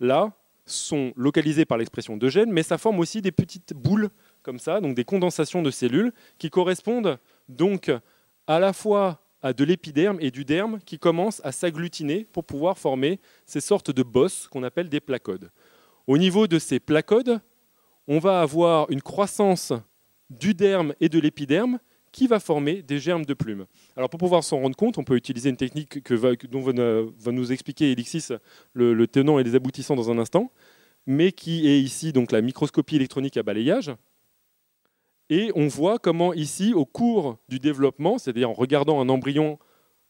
là, 0.00 0.32
sont 0.66 1.12
localisées 1.16 1.64
par 1.64 1.78
l'expression 1.78 2.16
de 2.16 2.28
gènes, 2.28 2.50
mais 2.52 2.62
ça 2.62 2.78
forme 2.78 2.98
aussi 2.98 3.22
des 3.22 3.32
petites 3.32 3.74
boules 3.74 4.10
comme 4.42 4.58
ça, 4.58 4.80
donc 4.80 4.94
des 4.94 5.04
condensations 5.04 5.62
de 5.62 5.70
cellules 5.70 6.12
qui 6.38 6.50
correspondent 6.50 7.18
donc 7.48 7.90
à 8.46 8.58
la 8.58 8.72
fois 8.72 9.20
à 9.42 9.52
de 9.52 9.64
l'épiderme 9.64 10.18
et 10.20 10.30
du 10.30 10.44
derme 10.44 10.80
qui 10.84 10.98
commencent 10.98 11.40
à 11.44 11.52
s'agglutiner 11.52 12.24
pour 12.32 12.44
pouvoir 12.44 12.78
former 12.78 13.20
ces 13.46 13.60
sortes 13.60 13.90
de 13.90 14.02
bosses 14.02 14.48
qu'on 14.48 14.62
appelle 14.62 14.88
des 14.88 15.00
placodes. 15.00 15.50
Au 16.06 16.18
niveau 16.18 16.46
de 16.46 16.58
ces 16.58 16.80
placodes, 16.80 17.40
on 18.06 18.18
va 18.18 18.40
avoir 18.40 18.90
une 18.90 19.02
croissance 19.02 19.72
du 20.30 20.54
derme 20.54 20.94
et 21.00 21.08
de 21.08 21.18
l'épiderme 21.18 21.78
qui 22.10 22.26
va 22.26 22.40
former 22.40 22.82
des 22.82 22.98
germes 22.98 23.24
de 23.24 23.34
plumes. 23.34 23.66
Alors 23.96 24.08
pour 24.08 24.18
pouvoir 24.18 24.42
s'en 24.42 24.60
rendre 24.60 24.76
compte, 24.76 24.98
on 24.98 25.04
peut 25.04 25.16
utiliser 25.16 25.50
une 25.50 25.56
technique 25.56 26.02
que 26.02 26.14
va, 26.14 26.34
dont 26.50 26.60
va, 26.62 27.32
nous 27.32 27.52
expliquer 27.52 27.92
Elixis 27.92 28.28
le, 28.72 28.94
le 28.94 29.06
tenant 29.06 29.38
et 29.38 29.44
les 29.44 29.54
aboutissants 29.54 29.94
dans 29.96 30.10
un 30.10 30.18
instant, 30.18 30.50
mais 31.06 31.32
qui 31.32 31.68
est 31.68 31.80
ici 31.80 32.12
donc 32.12 32.32
la 32.32 32.40
microscopie 32.40 32.96
électronique 32.96 33.36
à 33.36 33.42
balayage. 33.42 33.92
Et 35.30 35.52
on 35.54 35.66
voit 35.66 35.98
comment 35.98 36.32
ici, 36.32 36.72
au 36.72 36.84
cours 36.84 37.38
du 37.48 37.58
développement, 37.58 38.18
c'est-à-dire 38.18 38.50
en 38.50 38.54
regardant 38.54 39.00
un 39.00 39.08
embryon 39.08 39.58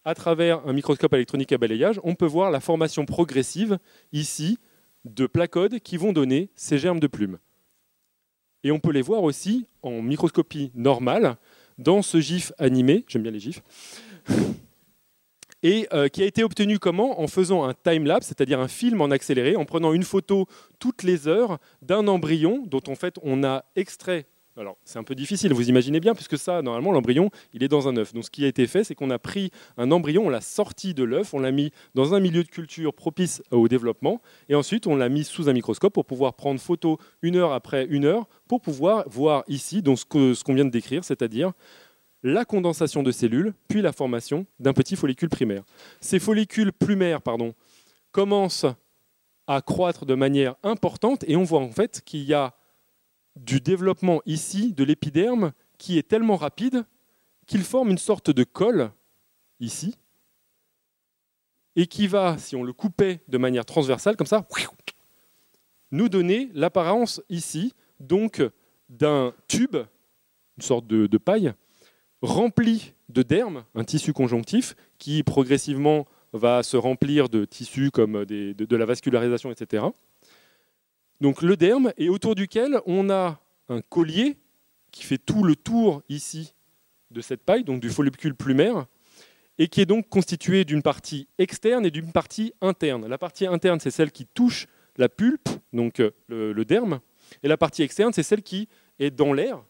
à 0.05 0.15
travers 0.15 0.67
un 0.67 0.73
microscope 0.73 1.13
électronique 1.15 1.53
à 1.53 1.59
balayage, 1.59 2.01
on 2.05 2.15
peut 2.15 2.27
voir 2.27 2.51
la 2.51 2.61
formation 2.61 3.05
progressive 3.05 3.79
ici 4.13 4.59
de 5.05 5.27
placodes 5.27 5.81
qui 5.81 5.97
vont 5.97 6.13
donner 6.13 6.51
ces 6.55 6.79
germes 6.79 7.01
de 7.01 7.07
plumes. 7.07 7.39
Et 8.65 8.71
on 8.71 8.81
peut 8.81 8.93
les 8.93 9.03
voir 9.03 9.23
aussi 9.23 9.67
en 9.83 10.03
microscopie 10.03 10.71
normale 10.75 11.37
dans 11.79 12.03
ce 12.03 12.21
GIF 12.21 12.53
animé, 12.59 13.05
j'aime 13.09 13.23
bien 13.23 13.31
les 13.31 13.41
GIFs, 13.41 13.63
et 15.63 15.89
euh, 15.93 16.09
qui 16.09 16.23
a 16.23 16.27
été 16.27 16.45
obtenu 16.45 16.79
comment? 16.79 17.21
En 17.21 17.27
faisant 17.27 17.65
un 17.65 17.75
time-lapse, 17.75 18.29
c'est-à-dire 18.29 18.61
un 18.61 18.69
film 18.69 19.01
en 19.01 19.11
accéléré, 19.11 19.57
en 19.57 19.65
prenant 19.65 19.93
une 19.93 20.05
photo 20.05 20.47
toutes 20.79 21.03
les 21.03 21.27
heures 21.27 21.59
d'un 21.83 22.07
embryon 22.07 22.65
dont 22.67 22.83
en 22.87 22.95
fait 22.95 23.17
on 23.23 23.43
a 23.43 23.65
extrait. 23.75 24.27
Alors 24.59 24.77
c'est 24.85 24.99
un 24.99 25.05
peu 25.05 25.15
difficile, 25.15 25.53
vous 25.55 25.69
imaginez 25.69 26.01
bien, 26.01 26.15
puisque 26.15 26.37
ça, 26.37 26.63
normalement, 26.63 26.91
l'embryon, 26.91 27.31
il 27.53 27.63
est 27.63 27.69
dans 27.69 27.87
un 27.87 27.97
œuf. 27.97 28.13
Donc 28.13 28.25
ce 28.25 28.31
qui 28.31 28.45
a 28.45 28.49
été 28.49 28.67
fait, 28.67 28.83
c'est 28.83 28.97
qu'on 28.97 29.11
a 29.11 29.19
pris 29.19 29.53
un 29.77 29.93
embryon, 29.93 30.27
on 30.27 30.31
l'a 30.31 30.41
sorti 30.41 30.95
de 30.95 31.05
l'œuf, 31.05 31.33
on 31.33 31.39
l'a 31.39 31.53
mis 31.53 31.71
dans 31.95 32.13
un 32.13 32.19
milieu 32.19 32.43
de 32.43 32.49
culture 32.49 32.93
propice 32.93 33.41
au 33.53 33.69
développement, 33.69 34.21
et 34.49 34.57
ensuite 34.57 34.89
on 34.89 34.97
l'a 34.97 35.09
mis 35.09 35.23
sous 35.23 35.49
un 35.49 35.53
microscope 35.53 35.95
pour 35.95 36.07
pouvoir 36.07 36.35
prendre 36.35 36.61
photo 36.61 36.99
une 37.23 37.37
heure 37.37 37.53
après 37.53 37.87
une 37.89 38.05
heure, 38.05 38.27
pour 38.49 38.61
pouvoir 38.61 39.09
voir 39.09 39.45
ici 39.47 39.81
donc, 39.81 39.99
ce 39.99 40.43
qu'on 40.43 40.55
vient 40.55 40.65
de 40.65 40.71
décrire, 40.71 41.05
c'est-à-dire 41.05 41.53
la 42.25 42.45
condensation 42.45 43.05
de 43.05 43.13
cellules, 43.13 43.55
puis 43.69 43.81
la 43.81 43.93
formation 43.93 44.45
d'un 44.59 44.73
petit 44.73 44.97
follicule 44.97 45.29
primaire. 45.29 45.63
Ces 46.01 46.19
follicules 46.19 46.73
plumaires 46.73 47.23
pardon, 47.23 47.55
commencent 48.11 48.67
à 49.47 49.63
croître 49.63 50.05
de 50.05 50.15
manière 50.15 50.57
importante 50.65 51.25
et 51.29 51.37
on 51.37 51.45
voit 51.45 51.61
en 51.61 51.71
fait 51.71 52.03
qu'il 52.05 52.25
y 52.25 52.35
a 52.35 52.58
du 53.39 53.61
développement 53.61 54.21
ici 54.27 54.73
de 54.73 54.85
l'épiderme 54.85 55.53
qui 55.79 55.99
est 55.99 56.09
tellement 56.09 56.37
rapide 56.37 56.85
qu'il 57.47 57.63
forme 57.63 57.91
une 57.91 57.99
sorte 57.99 58.31
de 58.31 58.45
colle 58.45 58.91
ici 59.61 59.97
et 61.77 61.87
qui 61.87 62.07
va, 62.07 62.37
si 62.39 62.57
on 62.57 62.63
le 62.63 62.73
coupait 62.73 63.21
de 63.29 63.39
manière 63.39 63.65
transversale 63.65 64.17
comme 64.17 64.27
ça, 64.27 64.47
nous 65.91 66.09
donner 66.09 66.51
l'apparence 66.55 67.23
ici 67.29 67.73
donc 68.01 68.43
d'un 68.89 69.33
tube, 69.47 69.77
une 69.77 70.63
sorte 70.63 70.87
de, 70.87 71.19
paille, 71.19 71.53
rempli 72.21 72.95
de 73.09 73.23
derme, 73.23 73.65
un 73.75 73.85
tissu 73.85 74.13
conjonctif, 74.13 74.75
qui 74.99 75.23
progressivement 75.23 76.07
va 76.33 76.63
se 76.63 76.77
remplir 76.77 77.29
de 77.29 77.45
tissus 77.45 77.91
comme 77.91 78.25
de 78.25 78.77
la 78.77 78.85
vascularisation, 78.85 79.51
etc. 79.51 79.85
Donc 81.21 81.43
le 81.43 81.57
derme, 81.57 81.93
et 81.97 82.09
autour 82.09 82.35
duquel 82.35 82.81
on 82.87 83.11
a 83.11 83.41
un 83.69 83.81
collier 83.81 84.37
qui 84.93 85.05
fait 85.05 85.19
tout 85.19 85.43
le 85.43 85.57
tour 85.57 86.03
ici 86.09 86.55
de 87.11 87.21
cette 87.21 87.43
paille, 87.43 87.65
donc 87.65 87.81
du 87.81 87.91
follicule 87.91 88.35
plumaire, 88.35 88.87
et 89.59 89.69
qui 89.69 89.81
est 89.81 89.87
donc 89.87 90.09
constitué 90.09 90.65
d'une 90.65 90.83
partie 90.83 91.29
externe 91.39 91.85
et 91.85 91.91
d'une 91.91 92.13
partie 92.13 92.53
interne. 92.61 93.07
La 93.07 93.19
partie 93.19 93.47
interne, 93.47 93.81
c'est 93.81 93.91
celle 93.91 94.13
qui 94.13 94.27
touche 94.27 94.67
la 94.97 95.09
pulpe, 95.09 95.49
donc 95.73 96.01
euh, 96.01 96.13
le, 96.29 96.53
le 96.53 96.65
derme, 96.65 97.01
et 97.43 97.49
la 97.49 97.57
partie 97.57 97.83
externe, 97.83 98.13
c'est 98.13 98.23
celle 98.23 98.43
qui 98.43 98.69
est 98.99 99.11
dans 99.11 99.33
l'air 99.33 99.63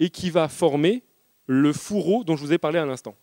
et 0.00 0.10
qui 0.10 0.30
va 0.30 0.48
former 0.48 1.02
le 1.46 1.72
fourreau 1.72 2.24
dont 2.24 2.36
je 2.36 2.44
vous 2.44 2.52
ai 2.52 2.58
parlé 2.58 2.78
à 2.78 2.86
l'instant. 2.86 3.16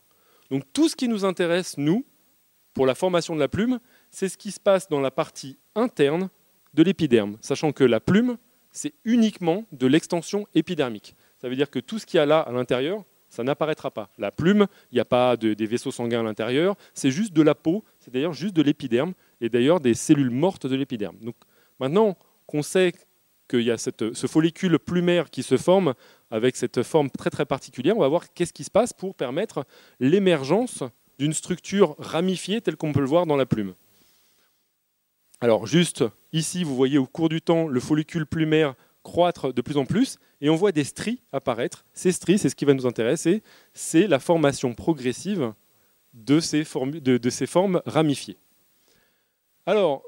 Donc 0.49 0.63
tout 0.73 0.89
ce 0.89 0.95
qui 0.95 1.07
nous 1.07 1.25
intéresse, 1.25 1.77
nous, 1.77 2.05
pour 2.73 2.85
la 2.85 2.95
formation 2.95 3.35
de 3.35 3.39
la 3.39 3.47
plume, 3.47 3.79
c'est 4.11 4.29
ce 4.29 4.37
qui 4.37 4.51
se 4.51 4.59
passe 4.59 4.89
dans 4.89 4.99
la 4.99 5.11
partie 5.11 5.57
interne 5.75 6.29
de 6.75 6.83
l'épiderme, 6.83 7.37
sachant 7.41 7.71
que 7.71 7.83
la 7.83 7.99
plume, 7.99 8.37
c'est 8.71 8.93
uniquement 9.05 9.65
de 9.71 9.87
l'extension 9.87 10.45
épidermique. 10.53 11.15
Ça 11.41 11.49
veut 11.49 11.55
dire 11.55 11.69
que 11.69 11.79
tout 11.79 11.97
ce 11.97 12.05
qu'il 12.05 12.17
y 12.17 12.21
a 12.21 12.25
là 12.25 12.39
à 12.41 12.51
l'intérieur, 12.51 13.03
ça 13.29 13.43
n'apparaîtra 13.43 13.91
pas. 13.91 14.09
La 14.17 14.31
plume, 14.31 14.67
il 14.91 14.95
n'y 14.95 15.01
a 15.01 15.05
pas 15.05 15.35
de- 15.37 15.53
des 15.53 15.65
vaisseaux 15.65 15.91
sanguins 15.91 16.19
à 16.19 16.23
l'intérieur, 16.23 16.75
c'est 16.93 17.11
juste 17.11 17.33
de 17.33 17.41
la 17.41 17.55
peau, 17.55 17.83
c'est 17.99 18.13
d'ailleurs 18.13 18.33
juste 18.33 18.55
de 18.55 18.61
l'épiderme, 18.61 19.13
et 19.41 19.49
d'ailleurs 19.49 19.79
des 19.79 19.93
cellules 19.93 20.29
mortes 20.29 20.67
de 20.67 20.75
l'épiderme. 20.75 21.17
Maintenant 21.79 22.17
qu'on 22.45 22.61
sait 22.61 22.93
qu'il 23.49 23.61
y 23.61 23.71
a 23.71 23.77
ce 23.77 24.27
follicule 24.27 24.79
plumaire 24.79 25.29
qui 25.29 25.43
se 25.43 25.57
forme 25.57 25.93
avec 26.31 26.55
cette 26.55 26.83
forme 26.83 27.09
très 27.09 27.29
très 27.29 27.45
particulière, 27.45 27.95
on 27.97 28.01
va 28.01 28.07
voir 28.07 28.33
qu'est-ce 28.33 28.53
qui 28.53 28.63
se 28.63 28.71
passe 28.71 28.91
pour 28.93 29.15
permettre 29.15 29.65
l'émergence 29.99 30.83
d'une 31.19 31.33
structure 31.33 31.95
ramifiée 31.99 32.61
telle 32.61 32.75
qu'on 32.75 32.91
peut 32.91 32.99
le 33.01 33.05
voir 33.05 33.25
dans 33.25 33.37
la 33.37 33.45
plume. 33.45 33.73
Alors 35.41 35.67
juste 35.67 36.03
ici, 36.33 36.63
vous 36.63 36.75
voyez 36.75 36.97
au 36.97 37.05
cours 37.05 37.29
du 37.29 37.41
temps 37.41 37.67
le 37.67 37.79
follicule 37.79 38.25
plumaire 38.25 38.75
croître 39.03 39.53
de 39.53 39.61
plus 39.61 39.77
en 39.77 39.85
plus 39.85 40.17
et 40.41 40.49
on 40.49 40.55
voit 40.55 40.71
des 40.71 40.83
stries 40.83 41.21
apparaître. 41.31 41.85
Ces 41.93 42.11
stries, 42.11 42.39
c'est 42.39 42.49
ce 42.49 42.55
qui 42.55 42.65
va 42.65 42.73
nous 42.73 42.87
intéresser, 42.87 43.43
c'est 43.73 44.07
la 44.07 44.19
formation 44.19 44.73
progressive 44.73 45.53
de 46.13 46.39
ces, 46.39 46.63
formes 46.63 47.81
ramifiées. 47.85 48.37
Alors, 49.65 50.03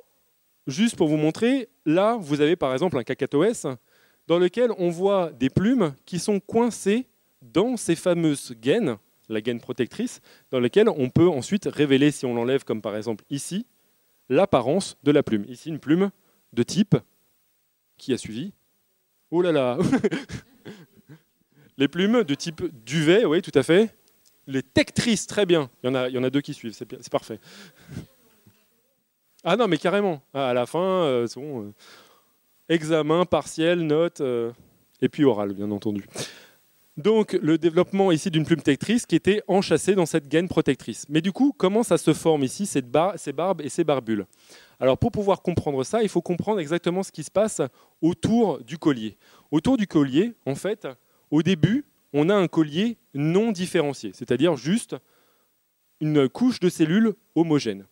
juste 0.66 0.96
pour 0.96 1.08
vous 1.08 1.18
montrer, 1.18 1.70
là, 1.86 2.18
vous 2.20 2.42
avez 2.42 2.56
par 2.56 2.74
exemple 2.74 2.98
un 2.98 3.04
cacatoès 3.04 3.68
dans 4.28 4.40
lequel 4.40 4.72
on 4.78 4.90
voit 4.90 5.32
des 5.32 5.50
plumes 5.50 5.94
qui 6.06 6.20
sont 6.20 6.40
coincées 6.40 7.08
dans 7.42 7.78
ces 7.78 7.96
fameuses 7.96 8.54
gaines, 8.60 8.98
la 9.30 9.42
gaine 9.42 9.60
protectrice, 9.60 10.22
dans 10.52 10.60
lesquelles 10.60 10.90
on 10.90 11.10
peut 11.10 11.28
ensuite 11.28 11.66
révéler, 11.66 12.12
si 12.12 12.26
on 12.26 12.34
l'enlève 12.34 12.64
comme 12.64 12.82
par 12.82 12.96
exemple 12.96 13.24
ici, 13.30 13.66
l'apparence 14.30 14.98
de 15.04 15.12
la 15.12 15.24
plume. 15.24 15.46
Ici, 15.48 15.70
une 15.70 15.80
plume 15.80 16.12
de 16.54 16.64
type 16.64 16.96
qui 17.98 18.14
a 18.14 18.18
suivi. 18.18 18.54
Oh 19.32 19.42
là 19.42 19.52
là 19.52 19.78
Les 21.78 21.88
plumes 21.88 22.24
de 22.24 22.36
type 22.36 22.64
duvet, 22.84 23.26
oui, 23.26 23.42
tout 23.42 23.52
à 23.54 23.64
fait. 23.64 23.96
Les 24.48 24.64
tectrices, 24.64 25.28
très 25.28 25.46
bien. 25.46 25.70
Il 25.84 25.88
y 25.88 25.90
en 25.90 25.96
a, 25.96 26.10
il 26.10 26.16
y 26.16 26.18
en 26.18 26.24
a 26.24 26.30
deux 26.30 26.42
qui 26.42 26.54
suivent, 26.54 26.74
c'est 26.74 27.10
parfait. 27.10 27.40
Ah 29.44 29.56
non, 29.56 29.68
mais 29.68 29.78
carrément. 29.78 30.22
Ah, 30.34 30.50
à 30.50 30.54
la 30.54 30.66
fin, 30.66 30.80
euh, 30.80 31.28
bon, 31.36 31.64
euh, 31.64 31.74
examen, 32.70 33.26
partiel, 33.26 33.82
note, 33.82 34.22
euh, 34.22 34.52
et 35.02 35.10
puis 35.10 35.24
oral, 35.24 35.54
bien 35.54 35.70
entendu. 35.72 36.06
Donc, 36.98 37.34
le 37.34 37.60
développement 37.60 38.12
ici 38.12 38.32
d'une 38.32 38.44
plume 38.44 38.62
tectrice 38.62 39.06
qui 39.06 39.16
était 39.16 39.44
enchâssée 39.48 39.94
dans 39.94 40.08
cette 40.08 40.28
gaine 40.28 40.48
protectrice. 40.48 41.06
Mais 41.10 41.22
du 41.22 41.32
coup, 41.32 41.54
comment 41.56 41.84
ça 41.84 42.00
se 42.00 42.12
forme 42.12 42.44
ici, 42.44 42.66
ces 42.66 42.82
barbes 42.82 43.62
et 43.62 43.70
ces 43.70 43.84
barbules? 43.84 44.26
Alors, 44.80 44.98
pour 44.98 45.12
pouvoir 45.12 45.44
comprendre 45.44 45.84
ça, 45.84 46.02
il 46.02 46.10
faut 46.10 46.24
comprendre 46.24 46.60
exactement 46.60 47.04
ce 47.04 47.12
qui 47.12 47.24
se 47.24 47.30
passe 47.30 47.62
autour 48.02 48.64
du 48.64 48.80
collier. 48.80 49.16
Autour 49.52 49.78
du 49.78 49.86
collier, 49.86 50.34
en 50.48 50.56
fait, 50.56 50.88
au 51.30 51.44
début, 51.44 51.86
on 52.14 52.30
a 52.30 52.36
un 52.36 52.48
collier 52.48 52.98
non 53.14 53.52
différencié, 53.52 54.12
c'est-à-dire 54.14 54.56
juste 54.56 54.96
une 56.02 56.28
couche 56.28 56.60
de 56.60 56.70
cellules 56.70 57.14
homogènes. 57.36 57.86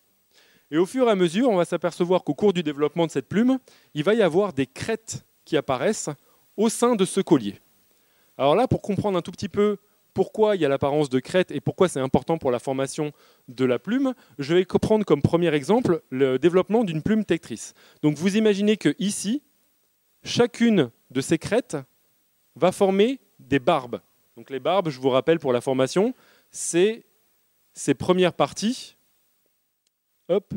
Et 0.71 0.77
au 0.79 0.87
fur 0.87 1.07
et 1.07 1.11
à 1.11 1.15
mesure, 1.15 1.49
on 1.49 1.57
va 1.57 1.65
s'apercevoir 1.65 2.23
qu'au 2.23 2.33
cours 2.33 2.53
du 2.53 2.63
développement 2.63 3.05
de 3.05 3.11
cette 3.11 3.27
plume, 3.27 3.59
il 3.93 4.03
va 4.03 4.15
y 4.15 4.23
avoir 4.23 4.51
des 4.51 4.65
crêtes 4.65 5.25
qui 5.43 5.57
apparaissent 5.57 6.09
au 6.57 6.69
sein 6.69 6.95
de 6.95 7.05
ce 7.05 7.21
collier. 7.21 7.59
Alors 8.37 8.55
là, 8.55 8.67
pour 8.67 8.81
comprendre 8.81 9.17
un 9.17 9.21
tout 9.21 9.31
petit 9.31 9.49
peu 9.49 9.77
pourquoi 10.13 10.55
il 10.55 10.61
y 10.61 10.65
a 10.65 10.69
l'apparence 10.69 11.09
de 11.09 11.19
crête 11.19 11.51
et 11.51 11.59
pourquoi 11.59 11.89
c'est 11.89 11.99
important 11.99 12.37
pour 12.37 12.49
la 12.49 12.59
formation 12.59 13.11
de 13.49 13.65
la 13.65 13.79
plume, 13.79 14.13
je 14.39 14.55
vais 14.55 14.65
prendre 14.65 15.05
comme 15.05 15.21
premier 15.21 15.53
exemple 15.53 16.01
le 16.09 16.39
développement 16.39 16.85
d'une 16.85 17.03
plume 17.03 17.25
tectrice. 17.25 17.73
Donc 18.01 18.15
vous 18.15 18.37
imaginez 18.37 18.77
que 18.77 18.95
ici, 18.97 19.43
chacune 20.23 20.89
de 21.11 21.21
ces 21.21 21.37
crêtes 21.37 21.77
va 22.55 22.71
former 22.71 23.19
des 23.39 23.59
barbes. 23.59 23.99
Donc 24.37 24.49
les 24.49 24.61
barbes, 24.61 24.89
je 24.89 24.99
vous 24.99 25.09
rappelle 25.09 25.39
pour 25.39 25.51
la 25.51 25.59
formation, 25.59 26.13
c'est 26.49 27.05
ces 27.73 27.93
premières 27.93 28.33
parties. 28.33 28.95
Hop. 30.29 30.53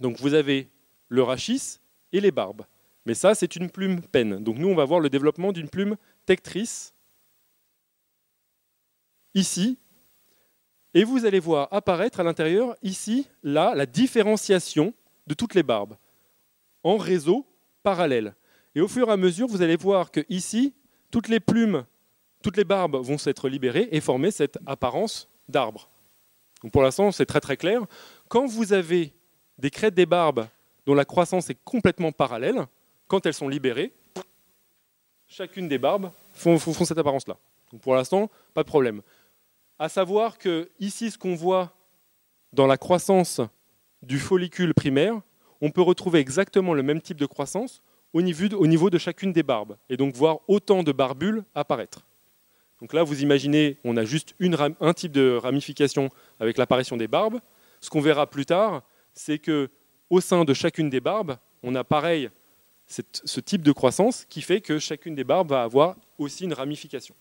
Donc 0.00 0.18
vous 0.20 0.34
avez 0.34 0.68
le 1.08 1.22
rachis 1.24 1.80
et 2.12 2.20
les 2.20 2.30
barbes. 2.30 2.62
Mais 3.06 3.14
ça, 3.14 3.34
c'est 3.34 3.56
une 3.56 3.68
plume 3.68 4.00
peine. 4.00 4.42
Donc 4.42 4.56
nous, 4.56 4.68
on 4.68 4.74
va 4.74 4.84
voir 4.84 5.00
le 5.00 5.10
développement 5.10 5.52
d'une 5.52 5.68
plume 5.68 5.96
tectrice 6.26 6.94
ici. 9.34 9.78
Et 10.94 11.04
vous 11.04 11.24
allez 11.24 11.40
voir 11.40 11.68
apparaître 11.72 12.20
à 12.20 12.22
l'intérieur, 12.22 12.76
ici, 12.82 13.26
là, 13.42 13.74
la 13.74 13.86
différenciation 13.86 14.94
de 15.26 15.34
toutes 15.34 15.54
les 15.54 15.62
barbes 15.62 15.96
en 16.84 16.96
réseau 16.96 17.46
parallèle. 17.82 18.34
Et 18.74 18.80
au 18.80 18.88
fur 18.88 19.08
et 19.08 19.12
à 19.12 19.16
mesure, 19.16 19.48
vous 19.48 19.62
allez 19.62 19.76
voir 19.76 20.10
que 20.10 20.24
ici, 20.28 20.74
toutes 21.10 21.28
les 21.28 21.40
plumes, 21.40 21.84
toutes 22.42 22.56
les 22.56 22.64
barbes 22.64 22.96
vont 22.96 23.18
s'être 23.18 23.48
libérées 23.48 23.88
et 23.90 24.00
former 24.00 24.30
cette 24.30 24.58
apparence 24.66 25.28
d'arbre. 25.48 25.90
Pour 26.72 26.82
l'instant, 26.82 27.10
c'est 27.12 27.26
très 27.26 27.40
très 27.40 27.56
clair. 27.56 27.82
Quand 28.28 28.46
vous 28.46 28.72
avez 28.72 29.14
des 29.58 29.70
crêtes 29.70 29.94
des 29.94 30.06
barbes 30.06 30.46
dont 30.86 30.94
la 30.94 31.04
croissance 31.04 31.50
est 31.50 31.58
complètement 31.64 32.12
parallèle, 32.12 32.66
quand 33.06 33.26
elles 33.26 33.34
sont 33.34 33.48
libérées, 33.48 33.92
chacune 35.36 35.66
des 35.66 35.78
barbes 35.78 36.12
font, 36.32 36.58
cette 36.58 36.98
apparence-là. 36.98 37.36
Donc 37.72 37.80
pour 37.80 37.94
l'instant, 37.94 38.30
pas 38.54 38.62
de 38.62 38.68
problème. 38.68 39.02
À 39.80 39.88
savoir 39.88 40.38
que 40.38 40.70
ici, 40.78 41.10
ce 41.10 41.18
qu'on 41.18 41.34
voit 41.34 41.72
dans 42.52 42.68
la 42.68 42.76
croissance 42.76 43.40
du 44.02 44.20
follicule 44.20 44.74
primaire, 44.74 45.20
on 45.60 45.70
peut 45.70 45.82
retrouver 45.82 46.20
exactement 46.20 46.72
le 46.72 46.84
même 46.84 47.00
type 47.00 47.16
de 47.16 47.26
croissance 47.26 47.82
au 48.12 48.22
niveau 48.22 48.90
de, 48.90 48.98
chacune 48.98 49.32
des 49.32 49.42
barbes, 49.42 49.76
et 49.88 49.96
donc 49.96 50.14
voir 50.14 50.38
autant 50.46 50.84
de 50.84 50.92
barbules 50.92 51.42
apparaître. 51.56 52.06
Donc 52.80 52.92
là, 52.92 53.02
vous 53.02 53.22
imaginez, 53.22 53.78
on 53.82 53.96
a 53.96 54.04
juste 54.04 54.36
un 54.80 54.92
type 54.92 55.10
de 55.10 55.36
ramification 55.36 56.10
avec 56.38 56.58
l'apparition 56.58 56.96
des 56.96 57.08
barbes. 57.08 57.40
Ce 57.80 57.90
qu'on 57.90 58.00
verra 58.00 58.30
plus 58.30 58.46
tard, 58.46 58.82
c'est 59.14 59.40
que 59.40 59.68
au 60.10 60.20
sein 60.20 60.44
de 60.44 60.54
chacune 60.54 60.90
des 60.90 61.00
barbes, 61.00 61.36
on 61.64 61.74
a 61.74 61.82
pareil 61.82 62.30
cette- 62.86 63.22
ce 63.24 63.40
type 63.40 63.62
de 63.62 63.72
croissance 63.72 64.24
qui 64.26 64.42
fait 64.42 64.60
que 64.60 64.78
chacune 64.78 65.14
des 65.14 65.24
barbes 65.24 65.50
va 65.50 65.62
avoir 65.62 65.96
aussi 66.18 66.44
une 66.44 66.52
ramification. 66.52 67.14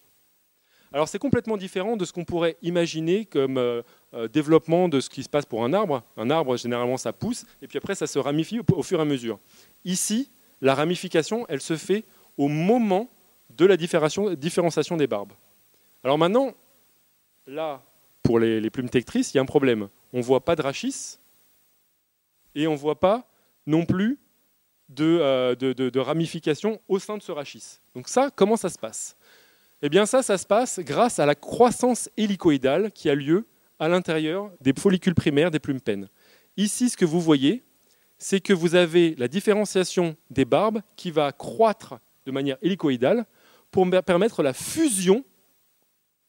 Alors 0.92 1.08
c'est 1.08 1.20
complètement 1.20 1.58
différent 1.58 1.98
de 1.98 2.06
ce 2.06 2.14
qu'on 2.14 2.24
pourrait 2.24 2.56
imaginer 2.62 3.26
comme 3.26 3.58
euh, 3.58 3.82
euh, 4.14 4.28
développement 4.28 4.90
de 4.90 5.00
ce 5.00 5.10
qui 5.10 5.24
se 5.24 5.30
passe 5.30 5.46
pour 5.46 5.64
un 5.64 5.74
arbre. 5.74 6.04
Un 6.18 6.30
arbre, 6.30 6.56
généralement, 6.56 6.98
ça 6.98 7.12
pousse, 7.12 7.46
et 7.64 7.68
puis 7.68 7.80
après, 7.80 7.96
ça 7.96 8.06
se 8.06 8.20
ramifie 8.20 8.60
au, 8.60 8.84
fur 8.84 9.00
et 9.00 9.02
à 9.02 9.06
mesure. 9.06 9.40
Ici, 9.86 10.32
la 10.62 10.76
ramification, 10.76 11.48
elle 11.50 11.62
se 11.62 11.78
fait 11.78 12.06
au 12.38 12.48
moment 12.48 13.10
de 13.50 13.66
la 13.66 13.76
différenciation, 13.76 14.34
différenciation 14.36 14.96
des 14.96 15.08
barbes. 15.08 15.34
Alors 16.04 16.20
maintenant, 16.20 16.54
là, 17.48 17.84
pour 18.22 18.38
les, 18.38 18.62
les 18.62 18.70
plumes 18.70 18.90
tectrices, 18.90 19.34
il 19.34 19.38
y 19.38 19.40
a 19.40 19.42
un 19.42 19.48
problème. 19.48 19.90
On 20.14 20.20
ne 20.20 20.24
voit 20.24 20.46
pas 20.46 20.56
de 20.56 20.62
rachis, 20.62 21.18
et 22.56 22.68
on 22.68 22.74
ne 22.74 22.78
voit 22.78 23.00
pas 23.00 23.28
non 23.66 23.86
plus 23.86 24.20
de, 24.96 25.20
euh, 25.22 25.56
de- 25.56 26.00
ramification 26.00 26.80
au 26.88 27.00
sein 27.00 27.18
de 27.18 27.22
ce 27.24 27.32
rachis. 27.32 27.80
Donc 27.96 28.08
ça, 28.08 28.30
comment 28.36 28.58
ça 28.58 28.70
se 28.70 28.78
passe? 28.78 29.16
Eh 29.82 29.90
bien 29.90 30.06
ça, 30.06 30.22
ça 30.24 30.38
se 30.38 30.46
passe 30.46 30.80
grâce 30.80 31.20
à 31.20 31.26
la 31.26 31.36
croissance 31.36 32.10
hélicoïdale 32.18 32.92
qui 32.92 33.10
a 33.10 33.16
lieu 33.16 33.46
à 33.80 33.90
l'intérieur 33.90 34.52
des 34.62 34.74
follicules 34.78 35.16
primaires 35.16 35.52
des 35.52 35.60
plumes 35.60 35.82
pennes. 35.82 36.08
Ici, 36.56 36.90
ce 36.90 36.98
que 36.98 37.06
vous 37.06 37.20
voyez, 37.20 37.64
c'est 38.18 38.40
que 38.40 38.54
vous 38.54 38.76
avez 38.76 39.16
la 39.16 39.28
différenciation 39.28 40.16
des 40.30 40.46
barbes 40.46 40.82
qui 40.96 41.12
va 41.12 41.32
croître 41.32 41.96
de 42.26 42.32
manière 42.32 42.58
hélicoïdale 42.62 43.26
pour 43.72 43.86
me 43.86 44.00
permettre 44.02 44.44
la 44.44 44.54
fusion 44.54 45.26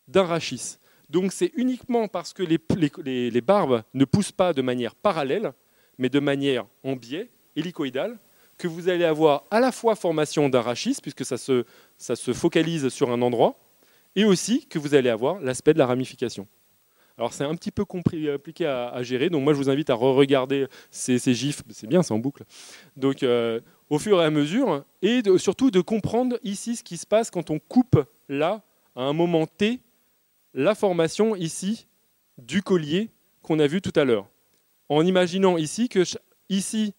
d'un 0.08 0.24
rachis. 0.24 0.78
Donc 1.10 1.32
c'est 1.32 1.52
uniquement 1.54 2.08
parce 2.08 2.32
que 2.32 2.42
les 2.42 3.40
barbes 3.40 3.82
ne 3.92 4.04
poussent 4.04 4.32
pas 4.32 4.52
de 4.52 4.62
manière 4.62 4.94
parallèle, 4.94 5.52
mais 5.98 6.08
de 6.08 6.18
manière 6.18 6.66
en 6.82 6.96
biais, 6.96 7.30
hélicoïdale, 7.54 8.18
que 8.58 8.68
vous 8.68 8.88
allez 8.88 9.04
avoir 9.04 9.44
à 9.50 9.60
la 9.60 9.72
fois 9.72 9.94
formation 9.96 10.48
d'un 10.48 10.60
rachis, 10.60 10.96
puisque 11.02 11.24
ça 11.24 11.36
se, 11.36 11.64
ça 11.98 12.16
se 12.16 12.32
focalise 12.32 12.88
sur 12.88 13.10
un 13.10 13.20
endroit, 13.22 13.58
et 14.16 14.24
aussi 14.24 14.66
que 14.66 14.78
vous 14.78 14.94
allez 14.94 15.08
avoir 15.10 15.40
l'aspect 15.40 15.74
de 15.74 15.78
la 15.78 15.86
ramification. 15.86 16.46
Alors 17.16 17.32
c'est 17.32 17.44
un 17.44 17.54
petit 17.54 17.70
peu 17.70 17.84
compli- 17.84 18.32
compliqué 18.32 18.66
à, 18.66 18.88
à 18.88 19.02
gérer, 19.02 19.30
donc 19.30 19.44
moi 19.44 19.52
je 19.52 19.58
vous 19.58 19.70
invite 19.70 19.90
à 19.90 19.94
re-regarder 19.94 20.66
ces, 20.90 21.18
gifs, 21.34 21.62
c'est 21.70 21.86
bien, 21.86 22.02
c'est 22.02 22.12
en 22.12 22.18
boucle. 22.18 22.42
Donc 22.96 23.22
euh, 23.22 23.60
au 23.88 23.98
fur 23.98 24.20
et 24.20 24.24
à 24.24 24.30
mesure, 24.30 24.84
et 25.00 25.22
surtout 25.38 25.70
de 25.70 25.80
comprendre 25.80 26.38
ici 26.42 26.74
ce 26.74 26.82
qui 26.82 26.96
se 26.96 27.06
passe 27.06 27.30
quand 27.30 27.50
on 27.50 27.60
coupe 27.60 28.02
là, 28.28 28.62
à 28.96 29.02
un 29.02 29.12
moment 29.12 29.46
T, 29.46 29.80
la 30.54 30.74
formation 30.74 31.36
ici 31.36 31.86
du 32.38 32.62
collier 32.62 33.10
qu'on 33.42 33.58
a 33.58 33.66
vu 33.66 33.80
tout 33.80 33.92
à 33.94 34.04
l'heure. 34.04 34.28
En 34.88 35.04
imaginant 35.04 35.56
ici 35.56 35.88
que 35.88 36.02
ici, 36.48 36.94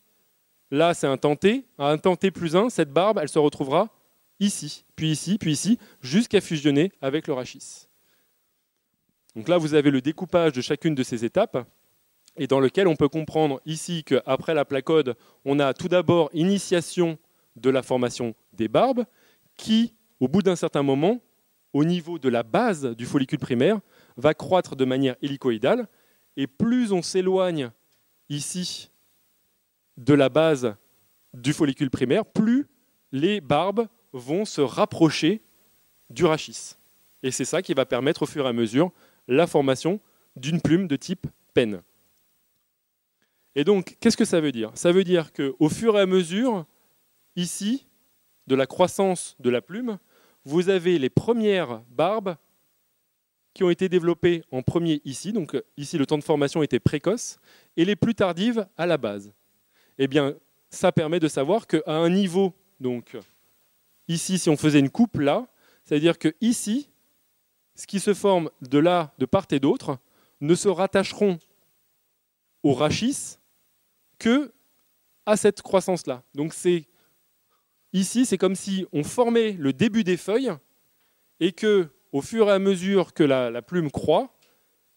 là 0.72 0.94
c'est 0.94 1.08
un 1.08 1.18
temps 1.18 1.36
T, 1.36 1.66
à 1.78 1.90
un 1.90 1.98
temps 1.98 2.16
T 2.16 2.32
plus 2.32 2.56
1, 2.56 2.70
cette 2.70 2.92
barbe, 2.92 3.20
elle 3.22 3.30
se 3.30 3.40
retrouvera 3.40 3.90
ici, 4.40 4.86
puis 4.96 5.12
ici, 5.12 5.38
puis 5.38 5.52
ici, 5.52 5.80
jusqu'à 6.02 6.42
fusionner 6.42 6.92
avec 7.02 7.28
le 7.28 7.34
rachis. 7.34 7.88
Donc 9.36 9.50
là, 9.50 9.58
vous 9.58 9.74
avez 9.74 9.92
le 9.92 10.02
découpage 10.02 10.54
de 10.54 10.62
chacune 10.62 10.96
de 10.96 11.04
ces 11.04 11.26
étapes, 11.26 11.68
et 12.38 12.48
dans 12.48 12.60
lequel 12.60 12.88
on 12.88 12.96
peut 12.96 13.10
comprendre 13.10 13.62
ici 13.66 14.04
qu'après 14.04 14.54
la 14.54 14.66
placode, 14.66 15.16
on 15.46 15.60
a 15.60 15.74
tout 15.74 15.88
d'abord 15.88 16.30
initiation 16.34 17.18
de 17.56 17.70
la 17.70 17.82
formation 17.82 18.36
des 18.54 18.68
barbes, 18.68 19.06
qui, 19.56 19.94
au 20.20 20.28
bout 20.28 20.42
d'un 20.42 20.56
certain 20.56 20.84
moment, 20.84 21.22
au 21.74 21.84
niveau 21.84 22.20
de 22.20 22.30
la 22.30 22.44
base 22.44 22.86
du 22.96 23.06
follicule 23.06 23.40
primaire, 23.40 23.80
va 24.18 24.34
croître 24.34 24.76
de 24.76 24.86
manière 24.86 25.16
hélicoïdale, 25.22 25.88
et 26.38 26.48
plus 26.48 26.92
on 26.92 27.02
s'éloigne 27.02 27.72
ici 28.30 28.90
de 29.98 30.14
la 30.14 30.30
base 30.30 30.76
du 31.34 31.54
follicule 31.54 31.90
primaire, 31.90 32.26
plus 32.26 32.68
les 33.12 33.42
barbes 33.42 33.88
vont 34.14 34.46
se 34.46 34.62
rapprocher 34.62 35.42
du 36.10 36.26
rachis. 36.26 36.76
Et 37.24 37.32
c'est 37.32 37.46
ça 37.46 37.62
qui 37.62 37.74
va 37.74 37.86
permettre 37.86 38.24
au 38.24 38.26
fur 38.26 38.46
et 38.46 38.50
à 38.50 38.54
mesure 38.54 38.92
la 39.28 39.48
formation 39.48 40.00
d'une 40.36 40.62
plume 40.62 40.88
de 40.88 40.96
type 40.96 41.28
penne. 41.54 41.82
Et 43.56 43.64
donc, 43.64 43.98
qu'est-ce 44.00 44.18
que 44.18 44.26
ça 44.26 44.42
veut 44.42 44.52
dire? 44.52 44.72
Ça 44.76 44.92
veut 44.92 45.04
dire 45.04 45.32
qu'au 45.32 45.70
fur 45.70 45.98
et 45.98 46.02
à 46.02 46.06
mesure, 46.06 46.66
ici, 47.36 47.88
de 48.48 48.56
la 48.56 48.68
croissance 48.68 49.36
de 49.40 49.50
la 49.50 49.62
plume, 49.62 49.98
vous 50.44 50.70
avez 50.70 51.00
les 51.00 51.10
premières 51.10 51.82
barbes 51.90 52.36
qui 53.54 53.64
ont 53.64 53.70
été 53.70 53.88
développées 53.88 54.44
en 54.52 54.62
premier 54.62 55.02
ici, 55.06 55.32
donc 55.32 55.58
ici 55.78 55.98
le 55.98 56.06
temps 56.06 56.18
de 56.18 56.24
formation 56.24 56.62
était 56.62 56.80
précoce, 56.80 57.40
et 57.78 57.86
les 57.86 57.96
plus 57.96 58.14
tardives 58.14 58.68
à 58.78 58.86
la 58.86 58.98
base. 58.98 59.34
Eh 59.98 60.08
bien, 60.08 60.36
ça 60.70 60.92
permet 60.92 61.20
de 61.20 61.28
savoir 61.28 61.68
qu'à 61.68 61.82
un 61.88 62.10
niveau, 62.10 62.54
donc 62.80 63.18
ici, 64.08 64.38
si 64.38 64.50
on 64.50 64.58
faisait 64.58 64.80
une 64.80 64.90
coupe 64.90 65.18
là, 65.18 65.48
c'est-à-dire 65.84 66.18
que 66.18 66.36
ici, 66.42 66.90
ce 67.76 67.88
qui 67.88 68.00
se 68.00 68.14
forme 68.14 68.50
de 68.62 68.80
là, 68.80 69.14
de 69.18 69.26
part 69.26 69.48
et 69.52 69.60
d'autre, 69.60 69.98
ne 70.42 70.56
se 70.56 70.68
rattacheront 70.68 71.40
au 72.64 72.74
rachis 72.74 73.38
que 74.20 74.52
à 75.26 75.38
cette 75.38 75.62
croissance-là. 75.62 76.24
Donc 76.34 76.54
c'est 76.54 76.86
ici, 77.94 78.26
c'est 78.26 78.38
comme 78.38 78.56
si 78.56 78.86
on 78.92 79.04
formait 79.04 79.54
le 79.54 79.74
début 79.74 80.04
des 80.04 80.18
feuilles 80.18 80.54
et 81.40 81.52
que, 81.52 81.90
au 82.12 82.22
fur 82.22 82.48
et 82.50 82.52
à 82.52 82.60
mesure 82.60 83.14
que 83.14 83.24
la, 83.24 83.50
la 83.50 83.62
plume 83.62 83.92
croît, 83.92 84.34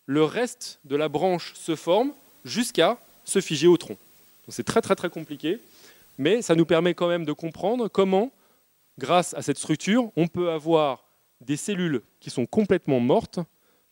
le 0.07 0.24
reste 0.24 0.80
de 0.84 0.96
la 0.96 1.09
branche 1.09 1.55
se 1.55 1.76
forme 1.76 2.12
jusqu'à 2.44 2.99
se 3.24 3.40
figer 3.40 3.66
au 3.66 3.76
tronc. 3.76 3.99
C'est 4.49 4.64
très 4.64 4.80
très 4.80 4.94
très 4.94 5.11
compliqué, 5.11 5.61
mais 6.16 6.42
ça 6.42 6.55
nous 6.55 6.66
permet 6.66 6.94
quand 6.94 7.09
même 7.09 7.24
de 7.24 7.32
comprendre 7.32 7.88
comment, 7.88 8.30
grâce 8.99 9.34
à 9.34 9.42
cette 9.42 9.59
structure, 9.59 10.11
on 10.16 10.26
peut 10.26 10.51
avoir 10.51 11.05
des 11.40 11.57
cellules 11.57 12.03
qui 12.20 12.30
sont 12.30 12.46
complètement 12.46 13.01
mortes, 13.01 13.40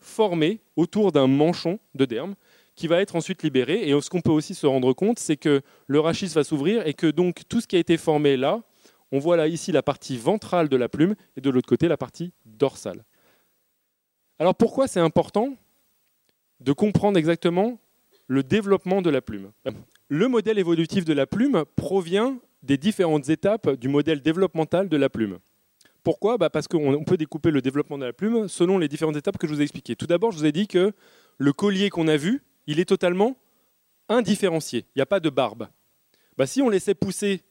formées 0.00 0.61
autour 0.76 1.12
d'un 1.12 1.26
manchon 1.26 1.78
de 1.94 2.04
derme, 2.04 2.34
qui 2.74 2.86
va 2.86 3.00
être 3.00 3.16
ensuite 3.16 3.42
libéré. 3.42 3.88
Et 3.88 4.00
ce 4.00 4.11
qu'on 4.11 4.20
peut 4.20 4.30
aussi 4.30 4.54
se 4.54 4.66
rendre 4.66 4.92
compte, 4.92 5.18
c'est 5.18 5.36
que 5.36 5.62
le 5.86 6.00
rachis 6.00 6.26
va 6.26 6.44
s'ouvrir 6.44 6.86
et 6.86 6.94
que 6.94 7.07
donc 7.07 7.42
tout 7.48 7.61
ce 7.61 7.66
qui 7.66 7.76
a 7.76 7.78
été 7.78 7.96
formé 7.96 8.36
là, 8.36 8.62
on 9.12 9.18
voit 9.18 9.36
là 9.36 9.46
ici 9.48 9.72
la 9.72 9.82
partie 9.82 10.16
ventrale 10.16 10.68
de 10.68 10.76
la 10.76 10.88
plume 10.88 11.14
et 11.36 11.40
de 11.40 11.50
l'autre 11.50 11.68
côté 11.68 11.88
la 11.88 11.96
partie 11.96 12.32
dorsale. 12.44 13.04
Alors 14.38 14.54
pourquoi 14.54 14.88
c'est 14.88 15.00
important 15.00 15.57
de 16.61 16.72
comprendre 16.72 17.18
exactement 17.18 17.78
le 18.28 18.42
développement 18.42 19.02
de 19.02 19.10
la 19.10 19.20
plume 19.20 19.52
Le 20.08 20.28
modèle 20.28 20.58
évolutif 20.58 21.04
de 21.04 21.12
la 21.12 21.26
plume 21.26 21.64
provient 21.76 22.38
des 22.62 22.76
différentes 22.76 23.28
étapes 23.28 23.70
du 23.70 23.88
modèle 23.88 24.20
développemental 24.20 24.88
de 24.88 24.96
la 24.96 25.08
plume. 25.08 25.38
Pourquoi? 26.02 26.38
Bah 26.38 26.50
Parce 26.50 26.68
qu'on 26.68 27.04
peut 27.04 27.16
découper 27.16 27.50
le 27.50 27.60
développement 27.60 27.98
de 27.98 28.04
la 28.04 28.12
plume 28.12 28.48
selon 28.48 28.78
les 28.78 28.88
différentes 28.88 29.16
étapes 29.16 29.38
que 29.38 29.46
je 29.46 29.52
vous 29.52 29.60
ai 29.60 29.64
expliquées. 29.64 29.96
Tout 29.96 30.06
d'abord, 30.06 30.32
je 30.32 30.38
vous 30.38 30.46
ai 30.46 30.52
dit 30.52 30.68
que 30.68 30.92
le 31.38 31.52
collier 31.52 31.90
qu'on 31.90 32.08
a 32.08 32.16
vu, 32.16 32.42
il 32.66 32.80
est 32.80 32.84
totalement 32.84 33.36
indifférencié. 34.08 34.86
Il 34.94 34.98
n'y 34.98 35.02
a 35.02 35.06
pas 35.06 35.20
de 35.20 35.30
barbe. 35.30 35.68
Bah, 36.36 36.46
si 36.46 36.62
on 36.62 36.68
laissait 36.68 36.94
pousser 36.94 37.42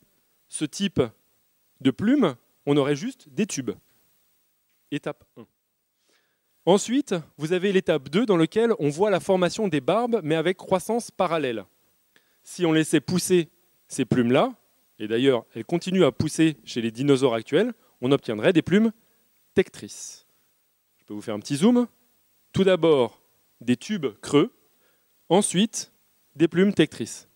ce 0.47 0.65
type 0.65 1.01
de 1.82 1.91
plume, 1.91 2.36
on 2.65 2.78
aurait 2.78 2.95
juste 2.95 3.30
des 3.30 3.45
tubes. 3.45 3.71
Étape 4.91 5.26
1. 5.38 5.45
Ensuite, 6.68 7.13
vous 7.38 7.53
avez 7.53 7.72
l'étape 7.72 8.09
2 8.09 8.26
dans 8.26 8.38
laquelle 8.38 8.74
on 8.80 8.89
voit 8.89 9.11
la 9.11 9.20
formation 9.20 9.68
des 9.68 9.82
barbes, 9.82 10.22
mais 10.24 10.34
avec 10.34 10.57
croissance 10.57 11.11
parallèle. 11.11 11.63
Si 12.41 12.66
on 12.66 12.72
laissait 12.72 13.01
pousser 13.01 13.49
ces 13.88 14.03
plumes-là, 14.03 14.51
et 14.97 15.07
d'ailleurs 15.07 15.45
elles 15.53 15.66
continuent 15.66 16.05
à 16.05 16.11
pousser 16.11 16.57
chez 16.66 16.82
les 16.82 16.89
dinosaures 16.89 17.36
actuels, 17.36 17.74
on 18.01 18.11
obtiendrait 18.11 18.51
des 18.51 18.63
plumes 18.63 18.91
tectrices. 19.53 20.26
Je 20.97 21.05
peux 21.05 21.13
vous 21.13 21.22
faire 21.22 21.36
un 21.36 21.39
petit 21.39 21.55
zoom. 21.55 21.86
Tout 22.51 22.63
d'abord, 22.63 23.22
des 23.61 23.78
tubes 23.78 24.07
creux, 24.22 24.51
ensuite 25.30 25.91
des 26.36 26.47
plumes 26.47 26.74
tectrices. 26.74 27.28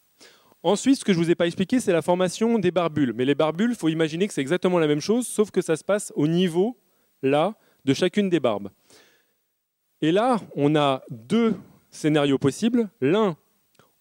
Ensuite, 0.63 0.97
ce 0.97 1.05
que 1.05 1.13
je 1.13 1.19
ne 1.19 1.23
vous 1.23 1.31
ai 1.31 1.35
pas 1.35 1.45
expliqué, 1.45 1.79
c'est 1.79 1.93
la 1.93 2.01
formation 2.01 2.57
des 2.57 2.71
barbules. 2.71 3.13
Mais 3.13 3.25
les 3.25 3.35
barbules, 3.35 3.71
il 3.71 3.77
faut 3.77 3.89
imaginer 3.89 4.27
que 4.27 4.33
c'est 4.33 4.41
exactement 4.41 4.79
la 4.79 4.87
même 4.87 4.99
chose, 4.99 5.27
sauf 5.27 5.51
que 5.51 5.61
ça 5.61 5.75
se 5.75 5.83
passe 5.83 6.11
au 6.15 6.27
niveau, 6.27 6.77
là, 7.21 7.55
de 7.85 7.93
chacune 7.93 8.29
des 8.29 8.39
barbes. 8.39 8.69
Et 10.01 10.11
là, 10.11 10.39
on 10.55 10.75
a 10.75 11.03
deux 11.09 11.55
scénarios 11.91 12.37
possibles. 12.37 12.89
L'un, 13.01 13.35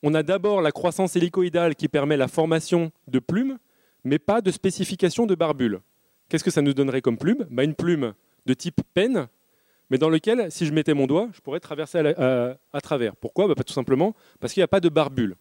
on 0.03 0.15
a 0.15 0.23
d'abord 0.23 0.63
la 0.63 0.71
croissance 0.71 1.17
hélicoïdale 1.17 1.75
qui 1.75 1.89
permet 1.89 2.17
la 2.17 2.29
formation 2.29 2.93
de 3.09 3.19
plumes, 3.19 3.59
mais 4.05 4.19
pas 4.19 4.41
de 4.41 4.51
spécification 4.51 5.27
de 5.27 5.35
barbules. 5.35 5.81
Qu'est-ce 6.29 6.45
que 6.45 6.51
ça 6.51 6.63
nous 6.63 6.75
donnerait 6.75 7.01
comme 7.01 7.19
plume? 7.19 7.47
Bah, 7.51 7.65
Une 7.65 7.75
plume 7.75 8.15
de 8.47 8.55
type 8.55 8.81
penne, 8.95 9.27
mais 9.91 9.99
dans 9.99 10.11
lequel, 10.11 10.53
si 10.53 10.67
je 10.67 10.73
mettais 10.73 10.95
mon 10.95 11.07
doigt, 11.07 11.29
je 11.33 11.41
pourrais 11.41 11.61
traverser 11.61 11.99
à, 11.99 12.81
travers. 12.81 13.17
Pourquoi? 13.17 13.49
Bah, 13.49 13.55
Tout 13.67 13.73
simplement 13.73 14.15
parce 14.39 14.53
qu'il 14.53 14.61
n'y 14.61 14.65
a 14.65 14.69
pas 14.69 14.81
de 14.81 14.89
barbule. 14.89 15.35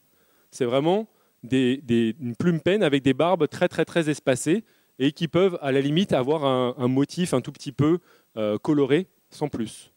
C'est 0.50 0.66
vraiment 0.66 1.08
une 1.44 2.36
plume 2.38 2.62
peine 2.62 2.82
avec 2.84 3.04
des 3.04 3.14
barbes 3.14 3.48
très 3.48 3.68
très 3.68 3.86
très 3.86 4.10
espacées 4.10 4.64
et 4.98 5.12
qui 5.12 5.28
peuvent 5.28 5.60
à 5.62 5.72
la 5.72 5.82
limite 5.82 6.14
avoir 6.14 6.46
un, 6.46 6.74
un 6.78 6.88
motif 6.88 7.34
un 7.34 7.42
tout 7.42 7.52
petit 7.52 7.72
peu 7.72 8.00
euh, 8.38 8.58
coloré 8.58 9.08
sans 9.30 9.48
plus. 9.50 9.92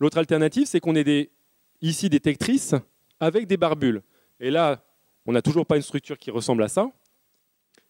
L'autre 0.00 0.18
alternative, 0.18 0.66
c'est 0.66 0.80
qu'on 0.80 0.94
ait 0.94 1.30
ici 1.80 2.08
des 2.08 2.20
tectrices 2.20 2.74
avec 3.20 3.46
des 3.46 3.56
barbules. 3.56 4.02
Et 4.40 4.50
là, 4.50 4.84
on 5.26 5.32
n'a 5.32 5.42
toujours 5.42 5.66
pas 5.66 5.76
une 5.76 5.82
structure 5.82 6.18
qui 6.18 6.30
ressemble 6.30 6.62
à 6.62 6.68
ça. 6.68 6.90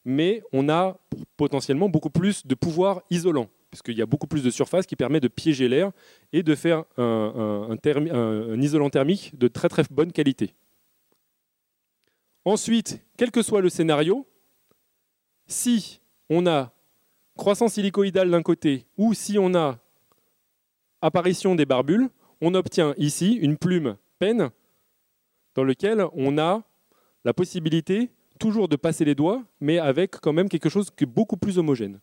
mais 0.08 0.42
on 0.52 0.70
a 0.70 0.98
potentiellement 1.36 1.88
beaucoup 1.90 2.08
plus 2.08 2.46
de 2.46 2.54
pouvoir 2.54 3.02
isolant, 3.10 3.48
parce 3.70 3.82
qu'il 3.82 3.96
y 3.96 4.02
a 4.02 4.06
beaucoup 4.06 4.26
plus 4.26 4.42
de 4.42 4.48
surface 4.50 4.86
qui 4.86 4.96
permet 4.96 5.20
de 5.20 5.28
piéger 5.28 5.68
l'air 5.68 5.92
et 6.32 6.42
de 6.42 6.54
faire 6.54 6.84
un, 6.96 7.76
un 7.78 8.60
isolant 8.60 8.88
thermique 8.88 9.38
de 9.38 9.48
très 9.48 9.68
très 9.68 9.82
bonne 9.90 10.10
qualité. 10.10 10.54
Ensuite, 12.46 13.00
quel 13.18 13.30
que 13.30 13.42
soit 13.42 13.60
le 13.60 13.68
scénario, 13.68 14.26
si 15.46 16.00
on 16.30 16.46
a 16.46 16.72
croissance 17.36 17.74
silicoïdale 17.74 18.30
d'un 18.30 18.42
côté 18.42 18.86
ou 18.96 19.12
si 19.12 19.38
on 19.38 19.54
a 19.54 19.78
apparition 21.02 21.54
des 21.54 21.66
barbules, 21.66 22.08
on 22.40 22.54
obtient 22.54 22.94
ici 22.96 23.34
une 23.34 23.56
plume 23.56 23.96
peine 24.18 24.50
dans 25.54 25.64
laquelle 25.64 26.04
on 26.12 26.38
a 26.38 26.62
la 27.24 27.34
possibilité 27.34 28.10
toujours 28.38 28.68
de 28.68 28.76
passer 28.76 29.04
les 29.04 29.14
doigts, 29.14 29.42
mais 29.60 29.78
avec 29.78 30.20
quand 30.20 30.32
même 30.32 30.48
quelque 30.48 30.68
chose 30.68 30.90
qui 30.90 31.04
est 31.04 31.06
beaucoup 31.06 31.36
plus 31.36 31.58
homogène. 31.58 32.00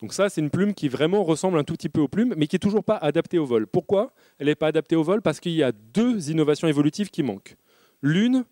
Donc 0.00 0.12
ça, 0.12 0.28
c'est 0.28 0.40
une 0.40 0.50
plume 0.50 0.74
qui 0.74 0.88
vraiment 0.88 1.24
ressemble 1.24 1.58
un 1.58 1.64
tout 1.64 1.74
petit 1.74 1.88
peu 1.88 2.00
aux 2.00 2.08
plumes, 2.08 2.34
mais 2.36 2.46
qui 2.46 2.54
n'est 2.54 2.60
toujours 2.60 2.84
pas 2.84 2.96
adaptée 2.96 3.38
au 3.38 3.44
vol. 3.44 3.66
Pourquoi 3.66 4.12
elle 4.38 4.46
n'est 4.46 4.54
pas 4.54 4.68
adaptée 4.68 4.94
au 4.94 5.02
vol? 5.02 5.22
Parce 5.22 5.40
qu'il 5.40 5.52
y 5.52 5.62
a 5.62 5.72
deux 5.72 6.30
innovations 6.30 6.68
évolutives 6.68 7.10
qui 7.10 7.24
manquent. 7.24 7.56
L'une, 8.00 8.44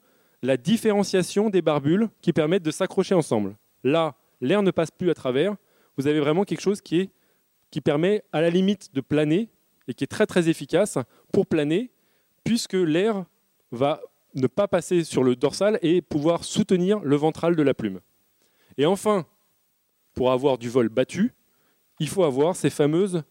la 0.43 0.57
différenciation 0.57 1.49
des 1.49 1.63
barbules 1.63 2.09
qui 2.21 2.33
permettent 2.33 2.65
de 2.65 2.73
s'accrocher 2.73 3.15
ensemble. 3.15 3.57
Là, 3.85 4.17
l'air 4.41 4.63
ne 4.63 4.73
passe 4.73 4.91
plus 4.91 5.09
à 5.09 5.15
travers. 5.15 5.55
Vous 5.97 6.09
avez 6.09 6.19
vraiment 6.19 6.43
quelque 6.43 6.61
chose 6.61 6.81
qui, 6.81 7.01
est, 7.01 7.11
qui 7.71 7.81
permet 7.81 8.23
à 8.33 8.41
la 8.41 8.51
limite 8.51 8.95
de 8.95 9.01
planer 9.01 9.49
et 9.89 9.95
qui 9.95 10.05
est 10.05 10.09
très 10.09 10.27
très 10.27 10.49
efficace 10.49 10.99
pour 11.33 11.47
planer, 11.47 11.91
puisque 12.45 12.75
l'air 12.75 13.25
va 13.71 14.01
ne 14.35 14.47
pas 14.47 14.69
passer 14.69 15.05
sur 15.05 15.25
le 15.25 15.37
dorsal 15.37 15.79
et 15.83 16.03
pouvoir 16.03 16.45
soutenir 16.45 17.01
le 17.01 17.17
ventral 17.17 17.57
de 17.57 17.63
la 17.63 17.75
plume. 17.75 18.01
Et 18.79 18.87
enfin, 18.87 19.27
pour 20.15 20.31
avoir 20.31 20.59
du 20.59 20.69
vol 20.69 20.89
battu, 20.89 21.33
il 21.99 22.09
faut 22.09 22.25
avoir 22.25 22.57
ces 22.57 22.71
fameuses 22.71 23.23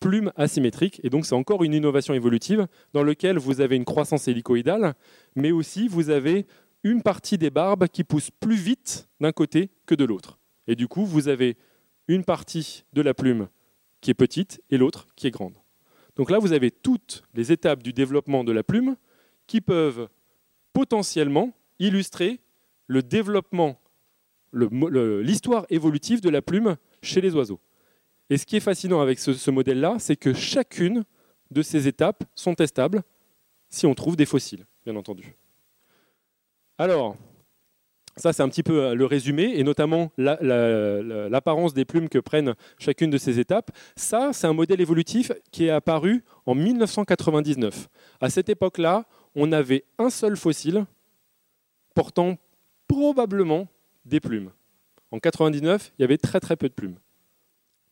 plumes 0.00 0.32
asymétriques. 0.36 1.00
Et 1.02 1.10
donc 1.10 1.26
c'est 1.26 1.34
encore 1.34 1.64
une 1.64 1.74
innovation 1.74 2.14
évolutive 2.14 2.66
dans 2.92 3.02
laquelle 3.02 3.38
vous 3.38 3.60
avez 3.60 3.76
une 3.76 3.84
croissance 3.84 4.28
hélicoïdale, 4.28 4.94
mais 5.34 5.52
aussi 5.52 5.88
vous 5.88 6.10
avez 6.10 6.46
une 6.82 7.02
partie 7.02 7.38
des 7.38 7.50
barbes 7.50 7.88
qui 7.88 8.04
pousse 8.04 8.30
plus 8.30 8.56
vite 8.56 9.08
d'un 9.20 9.32
côté 9.32 9.70
que 9.86 9.94
de 9.94 10.04
l'autre. 10.04 10.38
Et 10.68 10.76
du 10.76 10.88
coup, 10.88 11.04
vous 11.04 11.28
avez 11.28 11.56
une 12.08 12.24
partie 12.24 12.84
de 12.92 13.02
la 13.02 13.14
plume 13.14 13.48
qui 14.00 14.10
est 14.10 14.14
petite 14.14 14.62
et 14.70 14.78
l'autre 14.78 15.06
qui 15.16 15.26
est 15.26 15.30
grande. 15.30 15.54
Donc 16.16 16.30
là, 16.30 16.38
vous 16.38 16.52
avez 16.52 16.70
toutes 16.70 17.22
les 17.34 17.52
étapes 17.52 17.82
du 17.82 17.92
développement 17.92 18.44
de 18.44 18.52
la 18.52 18.62
plume 18.62 18.96
qui 19.46 19.60
peuvent 19.60 20.08
potentiellement 20.72 21.52
illustrer 21.78 22.40
le 22.86 23.02
développement, 23.02 23.80
l'histoire 24.52 25.66
évolutive 25.68 26.20
de 26.20 26.30
la 26.30 26.42
plume 26.42 26.76
chez 27.02 27.20
les 27.20 27.34
oiseaux. 27.34 27.60
Et 28.30 28.38
ce 28.38 28.46
qui 28.46 28.56
est 28.56 28.60
fascinant 28.60 29.00
avec 29.00 29.18
ce, 29.18 29.50
modèle-là, 29.50 29.96
c'est 29.98 30.16
que 30.16 30.32
chacune 30.32 31.04
de 31.50 31.62
ces 31.62 31.86
étapes 31.86 32.24
sont 32.34 32.54
testables 32.54 33.02
si 33.68 33.86
on 33.86 33.94
trouve 33.94 34.16
des 34.16 34.26
fossiles, 34.26 34.66
bien 34.84 34.96
entendu. 34.96 35.36
Alors, 36.78 37.16
ça, 38.16 38.32
c'est 38.32 38.42
un 38.42 38.48
petit 38.48 38.62
peu 38.62 38.82
euh, 38.82 38.94
le 38.94 39.04
résumé, 39.04 39.52
et 39.56 39.62
notamment 39.62 40.10
l'apparence 40.16 41.74
des 41.74 41.84
plumes 41.84 42.08
que 42.08 42.18
prennent 42.18 42.54
chacune 42.78 43.10
de 43.10 43.18
ces 43.18 43.38
étapes. 43.38 43.70
Ça, 43.94 44.30
c'est 44.32 44.46
un 44.46 44.52
modèle 44.52 44.80
évolutif 44.80 45.32
qui 45.52 45.66
est 45.66 45.70
apparu 45.70 46.24
en 46.46 46.54
1999. 46.54 47.88
À 48.20 48.30
cette 48.30 48.48
époque-là, 48.48 49.04
on 49.34 49.52
avait 49.52 49.84
un 49.98 50.10
seul 50.10 50.36
fossile 50.36 50.86
portant 51.94 52.36
probablement 52.88 53.68
des 54.04 54.20
plumes. 54.20 54.50
En 55.10 55.16
1999, 55.16 55.92
il 55.98 56.02
y 56.02 56.04
avait 56.04 56.18
très 56.18 56.40
très 56.40 56.56
peu 56.56 56.68
de 56.68 56.74
plumes 56.74 56.96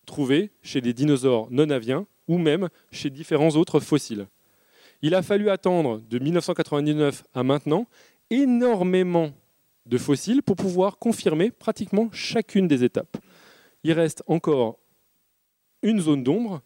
trouvées 0.05 0.51
chez 0.63 0.81
les 0.81 0.93
dinosaures 0.93 1.49
non 1.51 1.71
aviens 1.71 2.07
ou 2.29 2.39
même 2.39 2.69
chez 2.91 3.11
différents 3.11 3.51
autres 3.51 3.81
fossiles. 3.81 4.27
Il 5.03 5.15
a 5.15 5.23
fallu 5.23 5.51
attendre 5.51 6.01
de 6.09 6.19
1999 6.19 7.25
à 7.35 7.43
maintenant 7.43 7.87
énormément 8.31 9.33
de 9.87 9.99
fossiles 9.99 10.43
pour 10.43 10.57
pouvoir 10.57 10.99
confirmer 10.99 11.51
pratiquement 11.51 12.09
chacune 12.13 12.69
des 12.69 12.85
étapes. 12.85 13.17
Il 13.83 13.93
reste 13.93 14.23
encore 14.27 14.79
une 15.83 16.01
zone 16.01 16.23
d'ombre, 16.23 16.63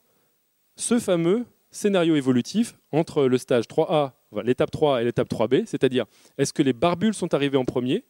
ce 0.77 0.99
fameux 0.99 1.45
scénario 1.71 2.17
évolutif 2.17 2.79
entre 2.93 3.25
le 3.25 3.37
stage 3.37 3.65
3A, 3.65 4.13
l'étape 4.45 4.71
3 4.71 5.03
et 5.03 5.05
l'étape 5.05 5.29
3B, 5.29 5.67
c'est-à-dire 5.67 6.07
est-ce 6.39 6.53
que 6.53 6.63
les 6.63 6.73
barbules 6.73 7.15
sont 7.15 7.35
arrivées 7.35 7.59
en 7.59 7.65
premier 7.65 8.05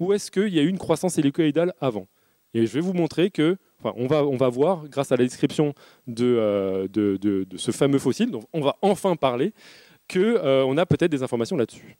ou 0.00 0.12
est-ce 0.12 0.30
qu'il 0.30 0.54
y 0.54 0.58
a 0.58 0.62
eu 0.62 0.68
une 0.68 0.78
croissance 0.78 1.18
hélicoïdale 1.18 1.74
avant? 1.80 2.06
Et 2.54 2.66
je 2.66 2.72
vais 2.72 2.80
vous 2.80 2.94
montrer 2.94 3.30
que, 3.30 3.56
enfin, 3.80 3.92
on 3.96 4.06
va, 4.06 4.24
on 4.24 4.36
va 4.36 4.48
voir, 4.48 4.88
grâce 4.88 5.12
à 5.12 5.16
la 5.16 5.24
description 5.24 5.74
de, 6.06 6.24
euh, 6.24 6.88
de, 6.88 7.18
de, 7.20 7.46
ce 7.56 7.70
fameux 7.70 7.98
fossile, 7.98 8.30
donc 8.30 8.44
on 8.52 8.60
va 8.60 8.76
enfin 8.82 9.16
parler, 9.16 9.52
qu'on 10.10 10.20
euh, 10.20 10.76
a 10.76 10.86
peut-être 10.86 11.10
des 11.10 11.22
informations 11.22 11.56
là-dessus. 11.56 11.96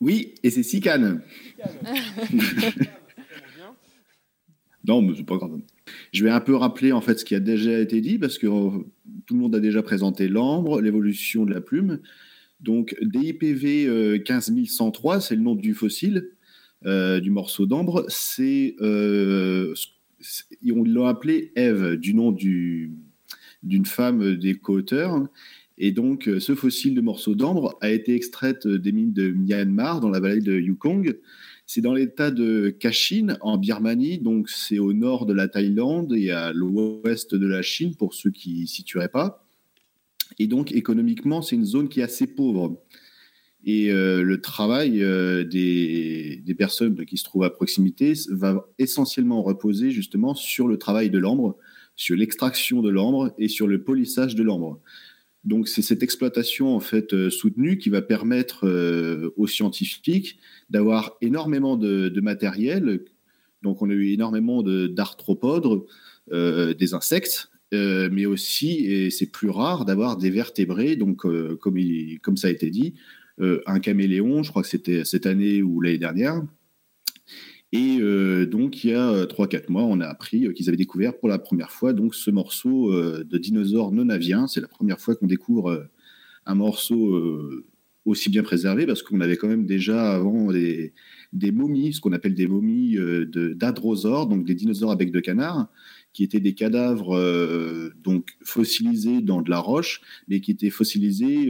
Oui, 0.00 0.34
et 0.42 0.50
c'est 0.50 0.62
Sicane. 0.62 1.22
non, 4.86 5.02
mais 5.02 5.14
c'est 5.14 5.26
pas 5.26 5.36
grave. 5.36 5.60
Je 6.12 6.24
vais 6.24 6.30
un 6.30 6.40
peu 6.40 6.54
rappeler 6.54 6.92
en 6.92 7.00
fait 7.00 7.18
ce 7.18 7.24
qui 7.24 7.34
a 7.34 7.40
déjà 7.40 7.78
été 7.78 8.00
dit 8.00 8.18
parce 8.18 8.38
que 8.38 8.46
euh, 8.46 8.84
tout 9.26 9.34
le 9.34 9.40
monde 9.40 9.54
a 9.54 9.60
déjà 9.60 9.82
présenté 9.82 10.28
l'ambre, 10.28 10.80
l'évolution 10.80 11.44
de 11.44 11.52
la 11.52 11.60
plume. 11.60 12.00
Donc 12.60 12.96
DIPV 13.02 14.22
15103, 14.24 15.20
c'est 15.20 15.36
le 15.36 15.42
nom 15.42 15.54
du 15.54 15.74
fossile, 15.74 16.30
euh, 16.86 17.20
du 17.20 17.30
morceau 17.30 17.66
d'ambre. 17.66 18.06
C'est, 18.08 18.76
euh, 18.80 19.74
on 20.70 20.84
l'a 20.84 21.08
appelé 21.08 21.52
Eve, 21.56 21.96
du 21.96 22.14
nom 22.14 22.32
d'une 22.32 23.86
femme 23.86 24.36
des 24.36 24.54
co-auteurs. 24.54 25.26
Et 25.82 25.92
donc, 25.92 26.28
euh, 26.28 26.40
ce 26.40 26.54
fossile 26.54 26.94
de 26.94 27.00
morceau 27.00 27.34
d'ambre 27.34 27.78
a 27.80 27.88
été 27.88 28.14
extrait 28.14 28.54
euh, 28.66 28.78
des 28.78 28.92
mines 28.92 29.14
de 29.14 29.30
Myanmar, 29.30 30.00
dans 30.00 30.10
la 30.10 30.20
vallée 30.20 30.42
de 30.42 30.54
Yukong. 30.54 31.18
C'est 31.64 31.80
dans 31.80 31.94
l'état 31.94 32.30
de 32.30 32.68
Kachin, 32.68 33.38
en 33.40 33.56
Birmanie, 33.56 34.18
donc 34.18 34.50
c'est 34.50 34.78
au 34.78 34.92
nord 34.92 35.24
de 35.24 35.32
la 35.32 35.48
Thaïlande 35.48 36.12
et 36.14 36.32
à 36.32 36.52
l'ouest 36.52 37.34
de 37.34 37.46
la 37.46 37.62
Chine, 37.62 37.94
pour 37.96 38.12
ceux 38.12 38.30
qui 38.30 38.60
ne 38.60 38.66
situeraient 38.66 39.08
pas. 39.08 39.46
Et 40.38 40.48
donc, 40.48 40.72
économiquement, 40.72 41.40
c'est 41.40 41.56
une 41.56 41.64
zone 41.64 41.88
qui 41.88 42.00
est 42.00 42.02
assez 42.04 42.26
pauvre. 42.26 42.78
Et 43.64 43.90
euh, 43.90 44.22
le 44.22 44.40
travail 44.42 44.98
des, 45.00 46.42
des, 46.44 46.54
personnes 46.54 47.06
qui 47.06 47.16
se 47.16 47.24
trouvent 47.24 47.44
à 47.44 47.50
proximité 47.50 48.12
va 48.30 48.68
essentiellement 48.78 49.42
reposer 49.42 49.90
justement 49.90 50.34
sur 50.34 50.68
le 50.68 50.76
travail 50.76 51.08
de 51.08 51.18
l'ambre, 51.18 51.56
sur 51.96 52.16
l'extraction 52.16 52.82
de 52.82 52.90
l'ambre 52.90 53.34
et 53.38 53.48
sur 53.48 53.66
le 53.66 53.82
polissage 53.82 54.34
de 54.34 54.42
l'ambre. 54.42 54.78
Donc 55.44 55.68
c'est 55.68 55.82
cette 55.82 56.02
exploitation 56.02 56.74
en 56.74 56.80
fait 56.80 57.14
euh, 57.14 57.30
soutenue 57.30 57.78
qui 57.78 57.88
va 57.88 58.02
permettre 58.02 58.66
euh, 58.66 59.32
aux 59.36 59.46
scientifiques 59.46 60.38
d'avoir 60.68 61.16
énormément 61.22 61.76
de, 61.76 62.20
matériel. 62.20 63.04
Donc 63.62 63.80
on 63.80 63.88
a 63.88 63.92
eu 63.92 64.12
énormément 64.12 64.62
d'arthropodes, 64.62 65.84
euh, 66.32 66.74
des 66.74 66.94
insectes, 66.94 67.50
mais 67.72 68.26
aussi, 68.26 68.84
et 68.86 69.10
c'est 69.10 69.30
plus 69.30 69.48
rare, 69.48 69.84
d'avoir 69.84 70.16
des 70.16 70.30
vertébrés. 70.30 70.96
Donc 70.96 71.18
comme, 71.18 71.78
comme 72.20 72.36
ça 72.36 72.48
a 72.48 72.50
été 72.50 72.68
dit, 72.68 72.94
un 73.38 73.78
caméléon, 73.78 74.42
je 74.42 74.50
crois 74.50 74.62
que 74.62 74.68
c'était 74.68 75.04
cette 75.04 75.24
année 75.24 75.62
ou 75.62 75.80
l'année 75.80 75.98
dernière, 75.98 76.42
et 77.72 77.98
euh, 78.00 78.46
donc, 78.46 78.82
il 78.82 78.90
y 78.90 78.94
a 78.94 79.26
3-4 79.26 79.54
euh, 79.54 79.60
mois, 79.68 79.84
on 79.84 80.00
a 80.00 80.06
appris 80.06 80.46
euh, 80.46 80.52
qu'ils 80.52 80.68
avaient 80.68 80.76
découvert 80.76 81.16
pour 81.16 81.28
la 81.28 81.38
première 81.38 81.70
fois 81.70 81.92
donc, 81.92 82.14
ce 82.14 82.30
morceau 82.30 82.92
de 82.92 83.38
dinosaure 83.38 83.92
non 83.92 84.08
avien. 84.08 84.46
C'est 84.46 84.60
la 84.60 84.68
première 84.68 85.00
fois 85.00 85.14
qu'on 85.14 85.26
découvre 85.26 85.88
un 86.46 86.54
morceau 86.54 87.18
aussi 88.06 88.30
bien 88.30 88.42
préservé, 88.42 88.86
parce 88.86 89.02
qu'on 89.02 89.20
avait 89.20 89.36
quand 89.36 89.46
même 89.46 89.66
déjà 89.66 90.12
avant 90.14 90.50
des, 90.52 90.92
momies, 91.52 91.92
ce 91.92 92.00
qu'on 92.00 92.12
appelle 92.12 92.34
des 92.34 92.48
momies 92.48 92.96
d'adrosaures, 93.54 94.26
donc 94.26 94.44
des 94.44 94.54
dinosaures 94.54 94.90
à 94.90 94.96
bec 94.96 95.12
de 95.12 95.20
canard, 95.20 95.68
qui 96.12 96.24
étaient 96.24 96.40
des 96.40 96.54
cadavres 96.54 97.92
donc 98.02 98.30
fossilisés 98.42 99.20
dans 99.20 99.42
de 99.42 99.50
la 99.50 99.58
roche, 99.58 100.00
mais 100.28 100.40
qui 100.40 100.50
étaient 100.50 100.70
fossilisés 100.70 101.46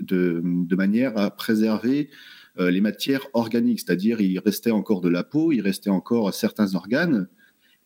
de, 0.00 0.74
manière 0.74 1.16
à 1.16 1.30
préserver 1.30 2.10
les 2.58 2.80
matières 2.80 3.26
organiques, 3.34 3.80
c'est-à-dire 3.80 4.20
il 4.20 4.38
restait 4.38 4.70
encore 4.70 5.00
de 5.00 5.08
la 5.08 5.24
peau, 5.24 5.52
il 5.52 5.60
restait 5.60 5.90
encore 5.90 6.32
certains 6.32 6.74
organes. 6.74 7.28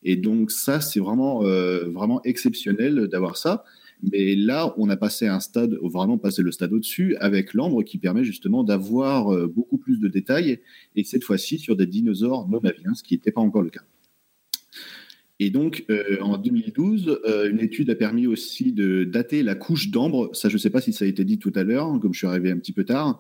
Et 0.02 0.16
donc 0.16 0.50
ça, 0.50 0.80
c'est 0.80 1.00
vraiment, 1.00 1.44
euh, 1.44 1.88
vraiment 1.90 2.22
exceptionnel 2.22 3.08
d'avoir 3.08 3.36
ça. 3.36 3.64
Mais 4.02 4.34
là, 4.34 4.74
on 4.78 4.88
a 4.88 4.96
passé 4.96 5.26
un 5.26 5.40
stade, 5.40 5.76
vraiment 5.82 6.16
passé 6.16 6.42
le 6.42 6.52
stade 6.52 6.72
au-dessus, 6.72 7.16
avec 7.16 7.52
l'ambre 7.52 7.82
qui 7.82 7.98
permet 7.98 8.24
justement 8.24 8.64
d'avoir 8.64 9.34
euh, 9.34 9.46
beaucoup 9.46 9.76
plus 9.76 10.00
de 10.00 10.08
détails, 10.08 10.60
et 10.96 11.04
cette 11.04 11.22
fois-ci 11.22 11.58
sur 11.58 11.76
des 11.76 11.86
dinosaures 11.86 12.48
non 12.48 12.60
aviens, 12.64 12.94
ce 12.94 13.02
qui 13.02 13.14
n'était 13.14 13.32
pas 13.32 13.42
encore 13.42 13.62
le 13.62 13.68
cas. 13.68 13.82
Et 15.42 15.48
donc, 15.48 15.86
euh, 15.88 16.18
en 16.20 16.36
2012, 16.36 17.18
euh, 17.24 17.48
une 17.48 17.60
étude 17.60 17.88
a 17.88 17.94
permis 17.94 18.26
aussi 18.26 18.72
de 18.72 19.04
dater 19.04 19.42
la 19.42 19.54
couche 19.54 19.90
d'ambre. 19.90 20.28
Ça, 20.34 20.50
je 20.50 20.56
ne 20.56 20.58
sais 20.58 20.68
pas 20.68 20.82
si 20.82 20.92
ça 20.92 21.06
a 21.06 21.08
été 21.08 21.24
dit 21.24 21.38
tout 21.38 21.52
à 21.54 21.64
l'heure, 21.64 21.98
comme 21.98 22.12
je 22.12 22.18
suis 22.18 22.26
arrivé 22.26 22.50
un 22.50 22.58
petit 22.58 22.74
peu 22.74 22.84
tard, 22.84 23.18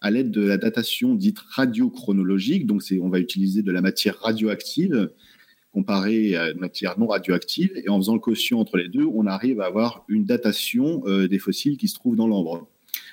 à 0.00 0.10
l'aide 0.10 0.32
de 0.32 0.40
la 0.40 0.58
datation 0.58 1.14
dite 1.14 1.38
radiochronologique. 1.38 2.66
Donc, 2.66 2.82
on 3.00 3.08
va 3.08 3.20
utiliser 3.20 3.62
de 3.62 3.70
la 3.70 3.82
matière 3.82 4.18
radioactive 4.18 5.12
comparée 5.72 6.34
à 6.34 6.50
une 6.50 6.58
matière 6.58 6.98
non 6.98 7.06
radioactive. 7.06 7.70
Et 7.76 7.88
en 7.88 7.98
faisant 7.98 8.14
le 8.14 8.20
quotient 8.20 8.58
entre 8.58 8.76
les 8.76 8.88
deux, 8.88 9.04
on 9.04 9.26
arrive 9.26 9.60
à 9.60 9.66
avoir 9.66 10.04
une 10.08 10.24
datation 10.24 11.04
euh, 11.06 11.28
des 11.28 11.38
fossiles 11.38 11.76
qui 11.76 11.86
se 11.86 11.94
trouvent 11.94 12.16
dans 12.16 12.26
l'ambre. 12.26 12.66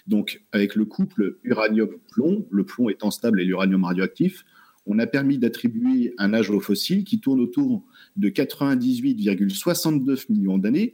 Donc, 0.07 0.41
avec 0.51 0.73
le 0.73 0.85
couple 0.85 1.37
uranium-plomb, 1.43 2.47
le 2.49 2.63
plomb 2.65 2.89
étant 2.89 3.11
stable 3.11 3.39
et 3.39 3.45
l'uranium 3.45 3.83
radioactif, 3.83 4.45
on 4.87 4.97
a 4.97 5.05
permis 5.05 5.37
d'attribuer 5.37 6.15
un 6.17 6.33
âge 6.33 6.49
aux 6.49 6.59
fossiles 6.59 7.03
qui 7.03 7.19
tourne 7.19 7.41
autour 7.41 7.83
de 8.17 8.29
98,69 8.29 10.25
millions 10.29 10.57
d'années, 10.57 10.93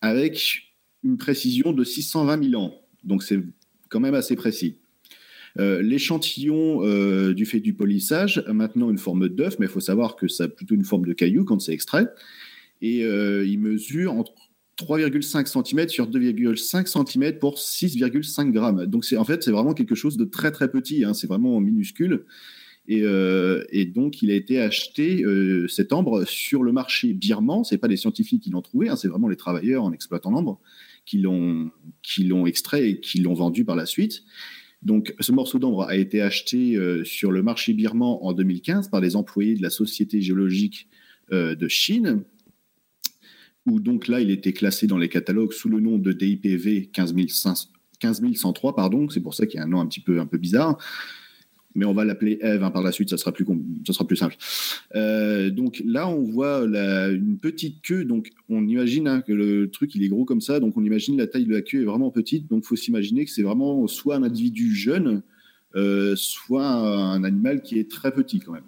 avec 0.00 0.74
une 1.02 1.16
précision 1.16 1.72
de 1.72 1.84
620 1.84 2.50
000 2.50 2.62
ans. 2.62 2.74
Donc 3.04 3.22
c'est 3.22 3.40
quand 3.88 4.00
même 4.00 4.14
assez 4.14 4.36
précis. 4.36 4.78
Euh, 5.58 5.82
l'échantillon 5.82 6.84
euh, 6.84 7.34
du 7.34 7.46
fait 7.46 7.60
du 7.60 7.74
polissage 7.74 8.42
a 8.46 8.52
maintenant 8.52 8.90
une 8.90 8.98
forme 8.98 9.28
d'œuf, 9.28 9.58
mais 9.58 9.66
il 9.66 9.70
faut 9.70 9.80
savoir 9.80 10.14
que 10.16 10.28
ça 10.28 10.44
a 10.44 10.48
plutôt 10.48 10.74
une 10.74 10.84
forme 10.84 11.06
de 11.06 11.12
caillou 11.12 11.44
quand 11.44 11.60
c'est 11.60 11.72
extrait. 11.72 12.06
Et 12.80 13.04
euh, 13.04 13.44
il 13.44 13.58
mesure 13.58 14.12
entre 14.12 14.34
3,5 14.78 15.46
cm 15.46 15.88
sur 15.88 16.08
2,5 16.08 16.86
cm 16.86 17.38
pour 17.38 17.56
6,5 17.56 18.52
grammes. 18.52 18.86
Donc 18.86 19.04
en 19.16 19.24
fait, 19.24 19.42
c'est 19.42 19.50
vraiment 19.50 19.74
quelque 19.74 19.96
chose 19.96 20.16
de 20.16 20.24
très 20.24 20.52
très 20.52 20.70
petit, 20.70 21.04
hein. 21.04 21.14
c'est 21.14 21.26
vraiment 21.26 21.58
minuscule. 21.60 22.24
Euh, 22.90 23.64
et, 23.70 23.84
donc, 23.84 24.22
il 24.22 24.30
a 24.30 24.34
été 24.34 24.60
acheté, 24.60 25.22
euh, 25.22 25.68
cet 25.68 25.92
ambre, 25.92 26.24
sur 26.24 26.62
le 26.62 26.72
marché 26.72 27.12
birman. 27.12 27.64
Ce 27.64 27.76
pas 27.76 27.88
des 27.88 27.96
scientifiques 27.96 28.42
qui 28.42 28.50
l'ont 28.50 28.62
trouvé, 28.62 28.88
hein, 28.88 28.96
c'est 28.96 29.08
vraiment 29.08 29.28
les 29.28 29.36
travailleurs 29.36 29.84
en 29.84 29.92
exploitant 29.92 30.30
l'ambre 30.30 30.60
qui 31.04 31.18
l'ont, 31.18 31.70
extrait 32.46 32.90
et 32.90 33.00
qui 33.00 33.20
l'ont 33.20 33.34
vendu 33.34 33.64
par 33.64 33.76
la 33.76 33.86
suite. 33.86 34.24
Donc, 34.82 35.14
ce 35.20 35.32
morceau 35.32 35.58
d'ambre 35.58 35.84
a 35.84 35.96
été 35.96 36.20
acheté 36.22 36.76
euh, 36.76 37.04
sur 37.04 37.32
le 37.32 37.42
marché 37.42 37.72
birman 37.72 38.18
en 38.20 38.32
2015 38.32 38.88
par 38.88 39.00
les 39.00 39.16
employés 39.16 39.54
de 39.54 39.62
la 39.62 39.70
Société 39.70 40.20
géologique 40.20 40.88
de 41.30 41.68
Chine, 41.68 42.24
où 43.66 43.80
donc 43.80 44.08
là, 44.08 44.18
il 44.22 44.30
était 44.30 44.54
classé 44.54 44.86
dans 44.86 44.96
les 44.96 45.10
catalogues 45.10 45.52
sous 45.52 45.68
le 45.68 45.78
nom 45.78 45.98
de 45.98 46.12
DIPV 46.12 46.88
15103, 46.90 48.74
pardon. 48.74 49.10
C'est 49.10 49.20
pour 49.20 49.34
ça 49.34 49.44
qu'il 49.44 49.58
y 49.58 49.60
a 49.60 49.66
un 49.66 49.68
nom 49.68 49.78
un 49.78 49.86
petit 49.86 50.00
peu, 50.00 50.20
un 50.20 50.26
peu 50.26 50.38
bizarre 50.38 50.78
mais 51.74 51.84
on 51.84 51.92
va 51.92 52.04
l'appeler 52.04 52.38
Eve 52.40 52.62
hein, 52.62 52.70
par 52.70 52.82
la 52.82 52.92
suite, 52.92 53.10
ça 53.10 53.18
sera 53.18 53.32
plus, 53.32 53.46
ça 53.86 53.92
sera 53.92 54.06
plus 54.06 54.16
simple. 54.16 54.36
Euh, 54.94 55.50
donc 55.50 55.82
là, 55.84 56.08
on 56.08 56.22
voit 56.22 56.60
une 56.60 57.38
petite 57.40 57.82
queue, 57.82 58.04
donc 58.04 58.30
on 58.48 58.66
imagine 58.66 59.06
hein, 59.06 59.20
que 59.20 59.32
le 59.32 59.70
truc 59.70 59.94
il 59.94 60.02
est 60.02 60.08
gros 60.08 60.24
comme 60.24 60.40
ça, 60.40 60.60
donc 60.60 60.76
on 60.76 60.84
imagine 60.84 61.16
la 61.16 61.26
taille 61.26 61.44
de 61.44 61.52
la 61.52 61.62
queue 61.62 61.82
est 61.82 61.86
vraiment 61.86 62.10
petite, 62.10 62.48
donc 62.48 62.64
il 62.64 62.66
faut 62.66 62.76
s'imaginer 62.76 63.24
que 63.24 63.30
c'est 63.30 63.42
vraiment 63.42 63.86
soit 63.86 64.16
un 64.16 64.22
individu 64.22 64.74
jeune, 64.74 65.22
euh, 65.76 66.14
soit 66.16 66.66
un 66.66 67.22
animal 67.24 67.62
qui 67.62 67.78
est 67.78 67.90
très 67.90 68.12
petit 68.12 68.40
quand 68.40 68.52
même. 68.52 68.62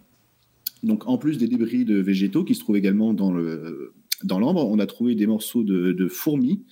Donc 0.82 1.08
en 1.08 1.18
plus 1.18 1.38
des 1.38 1.46
débris 1.46 1.84
de 1.84 1.96
végétaux 1.96 2.44
qui 2.44 2.54
se 2.54 2.60
trouvent 2.60 2.76
également 2.76 3.12
dans 3.12 3.32
le 3.32 3.92
dans 4.24 4.38
l'ambre, 4.38 4.66
on 4.66 4.78
a 4.78 4.86
trouvé 4.86 5.14
des 5.14 5.26
morceaux 5.26 5.62
de, 5.62 6.08
fourmis 6.08 6.62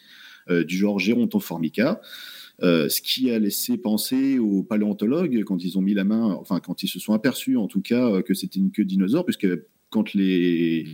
euh, 0.50 0.64
du 0.64 0.76
genre 0.76 0.98
Gerontoformica. 0.98 2.00
Euh, 2.62 2.88
ce 2.88 3.00
qui 3.00 3.30
a 3.30 3.38
laissé 3.38 3.78
penser 3.78 4.38
aux 4.38 4.64
paléontologues 4.64 5.44
quand 5.44 5.62
ils 5.62 5.78
ont 5.78 5.82
mis 5.82 5.94
la 5.94 6.02
main, 6.04 6.36
enfin 6.40 6.58
quand 6.58 6.82
ils 6.82 6.88
se 6.88 6.98
sont 6.98 7.12
aperçus 7.12 7.56
en 7.56 7.68
tout 7.68 7.80
cas 7.80 8.10
euh, 8.10 8.22
que 8.22 8.34
c'était 8.34 8.58
une 8.58 8.72
queue 8.72 8.82
de 8.82 8.88
dinosaure, 8.88 9.24
puisque 9.24 9.46
quand 9.90 10.12
les 10.14 10.86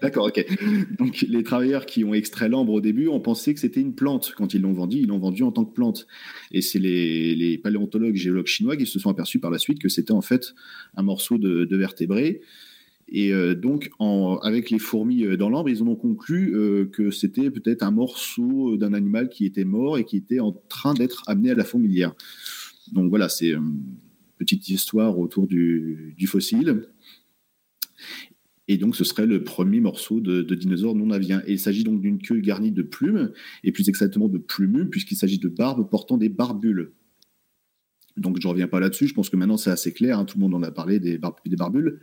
D'accord, 0.00 0.26
ok. 0.26 0.44
Donc 0.98 1.20
les 1.20 1.44
travailleurs 1.44 1.86
qui 1.86 2.02
ont 2.02 2.12
extrait 2.12 2.48
l'ambre 2.48 2.72
au 2.72 2.80
début 2.80 3.06
ont 3.06 3.20
pensé 3.20 3.54
que 3.54 3.60
c'était 3.60 3.80
une 3.80 3.94
plante. 3.94 4.34
Quand 4.36 4.52
ils 4.52 4.60
l'ont 4.60 4.72
vendu, 4.72 4.98
ils 4.98 5.06
l'ont 5.06 5.20
vendu 5.20 5.44
en 5.44 5.52
tant 5.52 5.64
que 5.64 5.72
plante. 5.72 6.08
Et 6.50 6.60
c'est 6.60 6.80
les, 6.80 7.36
les, 7.36 7.56
paléontologues 7.56 8.16
géologues 8.16 8.46
chinois 8.46 8.76
qui 8.76 8.84
se 8.84 8.98
sont 8.98 9.10
aperçus 9.10 9.38
par 9.38 9.52
la 9.52 9.58
suite 9.58 9.78
que 9.78 9.88
c'était 9.88 10.10
en 10.10 10.20
fait 10.20 10.54
un 10.96 11.04
morceau 11.04 11.38
de, 11.38 11.64
de 11.64 11.76
vertébré 11.76 12.40
et 13.14 13.30
euh, 13.34 13.54
donc, 13.54 13.90
avec 14.42 14.70
les 14.70 14.78
fourmis 14.78 15.24
euh, 15.24 15.36
dans 15.36 15.50
l'ambre, 15.50 15.68
ils 15.68 15.82
en 15.82 15.86
ont 15.86 15.96
conclu 15.96 16.56
euh, 16.56 16.86
que 16.86 17.10
c'était 17.10 17.50
peut-être 17.50 17.82
un 17.82 17.90
morceau 17.90 18.78
d'un 18.78 18.94
animal 18.94 19.28
qui 19.28 19.44
était 19.44 19.66
mort 19.66 19.98
et 19.98 20.04
qui 20.04 20.16
était 20.16 20.40
en 20.40 20.52
train 20.52 20.94
d'être 20.94 21.22
amené 21.26 21.50
à 21.50 21.54
la 21.54 21.64
fourmilière. 21.64 22.14
Donc 22.90 23.10
voilà, 23.10 23.28
c'est 23.28 23.50
une 23.50 23.82
petite 24.38 24.66
histoire 24.70 25.18
autour 25.18 25.46
du, 25.46 26.16
fossile. 26.26 26.88
Et 28.66 28.78
donc, 28.78 28.96
ce 28.96 29.04
serait 29.04 29.26
le 29.26 29.44
premier 29.44 29.80
morceau 29.80 30.20
de, 30.20 30.42
dinosaure 30.54 30.94
non 30.94 31.10
avien. 31.10 31.42
Et 31.46 31.52
il 31.52 31.58
s'agit 31.58 31.84
donc 31.84 32.00
d'une 32.00 32.18
queue 32.18 32.40
garnie 32.40 32.72
de 32.72 32.82
plumes, 32.82 33.30
et 33.62 33.72
plus 33.72 33.90
exactement 33.90 34.28
de 34.28 34.38
plumes, 34.38 34.88
puisqu'il 34.88 35.16
s'agit 35.16 35.38
de 35.38 35.48
barbes 35.48 35.86
portant 35.90 36.16
des 36.16 36.30
barbules. 36.30 36.92
Donc 38.16 38.38
je 38.40 38.46
ne 38.46 38.52
reviens 38.52 38.68
pas 38.68 38.80
là-dessus, 38.80 39.06
je 39.06 39.14
pense 39.14 39.30
que 39.30 39.36
maintenant 39.36 39.56
c'est 39.56 39.70
assez 39.70 39.92
clair, 39.92 40.18
hein. 40.18 40.24
tout 40.24 40.36
le 40.38 40.42
monde 40.42 40.54
en 40.54 40.62
a 40.62 40.70
parlé 40.70 41.00
des, 41.00 41.18
barbules. 41.18 42.00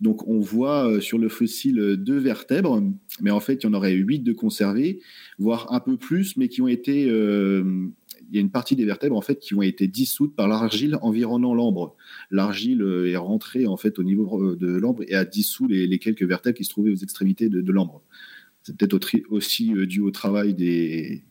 Donc 0.00 0.26
on 0.28 0.38
voit 0.38 0.90
euh, 0.90 1.00
sur 1.00 1.18
le 1.18 1.28
fossile 1.28 1.96
deux 1.96 2.18
vertèbres, 2.18 2.82
mais 3.20 3.30
en 3.30 3.40
fait 3.40 3.62
il 3.62 3.66
y 3.66 3.68
en 3.68 3.74
aurait 3.74 3.94
huit 3.94 4.20
de 4.20 4.32
conservés, 4.32 5.00
voire 5.38 5.72
un 5.72 5.80
peu 5.80 5.96
plus, 5.96 6.36
mais 6.36 6.48
qui 6.48 6.62
ont 6.62 6.68
été... 6.68 7.08
Euh, 7.08 7.88
il 8.28 8.34
y 8.34 8.38
a 8.38 8.40
une 8.40 8.50
partie 8.50 8.74
des 8.74 8.84
vertèbres 8.84 9.16
en 9.16 9.20
fait 9.20 9.38
qui 9.38 9.54
ont 9.54 9.62
été 9.62 9.86
dissoutes 9.86 10.34
par 10.34 10.48
l'argile 10.48 10.98
environnant 11.00 11.54
l'ambre. 11.54 11.94
L'argile 12.32 12.82
euh, 12.82 13.10
est 13.10 13.16
rentrée 13.16 13.66
en 13.66 13.76
fait 13.76 13.98
au 13.98 14.02
niveau 14.02 14.56
de 14.56 14.66
l'ambre 14.66 15.04
et 15.06 15.14
a 15.14 15.24
dissous 15.24 15.68
les, 15.68 15.98
quelques 15.98 16.24
vertèbres 16.24 16.56
qui 16.56 16.64
se 16.64 16.70
trouvaient 16.70 16.90
aux 16.90 16.96
extrémités 16.96 17.48
de 17.48 17.72
l'ambre. 17.72 18.02
C'est 18.64 18.76
peut-être 18.76 18.98
aussi 19.30 19.72
dû 19.86 20.00
au 20.00 20.10
travail 20.10 20.54
des, 20.54 21.22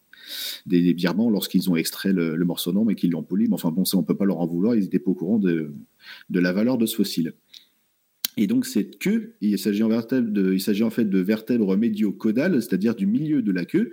des, 0.65 0.93
Birmans 0.93 1.29
lorsqu'ils 1.29 1.69
ont 1.69 1.75
extrait 1.75 2.13
le, 2.13 2.37
morceau 2.45 2.71
d'ambre 2.71 2.91
et 2.91 2.95
qu'ils 2.95 3.11
l'ont 3.11 3.23
poli. 3.23 3.47
Mais 3.47 3.53
enfin 3.53 3.71
bon, 3.71 3.85
ça 3.85 3.97
on 3.97 4.03
peut 4.03 4.15
pas 4.15 4.25
leur 4.25 4.39
en 4.39 4.47
vouloir. 4.47 4.75
Ils 4.75 4.83
n'étaient 4.83 4.99
pas 4.99 5.11
au 5.11 5.15
courant 5.15 5.39
de, 5.39 5.73
la 6.29 6.51
valeur 6.51 6.77
de 6.77 6.85
ce 6.85 6.95
fossile. 6.95 7.33
Et 8.37 8.47
donc 8.47 8.65
cette 8.65 8.99
queue, 8.99 9.35
il 9.41 9.57
s'agit 9.57 9.83
en, 9.83 9.89
fait 9.89 11.09
de 11.09 11.19
vertèbres 11.19 11.77
médio-caudales, 11.77 12.61
c'est-à-dire 12.61 12.95
du 12.95 13.05
milieu 13.05 13.41
de 13.41 13.51
la 13.51 13.63
queue, 13.65 13.91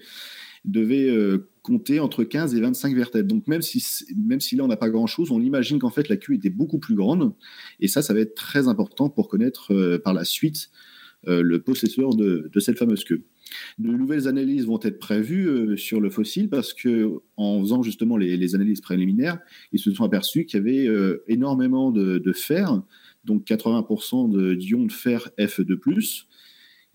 devait 0.64 1.08
euh, 1.08 1.48
compter 1.62 2.00
entre 2.00 2.24
15 2.24 2.54
et 2.54 2.60
25 2.60 2.94
vertèbres. 2.94 3.28
Donc 3.28 3.46
même 3.46 3.62
si, 3.62 3.84
même 4.16 4.40
si 4.40 4.56
là 4.56 4.64
on 4.64 4.68
n'a 4.68 4.76
pas 4.76 4.90
grand-chose, 4.90 5.30
on 5.30 5.40
imagine 5.40 5.78
qu'en 5.78 5.90
fait 5.90 6.08
la 6.08 6.16
queue 6.16 6.34
était 6.34 6.50
beaucoup 6.50 6.78
plus 6.78 6.94
grande. 6.94 7.34
Et 7.80 7.88
ça, 7.88 8.02
ça 8.02 8.14
va 8.14 8.20
être 8.20 8.34
très 8.34 8.68
important 8.68 9.08
pour 9.08 9.28
connaître 9.28 9.72
euh, 9.72 9.98
par 9.98 10.14
la 10.14 10.24
suite 10.24 10.70
le 11.26 11.58
possesseur 11.58 12.14
de, 12.14 12.50
cette 12.58 12.78
fameuse 12.78 13.04
queue. 13.04 13.22
De 13.78 13.88
nouvelles 13.88 14.28
analyses 14.28 14.66
vont 14.66 14.80
être 14.82 14.98
prévues 14.98 15.48
euh, 15.48 15.76
sur 15.76 16.00
le 16.00 16.10
fossile 16.10 16.48
parce 16.48 16.72
que, 16.72 17.10
en 17.36 17.60
faisant 17.60 17.82
justement 17.82 18.16
les, 18.16 18.54
analyses 18.54 18.80
préliminaires, 18.80 19.38
ils 19.72 19.78
se 19.78 19.92
sont 19.92 20.04
aperçus 20.04 20.44
qu'il 20.44 20.58
y 20.58 20.62
avait 20.62 20.86
euh, 20.86 21.22
énormément 21.28 21.90
de, 21.90 22.32
fer, 22.32 22.82
donc 23.24 23.46
80% 23.46 24.56
d'ions 24.56 24.84
de, 24.84 24.92
fer 24.92 25.30
F2+, 25.38 26.24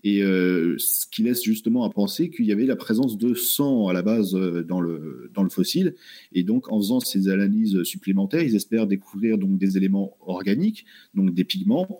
et 0.04 0.22
euh, 0.22 0.76
ce 0.78 1.06
qui 1.10 1.24
laisse 1.24 1.42
justement 1.42 1.82
à 1.84 1.90
penser 1.90 2.30
qu'il 2.30 2.46
y 2.46 2.52
avait 2.52 2.66
la 2.66 2.76
présence 2.76 3.18
de 3.18 3.34
sang 3.34 3.88
à 3.88 3.92
la 3.92 4.02
base 4.02 4.32
dans 4.32 4.80
le, 4.80 5.30
dans 5.34 5.42
le 5.42 5.48
fossile. 5.48 5.96
Et 6.32 6.44
donc, 6.44 6.70
en 6.72 6.78
faisant 6.78 7.00
ces 7.00 7.28
analyses 7.28 7.82
supplémentaires, 7.82 8.42
ils 8.42 8.54
espèrent 8.54 8.86
découvrir 8.86 9.38
donc 9.38 9.58
des 9.58 9.76
éléments 9.76 10.16
organiques, 10.20 10.86
donc 11.14 11.34
des 11.34 11.44
pigments, 11.44 11.98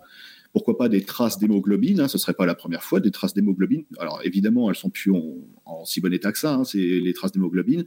pourquoi 0.51 0.77
pas 0.77 0.89
des 0.89 1.01
traces 1.01 1.37
d'hémoglobine, 1.37 1.99
hein, 1.99 2.07
ce 2.07 2.17
ne 2.17 2.19
serait 2.19 2.33
pas 2.33 2.45
la 2.45 2.55
première 2.55 2.83
fois, 2.83 2.99
des 2.99 3.11
traces 3.11 3.33
d'hémoglobine. 3.33 3.83
Alors 3.99 4.21
évidemment, 4.23 4.69
elles 4.69 4.75
sont 4.75 4.89
plus 4.89 5.11
en, 5.11 5.85
si 5.85 6.01
bon 6.01 6.11
état 6.11 6.31
que 6.31 6.39
ça, 6.39 6.55
hein, 6.55 6.63
c'est 6.63 6.77
les 6.77 7.13
traces 7.13 7.31
d'hémoglobine, 7.31 7.85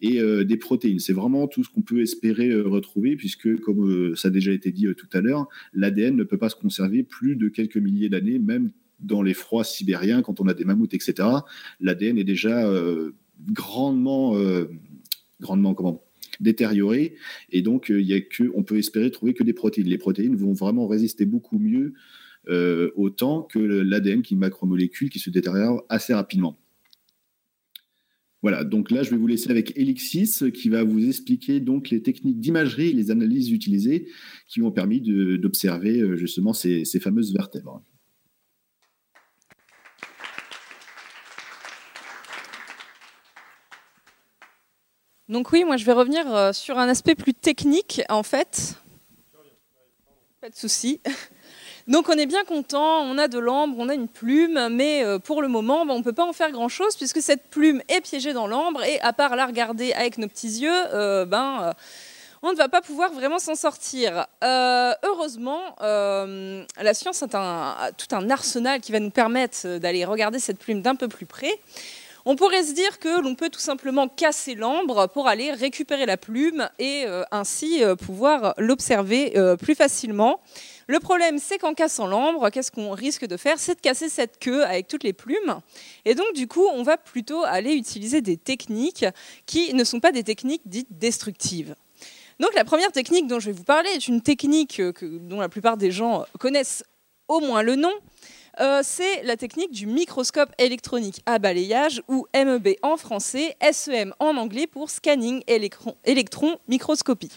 et 0.00 0.20
euh, 0.20 0.44
des 0.44 0.56
protéines. 0.56 1.00
C'est 1.00 1.12
vraiment 1.12 1.48
tout 1.48 1.64
ce 1.64 1.70
qu'on 1.70 1.82
peut 1.82 2.02
espérer 2.02 2.50
euh, 2.50 2.62
retrouver, 2.68 3.16
puisque 3.16 3.56
comme 3.60 3.90
euh, 3.90 4.14
ça 4.14 4.28
a 4.28 4.30
déjà 4.30 4.52
été 4.52 4.70
dit 4.70 4.86
tout 4.96 5.08
à 5.12 5.20
l'heure, 5.20 5.48
l'ADN 5.74 6.16
ne 6.16 6.24
peut 6.24 6.38
pas 6.38 6.48
se 6.48 6.56
conserver 6.56 7.02
plus 7.02 7.36
de 7.36 7.48
quelques 7.48 7.76
milliers 7.76 8.08
d'années, 8.08 8.38
même 8.38 8.70
dans 9.00 9.22
les 9.22 9.34
froids 9.34 9.64
sibériens, 9.64 10.22
quand 10.22 10.40
on 10.40 10.46
a 10.48 10.54
des 10.54 10.64
mammouths, 10.64 10.94
etc. 10.94 11.28
L'ADN 11.80 12.16
est 12.16 12.24
déjà 12.24 12.72
grandement, 13.52 14.34
grandement 15.38 15.74
détérioré. 16.40 17.16
Et 17.50 17.62
donc, 17.62 17.90
euh, 17.90 18.00
il 18.00 18.08
y 18.08 18.26
on 18.54 18.62
peut 18.62 18.78
espérer 18.78 19.10
trouver 19.10 19.34
que 19.34 19.44
des 19.44 19.52
protéines. 19.52 19.88
Les 19.88 19.98
protéines 19.98 20.36
vont 20.36 20.52
vraiment 20.52 20.86
résister 20.86 21.26
beaucoup 21.26 21.58
mieux 21.58 21.94
euh, 22.48 22.90
au 22.94 23.10
temps 23.10 23.42
que 23.42 23.58
l'ADN, 23.58 24.22
qui 24.22 24.34
est 24.34 24.36
une 24.36 24.40
macromolécule 24.40 25.10
qui 25.10 25.18
se 25.18 25.30
détériore 25.30 25.84
assez 25.88 26.14
rapidement. 26.14 26.58
Voilà, 28.42 28.62
donc 28.62 28.90
là, 28.90 29.02
je 29.02 29.10
vais 29.10 29.16
vous 29.16 29.26
laisser 29.26 29.50
avec 29.50 29.76
Elixis 29.76 30.52
qui 30.52 30.68
va 30.68 30.84
vous 30.84 31.04
expliquer 31.04 31.58
donc 31.58 31.90
les 31.90 32.02
techniques 32.02 32.38
d'imagerie 32.38 32.90
et 32.90 32.92
les 32.92 33.10
analyses 33.10 33.50
utilisées 33.50 34.08
qui 34.46 34.62
ont 34.62 34.70
permis 34.70 35.00
d'observer 35.00 36.00
euh, 36.00 36.16
justement 36.16 36.52
ces 36.52 36.84
fameuses 37.00 37.32
vertèbres. 37.32 37.82
Donc 45.28 45.50
oui, 45.50 45.64
moi 45.64 45.76
je 45.76 45.84
vais 45.84 45.92
revenir 45.92 46.32
euh, 46.32 46.52
sur 46.52 46.78
un 46.78 46.88
aspect 46.88 47.16
plus 47.16 47.34
technique 47.34 48.00
en 48.08 48.22
fait. 48.22 48.74
Pas 50.40 50.50
de 50.50 50.54
souci. 50.54 51.00
Donc 51.88 52.08
on 52.08 52.12
est 52.12 52.26
bien 52.26 52.44
content, 52.44 53.00
on 53.00 53.18
a 53.18 53.26
de 53.26 53.38
l'ambre, 53.38 53.76
on 53.78 53.88
a 53.88 53.94
une 53.94 54.08
plume, 54.08 54.68
mais 54.70 55.04
euh, 55.04 55.18
pour 55.18 55.42
le 55.42 55.48
moment, 55.48 55.84
ben, 55.84 55.94
on 55.94 55.98
ne 55.98 56.04
peut 56.04 56.12
pas 56.12 56.24
en 56.24 56.32
faire 56.32 56.52
grand-chose 56.52 56.96
puisque 56.96 57.20
cette 57.20 57.48
plume 57.48 57.82
est 57.88 58.00
piégée 58.00 58.32
dans 58.32 58.46
l'ambre 58.46 58.84
et 58.84 59.00
à 59.00 59.12
part 59.12 59.34
la 59.34 59.46
regarder 59.46 59.92
avec 59.92 60.18
nos 60.18 60.28
petits 60.28 60.60
yeux, 60.60 60.94
euh, 60.94 61.24
ben, 61.24 61.74
on 62.42 62.52
ne 62.52 62.56
va 62.56 62.68
pas 62.68 62.80
pouvoir 62.80 63.12
vraiment 63.12 63.40
s'en 63.40 63.56
sortir. 63.56 64.26
Heureusement, 64.42 65.74
la 65.80 66.94
science 66.94 67.24
a 67.24 67.90
tout 67.96 68.14
un 68.14 68.30
arsenal 68.30 68.80
qui 68.80 68.92
va 68.92 69.00
nous 69.00 69.10
permettre 69.10 69.78
d'aller 69.78 70.04
regarder 70.04 70.38
cette 70.38 70.58
plume 70.58 70.82
d'un 70.82 70.94
peu 70.94 71.08
plus 71.08 71.26
près. 71.26 71.58
On 72.28 72.34
pourrait 72.34 72.64
se 72.64 72.72
dire 72.72 72.98
que 72.98 73.20
l'on 73.20 73.36
peut 73.36 73.50
tout 73.50 73.60
simplement 73.60 74.08
casser 74.08 74.56
l'ambre 74.56 75.06
pour 75.06 75.28
aller 75.28 75.52
récupérer 75.52 76.06
la 76.06 76.16
plume 76.16 76.68
et 76.80 77.04
euh, 77.06 77.22
ainsi 77.30 77.84
euh, 77.84 77.94
pouvoir 77.94 78.52
l'observer 78.58 79.38
euh, 79.38 79.54
plus 79.54 79.76
facilement. 79.76 80.40
Le 80.88 80.98
problème, 80.98 81.38
c'est 81.38 81.58
qu'en 81.58 81.72
cassant 81.72 82.08
l'ambre, 82.08 82.50
qu'est-ce 82.50 82.72
qu'on 82.72 82.90
risque 82.90 83.28
de 83.28 83.36
faire? 83.36 83.60
C'est 83.60 83.76
de 83.76 83.80
casser 83.80 84.08
cette 84.08 84.40
queue 84.40 84.64
avec 84.64 84.88
toutes 84.88 85.04
les 85.04 85.12
plumes. 85.12 85.60
Et 86.04 86.16
donc, 86.16 86.32
du 86.34 86.48
coup, 86.48 86.66
on 86.74 86.82
va 86.82 86.96
plutôt 86.96 87.44
aller 87.44 87.74
utiliser 87.74 88.22
des 88.22 88.36
techniques 88.36 89.04
qui 89.46 89.72
ne 89.72 89.84
sont 89.84 90.00
pas 90.00 90.10
des 90.10 90.24
techniques 90.24 90.62
dites 90.66 90.98
destructives. 90.98 91.76
Donc, 92.40 92.54
la 92.54 92.64
première 92.64 92.90
technique 92.90 93.28
dont 93.28 93.38
je 93.38 93.46
vais 93.46 93.56
vous 93.56 93.62
parler 93.62 93.90
est 93.90 94.08
une 94.08 94.20
technique 94.20 94.82
que- 94.94 95.18
dont 95.18 95.38
la 95.40 95.48
plupart 95.48 95.76
des 95.76 95.92
gens 95.92 96.24
connaissent 96.40 96.82
au 97.28 97.38
moins 97.38 97.62
le 97.62 97.76
nom. 97.76 97.92
Euh, 98.58 98.80
c'est 98.82 99.22
la 99.22 99.36
technique 99.36 99.70
du 99.70 99.86
microscope 99.86 100.50
électronique 100.58 101.20
à 101.26 101.38
balayage 101.38 102.02
ou 102.08 102.26
MEB 102.34 102.76
en 102.82 102.96
français, 102.96 103.54
SEM 103.70 104.14
en 104.18 104.36
anglais 104.38 104.66
pour 104.66 104.88
scanning 104.88 105.42
électron, 105.46 106.56
microscopie. 106.66 107.30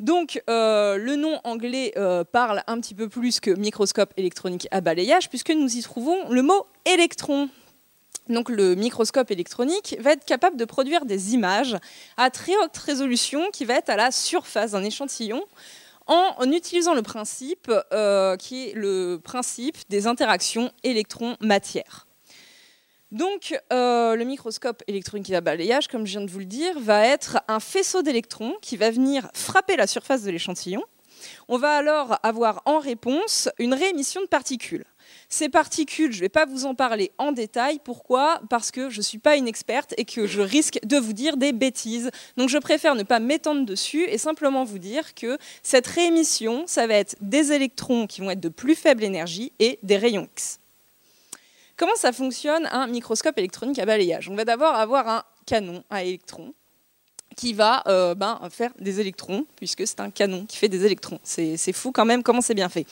Donc 0.00 0.42
euh, 0.48 0.96
le 0.96 1.16
nom 1.16 1.38
anglais 1.44 1.92
euh, 1.98 2.24
parle 2.24 2.62
un 2.66 2.80
petit 2.80 2.94
peu 2.94 3.10
plus 3.10 3.40
que 3.40 3.50
microscope 3.50 4.14
électronique 4.16 4.68
à 4.70 4.80
balayage 4.80 5.28
puisque 5.28 5.50
nous 5.50 5.76
y 5.76 5.82
trouvons 5.82 6.30
le 6.30 6.40
mot 6.40 6.66
électron. 6.86 7.50
Donc 8.30 8.48
le 8.48 8.74
microscope 8.74 9.30
électronique 9.30 9.96
va 10.00 10.12
être 10.12 10.24
capable 10.24 10.56
de 10.56 10.64
produire 10.64 11.04
des 11.04 11.34
images 11.34 11.76
à 12.16 12.30
très 12.30 12.56
haute 12.56 12.76
résolution 12.78 13.50
qui 13.52 13.66
va 13.66 13.74
être 13.74 13.90
à 13.90 13.96
la 13.96 14.10
surface 14.10 14.70
d'un 14.70 14.82
échantillon 14.82 15.44
en, 16.06 16.50
utilisant 16.50 16.94
le 16.94 17.02
principe 17.02 17.70
euh, 17.92 18.36
des 19.88 20.06
interactions 20.06 20.70
électron-matière. 20.82 22.06
Donc, 23.10 23.54
euh, 23.72 24.16
le 24.16 24.24
microscope 24.24 24.82
électronique 24.86 25.30
à 25.32 25.42
balayage, 25.42 25.86
comme 25.86 26.06
je 26.06 26.12
viens 26.12 26.26
de 26.26 26.30
vous 26.30 26.38
le 26.38 26.46
dire, 26.46 26.80
va 26.80 27.06
être 27.06 27.38
un 27.46 27.60
faisceau 27.60 28.00
d'électrons 28.00 28.54
qui 28.62 28.78
va 28.78 28.90
venir 28.90 29.28
frapper 29.34 29.76
la 29.76 29.86
surface 29.86 30.22
de 30.22 30.30
l'échantillon. 30.30 30.82
On 31.48 31.58
va 31.58 31.76
alors 31.76 32.18
avoir 32.22 32.62
en 32.64 32.78
réponse 32.78 33.50
une 33.58 33.74
réémission 33.74 34.22
de 34.22 34.26
particules. 34.26 34.86
Ces 35.28 35.48
particules, 35.48 36.12
je 36.12 36.18
ne 36.18 36.22
vais 36.22 36.28
pas 36.28 36.46
vous 36.46 36.66
en 36.66 36.74
parler 36.74 37.10
en 37.18 37.32
détail. 37.32 37.80
Pourquoi? 37.82 38.40
Parce 38.50 38.70
que 38.70 38.90
je 38.90 38.98
ne 38.98 39.02
suis 39.02 39.18
pas 39.18 39.36
une 39.36 39.48
experte 39.48 39.94
et 39.96 40.04
que 40.04 40.26
je 40.26 40.40
risque 40.40 40.78
de 40.84 40.96
vous 40.96 41.12
dire 41.12 41.36
des 41.36 41.52
bêtises. 41.52 42.10
Donc 42.36 42.48
je 42.48 42.58
préfère 42.58 42.94
ne 42.94 43.02
pas 43.02 43.20
m'étendre 43.20 43.64
dessus 43.64 44.04
et 44.04 44.18
simplement 44.18 44.64
vous 44.64 44.78
dire 44.78 45.14
que 45.14 45.38
cette 45.62 45.86
réémission, 45.86 46.64
ça 46.66 46.86
va 46.86 46.94
être 46.94 47.16
des 47.20 47.52
électrons 47.52 48.06
qui 48.06 48.20
vont 48.20 48.30
être 48.30 48.40
de 48.40 48.48
plus 48.48 48.74
faible 48.74 49.04
énergie 49.04 49.52
et 49.58 49.78
des 49.82 49.96
rayons 49.96 50.28
X. 50.32 50.58
Comment 51.76 51.96
ça 51.96 52.12
fonctionne 52.12 52.66
un 52.66 52.86
microscope 52.86 53.38
électronique 53.38 53.78
à 53.78 53.86
balayage? 53.86 54.28
On 54.28 54.34
va 54.34 54.44
d'abord 54.44 54.74
avoir 54.74 55.08
un 55.08 55.24
canon 55.46 55.82
à 55.90 56.04
électrons 56.04 56.54
qui 57.36 57.52
va 57.52 57.82
euh, 57.86 58.14
ben, 58.14 58.40
faire 58.50 58.70
des 58.78 59.00
électrons, 59.00 59.46
puisque 59.56 59.86
c'est 59.86 60.00
un 60.00 60.10
canon 60.10 60.46
qui 60.46 60.56
fait 60.56 60.68
des 60.68 60.84
électrons. 60.84 61.18
C'est 61.22 61.72
fou 61.72 61.92
quand 61.92 62.04
même 62.04 62.22
comment 62.22 62.40
c'est 62.40 62.54
bien 62.54 62.68
fait. 62.68 62.86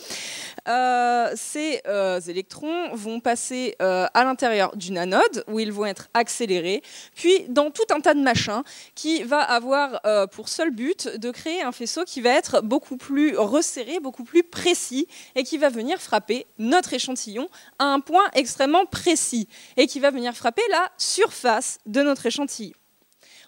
Euh, 0.69 1.33
ces 1.37 1.81
euh, 1.87 2.21
électrons 2.21 2.95
vont 2.95 3.21
passer 3.21 3.77
à 3.81 4.25
l'intérieur 4.25 4.77
d'une 4.77 4.99
anode, 4.99 5.45
où 5.49 5.59
ils 5.59 5.73
vont 5.73 5.87
être 5.87 6.09
accélérés, 6.15 6.83
puis 7.15 7.47
dans 7.49 7.71
tout 7.71 7.85
un 7.91 8.01
tas 8.01 8.15
de 8.15 8.21
machins 8.21 8.63
qui 8.95 9.23
va 9.23 9.41
avoir 9.41 10.01
pour 10.33 10.49
seul 10.49 10.71
but 10.71 11.09
de 11.17 11.31
créer 11.31 11.63
un 11.63 11.73
faisceau 11.73 12.05
qui 12.05 12.21
va 12.21 12.31
être 12.31 12.63
beaucoup 12.63 12.97
plus 12.97 13.37
resserré, 13.37 14.01
beaucoup 14.01 14.25
plus 14.25 14.43
précis, 14.43 15.07
et 15.35 15.45
qui 15.45 15.59
va 15.59 15.69
venir 15.69 16.01
frapper 16.01 16.47
notre 16.59 16.93
échantillon 16.93 17.49
à 17.79 17.85
un 17.85 18.01
point 18.01 18.25
extrêmement 18.35 18.87
précis, 18.87 19.49
et 19.77 19.87
qui 19.87 20.01
va 20.01 20.11
venir 20.11 20.35
frapper 20.35 20.63
la 20.71 20.91
surface 20.99 21.79
de 21.87 22.03
notre 22.03 22.27
échantillon. 22.27 22.80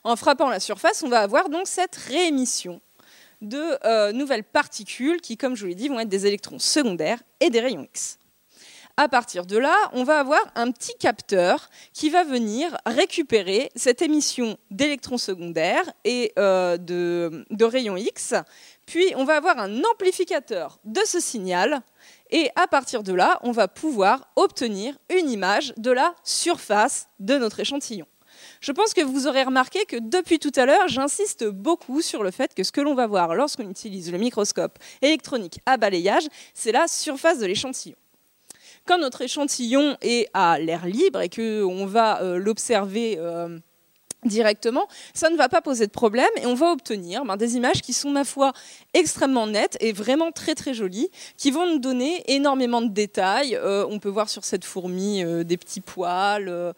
En 0.05 0.17
frappant 0.17 0.49
la 0.49 0.59
surface, 0.59 1.03
on 1.05 1.09
va 1.09 1.21
avoir 1.21 1.49
donc 1.49 1.69
cette 1.69 1.95
réémission 1.95 2.81
de 3.41 3.79
euh, 3.85 4.13
nouvelles 4.13 4.45
particules 4.45 5.21
qui, 5.21 5.37
comme 5.37 5.55
je 5.55 5.63
vous 5.63 5.69
l'ai 5.69 5.75
dit, 5.75 5.89
vont 5.89 6.01
être 6.01 6.09
des 6.09 6.27
électrons 6.27 6.59
secondaires 6.59 7.23
et 7.41 7.51
des 7.51 7.61
rayons 7.61 7.85
X. 7.85 8.19
À 8.97 9.09
partir 9.09 9.47
de 9.47 9.57
là, 9.57 9.75
on 9.93 10.05
va 10.05 10.19
avoir 10.19 10.41
un 10.55 10.71
petit 10.71 10.95
capteur 10.99 11.71
qui 11.95 12.11
va 12.11 12.25
venir 12.25 12.77
récupérer 12.85 13.71
cette 13.75 14.03
émission 14.03 14.59
d'électrons 14.71 15.19
secondaires 15.19 15.91
et 16.05 16.33
euh, 16.39 16.77
de, 16.77 17.47
de 17.51 17.65
rayons 17.65 17.97
X. 17.97 18.35
Puis, 18.85 19.15
on 19.17 19.25
va 19.25 19.37
avoir 19.37 19.59
un 19.59 19.83
amplificateur 19.85 20.79
de 20.85 21.01
ce 21.07 21.21
signal. 21.21 21.81
Et 22.31 22.51
à 22.55 22.67
partir 22.67 23.03
de 23.03 23.15
là, 23.15 23.39
on 23.43 23.53
va 23.53 23.67
pouvoir 23.67 24.29
obtenir 24.37 24.99
une 25.11 25.31
image 25.31 25.73
de 25.79 25.91
la 25.91 26.15
surface 26.23 27.09
de 27.19 27.39
notre 27.39 27.61
échantillon. 27.61 28.07
Je 28.63 28.71
pense 28.71 28.95
que 28.95 29.01
vous 29.01 29.27
aurez 29.27 29.43
remarqué 29.43 29.85
que 29.87 29.97
depuis 29.97 30.39
tout 30.39 30.53
à 30.55 30.67
l'heure, 30.67 30.87
j'insiste 30.87 31.45
beaucoup 31.45 32.01
sur 32.01 32.23
le 32.23 32.31
fait 32.31 32.55
que 32.55 32.63
ce 32.63 32.71
que 32.71 32.81
l'on 32.81 32.95
va 32.95 33.09
voir 33.09 33.35
lorsqu'on 33.35 33.69
utilise 33.69 34.13
le 34.13 34.19
microscope 34.19 34.79
électronique 35.03 35.59
à 35.67 35.77
balayage, 35.77 36.29
c'est 36.55 36.71
la 36.71 36.87
surface 36.87 37.41
de 37.41 37.47
l'échantillon. 37.47 37.97
Quand 38.87 38.99
notre 38.99 39.23
échantillon 39.23 39.97
est 40.01 40.29
à 40.33 40.61
l'air 40.61 40.87
libre 40.87 41.21
et 41.23 41.29
qu'on 41.29 41.87
va 41.87 42.23
euh, 42.23 42.39
l'observer 42.39 43.17
euh, 43.19 43.59
directement, 44.25 44.87
ça 45.13 45.29
ne 45.29 45.37
va 45.37 45.49
pas 45.49 45.61
poser 45.61 45.89
de 45.89 45.93
problème 45.93 46.31
et 46.41 46.47
on 46.47 46.55
va 46.55 46.71
obtenir 46.71 47.25
ben, 47.25 47.37
des 47.37 47.57
images 47.57 47.83
qui 47.83 47.93
sont, 47.93 48.11
ma 48.11 48.23
foi, 48.23 48.53
extrêmement 48.95 49.49
nettes 49.49 49.77
et 49.81 49.93
vraiment 49.93 50.31
très 50.31 50.55
très 50.55 50.73
jolies, 50.73 51.11
qui 51.37 51.51
vont 51.51 51.67
nous 51.67 51.81
donner 51.81 52.23
énormément 52.29 52.81
de 52.81 52.91
détails. 52.91 53.57
Euh, 53.57 53.85
on 53.91 53.99
peut 53.99 54.09
voir 54.09 54.29
sur 54.29 54.45
cette 54.45 54.65
fourmi 54.65 55.25
des 55.45 55.57
petits 55.57 55.81
poils. 55.81 56.75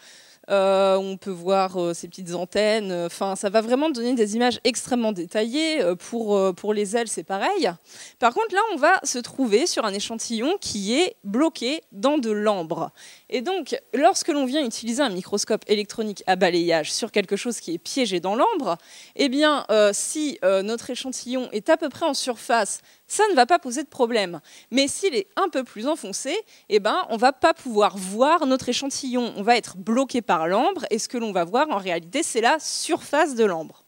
Euh, 0.51 0.97
on 0.97 1.17
peut 1.17 1.31
voir 1.31 1.81
euh, 1.81 1.95
ces 1.95 2.09
petites 2.09 2.35
antennes. 2.35 2.93
Enfin, 2.93 3.37
ça 3.37 3.51
va 3.51 3.61
vraiment 3.61 3.91
donner 3.91 4.15
des 4.15 4.37
images 4.37 4.61
extrêmement 4.65 5.13
détaillées. 5.13 5.83
Euh, 5.83 5.95
pour, 5.95 6.55
pour 6.55 6.75
les 6.75 6.97
ailes, 6.97 7.09
c'est 7.09 7.25
pareil. 7.25 7.71
Par 8.19 8.35
contre, 8.35 8.55
là, 8.55 8.61
on 8.73 8.77
va 8.77 9.01
se 9.05 9.19
trouver 9.19 9.67
sur 9.67 9.85
un 9.85 9.93
échantillon 9.93 10.57
qui 10.61 10.95
est 10.99 11.17
bloqué 11.25 11.83
dans 11.93 12.19
de 12.19 12.31
l'ambre. 12.31 12.91
Et 13.31 13.41
donc, 13.41 13.77
lorsque 13.93 14.29
l'on 14.29 14.45
vient 14.45 14.65
utiliser 14.65 15.03
un 15.03 15.09
microscope 15.09 15.63
électronique 15.67 16.23
à 16.27 16.37
balayage 16.37 16.93
sur 16.93 17.11
quelque 17.11 17.37
chose 17.37 17.61
qui 17.61 17.75
est 17.75 17.79
piégé 17.79 18.21
dans 18.21 18.35
l'ambre, 18.35 18.77
eh 19.17 19.29
bien, 19.29 19.67
si 19.93 20.39
notre 20.43 20.91
échantillon 20.91 21.49
est 21.53 21.71
à 21.71 21.77
peu 21.77 21.89
près 21.89 22.07
en 22.07 22.15
surface, 22.15 22.81
ça 23.07 23.25
ne 23.31 23.35
va 23.35 23.47
pas 23.47 23.59
poser 23.59 23.83
de 23.83 23.89
problème. 23.89 24.41
Mais 24.71 24.89
s'il 24.89 25.15
est 25.15 25.29
un 25.37 25.49
peu 25.49 25.65
plus 25.65 25.87
enfoncé, 25.87 26.37
eh 26.69 26.81
ben, 26.81 27.07
on 27.11 27.17
va 27.17 27.33
pas 27.33 27.55
pouvoir 27.55 27.97
voir 27.97 28.47
notre 28.47 28.69
échantillon. 28.69 29.33
On 29.37 29.43
va 29.43 29.57
être 29.57 29.77
bloqué 29.77 30.23
par 30.23 30.49
l'ambre, 30.49 30.85
et 30.91 30.99
ce 30.99 31.09
que 31.09 31.19
l'on 31.19 31.33
va 31.33 31.45
voir 31.45 31.69
en 31.71 31.79
réalité, 31.79 32.23
c'est 32.23 32.41
la 32.41 32.59
surface 32.59 33.35
de 33.35 33.45
l'ambre. 33.45 33.85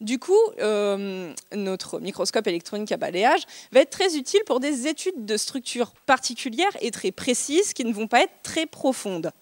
Du 0.00 0.20
coup, 0.20 0.38
euh, 0.60 1.34
notre 1.52 1.98
microscope 1.98 2.46
électronique 2.46 2.92
à 2.92 2.96
balayage 2.96 3.42
va 3.72 3.80
être 3.80 3.90
très 3.90 4.16
utile 4.16 4.40
pour 4.46 4.60
des 4.60 4.86
études 4.86 5.26
de 5.26 5.36
structures 5.36 5.92
particulières 6.06 6.76
et 6.80 6.92
très 6.92 7.10
précises 7.10 7.72
qui 7.72 7.84
ne 7.84 7.92
vont 7.92 8.06
pas 8.06 8.22
être 8.22 8.34
très 8.44 8.66
profondes. 8.66 9.32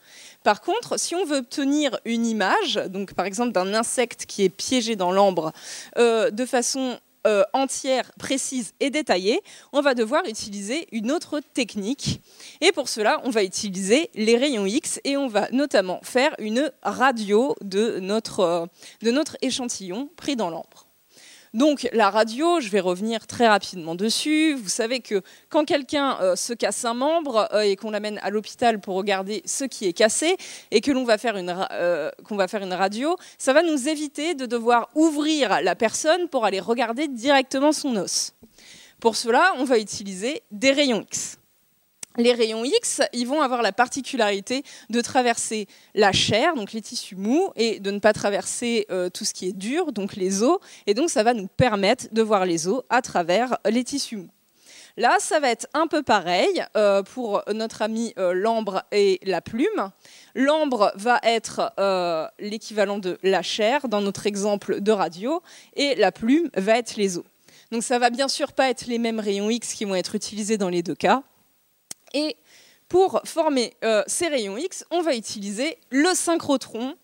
Par 0.45 0.63
contre, 0.63 0.99
si 0.99 1.15
on 1.15 1.27
veut 1.27 1.39
obtenir 1.39 2.01
une 2.07 2.25
image, 2.25 2.77
donc 2.89 3.13
par 3.13 3.27
exemple 3.27 3.53
d'un 3.53 3.75
insecte 3.75 4.25
qui 4.25 4.45
est 4.45 4.49
piégé 4.49 4.97
dans 4.97 5.13
l'ambre, 5.13 5.53
euh, 5.99 6.31
de 6.31 6.47
façon 6.47 6.99
euh, 7.27 7.43
entière, 7.53 8.13
précise 8.19 8.73
et 8.81 8.91
détaillée, 8.91 9.41
on 9.73 9.81
va 9.81 9.95
devoir 9.95 10.25
utiliser 10.27 10.87
une 10.93 11.11
autre 11.11 11.41
technique. 11.55 12.23
Et 12.61 12.73
pour 12.73 12.89
cela, 12.89 13.21
on 13.25 13.31
va 13.31 13.43
utiliser 13.43 14.11
les 14.15 14.37
rayons 14.37 14.67
X 14.67 15.01
et 15.05 15.17
on 15.17 15.27
va 15.27 15.49
notamment 15.51 16.01
faire 16.03 16.35
une 16.39 16.71
radio 16.83 17.55
de 17.61 17.99
notre, 17.99 18.41
euh, 18.41 18.67
de 19.03 19.11
notre 19.11 19.37
échantillon 19.43 20.09
pris 20.17 20.37
dans 20.37 20.51
l'ambre. 20.51 20.86
Donc 21.55 21.89
la 21.93 22.11
radio, 22.11 22.61
je 22.61 22.69
vais 22.69 22.81
revenir 22.81 23.27
très 23.27 23.49
rapidement 23.49 23.95
dessus. 23.95 24.55
Vous 24.55 24.69
savez 24.69 25.01
que 25.01 25.23
quand 25.49 25.65
quelqu'un 25.65 26.19
euh, 26.21 26.37
se 26.37 26.53
casse 26.53 26.85
un 26.85 26.95
membre 26.95 27.49
euh, 27.53 27.61
et 27.61 27.77
qu'on 27.77 27.91
l'amène 27.91 28.19
à 28.23 28.31
l'hôpital 28.31 28.81
pour 28.81 28.97
regarder 28.97 29.43
ce 29.45 29.65
qui 29.65 29.87
est 29.87 29.93
cassé 29.93 30.37
et 30.71 30.81
que 30.81 30.91
l'on 30.91 31.05
va 31.05 31.19
faire 31.19 31.35
euh, 31.37 32.11
qu'on 32.25 32.37
va 32.37 32.49
faire 32.49 32.63
une 32.63 32.75
radio, 32.75 33.17
ça 33.39 33.53
va 33.53 33.63
nous 33.63 33.89
éviter 33.89 34.35
de 34.35 34.47
devoir 34.47 34.89
ouvrir 34.95 35.61
la 35.63 35.75
personne 35.75 36.29
pour 36.29 36.45
aller 36.45 36.61
regarder 36.61 37.09
directement 37.09 37.73
son 37.73 37.97
os. 37.97 38.35
Pour 39.01 39.17
cela, 39.17 39.53
on 39.59 39.65
va 39.65 39.79
utiliser 39.79 40.43
des 40.51 40.73
rayons 40.73 41.03
X. 41.03 41.39
Les 42.19 42.33
rayons 42.33 42.65
X, 42.65 43.03
ils 43.13 43.27
vont 43.27 43.43
avoir 43.43 43.63
la 43.63 43.73
particularité 43.73 44.63
de 44.89 45.01
traverser 45.01 45.67
la 45.95 46.13
chair, 46.13 46.55
donc 46.55 46.73
les 46.73 46.81
tissus 46.81 47.17
mous, 47.17 47.51
et 47.57 47.79
de 47.79 47.91
ne 47.91 47.99
pas 47.99 48.13
traverser 48.13 48.87
euh, 48.91 49.11
tout 49.11 49.25
ce 49.25 49.35
qui 49.35 49.49
est 49.49 49.53
dur, 49.53 49.93
donc 49.93 50.17
les 50.17 50.43
os. 50.43 50.59
Et 50.87 50.95
donc, 50.95 51.11
ça 51.11 51.23
va 51.23 51.35
nous 51.35 51.47
permettre 51.47 52.07
de 52.13 52.23
voir 52.23 52.47
les 52.47 52.69
os 52.69 52.83
à 52.89 53.03
travers 53.03 53.59
les 53.69 53.85
tissus 53.85 54.17
mous. 54.17 54.31
Là, 54.97 55.19
ça 55.21 55.41
va 55.41 55.51
être 55.51 55.67
un 55.75 55.89
peu 55.89 56.03
pareil 56.03 56.65
euh, 56.75 57.03
pour 57.03 57.43
notre 57.53 57.83
ami 57.83 58.15
euh, 58.19 58.33
l'ambre 58.33 58.83
et 58.93 59.21
la 59.25 59.43
plume. 59.43 59.91
L'ambre 60.35 60.93
va 60.97 61.21
être 61.23 61.75
l'équivalent 62.39 62.99
de 62.99 63.19
la 63.23 63.43
chair 63.43 63.89
dans 63.89 64.01
notre 64.01 64.27
exemple 64.27 64.81
de 64.81 64.93
radio, 64.93 65.43
et 65.75 65.95
la 65.97 66.13
plume 66.13 66.49
va 66.57 66.79
être 66.79 66.97
les 66.97 67.19
os. 67.19 67.25
Donc 67.73 67.83
ça 67.83 67.99
va 67.99 68.09
bien 68.09 68.29
sûr 68.29 68.53
pas 68.53 68.71
être 68.71 68.87
les 68.87 68.99
mêmes 68.99 69.21
rayons 69.21 69.51
X 69.51 69.75
qui 69.75 69.85
vont 69.85 69.95
être 69.95 70.15
utilisés 70.15 70.57
dans 70.57 70.71
les 70.71 70.83
deux 70.83 70.95
cas. 70.95 71.23
Et 72.15 72.37
pour 72.89 73.21
former 73.25 73.75
euh, 73.85 74.03
ces 74.07 74.29
rayons 74.29 74.57
X, 74.57 74.85
on 74.91 75.03
va 75.03 75.15
utiliser 75.15 75.79
le 75.91 76.15
synchrotron 76.15 76.95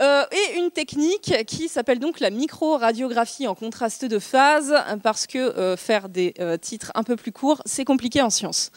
euh, 0.00 0.24
et 0.32 0.58
une 0.58 0.70
technique 0.70 1.32
qui 1.46 1.68
s'appelle 1.68 2.00
donc 2.00 2.18
la 2.18 2.30
microradiographie 2.30 3.46
en 3.46 3.54
contraste 3.54 4.04
de 4.04 4.18
phase, 4.18 4.74
parce 5.02 5.26
que 5.26 5.38
euh, 5.38 5.76
faire 5.76 6.08
des 6.08 6.34
titres 6.60 6.90
un 6.94 7.04
peu 7.04 7.16
plus 7.16 7.30
courts, 7.32 7.62
c'est 7.66 7.84
compliqué 7.84 8.20
en 8.20 8.30
sciences. 8.30 8.72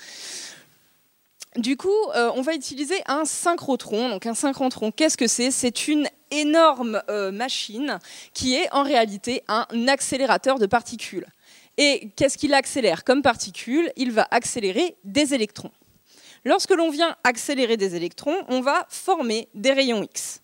Du 1.55 1.77
coup, 1.77 1.87
on 2.13 2.41
va 2.41 2.53
utiliser 2.53 3.01
un 3.05 3.23
synchrotron. 3.23 4.09
Donc 4.09 4.25
un 4.25 4.33
synchrotron, 4.33 4.91
qu'est-ce 4.91 5.15
que 5.15 5.27
c'est? 5.27 5.51
C'est 5.51 5.87
une 5.87 6.05
énorme 6.29 7.01
machine 7.31 7.97
qui 8.33 8.55
est 8.55 8.69
en 8.73 8.83
réalité 8.83 9.41
un 9.47 9.65
accélérateur 9.87 10.59
de 10.59 10.65
particules. 10.65 11.25
Et 11.77 12.09
qu'est-ce 12.15 12.37
qu'il 12.37 12.53
accélère 12.53 13.03
comme 13.03 13.21
particules 13.21 13.91
Il 13.97 14.11
va 14.11 14.27
accélérer 14.31 14.95
des 15.03 15.33
électrons. 15.33 15.71
Lorsque 16.45 16.71
l'on 16.71 16.89
vient 16.89 17.15
accélérer 17.23 17.75
des 17.75 17.95
électrons, 17.95 18.37
on 18.47 18.61
va 18.61 18.85
former 18.89 19.49
des 19.53 19.73
rayons 19.73 20.03
X. 20.03 20.41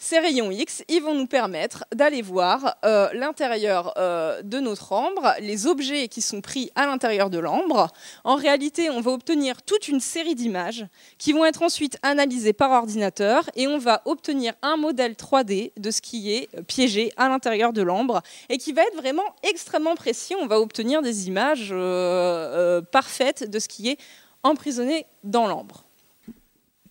Ces 0.00 0.20
rayons 0.20 0.52
X, 0.52 0.84
ils 0.88 1.02
vont 1.02 1.16
nous 1.16 1.26
permettre 1.26 1.84
d'aller 1.92 2.22
voir 2.22 2.76
euh, 2.84 3.08
l'intérieur 3.14 3.94
euh, 3.98 4.42
de 4.42 4.60
notre 4.60 4.92
ambre, 4.92 5.34
les 5.40 5.66
objets 5.66 6.06
qui 6.06 6.22
sont 6.22 6.40
pris 6.40 6.70
à 6.76 6.86
l'intérieur 6.86 7.30
de 7.30 7.38
l'ambre. 7.40 7.88
En 8.22 8.36
réalité, 8.36 8.90
on 8.90 9.00
va 9.00 9.10
obtenir 9.10 9.60
toute 9.62 9.88
une 9.88 9.98
série 9.98 10.36
d'images 10.36 10.86
qui 11.18 11.32
vont 11.32 11.44
être 11.44 11.62
ensuite 11.62 11.98
analysées 12.04 12.52
par 12.52 12.70
ordinateur 12.70 13.50
et 13.56 13.66
on 13.66 13.78
va 13.78 14.02
obtenir 14.04 14.52
un 14.62 14.76
modèle 14.76 15.14
3D 15.14 15.72
de 15.76 15.90
ce 15.90 16.00
qui 16.00 16.32
est 16.32 16.48
piégé 16.68 17.10
à 17.16 17.28
l'intérieur 17.28 17.72
de 17.72 17.82
l'ambre 17.82 18.22
et 18.48 18.56
qui 18.56 18.72
va 18.72 18.82
être 18.82 18.96
vraiment 18.96 19.34
extrêmement 19.42 19.96
précis. 19.96 20.36
On 20.40 20.46
va 20.46 20.60
obtenir 20.60 21.02
des 21.02 21.26
images 21.26 21.70
euh, 21.72 22.80
parfaites 22.82 23.50
de 23.50 23.58
ce 23.58 23.66
qui 23.66 23.88
est 23.88 23.98
emprisonné 24.44 25.06
dans 25.24 25.48
l'ambre. 25.48 25.82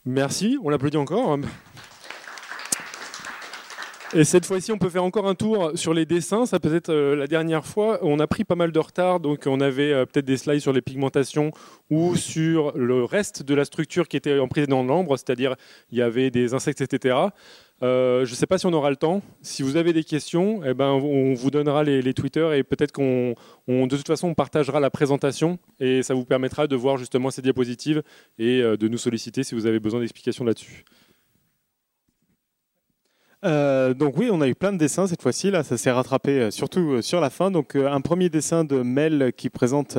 Merci, 0.03 0.57
on 0.61 0.67
l'applaudit 0.67 0.97
encore. 0.97 1.38
Et 4.13 4.23
cette 4.23 4.45
fois-ci, 4.45 4.71
on 4.71 4.77
peut 4.77 4.89
faire 4.89 5.03
encore 5.03 5.27
un 5.27 5.35
tour 5.35 5.71
sur 5.75 5.93
les 5.93 6.05
dessins. 6.05 6.45
Ça 6.45 6.59
peut 6.61 6.73
être 6.73 6.89
euh, 6.89 7.13
la 7.15 7.27
dernière 7.27 7.65
fois. 7.65 7.99
On 8.03 8.19
a 8.19 8.27
pris 8.27 8.45
pas 8.45 8.55
mal 8.55 8.71
de 8.71 8.79
retard, 8.79 9.19
donc 9.19 9.43
on 9.47 9.59
avait 9.59 9.91
euh, 9.91 10.05
peut-être 10.05 10.25
des 10.25 10.38
slides 10.38 10.61
sur 10.61 10.71
les 10.71 10.81
pigmentations 10.81 11.51
ou 11.89 12.15
sur 12.15 12.71
le 12.77 13.03
reste 13.03 13.43
de 13.43 13.53
la 13.53 13.65
structure 13.65 14.07
qui 14.07 14.15
était 14.15 14.39
emprisée 14.39 14.67
dans 14.67 14.81
l'ambre, 14.84 15.17
c'est-à-dire 15.17 15.55
il 15.91 15.97
y 15.97 16.01
avait 16.01 16.31
des 16.31 16.53
insectes, 16.53 16.79
etc. 16.79 17.17
Euh, 17.84 18.23
je 18.25 18.31
ne 18.31 18.35
sais 18.35 18.47
pas 18.47 18.57
si 18.57 18.65
on 18.65 18.71
aura 18.73 18.89
le 18.89 18.95
temps. 18.95 19.21
Si 19.41 19.61
vous 19.61 19.75
avez 19.75 19.91
des 19.91 20.05
questions, 20.05 20.61
eh 20.65 20.73
ben, 20.73 20.91
on 20.91 21.34
vous 21.34 21.51
donnera 21.51 21.84
les, 21.84 22.01
les 22.01 22.13
Twitter 22.13 22.49
et 22.57 22.63
peut-être 22.63 22.93
qu'on, 22.93 23.35
on- 23.67 23.88
de 23.88 23.97
toute 23.97 24.07
façon, 24.07 24.29
on 24.29 24.34
partagera 24.34 24.79
la 24.79 24.89
présentation 24.89 25.59
et 25.81 26.01
ça 26.01 26.13
vous 26.13 26.23
permettra 26.25 26.67
de 26.67 26.75
voir 26.77 26.97
justement 26.97 27.29
ces 27.29 27.41
diapositives 27.41 28.01
et 28.39 28.61
de 28.61 28.88
nous 28.88 28.97
solliciter 28.97 29.43
si 29.43 29.53
vous 29.53 29.65
avez 29.65 29.81
besoin 29.81 29.99
d'explications 29.99 30.45
là-dessus. 30.45 30.85
Euh, 33.45 33.93
donc 33.93 34.18
oui, 34.18 34.30
on 34.31 34.41
a 34.41 34.47
eu 34.47 34.55
plein 34.55 34.73
de 34.73 34.77
dessins 34.77 35.07
cette 35.07 35.22
fois-ci. 35.22 35.51
Là, 35.51 35.64
ça 35.64 35.77
s'est 35.77 35.91
rattrapé 35.91 36.31
euh, 36.39 36.51
surtout 36.51 36.93
euh, 36.93 37.01
sur 37.01 37.22
la 37.22 37.30
fin. 37.30 37.51
Donc 37.51 37.76
un 37.76 38.01
premier 38.01 38.30
dessin 38.30 38.64
de 38.64 38.81
Mel 38.81 39.31
qui 39.35 39.49
présente 39.49 39.97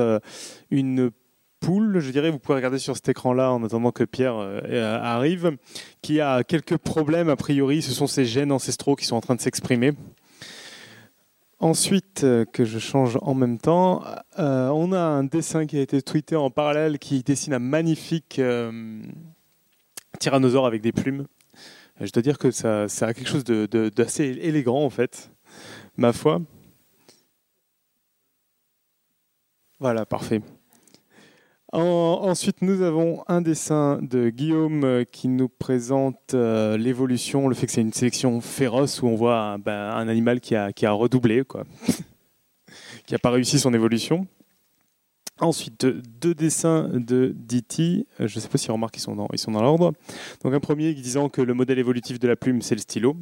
une 0.71 1.11
poule, 1.59 1.99
je 1.99 2.11
dirais. 2.11 2.29
Vous 2.29 2.39
pouvez 2.39 2.55
regarder 2.55 2.79
sur 2.79 2.95
cet 2.95 3.09
écran-là 3.09 3.51
en 3.51 3.63
attendant 3.63 3.91
que 3.91 4.03
Pierre 4.03 4.35
arrive, 4.35 5.57
qui 6.01 6.21
a 6.21 6.43
quelques 6.43 6.77
problèmes 6.77 7.29
a 7.29 7.35
priori. 7.35 7.81
Ce 7.81 7.91
sont 7.91 8.07
ses 8.07 8.25
gènes 8.25 8.51
ancestraux 8.51 8.95
qui 8.95 9.05
sont 9.05 9.15
en 9.15 9.21
train 9.21 9.35
de 9.35 9.41
s'exprimer. 9.41 9.93
Ensuite, 11.61 12.25
que 12.53 12.63
je 12.63 12.79
change 12.79 13.17
en 13.21 13.33
même 13.33 13.57
temps, 13.57 14.03
on 14.37 14.93
a 14.93 14.99
un 14.99 15.25
dessin 15.25 15.65
qui 15.65 15.77
a 15.77 15.81
été 15.81 16.01
tweeté 16.01 16.37
en 16.37 16.49
parallèle 16.49 16.99
qui 16.99 17.21
dessine 17.23 17.53
un 17.53 17.59
magnifique 17.59 18.41
tyrannosaure 20.19 20.65
avec 20.65 20.81
des 20.81 20.93
plumes. 20.93 21.25
Je 22.01 22.11
dois 22.11 22.21
dire 22.23 22.37
que 22.37 22.51
ça, 22.51 22.83
a 22.83 23.13
quelque 23.13 23.27
chose 23.27 23.43
d'assez 23.43 24.23
élégant 24.25 24.83
en 24.83 24.89
fait, 24.89 25.31
ma 25.97 26.13
foi. 26.13 26.41
Voilà, 29.79 30.05
parfait. 30.05 30.41
En- 31.71 32.21
ensuite, 32.23 32.61
nous 32.61 32.81
avons 32.81 33.23
un 33.27 33.41
dessin 33.41 33.99
de 34.01 34.29
Guillaume 34.29 34.83
euh, 34.83 35.03
qui 35.03 35.27
nous 35.27 35.49
présente 35.49 36.33
euh, 36.33 36.77
l'évolution, 36.77 37.47
le 37.47 37.53
fait 37.53 37.67
que 37.67 37.71
c'est 37.71 37.81
une 37.81 37.93
sélection 37.93 38.41
féroce 38.41 39.01
où 39.01 39.07
on 39.07 39.15
voit 39.15 39.37
un, 39.39 39.59
ben, 39.59 39.91
un 39.91 40.07
animal 40.07 40.41
qui 40.41 40.55
a, 40.55 40.73
qui 40.73 40.85
a 40.87 40.91
redoublé, 40.91 41.43
quoi, 41.43 41.65
qui 43.05 43.13
n'a 43.13 43.19
pas 43.19 43.29
réussi 43.29 43.59
son 43.59 43.73
évolution. 43.73 44.25
Ensuite, 45.41 45.85
deux, 45.85 46.33
dessins 46.33 46.89
de 46.93 47.33
DT. 47.33 48.05
Euh, 48.19 48.27
Je 48.27 48.35
ne 48.35 48.41
sais 48.41 48.49
pas 48.49 48.57
si 48.57 48.69
on 48.71 48.73
remarque 48.73 48.95
qu'ils 48.95 49.01
sont 49.01 49.15
dans, 49.15 49.61
l'ordre. 49.61 49.93
Donc 50.43 50.53
un 50.53 50.59
premier 50.59 50.93
disant 50.93 51.29
que 51.29 51.41
le 51.41 51.53
modèle 51.53 51.79
évolutif 51.79 52.19
de 52.19 52.27
la 52.27 52.35
plume, 52.35 52.61
c'est 52.61 52.75
le 52.75 52.81
stylo. 52.81 53.15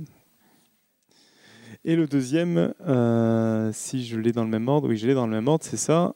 Et 1.85 1.95
le 1.95 2.07
deuxième, 2.07 2.73
euh, 2.87 3.71
si 3.71 4.05
je 4.05 4.17
l'ai 4.17 4.31
dans 4.31 4.43
le 4.43 4.49
même 4.49 4.67
ordre, 4.67 4.89
oui, 4.89 4.97
je 4.97 5.05
l'ai 5.05 5.13
dans 5.13 5.27
le 5.27 5.31
même 5.31 5.47
ordre, 5.47 5.63
c'est 5.63 5.77
ça. 5.77 6.15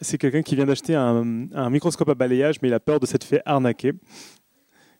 C'est 0.00 0.18
quelqu'un 0.18 0.42
qui 0.42 0.54
vient 0.54 0.66
d'acheter 0.66 0.94
un, 0.94 1.46
un 1.52 1.70
microscope 1.70 2.08
à 2.10 2.14
balayage, 2.14 2.56
mais 2.62 2.68
il 2.68 2.74
a 2.74 2.80
peur 2.80 3.00
de 3.00 3.06
s'être 3.06 3.24
fait 3.24 3.42
arnaquer. 3.46 3.94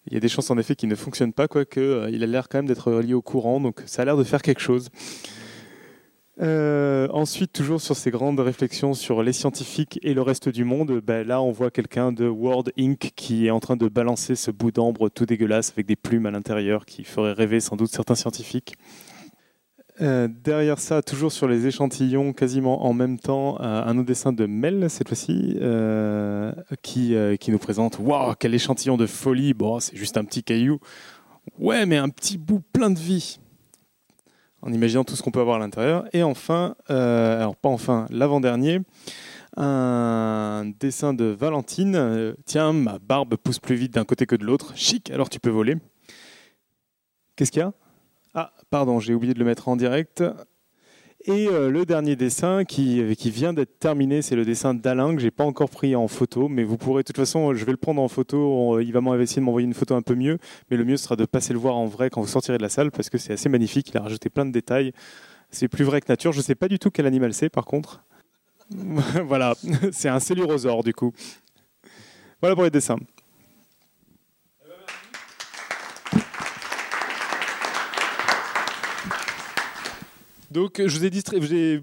Il 0.07 0.15
y 0.15 0.17
a 0.17 0.21
des 0.21 0.29
chances 0.29 0.51
en 0.51 0.57
effet 0.57 0.75
qu'il 0.75 0.89
ne 0.89 0.95
fonctionne 0.95 1.35
pas, 1.35 1.49
quoique 1.49 1.79
euh, 1.79 2.11
il 2.11 2.23
a 2.23 2.27
l'air 2.27 2.49
quand 2.49 2.59
même 2.59 2.67
d'être 2.67 2.91
relié 2.91 3.13
au 3.13 3.21
courant, 3.21 3.61
donc 3.61 3.83
ça 3.85 4.03
a 4.03 4.05
l'air 4.07 4.17
de 4.17 4.25
faire 4.25 4.41
quelque 4.41 4.61
chose. 4.61 4.89
Euh, 6.41 7.09
ensuite, 7.13 7.53
toujours 7.53 7.81
sur 7.81 7.97
ces 7.97 8.11
grandes 8.11 8.39
réflexions 8.39 8.95
sur 8.95 9.23
les 9.23 9.33
scientifiques 9.33 9.99
et 10.03 10.15
le 10.15 10.23
reste 10.23 10.49
du 10.49 10.65
monde, 10.65 11.01
ben 11.05 11.27
là 11.27 11.43
on 11.43 11.51
voit 11.51 11.71
quelqu'un 11.71 12.13
de 12.13 12.29
World 12.29 12.73
Inc. 12.79 13.13
qui 13.17 13.47
est 13.47 13.51
en 13.51 13.59
train 13.59 13.77
de 13.77 13.89
balancer 13.89 14.37
ce 14.37 14.53
bout 14.53 14.71
d'ambre 14.71 15.09
tout 15.09 15.27
dégueulasse 15.27 15.73
avec 15.73 15.87
des 15.87 15.97
plumes 15.97 16.27
à 16.27 16.31
l'intérieur 16.31 16.87
qui 16.87 17.03
ferait 17.03 17.33
rêver 17.33 17.59
sans 17.59 17.75
doute 17.75 17.91
certains 17.91 18.15
scientifiques. 18.15 18.75
Euh, 20.01 20.29
derrière 20.29 20.79
ça, 20.79 21.03
toujours 21.03 21.33
sur 21.33 21.49
les 21.49 21.67
échantillons, 21.67 22.33
quasiment 22.33 22.87
en 22.87 22.93
même 22.93 23.19
temps, 23.19 23.61
euh, 23.61 23.83
un 23.85 23.99
autre 23.99 24.07
dessin 24.07 24.33
de 24.33 24.47
Mel 24.47 24.89
cette 24.91 25.09
fois-ci, 25.09 25.59
qui, 26.83 27.17
qui 27.41 27.51
nous 27.51 27.59
présente 27.59 27.99
Waouh, 27.99 28.35
quel 28.39 28.55
échantillon 28.55 28.97
de 28.97 29.07
folie 29.07 29.55
Bon, 29.55 29.81
c'est 29.81 29.97
juste 29.97 30.17
un 30.17 30.25
petit 30.25 30.45
caillou. 30.45 30.79
Ouais, 31.59 31.85
mais 31.85 31.97
un 31.97 32.11
petit 32.11 32.39
bout 32.39 32.61
plein 32.73 32.91
de 32.91 32.99
vie 32.99 33.41
en 34.63 34.73
imaginant 34.73 35.05
tout 35.05 35.17
ce 35.17 35.23
qu'on 35.23 35.31
peut 35.31 35.41
avoir 35.41 35.57
à 35.57 35.59
l'intérieur. 35.59 36.05
Et 36.13 36.23
enfin, 36.23 36.75
euh, 36.91 37.41
alors 37.41 37.57
pas 37.57 37.69
enfin, 37.69 38.07
l'avant-dernier, 38.11 38.81
un 39.57 40.71
dessin 40.79 41.15
de 41.15 41.25
Valentine. 41.25 42.35
Tiens, 42.45 42.73
ma 42.73 42.99
barbe 42.99 43.37
pousse 43.37 43.59
plus 43.59 43.77
vite 43.77 43.95
d'un 43.95 44.05
côté 44.05 44.27
que 44.27 44.37
de 44.37 44.45
l'autre. 44.45 44.73
Chic, 44.77 45.11
alors 45.11 45.29
tu 45.29 45.41
peux 45.41 45.51
voler. 45.51 45.77
Qu'est-ce 47.37 47.53
qu'il 47.53 47.61
y 47.61 47.63
a? 47.63 47.73
Ah, 48.35 48.53
pardon, 48.71 49.01
j'ai 49.01 49.15
oublié 49.15 49.35
de 49.35 49.39
le 49.39 49.45
mettre 49.45 49.69
en 49.69 49.77
direct. 49.77 50.23
Et 51.25 51.49
euh, 51.49 51.69
le 51.69 51.85
dernier 51.85 52.15
dessin 52.15 52.65
qui, 52.65 53.03
qui 53.17 53.31
vient 53.31 53.53
d'être 53.53 53.79
terminé, 53.81 54.23
c'est 54.23 54.37
le 54.37 54.45
dessin 54.45 54.73
d'Alain 54.73 55.15
que 55.17 55.21
j'ai 55.21 55.33
pas 55.33 55.45
encore 55.45 55.69
pris 55.69 55.97
en 55.97 56.07
photo, 56.07 56.49
mais 56.49 56.63
vous 56.63 56.79
pourrez 56.79 57.03
de 57.03 57.07
toute 57.07 57.17
façon, 57.17 57.53
je 57.55 57.65
vais 57.65 57.73
le 57.73 57.77
prendre 57.77 58.01
en 58.01 58.07
photo. 58.09 58.39
On- 58.39 58.79
il 58.79 58.93
va 58.93 59.01
de 59.01 59.41
m'envoyer 59.41 59.65
une 59.67 59.75
photo 59.75 59.95
un 59.97 60.03
peu 60.03 60.15
mieux, 60.15 60.39
mais 60.71 60.77
le 60.77 60.85
mieux 60.85 60.97
sera 60.97 61.17
de 61.17 61.25
passer 61.25 61.53
le 61.53 61.59
voir 61.59 61.77
en 61.77 61.87
vrai 61.87 62.09
quand 62.09 62.21
vous 62.21 62.29
sortirez 62.29 62.57
de 62.57 62.63
la 62.63 62.69
salle 62.69 62.93
parce 62.93 63.11
que 63.11 63.19
c'est 63.19 63.33
assez 63.33 63.49
magnifique. 63.49 63.91
Il 63.91 63.99
a 63.99 64.03
rajouté 64.03 64.31
plein 64.31 64.47
de 64.47 64.53
détails. 64.53 64.93
C'est 65.51 65.69
plus 65.69 65.85
vrai 65.85 66.01
que 66.01 66.07
nature. 66.09 66.33
Je 66.33 66.41
sais 66.41 66.55
pas 66.55 66.69
du 66.69 66.79
tout 66.79 66.91
quel 66.91 67.07
animal 67.07 67.35
c'est 67.35 67.49
par 67.49 67.65
contre. 67.65 68.05
voilà, 69.27 69.55
c'est 69.93 70.09
un 70.09 70.21
célurosaure 70.21 70.85
du 70.85 70.95
coup. 70.95 71.13
Voilà 72.41 72.55
pour 72.55 72.63
les 72.65 72.71
dessins. 72.71 72.99
Donc, 80.51 80.83
je 80.85 80.99
vous 81.39 81.55
ai, 81.55 81.83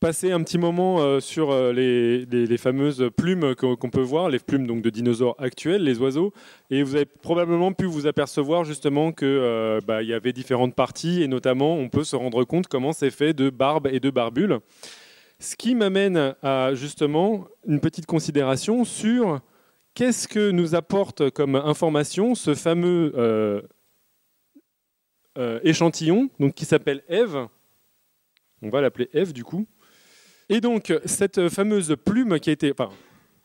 passé 0.00 0.30
un 0.30 0.40
petit 0.44 0.58
moment 0.58 1.00
euh, 1.00 1.18
sur 1.18 1.50
euh, 1.50 1.72
les, 1.72 2.56
fameuses 2.56 3.10
plumes 3.16 3.56
qu'on 3.56 3.90
peut 3.90 4.00
voir, 4.00 4.28
les 4.28 4.38
plumes 4.38 4.66
donc, 4.66 4.80
de 4.80 4.90
dinosaures 4.90 5.34
actuels, 5.38 5.82
les 5.82 5.98
oiseaux. 5.98 6.32
Et 6.70 6.84
vous 6.84 6.94
avez 6.94 7.04
probablement 7.04 7.72
pu 7.72 7.86
vous 7.86 8.06
apercevoir 8.06 8.64
justement 8.64 9.10
qu'il 9.10 9.28
y 9.28 10.12
avait 10.12 10.32
différentes 10.32 10.76
parties, 10.76 11.22
et 11.22 11.28
notamment, 11.28 11.74
on 11.74 11.88
peut 11.88 12.04
se 12.04 12.14
rendre 12.14 12.44
compte 12.44 12.68
comment 12.68 12.92
c'est 12.92 13.10
fait 13.10 13.32
de 13.32 13.50
barbe 13.50 13.88
et 13.88 13.98
de 13.98 14.10
barbules. 14.10 14.60
Ce 15.40 15.54
qui 15.54 15.74
m'amène 15.74 16.34
à 16.42 16.74
justement 16.74 17.46
une 17.66 17.80
petite 17.80 18.06
considération 18.06 18.84
sur 18.84 19.40
qu'est-ce 19.94 20.28
que 20.28 20.50
nous 20.50 20.74
apporte 20.74 21.30
comme 21.30 21.56
information 21.56 22.34
ce 22.34 22.54
fameux 22.54 23.12
euh, 23.16 23.62
euh, 25.38 25.60
échantillon 25.62 26.28
donc, 26.40 26.54
qui 26.54 26.64
s'appelle 26.64 27.02
Eve. 27.08 27.48
On 28.62 28.70
va 28.70 28.80
l'appeler 28.80 29.08
Eve 29.12 29.32
du 29.32 29.44
coup. 29.44 29.66
Et 30.48 30.60
donc, 30.60 30.94
cette 31.04 31.48
fameuse 31.48 31.94
plume 32.04 32.40
qui 32.40 32.50
a 32.50 32.52
été. 32.52 32.72
Enfin, 32.72 32.90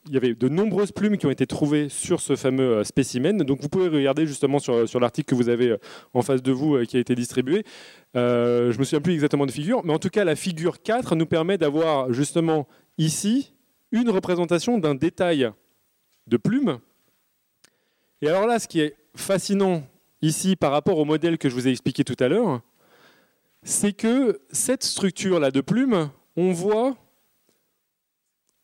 il 0.07 0.13
y 0.13 0.17
avait 0.17 0.33
de 0.33 0.49
nombreuses 0.49 0.91
plumes 0.91 1.17
qui 1.17 1.25
ont 1.25 1.31
été 1.31 1.47
trouvées 1.47 1.87
sur 1.87 2.19
ce 2.19 2.35
fameux 2.35 2.77
euh, 2.77 2.83
spécimen. 2.83 3.37
Donc 3.37 3.61
vous 3.61 3.69
pouvez 3.69 3.87
regarder 3.87 4.25
justement 4.25 4.59
sur, 4.59 4.87
sur 4.87 4.99
l'article 4.99 5.29
que 5.29 5.35
vous 5.35 5.49
avez 5.49 5.69
euh, 5.69 5.77
en 6.13 6.21
face 6.21 6.41
de 6.41 6.51
vous 6.51 6.75
euh, 6.75 6.85
qui 6.85 6.97
a 6.97 6.99
été 6.99 7.15
distribué. 7.15 7.63
Euh, 8.15 8.71
je 8.71 8.79
me 8.79 8.83
souviens 8.83 9.01
plus 9.01 9.13
exactement 9.13 9.45
de 9.45 9.51
figure, 9.51 9.81
mais 9.85 9.93
en 9.93 9.99
tout 9.99 10.09
cas 10.09 10.25
la 10.25 10.35
figure 10.35 10.81
4 10.81 11.15
nous 11.15 11.25
permet 11.25 11.57
d'avoir 11.57 12.11
justement 12.11 12.67
ici 12.97 13.53
une 13.91 14.09
représentation 14.09 14.77
d'un 14.77 14.95
détail 14.95 15.49
de 16.27 16.37
plume. 16.37 16.79
Et 18.21 18.27
alors 18.27 18.47
là, 18.47 18.59
ce 18.59 18.67
qui 18.67 18.81
est 18.81 18.95
fascinant 19.15 19.83
ici 20.21 20.55
par 20.55 20.71
rapport 20.71 20.97
au 20.97 21.05
modèle 21.05 21.37
que 21.37 21.49
je 21.49 21.53
vous 21.55 21.67
ai 21.67 21.71
expliqué 21.71 22.03
tout 22.03 22.15
à 22.19 22.27
l'heure, 22.27 22.61
c'est 23.63 23.93
que 23.93 24.41
cette 24.51 24.83
structure-là 24.83 25.51
de 25.51 25.61
plume, 25.61 26.09
on 26.35 26.51
voit 26.51 26.95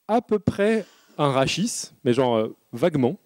à 0.07 0.21
peu 0.21 0.39
près 0.39 0.85
un 1.17 1.31
rachis, 1.31 1.91
mais 2.03 2.13
genre 2.13 2.37
euh, 2.37 2.55
vaguement, 2.71 3.17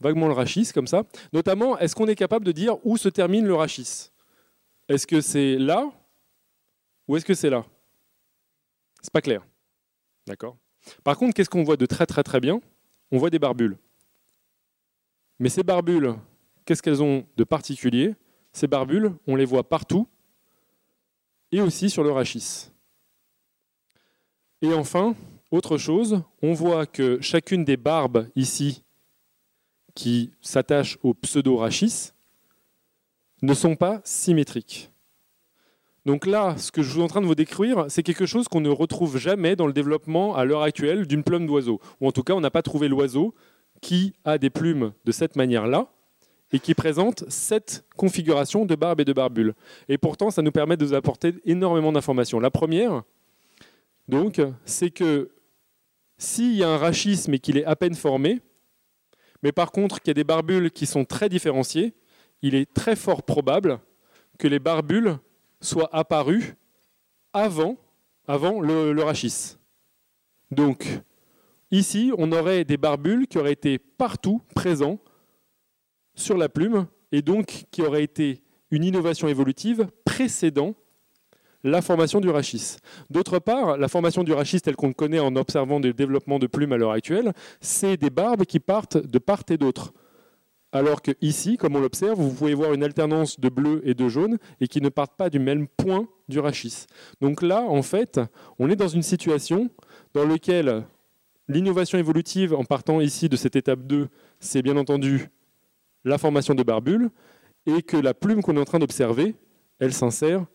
vaguement 0.00 0.26
le 0.26 0.34
rachis 0.34 0.72
comme 0.72 0.86
ça. 0.86 1.04
Notamment, 1.32 1.78
est-ce 1.78 1.94
qu'on 1.94 2.06
est 2.06 2.16
capable 2.16 2.44
de 2.44 2.52
dire 2.52 2.76
où 2.84 2.96
se 2.96 3.08
termine 3.08 3.46
le 3.46 3.54
rachis? 3.54 4.10
Est-ce 4.88 5.06
que 5.06 5.20
c'est 5.20 5.56
là 5.56 5.90
ou 7.06 7.16
est-ce 7.16 7.24
que 7.24 7.34
c'est 7.34 7.50
là? 7.50 7.64
C'est 9.02 9.12
pas 9.12 9.20
clair. 9.20 9.46
D'accord. 10.26 10.56
Par 11.04 11.16
contre, 11.16 11.34
qu'est-ce 11.34 11.50
qu'on 11.50 11.62
voit 11.64 11.76
de 11.76 11.86
très 11.86 12.06
très 12.06 12.22
très 12.22 12.40
bien? 12.40 12.60
On 13.10 13.18
voit 13.18 13.30
des 13.30 13.38
barbules. 13.38 13.76
Mais 15.38 15.48
ces 15.48 15.62
barbules, 15.62 16.14
qu'est-ce 16.64 16.82
qu'elles 16.82 17.02
ont 17.02 17.26
de 17.36 17.44
particulier? 17.44 18.14
Ces 18.52 18.66
barbules, 18.66 19.12
on 19.26 19.36
les 19.36 19.44
voit 19.44 19.68
partout 19.68 20.06
et 21.52 21.60
aussi 21.60 21.90
sur 21.90 22.02
le 22.02 22.10
rachis. 22.10 22.70
Et 24.62 24.72
enfin, 24.74 25.14
autre 25.50 25.78
chose, 25.78 26.22
on 26.42 26.52
voit 26.52 26.86
que 26.86 27.20
chacune 27.20 27.64
des 27.64 27.76
barbes 27.76 28.28
ici 28.36 28.82
qui 29.94 30.30
s'attachent 30.40 30.98
au 31.02 31.14
pseudo-rachis 31.14 32.12
ne 33.42 33.54
sont 33.54 33.74
pas 33.74 34.00
symétriques. 34.04 34.90
Donc 36.06 36.26
là, 36.26 36.56
ce 36.56 36.72
que 36.72 36.82
je 36.82 36.92
suis 36.92 37.02
en 37.02 37.08
train 37.08 37.20
de 37.20 37.26
vous 37.26 37.34
décrire, 37.34 37.86
c'est 37.88 38.02
quelque 38.02 38.26
chose 38.26 38.48
qu'on 38.48 38.60
ne 38.60 38.70
retrouve 38.70 39.18
jamais 39.18 39.56
dans 39.56 39.66
le 39.66 39.72
développement 39.72 40.34
à 40.34 40.44
l'heure 40.44 40.62
actuelle 40.62 41.06
d'une 41.06 41.22
plume 41.22 41.46
d'oiseau. 41.46 41.80
Ou 42.00 42.06
en 42.06 42.12
tout 42.12 42.22
cas, 42.22 42.32
on 42.34 42.40
n'a 42.40 42.50
pas 42.50 42.62
trouvé 42.62 42.88
l'oiseau 42.88 43.34
qui 43.80 44.14
a 44.24 44.38
des 44.38 44.50
plumes 44.50 44.92
de 45.04 45.12
cette 45.12 45.36
manière-là 45.36 45.88
et 46.52 46.58
qui 46.58 46.74
présente 46.74 47.24
cette 47.28 47.84
configuration 47.96 48.66
de 48.66 48.74
barbe 48.74 49.00
et 49.00 49.04
de 49.04 49.12
barbule. 49.12 49.54
Et 49.88 49.98
pourtant, 49.98 50.30
ça 50.30 50.42
nous 50.42 50.52
permet 50.52 50.76
de 50.76 50.84
vous 50.84 50.94
apporter 50.94 51.34
énormément 51.44 51.92
d'informations. 51.92 52.40
La 52.40 52.50
première, 52.50 53.02
donc, 54.08 54.40
c'est 54.64 54.90
que 54.90 55.30
s'il 56.18 56.56
y 56.56 56.64
a 56.64 56.68
un 56.68 56.76
rachisme 56.76 57.34
et 57.34 57.38
qu'il 57.38 57.56
est 57.56 57.64
à 57.64 57.76
peine 57.76 57.94
formé, 57.94 58.40
mais 59.42 59.52
par 59.52 59.70
contre 59.72 60.00
qu'il 60.00 60.08
y 60.08 60.10
a 60.10 60.14
des 60.14 60.24
barbules 60.24 60.70
qui 60.70 60.86
sont 60.86 61.04
très 61.04 61.28
différenciées, 61.28 61.94
il 62.42 62.54
est 62.54 62.72
très 62.72 62.96
fort 62.96 63.22
probable 63.22 63.78
que 64.38 64.48
les 64.48 64.58
barbules 64.58 65.18
soient 65.60 65.94
apparues 65.94 66.56
avant, 67.32 67.76
avant 68.26 68.60
le, 68.60 68.92
le 68.92 69.02
rachis. 69.02 69.56
Donc, 70.50 70.86
ici, 71.70 72.12
on 72.18 72.32
aurait 72.32 72.64
des 72.64 72.76
barbules 72.76 73.28
qui 73.28 73.38
auraient 73.38 73.52
été 73.52 73.78
partout 73.78 74.42
présents 74.54 74.98
sur 76.20 76.36
la 76.36 76.48
plume, 76.48 76.86
et 77.12 77.22
donc 77.22 77.64
qui 77.70 77.82
auraient 77.82 78.04
été 78.04 78.42
une 78.70 78.84
innovation 78.84 79.28
évolutive 79.28 79.88
précédant 80.04 80.74
la 81.62 81.82
formation 81.82 82.20
du 82.20 82.30
rachis. 82.30 82.76
D'autre 83.10 83.38
part, 83.38 83.76
la 83.76 83.88
formation 83.88 84.24
du 84.24 84.32
rachis 84.32 84.60
telle 84.60 84.76
qu'on 84.76 84.88
le 84.88 84.94
connaît 84.94 85.18
en 85.18 85.36
observant 85.36 85.78
le 85.78 85.92
développement 85.92 86.38
de 86.38 86.46
plumes 86.46 86.72
à 86.72 86.76
l'heure 86.76 86.92
actuelle, 86.92 87.32
c'est 87.60 87.96
des 87.96 88.10
barbes 88.10 88.44
qui 88.44 88.60
partent 88.60 88.96
de 88.96 89.18
part 89.18 89.42
et 89.50 89.58
d'autre. 89.58 89.92
Alors 90.72 91.02
que 91.02 91.10
ici, 91.20 91.56
comme 91.56 91.74
on 91.74 91.80
l'observe, 91.80 92.20
vous 92.20 92.32
pouvez 92.32 92.54
voir 92.54 92.72
une 92.72 92.84
alternance 92.84 93.40
de 93.40 93.48
bleu 93.48 93.82
et 93.84 93.94
de 93.94 94.08
jaune 94.08 94.38
et 94.60 94.68
qui 94.68 94.80
ne 94.80 94.88
partent 94.88 95.16
pas 95.16 95.28
du 95.28 95.40
même 95.40 95.66
point 95.66 96.08
du 96.28 96.38
rachis. 96.38 96.86
Donc 97.20 97.42
là, 97.42 97.62
en 97.62 97.82
fait, 97.82 98.20
on 98.58 98.70
est 98.70 98.76
dans 98.76 98.88
une 98.88 99.02
situation 99.02 99.68
dans 100.14 100.24
laquelle 100.24 100.84
l'innovation 101.48 101.98
évolutive, 101.98 102.54
en 102.54 102.64
partant 102.64 103.00
ici 103.00 103.28
de 103.28 103.36
cette 103.36 103.56
étape 103.56 103.80
2, 103.80 104.08
c'est 104.38 104.62
bien 104.62 104.76
entendu 104.76 105.28
la 106.04 106.18
formation 106.18 106.54
de 106.54 106.62
barbules, 106.62 107.10
et 107.66 107.82
que 107.82 107.96
la 107.96 108.14
plume 108.14 108.42
qu'on 108.42 108.56
est 108.56 108.60
en 108.60 108.64
train 108.64 108.78
d'observer, 108.78 109.34
elle 109.78 109.92
s'insère 109.92 110.46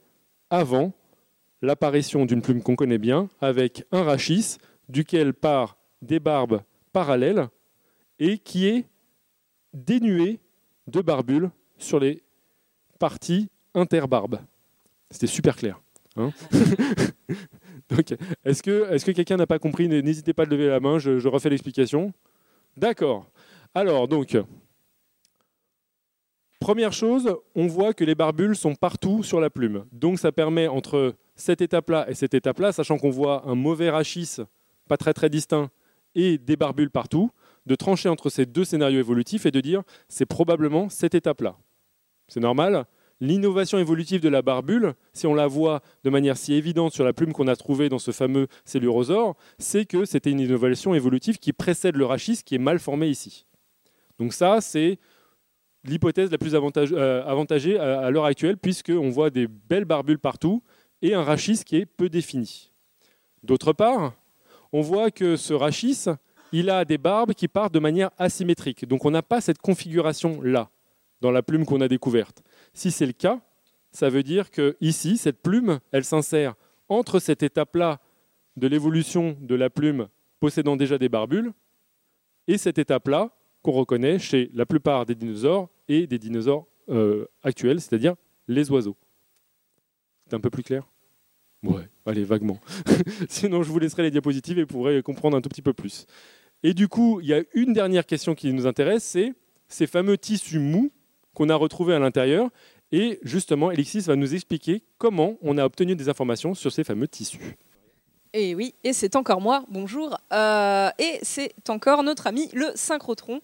avant 0.49 0.93
l'apparition 1.61 2.25
d'une 2.25 2.41
plume 2.41 2.61
qu'on 2.61 2.75
connaît 2.75 2.97
bien, 2.97 3.29
avec 3.41 3.85
un 3.91 4.03
rachis 4.03 4.57
duquel 4.89 5.33
part 5.33 5.77
des 6.01 6.19
barbes 6.19 6.61
parallèles 6.93 7.47
et 8.19 8.37
qui 8.37 8.67
est 8.67 8.85
dénué 9.73 10.39
de 10.87 11.01
barbules 11.01 11.49
sur 11.77 11.99
les 11.99 12.23
parties 12.99 13.49
interbarbes. 13.73 14.39
C'était 15.09 15.27
super 15.27 15.55
clair. 15.55 15.81
hein 16.15 16.31
est-ce 18.45 18.63
que, 18.63 18.93
est 18.93 19.05
que 19.05 19.11
quelqu'un 19.11 19.37
n'a 19.37 19.47
pas 19.47 19.59
compris? 19.59 19.87
N'hésitez 19.87 20.33
pas 20.33 20.43
à 20.43 20.45
lever 20.45 20.67
la 20.67 20.79
main, 20.79 20.99
je 20.99 21.27
refais 21.27 21.49
l'explication. 21.49 22.13
D'accord. 22.77 23.27
Alors, 23.73 24.07
donc, 24.07 24.37
Première 26.65 26.93
chose, 26.93 27.31
on 27.53 27.67
voit 27.67 27.93
que 27.93 28.03
les 28.03 28.15
barbules 28.15 28.55
sont 28.55 28.73
partout 28.73 29.21
sur 29.21 29.39
la 29.39 29.51
plume. 29.51 29.85
Donc 29.91 30.17
ça 30.17 30.31
permet 30.31 30.67
entre 30.67 31.13
cette 31.35 31.61
étape-là 31.61 32.09
et 32.09 32.15
cette 32.15 32.33
étape-là, 32.33 32.71
sachant 32.71 32.97
qu'on 32.97 33.11
voit 33.11 33.47
un 33.47 33.53
mauvais 33.53 33.91
rachis 33.91 34.37
pas 34.87 34.97
très 34.97 35.29
distinct 35.29 35.69
et 36.15 36.39
des 36.39 36.55
barbules 36.55 36.89
partout, 36.89 37.29
de 37.67 37.75
trancher 37.75 38.09
entre 38.09 38.31
ces 38.31 38.47
deux 38.47 38.65
scénarios 38.65 38.97
évolutifs 38.97 39.45
et 39.45 39.51
de 39.51 39.61
dire 39.61 39.83
c'est 40.09 40.25
probablement 40.25 40.89
cette 40.89 41.13
étape-là. 41.13 41.55
C'est 42.27 42.39
normal. 42.39 42.85
L'innovation 43.21 43.77
évolutive 43.77 44.21
de 44.21 44.29
la 44.29 44.41
barbule, 44.41 44.95
si 45.13 45.27
on 45.27 45.35
la 45.35 45.45
voit 45.45 45.83
de 46.03 46.09
manière 46.09 46.35
si 46.35 46.55
évidente 46.55 46.93
sur 46.93 47.05
la 47.05 47.13
plume 47.13 47.31
qu'on 47.31 47.47
a 47.47 47.55
trouvée 47.55 47.89
dans 47.89 47.99
ce 47.99 48.09
fameux 48.09 48.47
cellurosaure, 48.63 49.35
c'est 49.59 49.85
que 49.85 50.03
c'était 50.03 50.31
une 50.31 50.39
innovation 50.39 50.95
évolutive 50.95 51.37
qui 51.37 51.53
précède 51.53 51.95
le 51.95 52.05
rachis 52.07 52.41
qui 52.43 52.55
est 52.55 52.57
mal 52.57 52.79
formé 52.79 53.07
ici. 53.07 53.45
Donc 54.17 54.33
ça, 54.33 54.61
c'est 54.61 54.97
l'hypothèse 55.89 56.31
la 56.31 56.37
plus 56.37 56.53
euh, 56.55 57.23
avantagée 57.25 57.79
à, 57.79 58.01
à 58.01 58.11
l'heure 58.11 58.25
actuelle, 58.25 58.57
puisqu'on 58.57 59.09
voit 59.09 59.29
des 59.29 59.47
belles 59.47 59.85
barbules 59.85 60.19
partout 60.19 60.63
et 61.01 61.13
un 61.13 61.23
rachis 61.23 61.63
qui 61.63 61.77
est 61.77 61.85
peu 61.85 62.09
défini. 62.09 62.71
D'autre 63.43 63.73
part, 63.73 64.13
on 64.71 64.81
voit 64.81 65.11
que 65.11 65.35
ce 65.35 65.53
rachis, 65.53 66.05
il 66.51 66.69
a 66.69 66.85
des 66.85 66.97
barbes 66.97 67.33
qui 67.33 67.47
partent 67.47 67.73
de 67.73 67.79
manière 67.79 68.11
asymétrique. 68.17 68.87
Donc 68.87 69.05
on 69.05 69.11
n'a 69.11 69.21
pas 69.21 69.41
cette 69.41 69.59
configuration-là 69.59 70.69
dans 71.21 71.31
la 71.31 71.43
plume 71.43 71.65
qu'on 71.65 71.81
a 71.81 71.87
découverte. 71.87 72.43
Si 72.73 72.91
c'est 72.91 73.05
le 73.05 73.13
cas, 73.13 73.39
ça 73.91 74.09
veut 74.09 74.23
dire 74.23 74.51
que 74.51 74.75
ici, 74.81 75.17
cette 75.17 75.41
plume, 75.41 75.79
elle 75.91 76.03
s'insère 76.03 76.55
entre 76.89 77.19
cette 77.19 77.43
étape-là 77.43 77.99
de 78.57 78.67
l'évolution 78.67 79.37
de 79.41 79.55
la 79.55 79.69
plume 79.69 80.07
possédant 80.39 80.75
déjà 80.75 80.97
des 80.97 81.09
barbules 81.09 81.53
et 82.47 82.57
cette 82.57 82.77
étape-là 82.77 83.31
qu'on 83.61 83.71
reconnaît 83.71 84.19
chez 84.19 84.51
la 84.53 84.65
plupart 84.65 85.05
des 85.05 85.15
dinosaures 85.15 85.69
et 85.87 86.07
des 86.07 86.19
dinosaures 86.19 86.67
euh, 86.89 87.25
actuels, 87.43 87.81
c'est-à-dire 87.81 88.15
les 88.47 88.69
oiseaux. 88.71 88.97
C'est 90.27 90.35
un 90.35 90.39
peu 90.39 90.49
plus 90.49 90.63
clair? 90.63 90.87
Ouais, 91.63 91.87
allez, 92.05 92.23
vaguement. 92.23 92.59
Sinon, 93.29 93.63
je 93.63 93.69
vous 93.71 93.79
laisserai 93.79 94.03
les 94.03 94.11
diapositives 94.11 94.59
et 94.59 94.61
vous 94.61 94.67
pourrez 94.67 95.01
comprendre 95.01 95.37
un 95.37 95.41
tout 95.41 95.49
petit 95.49 95.61
peu 95.61 95.73
plus. 95.73 96.05
Et 96.63 96.73
du 96.73 96.87
coup, 96.87 97.19
il 97.21 97.27
y 97.27 97.33
a 97.33 97.43
une 97.53 97.73
dernière 97.73 98.05
question 98.05 98.35
qui 98.35 98.51
nous 98.53 98.67
intéresse, 98.67 99.03
c'est 99.03 99.33
ces 99.67 99.87
fameux 99.87 100.17
tissus 100.17 100.59
mous 100.59 100.91
qu'on 101.33 101.49
a 101.49 101.55
retrouvés 101.55 101.93
à 101.93 101.99
l'intérieur. 101.99 102.49
Et 102.91 103.19
justement, 103.23 103.71
Elixis 103.71 104.01
va 104.01 104.15
nous 104.15 104.33
expliquer 104.33 104.83
comment 104.97 105.37
on 105.41 105.57
a 105.57 105.65
obtenu 105.65 105.95
des 105.95 106.07
informations 106.09 106.53
sur 106.53 106.71
ces 106.71 106.83
fameux 106.83 107.07
tissus. 107.07 107.55
Et 108.33 108.53
oui, 108.53 108.75
et 108.83 108.93
c'est 108.93 109.15
encore 109.15 109.41
moi, 109.41 109.63
bonjour. 109.69 110.17
Euh, 110.33 110.89
et 110.99 111.19
c'est 111.21 111.53
encore 111.69 112.03
notre 112.03 112.27
ami 112.27 112.49
le 112.53 112.67
synchrotron 112.75 113.41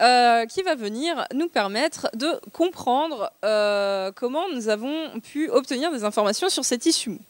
euh, 0.00 0.46
qui 0.46 0.62
va 0.62 0.76
venir 0.76 1.26
nous 1.34 1.48
permettre 1.48 2.08
de 2.14 2.40
comprendre 2.52 3.32
euh, 3.44 4.12
comment 4.14 4.48
nous 4.54 4.68
avons 4.68 5.18
pu 5.20 5.50
obtenir 5.50 5.90
des 5.90 6.04
informations 6.04 6.48
sur 6.48 6.64
ces 6.64 6.78
tissus 6.78 7.10
mous. 7.10 7.20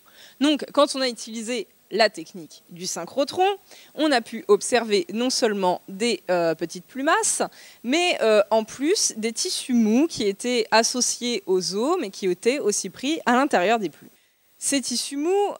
Donc, 0.41 0.67
quand 0.73 0.95
on 0.95 1.01
a 1.01 1.09
utilisé 1.09 1.67
la 1.91 2.11
technique 2.11 2.63
du 2.69 2.87
synchrotron, 2.87 3.47
on 3.95 4.13
a 4.13 4.21
pu 4.21 4.45
observer 4.49 5.07
non 5.15 5.31
seulement 5.31 5.81
des 5.89 6.23
euh, 6.31 6.55
petites 6.55 6.85
plumasses, 6.85 7.43
mais 7.83 8.19
en 8.51 8.65
plus 8.65 9.15
des 9.17 9.33
tissus 9.33 9.73
mous 9.73 10.07
qui 10.07 10.25
étaient 10.25 10.67
associés 10.71 11.43
aux 11.47 11.75
os, 11.75 11.97
mais 11.99 12.11
qui 12.11 12.27
étaient 12.27 12.59
aussi 12.59 12.91
pris 12.91 13.21
à 13.25 13.33
l'intérieur 13.33 13.79
des 13.79 13.89
plumes. 13.89 14.11
Ces 14.59 14.83
tissus 14.83 15.17
mous, 15.17 15.55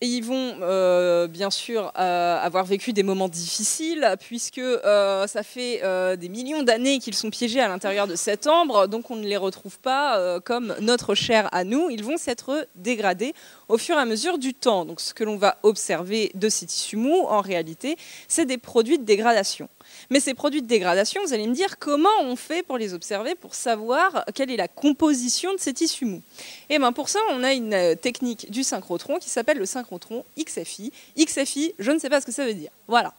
Et 0.00 0.06
ils 0.06 0.22
vont 0.24 0.58
euh, 0.62 1.26
bien 1.26 1.50
sûr 1.50 1.92
euh, 1.98 2.38
avoir 2.40 2.64
vécu 2.64 2.92
des 2.92 3.02
moments 3.02 3.28
difficiles 3.28 4.14
puisque 4.20 4.58
euh, 4.58 5.26
ça 5.26 5.42
fait 5.42 5.82
des 6.16 6.28
millions 6.28 6.62
d'années 6.62 7.00
qu'ils 7.00 7.14
sont 7.14 7.30
piégés 7.30 7.60
à 7.60 7.66
l'intérieur 7.66 8.06
de 8.06 8.14
cette 8.14 8.46
ambre, 8.46 8.86
donc 8.86 9.10
on 9.10 9.16
ne 9.16 9.26
les 9.26 9.36
retrouve 9.36 9.78
pas 9.80 10.38
comme 10.40 10.74
notre 10.80 11.14
chair 11.14 11.48
à 11.52 11.64
nous. 11.64 11.90
Ils 11.90 12.04
vont 12.04 12.16
s'être 12.16 12.68
dégradés 12.76 13.34
au 13.68 13.76
fur 13.76 13.96
et 13.96 14.00
à 14.00 14.04
mesure 14.04 14.38
du 14.38 14.54
temps. 14.54 14.84
Donc 14.84 15.00
ce 15.00 15.14
que 15.14 15.24
l'on 15.24 15.36
va 15.36 15.58
observer 15.64 16.30
de 16.34 16.48
ces 16.48 16.66
tissus 16.66 16.96
mous, 16.96 17.24
en 17.28 17.40
réalité, 17.40 17.96
c'est 18.28 18.46
des 18.46 18.58
produits 18.58 18.98
de 18.98 19.04
dégradation. 19.04 19.68
Mais 20.10 20.20
ces 20.20 20.34
produits 20.34 20.62
de 20.62 20.66
dégradation, 20.66 21.20
vous 21.24 21.32
allez 21.32 21.46
me 21.46 21.54
dire 21.54 21.78
comment 21.78 22.08
on 22.22 22.36
fait 22.36 22.62
pour 22.62 22.78
les 22.78 22.94
observer, 22.94 23.34
pour 23.34 23.54
savoir 23.54 24.24
quelle 24.34 24.50
est 24.50 24.56
la 24.56 24.68
composition 24.68 25.52
de 25.54 25.58
ces 25.58 25.72
tissus 25.72 26.04
mous? 26.04 26.22
Et 26.70 26.78
bien 26.78 26.92
pour 26.92 27.08
ça, 27.08 27.20
on 27.30 27.42
a 27.42 27.52
une 27.52 27.74
euh, 27.74 27.94
technique 27.94 28.50
du 28.50 28.62
synchrotron 28.62 29.18
qui 29.18 29.28
s'appelle 29.28 29.58
le 29.58 29.66
synchrotron 29.66 30.24
XFI. 30.38 30.92
XFI, 31.18 31.74
je 31.78 31.90
ne 31.90 31.98
sais 31.98 32.10
pas 32.10 32.20
ce 32.20 32.26
que 32.26 32.32
ça 32.32 32.44
veut 32.44 32.54
dire. 32.54 32.70
Voilà. 32.86 33.14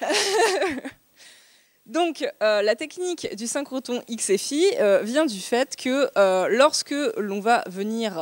Donc, 1.92 2.26
euh, 2.42 2.62
la 2.62 2.74
technique 2.74 3.36
du 3.36 3.46
synchrotron 3.46 4.00
XFI 4.10 4.64
euh, 4.80 5.02
vient 5.02 5.26
du 5.26 5.40
fait 5.40 5.76
que 5.76 6.08
euh, 6.16 6.48
lorsque 6.48 6.94
l'on 7.18 7.40
va 7.40 7.64
venir 7.66 8.14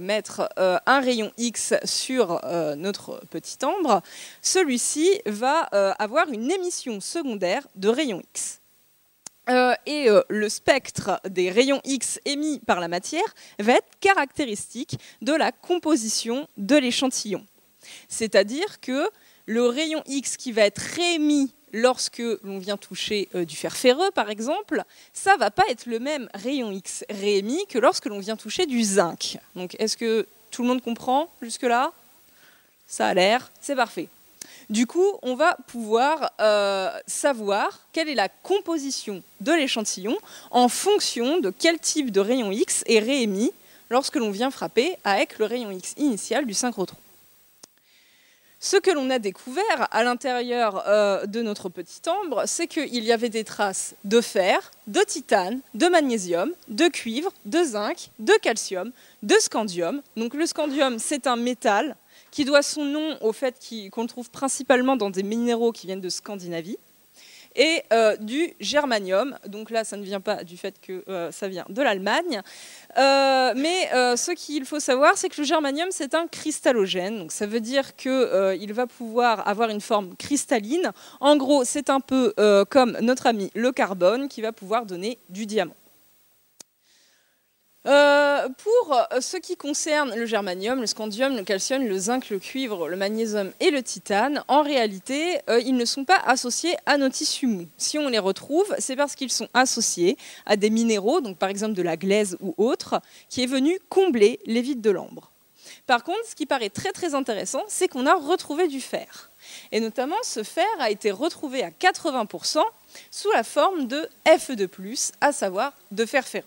mettre 0.00 0.48
un 0.56 1.00
rayon 1.00 1.30
X 1.36 1.74
sur 1.84 2.40
notre 2.76 3.20
petit 3.28 3.62
ambre, 3.62 4.00
celui-ci 4.40 5.20
va 5.26 5.64
avoir 5.98 6.30
une 6.30 6.50
émission 6.50 7.00
secondaire 7.00 7.66
de 7.76 7.88
rayons 7.88 8.22
X. 8.32 8.60
Et 9.86 10.08
le 10.28 10.48
spectre 10.48 11.20
des 11.28 11.50
rayons 11.50 11.80
X 11.84 12.20
émis 12.24 12.60
par 12.60 12.80
la 12.80 12.88
matière 12.88 13.34
va 13.58 13.74
être 13.74 13.98
caractéristique 14.00 14.98
de 15.20 15.32
la 15.32 15.52
composition 15.52 16.48
de 16.56 16.76
l'échantillon. 16.76 17.44
C'est-à-dire 18.08 18.80
que 18.80 19.10
le 19.46 19.66
rayon 19.66 20.02
X 20.06 20.36
qui 20.36 20.52
va 20.52 20.62
être 20.62 20.78
réémis 20.78 21.52
lorsque 21.72 22.22
l'on 22.42 22.58
vient 22.58 22.76
toucher 22.76 23.28
euh, 23.34 23.44
du 23.44 23.56
fer 23.56 23.76
ferreux, 23.76 24.10
par 24.12 24.30
exemple, 24.30 24.82
ça 25.12 25.36
va 25.36 25.50
pas 25.50 25.64
être 25.68 25.86
le 25.86 25.98
même 25.98 26.28
rayon 26.34 26.70
X 26.70 27.04
réémis 27.10 27.64
que 27.68 27.78
lorsque 27.78 28.06
l'on 28.06 28.18
vient 28.18 28.36
toucher 28.36 28.66
du 28.66 28.82
zinc. 28.82 29.38
Est-ce 29.78 29.96
que 29.96 30.26
tout 30.50 30.62
le 30.62 30.68
monde 30.68 30.82
comprend 30.82 31.30
jusque-là? 31.42 31.92
Ça 32.86 33.06
a 33.06 33.14
l'air, 33.14 33.50
c'est 33.60 33.76
parfait. 33.76 34.08
Du 34.68 34.86
coup, 34.86 35.18
on 35.22 35.34
va 35.34 35.56
pouvoir 35.66 36.32
euh, 36.40 36.90
savoir 37.06 37.86
quelle 37.92 38.08
est 38.08 38.14
la 38.14 38.28
composition 38.28 39.22
de 39.40 39.52
l'échantillon 39.52 40.16
en 40.50 40.68
fonction 40.68 41.38
de 41.40 41.50
quel 41.50 41.78
type 41.78 42.12
de 42.12 42.20
rayon 42.20 42.52
X 42.52 42.84
est 42.86 43.00
réémis 43.00 43.52
lorsque 43.90 44.16
l'on 44.16 44.30
vient 44.30 44.50
frapper 44.50 44.96
avec 45.04 45.38
le 45.38 45.46
rayon 45.46 45.70
X 45.72 45.94
initial 45.96 46.46
du 46.46 46.54
synchrotron. 46.54 46.96
Ce 48.62 48.76
que 48.76 48.90
l'on 48.90 49.08
a 49.08 49.18
découvert 49.18 49.88
à 49.90 50.04
l'intérieur 50.04 50.84
euh, 50.86 51.24
de 51.24 51.40
notre 51.40 51.70
petite 51.70 52.06
ambre, 52.08 52.42
c'est 52.44 52.66
qu'il 52.66 53.02
y 53.02 53.10
avait 53.10 53.30
des 53.30 53.42
traces 53.42 53.94
de 54.04 54.20
fer, 54.20 54.70
de 54.86 55.00
titane, 55.00 55.60
de 55.72 55.86
magnésium, 55.86 56.52
de 56.68 56.88
cuivre, 56.88 57.32
de 57.46 57.64
zinc, 57.64 58.10
de 58.18 58.34
calcium, 58.42 58.92
de 59.22 59.34
scandium. 59.40 60.02
Le 60.14 60.44
scandium, 60.44 60.98
c'est 60.98 61.26
un 61.26 61.36
métal 61.36 61.96
qui 62.30 62.44
doit 62.44 62.60
son 62.60 62.84
nom 62.84 63.16
au 63.22 63.32
fait 63.32 63.54
qu'on 63.90 64.02
le 64.02 64.08
trouve 64.08 64.30
principalement 64.30 64.96
dans 64.96 65.08
des 65.08 65.22
minéraux 65.22 65.72
qui 65.72 65.86
viennent 65.86 66.02
de 66.02 66.10
Scandinavie, 66.10 66.78
et 67.56 67.82
euh, 67.92 68.16
du 68.16 68.54
germanium. 68.60 69.36
Donc 69.46 69.70
là, 69.70 69.84
ça 69.84 69.96
ne 69.96 70.02
vient 70.02 70.20
pas 70.20 70.44
du 70.44 70.56
fait 70.56 70.80
que 70.80 71.04
euh, 71.08 71.30
ça 71.30 71.48
vient 71.48 71.64
de 71.68 71.82
l'Allemagne. 71.82 72.42
Euh, 72.98 73.52
mais 73.56 73.88
ce 74.16 74.32
qu'il 74.32 74.64
faut 74.64 74.80
savoir, 74.80 75.16
c'est 75.16 75.28
que 75.28 75.40
le 75.40 75.46
germanium, 75.46 75.88
c'est 75.90 76.14
un 76.14 76.26
cristallogène. 76.26 77.18
Donc 77.18 77.32
ça 77.32 77.46
veut 77.46 77.60
dire 77.60 77.96
qu'il 77.96 78.72
va 78.72 78.86
pouvoir 78.86 79.46
avoir 79.48 79.70
une 79.70 79.80
forme 79.80 80.16
cristalline. 80.16 80.92
En 81.20 81.36
gros, 81.36 81.64
c'est 81.64 81.90
un 81.90 82.00
peu 82.00 82.34
comme 82.70 82.96
notre 83.00 83.26
ami 83.26 83.50
le 83.54 83.72
carbone 83.72 84.28
qui 84.28 84.42
va 84.42 84.52
pouvoir 84.52 84.86
donner 84.86 85.18
du 85.28 85.46
diamant. 85.46 85.74
Euh, 87.86 88.46
pour 88.62 88.94
ce 89.20 89.38
qui 89.38 89.56
concerne 89.56 90.14
le 90.14 90.26
germanium, 90.26 90.80
le 90.80 90.86
scandium, 90.86 91.34
le 91.34 91.44
calcium, 91.44 91.82
le 91.86 91.98
zinc, 91.98 92.28
le 92.28 92.38
cuivre, 92.38 92.88
le 92.88 92.96
magnésium 92.96 93.52
et 93.58 93.70
le 93.70 93.82
titane, 93.82 94.44
en 94.48 94.62
réalité, 94.62 95.38
euh, 95.48 95.60
ils 95.60 95.74
ne 95.74 95.86
sont 95.86 96.04
pas 96.04 96.18
associés 96.26 96.76
à 96.84 96.98
nos 96.98 97.08
tissus 97.08 97.46
mous. 97.46 97.66
Si 97.78 97.98
on 97.98 98.10
les 98.10 98.18
retrouve, 98.18 98.74
c'est 98.78 98.96
parce 98.96 99.14
qu'ils 99.14 99.32
sont 99.32 99.48
associés 99.54 100.18
à 100.44 100.56
des 100.56 100.68
minéraux, 100.68 101.22
donc 101.22 101.38
par 101.38 101.48
exemple 101.48 101.72
de 101.72 101.80
la 101.80 101.96
glaise 101.96 102.36
ou 102.40 102.54
autre, 102.58 103.00
qui 103.30 103.42
est 103.42 103.46
venu 103.46 103.78
combler 103.88 104.40
les 104.44 104.60
vides 104.60 104.82
de 104.82 104.90
l'ambre. 104.90 105.30
Par 105.86 106.04
contre, 106.04 106.26
ce 106.28 106.34
qui 106.34 106.44
paraît 106.44 106.68
très 106.68 106.92
très 106.92 107.14
intéressant, 107.14 107.64
c'est 107.66 107.88
qu'on 107.88 108.04
a 108.04 108.14
retrouvé 108.14 108.68
du 108.68 108.82
fer. 108.82 109.30
Et 109.72 109.80
notamment, 109.80 110.16
ce 110.22 110.42
fer 110.42 110.68
a 110.80 110.90
été 110.90 111.10
retrouvé 111.10 111.62
à 111.62 111.70
80% 111.70 112.62
sous 113.10 113.30
la 113.32 113.42
forme 113.42 113.86
de 113.86 114.06
Fe2+, 114.26 115.12
à 115.22 115.32
savoir 115.32 115.72
de 115.92 116.04
fer 116.04 116.26
ferreux 116.26 116.44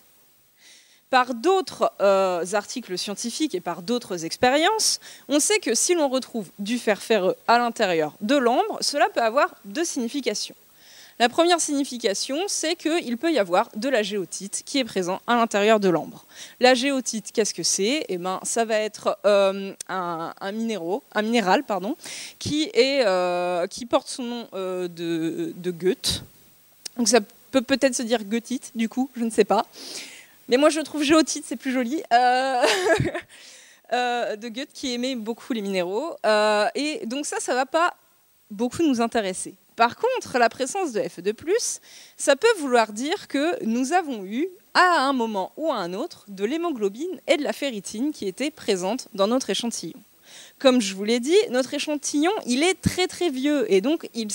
par 1.14 1.36
d'autres 1.36 1.92
euh, 2.02 2.44
articles 2.54 2.98
scientifiques 2.98 3.54
et 3.54 3.60
par 3.60 3.84
d'autres 3.84 4.26
expériences, 4.26 5.00
on 5.30 5.40
sait 5.40 5.60
que 5.60 5.76
si 5.76 5.94
l'on 5.94 6.10
retrouve 6.10 6.48
du 6.58 6.80
fer 6.80 7.00
ferreux 7.00 7.36
à 7.48 7.60
l'intérieur 7.60 8.14
de 8.22 8.36
l'ambre, 8.36 8.80
cela 8.82 9.10
peut 9.10 9.22
avoir 9.22 9.54
deux 9.64 9.86
significations. 9.86 10.56
La 11.20 11.30
première 11.30 11.62
signification, 11.62 12.40
c'est 12.48 12.76
qu'il 12.76 13.16
peut 13.18 13.32
y 13.32 13.38
avoir 13.38 13.70
de 13.76 13.90
la 13.90 14.02
géotite 14.02 14.64
qui 14.66 14.80
est 14.80 14.84
présent 14.84 15.22
à 15.28 15.36
l'intérieur 15.36 15.80
de 15.80 15.88
l'ambre. 15.88 16.26
La 16.60 16.74
géotite, 16.74 17.32
qu'est-ce 17.32 17.54
que 17.54 17.62
c'est? 17.62 18.06
Eh 18.10 18.18
ben, 18.18 18.40
ça 18.42 18.66
va 18.66 18.80
être 18.80 19.20
euh, 19.28 19.72
un, 19.90 20.52
minéraux, 20.52 21.04
un 21.14 21.22
minéral 21.22 21.64
pardon, 21.64 21.96
qui, 22.40 22.72
euh, 22.76 23.68
porte 23.88 24.08
son 24.08 24.24
nom 24.24 24.48
de, 24.52 25.54
de 25.56 25.72
Goethe. 25.72 26.24
Donc 26.98 27.08
ça 27.08 27.20
peut 27.52 27.62
peut-être 27.62 27.94
se 27.94 28.02
dire 28.02 28.24
goethite, 28.24 28.72
du 28.74 28.90
coup, 28.90 29.12
je 29.16 29.24
ne 29.24 29.30
sais 29.30 29.46
pas. 29.46 29.68
Mais 30.48 30.58
moi, 30.58 30.70
je 30.70 30.80
trouve 30.82 31.04
géotite, 31.04 31.46
c'est 31.48 31.56
plus 31.56 31.72
joli. 31.72 32.04
Euh... 32.14 32.66
euh, 33.94 34.36
de 34.36 34.50
Goethe 34.50 34.74
qui 34.74 34.94
aimait 34.94 35.16
beaucoup 35.16 35.54
les 35.54 35.62
minéraux. 35.62 36.16
Euh, 36.26 36.68
et 36.76 37.06
donc 37.06 37.26
ça, 37.26 37.38
ça 37.40 37.54
va 37.54 37.66
pas 37.66 37.94
beaucoup 38.50 38.84
nous 38.84 39.02
intéresser. 39.02 39.56
Par 39.76 39.96
contre, 39.96 40.38
la 40.38 40.50
présence 40.50 40.92
de 40.92 41.02
Fe2+, 41.02 41.34
ça 42.16 42.36
peut 42.36 42.48
vouloir 42.60 42.94
dire 42.94 43.28
que 43.28 43.64
nous 43.66 43.94
avons 43.94 44.24
eu, 44.24 44.48
à 44.76 45.02
un 45.02 45.14
moment 45.14 45.52
ou 45.58 45.72
à 45.72 45.76
un 45.76 45.94
autre, 45.94 46.26
de 46.28 46.46
l'hémoglobine 46.46 47.20
et 47.28 47.38
de 47.38 47.44
la 47.44 47.54
ferritine 47.54 48.12
qui 48.12 48.28
étaient 48.28 48.52
présentes 48.52 49.08
dans 49.14 49.28
notre 49.28 49.50
échantillon. 49.50 50.00
Comme 50.60 50.82
je 50.82 50.96
vous 50.96 51.04
l'ai 51.04 51.20
dit, 51.20 51.38
notre 51.50 51.74
échantillon, 51.74 52.32
il 52.48 52.64
est 52.64 52.80
très 52.82 53.08
très 53.08 53.30
vieux 53.30 53.72
et 53.72 53.82
donc 53.82 54.10
il, 54.16 54.30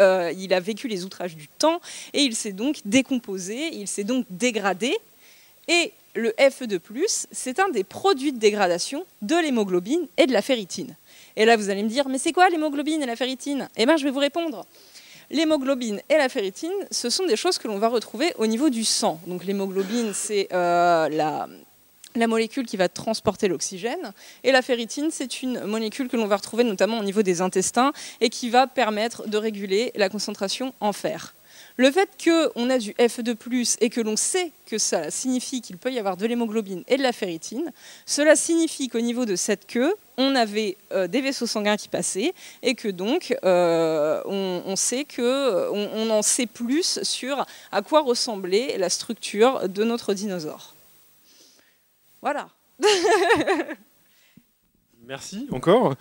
euh, 0.00 0.32
il 0.36 0.52
a 0.52 0.60
vécu 0.60 0.88
les 0.88 1.04
outrages 1.04 1.36
du 1.36 1.48
temps 1.48 1.80
et 2.12 2.22
il 2.22 2.34
s'est 2.34 2.52
donc 2.52 2.80
décomposé, 2.84 3.68
il 3.72 3.86
s'est 3.86 4.04
donc 4.04 4.26
dégradé 4.30 4.96
et 5.68 5.92
le 6.14 6.30
Fe2+, 6.38 7.26
c'est 7.32 7.58
un 7.58 7.68
des 7.70 7.84
produits 7.84 8.32
de 8.32 8.38
dégradation 8.38 9.04
de 9.22 9.36
l'hémoglobine 9.36 10.06
et 10.16 10.26
de 10.26 10.32
la 10.32 10.42
ferritine. 10.42 10.94
Et 11.36 11.44
là, 11.44 11.56
vous 11.56 11.70
allez 11.70 11.82
me 11.82 11.88
dire, 11.88 12.08
mais 12.08 12.18
c'est 12.18 12.32
quoi 12.32 12.48
l'hémoglobine 12.48 13.02
et 13.02 13.06
la 13.06 13.16
ferritine? 13.16 13.68
Eh 13.76 13.86
bien, 13.86 13.96
je 13.96 14.04
vais 14.04 14.10
vous 14.10 14.20
répondre. 14.20 14.66
L'hémoglobine 15.30 16.00
et 16.08 16.16
la 16.16 16.28
ferritine, 16.28 16.72
ce 16.90 17.10
sont 17.10 17.26
des 17.26 17.36
choses 17.36 17.58
que 17.58 17.66
l'on 17.66 17.78
va 17.78 17.88
retrouver 17.88 18.32
au 18.38 18.46
niveau 18.46 18.70
du 18.70 18.84
sang. 18.84 19.20
Donc 19.26 19.44
l'hémoglobine, 19.44 20.12
c'est 20.14 20.48
euh, 20.52 21.08
la, 21.08 21.48
la 22.14 22.26
molécule 22.26 22.66
qui 22.66 22.76
va 22.76 22.88
transporter 22.88 23.48
l'oxygène. 23.48 24.12
Et 24.44 24.52
la 24.52 24.62
ferritine, 24.62 25.08
c'est 25.10 25.42
une 25.42 25.64
molécule 25.64 26.08
que 26.08 26.16
l'on 26.16 26.26
va 26.26 26.36
retrouver 26.36 26.62
notamment 26.62 26.98
au 26.98 27.04
niveau 27.04 27.22
des 27.22 27.40
intestins 27.40 27.92
et 28.20 28.28
qui 28.28 28.50
va 28.50 28.66
permettre 28.66 29.26
de 29.26 29.36
réguler 29.36 29.92
la 29.96 30.08
concentration 30.08 30.74
en 30.80 30.92
fer. 30.92 31.34
Le 31.76 31.90
fait 31.90 32.08
qu'on 32.22 32.70
a 32.70 32.78
du 32.78 32.92
Fe2+, 32.92 33.76
et 33.80 33.90
que 33.90 34.00
l'on 34.00 34.16
sait 34.16 34.52
que 34.66 34.78
ça 34.78 35.10
signifie 35.10 35.60
qu'il 35.60 35.76
peut 35.76 35.92
y 35.92 35.98
avoir 35.98 36.16
de 36.16 36.24
l'hémoglobine 36.24 36.84
et 36.86 36.96
de 36.96 37.02
la 37.02 37.12
ferritine, 37.12 37.72
cela 38.06 38.36
signifie 38.36 38.88
qu'au 38.88 39.00
niveau 39.00 39.24
de 39.24 39.34
cette 39.34 39.66
queue, 39.66 39.92
on 40.16 40.36
avait 40.36 40.76
euh, 40.92 41.08
des 41.08 41.20
vaisseaux 41.20 41.48
sanguins 41.48 41.76
qui 41.76 41.88
passaient 41.88 42.32
et 42.62 42.76
que 42.76 42.86
donc 42.86 43.36
euh, 43.44 44.22
on, 44.24 44.76
sait 44.76 45.04
que 45.04 45.68
on, 45.72 45.90
on, 45.94 46.10
en 46.10 46.22
sait 46.22 46.46
plus 46.46 47.02
sur 47.02 47.44
à 47.72 47.82
quoi 47.82 48.02
ressemblait 48.02 48.78
la 48.78 48.88
structure 48.88 49.68
de 49.68 49.82
notre 49.82 50.14
dinosaure. 50.14 50.74
Voilà. 52.22 52.48
Merci 55.06 55.48
encore. 55.50 55.96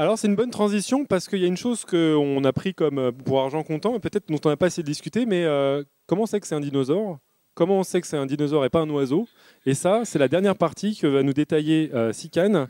Alors 0.00 0.16
c'est 0.16 0.28
une 0.28 0.36
bonne 0.36 0.52
transition 0.52 1.04
parce 1.04 1.26
qu'il 1.26 1.40
y 1.40 1.44
a 1.44 1.48
une 1.48 1.56
chose 1.56 1.84
qu'on 1.84 2.44
a 2.44 2.52
pris 2.52 2.72
comme 2.72 2.98
euh, 2.98 3.10
pour 3.10 3.40
argent 3.40 3.64
comptant 3.64 3.96
et 3.96 3.98
peut-être 3.98 4.28
dont 4.28 4.38
on 4.44 4.48
n'a 4.48 4.56
pas 4.56 4.66
assez 4.66 4.84
discuté, 4.84 5.26
mais 5.26 5.42
euh, 5.42 5.82
comment 6.06 6.22
on 6.22 6.26
sait 6.26 6.38
que 6.38 6.46
c'est 6.46 6.54
un 6.54 6.60
dinosaure? 6.60 7.18
Comment 7.54 7.80
on 7.80 7.82
sait 7.82 8.00
que 8.00 8.06
c'est 8.06 8.16
un 8.16 8.26
dinosaure 8.26 8.64
et 8.64 8.70
pas 8.70 8.78
un 8.78 8.90
oiseau? 8.90 9.26
Et 9.66 9.74
ça, 9.74 10.02
c'est 10.04 10.20
la 10.20 10.28
dernière 10.28 10.54
partie 10.54 10.96
que 10.96 11.08
va 11.08 11.24
nous 11.24 11.32
détailler 11.32 11.90
euh, 11.94 12.12
Sican, 12.12 12.68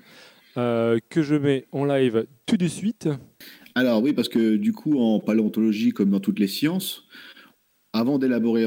euh, 0.56 0.98
que 1.10 1.22
je 1.22 1.34
mets 1.34 1.66
en 1.70 1.84
live 1.84 2.26
tout 2.46 2.56
de 2.56 2.66
suite. 2.66 3.10
Alors 3.74 4.02
oui, 4.02 4.14
parce 4.14 4.30
que 4.30 4.56
du 4.56 4.72
coup, 4.72 4.98
en 4.98 5.20
paléontologie, 5.20 5.90
comme 5.90 6.08
dans 6.08 6.20
toutes 6.20 6.38
les 6.38 6.48
sciences, 6.48 7.04
avant 7.92 8.18
d'élaborer, 8.18 8.64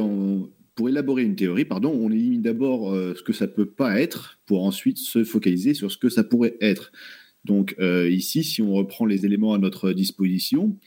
pour 0.75 0.87
élaborer 0.87 1.23
une 1.23 1.35
théorie, 1.35 1.65
pardon, 1.65 1.91
on 1.99 2.11
élimine 2.11 2.43
d'abord 2.43 2.93
euh, 2.93 3.15
ce 3.15 3.23
que 3.23 3.33
ça 3.33 3.47
peut 3.47 3.65
pas 3.65 3.99
être, 3.99 4.39
pour 4.45 4.63
ensuite 4.63 4.99
se 4.99 5.23
focaliser 5.23 5.73
sur 5.73 5.91
ce 5.91 5.97
que 5.97 6.09
ça 6.09 6.23
pourrait 6.23 6.57
être. 6.61 6.91
Donc 7.45 7.75
euh, 7.79 8.09
ici, 8.09 8.43
si 8.43 8.61
on 8.61 8.73
reprend 8.73 9.05
les 9.05 9.25
éléments 9.25 9.53
à 9.53 9.57
notre 9.57 9.93
disposition, 9.93 10.77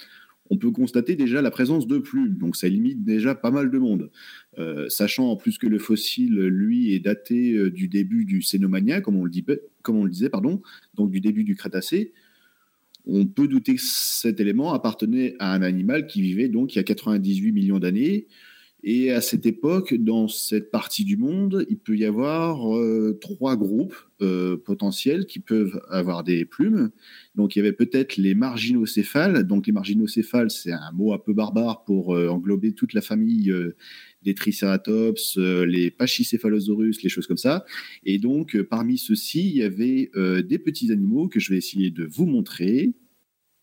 on 0.51 0.59
peut 0.59 0.71
constater 0.71 1.17
déjà 1.17 1.43
la 1.43 1.51
présence 1.51 1.87
de 1.87 1.99
plumes. 1.99 2.37
Donc 2.37 2.57
ça 2.57 2.69
limite 2.69 3.05
déjà 3.05 3.35
pas 3.35 3.51
mal 3.51 3.71
de 3.71 3.79
monde. 3.79 4.11
Euh, 4.59 4.89
sachant 4.89 5.31
en 5.31 5.37
plus 5.37 5.59
que 5.59 5.67
le 5.67 5.79
fossile, 5.79 6.39
lui, 6.47 6.95
est 6.95 7.01
daté 7.01 7.53
euh, 7.53 7.71
du 7.71 7.89
début 7.89 8.25
du 8.25 8.43
Cénomania, 8.43 9.01
comme 9.01 9.17
on 9.17 9.25
le, 9.25 9.33
comme 9.83 9.97
on 9.97 10.05
le 10.05 10.11
disait, 10.11 10.29
pardon, 10.29 10.63
donc 10.95 11.11
du 11.11 11.21
début 11.21 11.45
du 11.45 11.57
Crétacé, 11.57 12.13
on 13.07 13.27
peut 13.27 13.49
douter 13.49 13.75
que 13.75 13.83
cet 13.83 14.41
élément 14.41 14.73
appartenait 14.73 15.35
à 15.39 15.53
un 15.53 15.63
animal 15.63 16.07
qui 16.07 16.23
vivait 16.23 16.49
donc 16.49 16.75
il 16.75 16.77
y 16.77 16.79
a 16.79 16.85
98 16.85 17.53
millions 17.53 17.79
d'années, 17.79 18.27
et 18.87 19.13
à 19.13 19.23
cette 19.23 19.47
époque, 19.47 19.95
dans 19.95 20.29
cette 20.29 20.71
partie 20.71 21.07
du 21.07 21.17
monde, 21.17 21.65
il 21.71 21.79
peut 21.79 21.97
y 21.97 22.05
avoir 22.05 22.77
euh, 22.77 23.19
trois 23.19 23.57
groupes 23.57 23.97
euh, 24.21 24.59
potentiels 24.59 25.25
qui 25.25 25.39
peuvent 25.39 25.81
avoir 25.89 26.23
des 26.23 26.45
plumes. 26.45 26.91
Donc 27.35 27.57
il 27.57 27.61
y 27.61 27.63
avait 27.63 27.73
peut-être 27.73 28.19
les 28.19 28.35
marginocéphales. 28.35 29.45
Donc 29.45 29.67
les 29.67 29.73
marginocéphales, 29.73 30.51
c'est 30.51 30.73
un 30.73 30.93
mot 30.93 31.15
un 31.15 31.19
peu 31.19 31.33
barbare 31.33 31.85
pour 31.85 32.15
euh, 32.15 32.29
englober 32.29 32.75
toute 32.75 32.93
la 32.93 33.01
famille 33.01 33.51
des 34.21 34.35
tricératops, 34.35 35.39
les 35.39 35.91
pachycéphalosaurus, 35.91 37.03
les 37.03 37.09
choses 37.09 37.27
comme 37.27 37.39
ça. 37.39 37.65
Et 38.05 38.19
donc 38.19 38.61
parmi 38.65 38.99
ceux-ci, 38.99 39.49
il 39.49 39.57
y 39.57 39.63
avait 39.63 40.11
des 40.43 40.59
petits 40.59 40.93
animaux 40.93 41.29
que 41.29 41.41
je 41.41 41.51
vais 41.51 41.59
essayer 41.59 41.91
de 41.91 42.05
vous 42.05 42.27
montrer. 42.27 42.93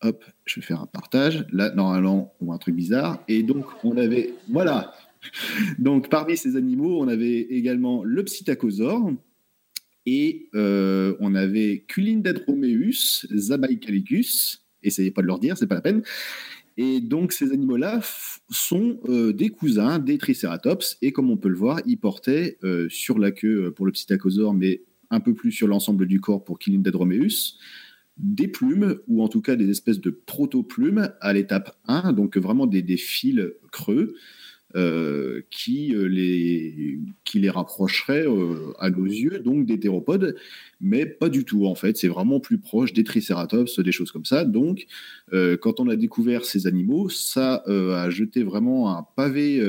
Hop, 0.04 0.24
je 0.46 0.58
vais 0.58 0.66
faire 0.66 0.80
un 0.80 0.86
partage. 0.86 1.46
Là, 1.52 1.70
normalement, 1.70 2.34
on 2.40 2.46
voit 2.46 2.56
un 2.56 2.58
truc 2.58 2.74
bizarre. 2.74 3.22
Et 3.28 3.44
donc, 3.44 3.66
on 3.84 3.96
avait, 3.96 4.34
voilà, 4.48 4.92
donc, 5.78 6.08
parmi 6.08 6.36
ces 6.36 6.56
animaux, 6.56 7.00
on 7.00 7.08
avait 7.08 7.40
également 7.40 8.04
le 8.04 8.24
psittacosaure 8.24 9.12
et 10.06 10.48
euh, 10.54 11.14
on 11.20 11.34
avait 11.34 11.84
Culindadromeus, 11.86 13.26
Zabaikalicus. 13.34 14.64
Essayez 14.82 15.10
pas 15.10 15.22
de 15.22 15.26
leur 15.26 15.38
dire, 15.38 15.56
c'est 15.56 15.66
pas 15.66 15.76
la 15.76 15.80
peine. 15.80 16.02
Et 16.76 17.00
donc, 17.00 17.32
ces 17.32 17.52
animaux-là 17.52 18.00
sont 18.50 18.98
euh, 19.08 19.32
des 19.32 19.50
cousins 19.50 19.98
des 19.98 20.18
Triceratops. 20.18 20.96
Et 21.02 21.12
comme 21.12 21.30
on 21.30 21.36
peut 21.36 21.50
le 21.50 21.56
voir, 21.56 21.80
ils 21.86 21.98
portaient 21.98 22.58
euh, 22.64 22.88
sur 22.88 23.18
la 23.18 23.30
queue 23.30 23.72
pour 23.72 23.86
le 23.86 23.92
psittacosaure, 23.92 24.54
mais 24.54 24.82
un 25.10 25.20
peu 25.20 25.34
plus 25.34 25.52
sur 25.52 25.68
l'ensemble 25.68 26.06
du 26.06 26.20
corps 26.20 26.42
pour 26.42 26.58
Culindadromeus, 26.58 27.58
des 28.16 28.48
plumes, 28.48 28.98
ou 29.06 29.22
en 29.22 29.28
tout 29.28 29.42
cas 29.42 29.56
des 29.56 29.70
espèces 29.70 30.00
de 30.00 30.10
proto-plumes 30.10 31.12
à 31.20 31.32
l'étape 31.32 31.76
1, 31.86 32.14
donc 32.14 32.36
vraiment 32.38 32.66
des, 32.66 32.82
des 32.82 32.96
fils 32.96 33.40
creux. 33.70 34.14
Euh, 34.74 35.42
qui, 35.50 35.94
euh, 35.94 36.06
les, 36.06 36.98
qui 37.24 37.40
les 37.40 37.50
rapprocherait 37.50 38.26
euh, 38.26 38.72
à 38.78 38.88
nos 38.88 39.04
yeux 39.04 39.40
donc 39.40 39.66
des 39.66 39.78
théropodes, 39.78 40.34
mais 40.80 41.04
pas 41.04 41.28
du 41.28 41.44
tout 41.44 41.66
en 41.66 41.74
fait. 41.74 41.98
C'est 41.98 42.08
vraiment 42.08 42.40
plus 42.40 42.56
proche 42.56 42.94
des 42.94 43.04
tricératops, 43.04 43.80
des 43.80 43.92
choses 43.92 44.10
comme 44.10 44.24
ça. 44.24 44.44
Donc, 44.44 44.86
quand 45.30 45.80
on 45.80 45.88
a 45.88 45.96
découvert 45.96 46.44
ces 46.44 46.66
animaux, 46.66 47.08
ça 47.08 47.62
a 47.66 48.10
jeté 48.10 48.42
vraiment 48.42 48.96
un 48.96 49.06
pavé 49.16 49.60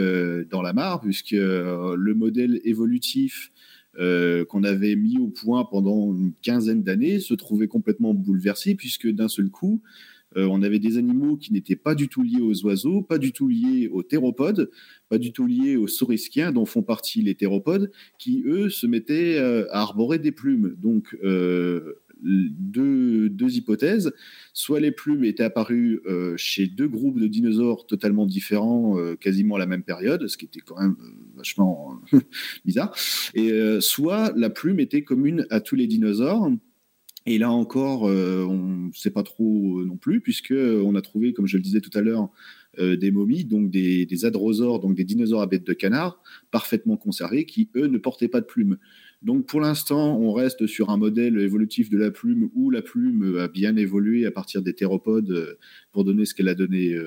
dans 0.50 0.62
la 0.62 0.74
mare, 0.74 1.02
puisque 1.02 1.32
le 1.32 2.14
modèle 2.14 2.60
évolutif 2.64 3.52
qu'on 3.98 4.64
avait 4.64 4.96
mis 4.96 5.18
au 5.20 5.28
point 5.28 5.66
pendant 5.66 6.14
une 6.14 6.34
quinzaine 6.42 6.84
d'années 6.84 7.20
se 7.20 7.34
trouvait 7.34 7.68
complètement 7.68 8.14
bouleversé, 8.14 8.76
puisque 8.76 9.08
d'un 9.08 9.28
seul 9.28 9.50
coup, 9.50 9.82
euh, 10.38 10.48
on 10.50 10.62
avait 10.62 10.80
des 10.80 10.98
animaux 10.98 11.38
qui 11.38 11.54
n'étaient 11.54 11.76
pas 11.76 11.96
du 11.96 12.08
tout 12.10 12.24
liés 12.24 12.42
aux 12.42 12.66
oiseaux, 12.66 13.02
pas 13.02 13.18
du 13.18 13.32
tout 13.32 13.48
liés 13.48 13.90
aux 13.92 14.04
théropodes, 14.04 14.70
pas 15.10 15.18
du 15.18 15.32
tout 15.32 15.46
liés 15.46 15.76
aux 15.76 15.88
saurisquiens 15.88 16.52
dont 16.52 16.66
font 16.66 16.84
partie 16.84 17.22
les 17.22 17.36
théropodes, 17.36 17.92
qui 18.20 18.44
eux 18.46 18.70
se 18.70 18.88
mettaient 18.88 19.38
euh, 19.38 19.66
à 19.72 19.82
arborer 19.82 20.20
des 20.20 20.32
plumes. 20.32 20.76
Donc 20.78 21.18
euh, 21.24 21.96
deux, 22.22 23.30
hypothèses. 23.40 24.14
Soit 24.54 24.80
les 24.80 24.92
plumes 24.92 25.26
étaient 25.26 25.44
apparues 25.44 26.02
chez 26.38 26.68
deux 26.68 26.88
groupes 26.88 27.20
de 27.20 27.28
dinosaures 27.28 27.86
totalement 27.86 28.26
différents, 28.26 28.98
quasiment 29.20 29.58
à 29.58 29.60
la 29.60 29.66
même 29.66 29.84
période, 29.84 30.28
ce 30.28 30.38
qui 30.38 30.46
était 30.46 30.62
quand 30.62 30.80
même 30.80 30.96
vachement 31.36 32.00
bizarre. 32.66 32.96
Et 33.34 33.52
soit 33.82 34.32
la 34.38 34.50
plume 34.50 34.80
était 34.80 35.04
commune 35.04 35.46
à 35.50 35.60
tous 35.60 35.76
les 35.76 35.86
dinosaures. 35.86 36.50
Et 37.26 37.38
là 37.38 37.52
encore, 37.52 38.08
euh, 38.08 38.44
on 38.44 38.88
ne 38.88 38.92
sait 38.94 39.12
pas 39.12 39.24
trop 39.24 39.80
euh, 39.80 39.86
non 39.86 39.96
plus, 39.96 40.20
puisque 40.20 40.52
euh, 40.52 40.82
on 40.84 40.96
a 40.96 41.02
trouvé, 41.02 41.32
comme 41.32 41.48
je 41.48 41.56
le 41.56 41.64
disais 41.64 41.80
tout 41.80 41.96
à 41.98 42.02
l'heure, 42.02 42.30
des 42.80 43.12
momies, 43.12 43.46
donc 43.46 43.70
des, 43.70 44.26
adrosaures, 44.26 44.80
donc 44.80 44.96
des 44.96 45.04
dinosaures 45.04 45.44
à 45.44 45.46
bête 45.46 45.64
de 45.64 45.74
canard, 45.74 46.20
parfaitement 46.50 46.98
conservés, 46.98 47.46
qui 47.46 47.70
eux 47.76 47.86
ne 47.86 48.00
portaient 48.00 48.28
pas 48.28 48.42
de 48.42 48.48
plumes. 48.48 48.80
Donc 49.22 49.46
pour 49.46 49.62
l'instant, 49.62 50.20
on 50.20 50.34
reste 50.34 50.66
sur 50.66 50.90
un 50.90 50.98
modèle 50.98 51.38
évolutif 51.38 51.92
de 51.92 52.00
la 52.00 52.10
plume 52.10 52.50
où 52.56 52.72
la 52.72 52.82
plume 52.82 53.38
a 53.38 53.48
bien 53.48 53.76
évolué 53.76 54.26
à 54.26 54.32
partir 54.32 54.64
des 54.64 54.74
théropodes 54.74 55.56
pour 55.92 56.04
donner 56.04 56.26
ce 56.26 56.34
qu'elle 56.34 56.50
a 56.50 56.56
donné 56.56 56.98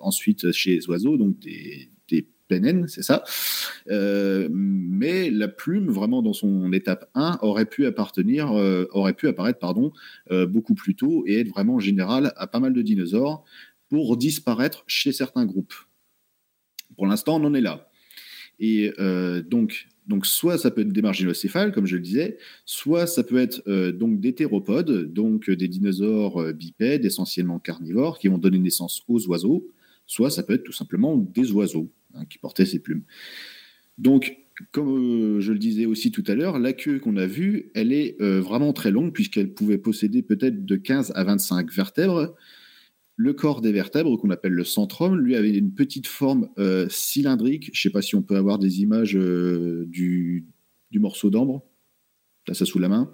ensuite 0.00 0.50
chez 0.50 0.74
les 0.74 0.88
oiseaux, 0.88 1.16
donc 1.16 1.38
des, 1.38 1.90
c'est 2.88 3.02
ça. 3.02 3.24
Euh, 3.90 4.48
mais 4.50 5.30
la 5.30 5.48
plume, 5.48 5.90
vraiment 5.90 6.22
dans 6.22 6.32
son 6.32 6.72
étape 6.72 7.10
1, 7.14 7.38
aurait 7.42 7.66
pu 7.66 7.86
appartenir, 7.86 8.52
euh, 8.52 8.86
aurait 8.90 9.14
pu 9.14 9.28
apparaître 9.28 9.58
pardon, 9.58 9.92
euh, 10.30 10.46
beaucoup 10.46 10.74
plus 10.74 10.94
tôt 10.94 11.24
et 11.26 11.40
être 11.40 11.48
vraiment 11.48 11.78
générale 11.78 12.32
à 12.36 12.46
pas 12.46 12.60
mal 12.60 12.72
de 12.72 12.82
dinosaures 12.82 13.44
pour 13.88 14.16
disparaître 14.16 14.84
chez 14.86 15.12
certains 15.12 15.46
groupes. 15.46 15.74
Pour 16.96 17.06
l'instant, 17.06 17.40
on 17.40 17.44
en 17.44 17.54
est 17.54 17.60
là. 17.60 17.90
Et 18.60 18.92
donc, 19.50 19.88
donc, 20.06 20.26
soit 20.26 20.58
ça 20.58 20.70
peut 20.70 20.82
être 20.82 20.92
des 20.92 21.02
marginocéphales, 21.02 21.72
comme 21.72 21.86
je 21.86 21.96
le 21.96 22.02
disais, 22.02 22.38
soit 22.64 23.06
ça 23.06 23.24
peut 23.24 23.38
être 23.38 23.68
donc 23.90 24.20
des 24.20 24.32
théropodes, 24.32 25.12
donc 25.12 25.50
des 25.50 25.66
dinosaures 25.66 26.52
bipèdes, 26.52 27.04
essentiellement 27.04 27.58
carnivores, 27.58 28.18
qui 28.18 28.28
vont 28.28 28.38
donner 28.38 28.60
naissance 28.60 29.02
aux 29.08 29.26
oiseaux, 29.26 29.66
soit 30.06 30.30
ça 30.30 30.42
peut 30.42 30.54
être 30.54 30.64
tout 30.64 30.72
simplement 30.72 31.16
des 31.16 31.52
oiseaux. 31.52 31.90
Hein, 32.14 32.24
qui 32.26 32.38
portait 32.38 32.66
ses 32.66 32.78
plumes. 32.78 33.02
Donc, 33.98 34.36
comme 34.70 34.88
euh, 34.88 35.40
je 35.40 35.52
le 35.52 35.58
disais 35.58 35.86
aussi 35.86 36.12
tout 36.12 36.22
à 36.28 36.34
l'heure, 36.34 36.58
la 36.58 36.72
queue 36.72 37.00
qu'on 37.00 37.16
a 37.16 37.26
vue, 37.26 37.72
elle 37.74 37.92
est 37.92 38.20
euh, 38.20 38.40
vraiment 38.40 38.72
très 38.72 38.92
longue 38.92 39.12
puisqu'elle 39.12 39.52
pouvait 39.52 39.78
posséder 39.78 40.22
peut-être 40.22 40.64
de 40.64 40.76
15 40.76 41.12
à 41.16 41.24
25 41.24 41.72
vertèbres. 41.72 42.36
Le 43.16 43.32
corps 43.32 43.60
des 43.60 43.72
vertèbres, 43.72 44.16
qu'on 44.16 44.30
appelle 44.30 44.52
le 44.52 44.64
centrum, 44.64 45.16
lui 45.16 45.34
avait 45.34 45.56
une 45.56 45.74
petite 45.74 46.06
forme 46.06 46.50
euh, 46.58 46.86
cylindrique. 46.88 47.70
Je 47.72 47.78
ne 47.78 47.82
sais 47.82 47.90
pas 47.90 48.02
si 48.02 48.14
on 48.14 48.22
peut 48.22 48.36
avoir 48.36 48.58
des 48.58 48.80
images 48.80 49.14
du, 49.14 50.46
morceau 50.94 51.30
d'ambre. 51.30 51.64
Là, 52.46 52.54
ça 52.54 52.64
sous 52.64 52.78
la 52.78 52.88
main. 52.88 53.12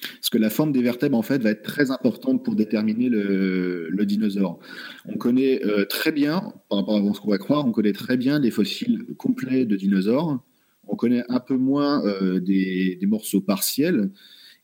Parce 0.00 0.30
que 0.30 0.38
la 0.38 0.50
forme 0.50 0.72
des 0.72 0.82
vertèbres, 0.82 1.16
en 1.16 1.22
fait, 1.22 1.42
va 1.42 1.50
être 1.50 1.62
très 1.62 1.90
importante 1.90 2.44
pour 2.44 2.54
déterminer 2.54 3.08
le, 3.08 4.04
dinosaure. 4.04 4.58
On 5.06 5.16
connaît 5.16 5.64
euh, 5.64 5.84
très 5.84 6.12
bien, 6.12 6.52
par 6.68 6.78
rapport 6.78 6.96
à 6.96 7.14
ce 7.14 7.20
qu'on 7.20 7.30
va 7.30 7.38
croire, 7.38 7.66
on 7.66 7.72
connaît 7.72 7.92
très 7.92 8.16
bien 8.16 8.40
des 8.40 8.50
fossiles 8.50 9.04
complets 9.16 9.66
de 9.66 9.76
dinosaures. 9.76 10.42
On 10.86 10.96
connaît 10.96 11.24
un 11.28 11.40
peu 11.40 11.56
moins 11.56 12.04
euh, 12.06 12.40
des, 12.40 12.98
morceaux 13.02 13.40
partiels. 13.40 14.10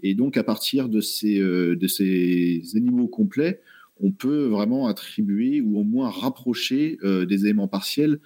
Et 0.03 0.15
donc, 0.15 0.37
à 0.37 0.45
partir 0.45 0.89
de 0.89 1.01
ces, 1.01 1.41
euh, 1.41 1.77
de 1.77 1.87
ces 1.87 2.63
animaux 2.75 3.09
complets, 3.09 3.61
on 4.01 4.13
peut 4.13 4.45
vraiment 4.47 4.87
attribuer 4.87 5.61
ou 5.61 5.79
au 5.79 5.85
moins 5.85 6.11
rapprocher 6.11 6.99
des 7.05 7.45
éléments 7.45 7.69
partiels 7.69 8.19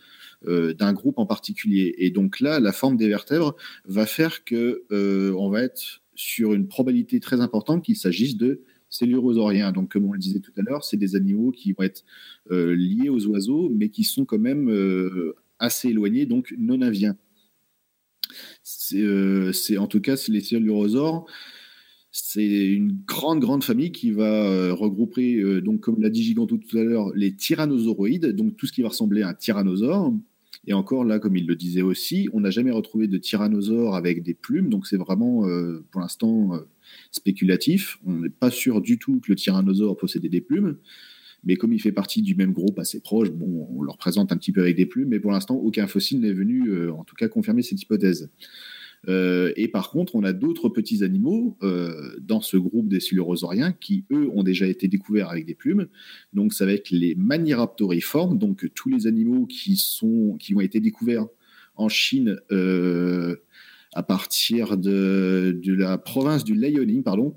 d'un 0.47 0.95
groupe 0.95 1.19
en 1.19 1.27
particulier. 1.27 1.95
Et 1.99 2.11
donc 2.11 2.41
là, 2.41 2.59
la 2.59 2.73
forme 2.73 2.97
des 2.97 3.07
vertèbres 3.07 3.55
va 3.85 4.07
faire 4.07 4.45
que 4.45 4.85
on 4.91 5.51
va 5.51 5.61
être 5.61 6.01
sur 6.19 6.53
une 6.53 6.67
probabilité 6.67 7.21
très 7.21 7.41
importante 7.41 7.85
qu'il 7.85 7.95
s'agisse 7.95 8.37
de 8.37 8.65
cellurosauriens. 8.91 9.71
Donc, 9.71 9.93
comme 9.93 10.05
on 10.05 10.13
le 10.13 10.19
disait 10.19 10.41
tout 10.41 10.51
à 10.59 10.63
l'heure, 10.63 10.83
c'est 10.83 10.97
des 10.97 11.15
animaux 11.15 11.53
qui 11.53 11.73
vont 11.73 11.85
être 11.85 12.05
euh, 12.51 12.75
liés 12.75 13.09
aux 13.09 13.25
oiseaux, 13.27 13.69
mais 13.71 13.89
qui 13.91 14.03
sont 14.03 14.25
quand 14.25 14.41
même 14.41 14.69
euh, 14.69 15.37
assez 15.61 15.91
éloignés, 15.91 16.27
donc 16.27 16.53
non 16.59 16.83
aviens. 16.83 17.17
Euh, 18.95 19.53
c'est 19.53 19.79
en 19.79 19.87
tout 19.87 20.01
cas 20.01 20.17
les 20.29 20.41
cellurosaures. 20.41 21.25
C'est 22.11 22.67
une 22.67 22.99
grande, 23.07 23.39
grande 23.39 23.63
famille 23.63 23.93
qui 23.93 24.11
va 24.11 24.73
regrouper, 24.73 25.61
donc 25.61 25.81
comme 25.81 26.01
l'a 26.01 26.11
dit 26.11 26.25
Giganto 26.25 26.57
tout 26.57 26.79
à 26.79 26.83
l'heure, 26.83 27.13
les 27.15 27.37
tyrannosauroïdes, 27.37 28.35
donc 28.35 28.57
tout 28.57 28.67
ce 28.67 28.73
qui 28.73 28.83
va 28.83 28.89
ressembler 28.89 29.23
à 29.23 29.29
un 29.29 29.35
tyrannosaure. 29.35 30.13
Et 30.69 30.75
encore 30.75 31.03
là, 31.03 31.19
comme 31.19 31.35
il 31.35 31.47
le 31.47 31.57
disait 31.57 31.81
aussi, 31.81 32.29
on 32.35 32.41
n'a 32.41 32.51
jamais 32.51 32.71
retrouvé 32.71 33.09
de 33.09 33.17
tyrannosaure 33.17 33.97
avec 33.97 34.23
des 34.23 34.35
plumes, 34.35 34.69
donc 34.69 34.87
c'est 34.87 34.99
vraiment 34.99 35.49
euh, 35.49 35.83
pour 35.91 36.03
l'instant 36.03 36.55
euh, 36.55 36.59
spéculatif. 37.11 37.99
On 38.05 38.17
n'est 38.17 38.29
pas 38.29 38.51
sûr 38.51 38.83
du 38.83 38.99
tout 38.99 39.19
que 39.19 39.33
le 39.33 39.35
tyrannosaure 39.35 39.97
possédait 39.97 40.29
des 40.29 40.43
plumes, 40.43 40.77
mais 41.43 41.57
comme 41.57 41.73
il 41.73 41.81
fait 41.81 41.91
partie 41.91 42.21
du 42.21 42.35
même 42.35 42.53
groupe 42.53 42.79
assez 42.79 43.01
proche, 43.01 43.31
bon, 43.31 43.67
on 43.71 43.81
le 43.81 43.91
représente 43.91 44.31
un 44.31 44.37
petit 44.37 44.53
peu 44.53 44.61
avec 44.61 44.77
des 44.77 44.85
plumes, 44.85 45.09
mais 45.09 45.21
pour 45.21 45.33
l'instant, 45.33 45.55
aucun 45.55 45.87
fossile 45.87 46.21
n'est 46.21 46.35
venu, 46.35 46.69
euh, 46.69 46.93
en 46.93 47.03
tout 47.03 47.17
cas, 47.17 47.29
confirmer 47.29 47.63
cette 47.63 47.81
hypothèse. 47.81 48.29
Euh, 49.07 49.53
et 49.57 49.69
par 49.69 49.91
contre, 49.91 50.15
on 50.17 50.25
a 50.25 50.33
d'autres 50.33 50.69
petits 50.69 51.05
animaux 51.05 51.57
euh, 51.63 52.17
dans 52.21 52.41
ce 52.41 52.57
groupe 52.57 52.89
des 52.89 53.01
silurosauriens 53.01 53.73
qui, 53.73 54.05
eux, 54.11 54.29
ont 54.35 54.43
déjà 54.43 54.67
été 54.67 54.89
découverts 54.89 55.31
avec 55.31 55.47
des 55.47 55.55
plumes. 55.55 55.87
Donc, 56.33 56.53
ça 56.53 56.67
va 56.67 56.73
être 56.73 56.91
les 56.91 57.15
Maniraptoriformes, 57.15 58.39
donc 58.39 58.69
tous 58.75 58.89
les 58.89 59.07
animaux 59.07 59.47
qui, 59.47 59.79
ont 60.03 60.61
été 60.61 60.81
découverts 60.81 61.27
en 61.77 61.89
Chine 61.89 62.41
euh, 62.51 63.37
à 63.93 64.03
partir 64.03 64.77
de, 64.77 65.61
la 65.67 65.99
province 65.99 66.45
du 66.45 66.55
Liaoning, 66.55 67.03
pardon. 67.03 67.35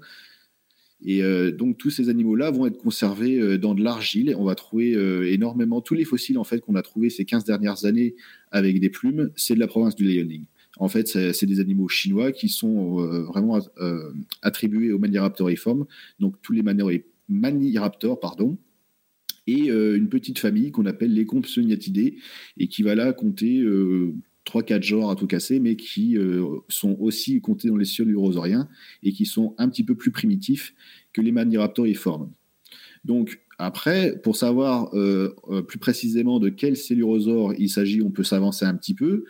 Et 1.03 1.23
donc 1.53 1.79
tous 1.79 1.89
ces 1.89 2.09
animaux-là 2.09 2.51
vont 2.51 2.67
être 2.67 2.77
conservés 2.77 3.57
dans 3.57 3.73
de 3.73 3.83
l'argile. 3.83 4.35
On 4.37 4.43
va 4.43 4.53
trouver 4.53 4.91
énormément 5.33 5.81
tous 5.81 5.95
les 5.95 6.05
fossiles 6.05 6.37
en 6.37 6.43
fait 6.43 6.59
qu'on 6.59 6.75
a 6.75 6.83
trouvés 6.83 7.09
ces 7.09 7.25
15 7.25 7.43
dernières 7.43 7.85
années 7.85 8.13
avec 8.51 8.79
des 8.79 8.91
plumes, 8.91 9.31
c'est 9.35 9.55
de 9.55 9.59
la 9.59 9.65
province 9.65 9.95
du 9.95 10.03
Liaoning. 10.03 10.45
En 10.81 10.87
fait, 10.87 11.07
c'est 11.07 11.45
des 11.45 11.59
animaux 11.59 11.87
chinois 11.87 12.31
qui 12.31 12.49
sont 12.49 12.99
euh, 13.01 13.21
vraiment 13.21 13.59
euh, 13.77 14.11
attribués 14.41 14.91
aux 14.91 14.97
Maniraptoriformes, 14.97 15.85
donc 16.19 16.41
tous 16.41 16.53
les 16.53 16.63
Maniraptors, 17.29 18.19
pardon, 18.19 18.57
et 19.45 19.69
euh, 19.69 19.95
une 19.95 20.09
petite 20.09 20.39
famille 20.39 20.71
qu'on 20.71 20.87
appelle 20.87 21.13
les 21.13 21.27
Compsognathidés, 21.27 22.17
et 22.57 22.67
qui 22.67 22.81
va 22.81 22.95
là 22.95 23.13
compter 23.13 23.59
euh, 23.59 24.15
3-4 24.47 24.81
genres 24.81 25.11
à 25.11 25.15
tout 25.15 25.27
casser, 25.27 25.59
mais 25.59 25.75
qui 25.75 26.17
sont 26.67 26.97
aussi 26.99 27.41
comptés 27.41 27.67
dans 27.67 27.77
les 27.77 27.85
Siolurosauriens, 27.85 28.67
et 29.03 29.13
qui 29.13 29.27
sont 29.27 29.53
un 29.59 29.69
petit 29.69 29.83
peu 29.83 29.93
plus 29.93 30.09
primitifs 30.09 30.73
que 31.13 31.21
les 31.21 31.31
Maniraptoriformes. 31.31 32.31
Donc, 33.05 33.39
après, 33.59 34.19
pour 34.23 34.35
savoir 34.35 34.89
plus 35.67 35.77
précisément 35.77 36.39
de 36.39 36.49
quel 36.49 36.75
célurosaure 36.75 37.53
il 37.59 37.69
s'agit, 37.69 38.01
on 38.01 38.09
peut 38.09 38.23
s'avancer 38.23 38.65
un 38.65 38.73
petit 38.73 38.95
peu. 38.95 39.25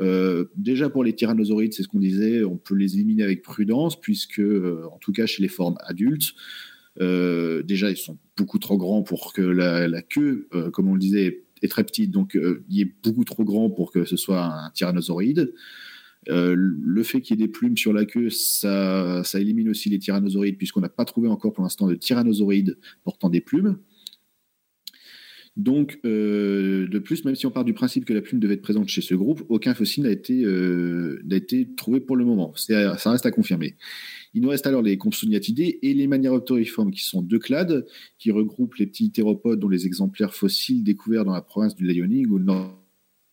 Euh, 0.00 0.46
déjà 0.56 0.90
pour 0.90 1.04
les 1.04 1.14
tyrannosaurides, 1.14 1.72
c'est 1.72 1.82
ce 1.82 1.88
qu'on 1.88 1.98
disait, 1.98 2.44
on 2.44 2.56
peut 2.56 2.74
les 2.74 2.94
éliminer 2.94 3.22
avec 3.22 3.42
prudence, 3.42 3.98
puisque, 3.98 4.40
euh, 4.40 4.84
en 4.92 4.98
tout 4.98 5.12
cas 5.12 5.26
chez 5.26 5.42
les 5.42 5.48
formes 5.48 5.76
adultes, 5.80 6.34
euh, 7.00 7.62
déjà 7.62 7.90
ils 7.90 7.96
sont 7.96 8.18
beaucoup 8.36 8.58
trop 8.58 8.76
grands 8.76 9.02
pour 9.02 9.32
que 9.32 9.42
la, 9.42 10.02
queue, 10.02 10.48
comme 10.72 10.88
on 10.88 10.94
le 10.94 11.00
disait, 11.00 11.44
est 11.62 11.68
très 11.68 11.84
petite, 11.84 12.10
donc 12.10 12.38
il 12.68 12.80
est 12.80 12.92
beaucoup 13.02 13.24
trop 13.24 13.44
grand 13.44 13.70
pour 13.70 13.90
que 13.90 14.04
ce 14.04 14.16
soit 14.16 14.44
un 14.44 14.70
tyrannosauride. 14.70 15.54
Le 16.28 17.02
fait 17.02 17.22
qu'il 17.22 17.38
y 17.38 17.42
ait 17.42 17.46
des 17.46 17.52
plumes 17.52 17.76
sur 17.76 17.92
la 17.92 18.04
queue, 18.04 18.28
ça, 18.28 19.22
ça 19.24 19.40
élimine 19.40 19.70
aussi 19.70 19.88
les 19.88 19.98
tyrannosaurides, 19.98 20.58
puisqu'on 20.58 20.80
n'a 20.80 20.90
pas 20.90 21.06
trouvé 21.06 21.28
encore 21.28 21.52
pour 21.52 21.62
l'instant 21.62 21.86
de 21.86 21.94
tyrannosaurides 21.94 22.78
portant 23.04 23.30
des 23.30 23.40
plumes. 23.40 23.78
Donc, 25.56 25.98
euh, 26.04 26.86
de 26.88 26.98
plus, 26.98 27.24
même 27.24 27.34
si 27.34 27.46
on 27.46 27.50
part 27.50 27.64
du 27.64 27.72
principe 27.72 28.04
que 28.04 28.12
la 28.12 28.20
plume 28.20 28.40
devait 28.40 28.54
être 28.54 28.62
présente 28.62 28.88
chez 28.88 29.00
ce 29.00 29.14
groupe, 29.14 29.42
aucun 29.48 29.74
fossile 29.74 30.04
n'a 30.04 30.10
été, 30.10 30.44
euh, 30.44 31.22
n'a 31.24 31.36
été 31.36 31.66
trouvé 31.74 32.00
pour 32.00 32.16
le 32.16 32.26
moment. 32.26 32.52
Ça 32.56 33.10
reste 33.10 33.24
à 33.24 33.30
confirmer. 33.30 33.74
Il 34.34 34.42
nous 34.42 34.50
reste 34.50 34.66
alors 34.66 34.82
les 34.82 34.98
Compsognathidés 34.98 35.78
et 35.80 35.94
les 35.94 36.06
Maniraptoriformes, 36.06 36.90
qui 36.90 37.04
sont 37.04 37.22
deux 37.22 37.38
clades, 37.38 37.86
qui 38.18 38.30
regroupent 38.30 38.74
les 38.74 38.86
petits 38.86 39.10
théropodes 39.10 39.58
dont 39.58 39.70
les 39.70 39.86
exemplaires 39.86 40.34
fossiles 40.34 40.84
découverts 40.84 41.24
dans 41.24 41.32
la 41.32 41.40
province 41.40 41.74
du 41.74 41.86
Liaoning 41.86 42.26
ou 42.26 42.38
dans 42.38 42.76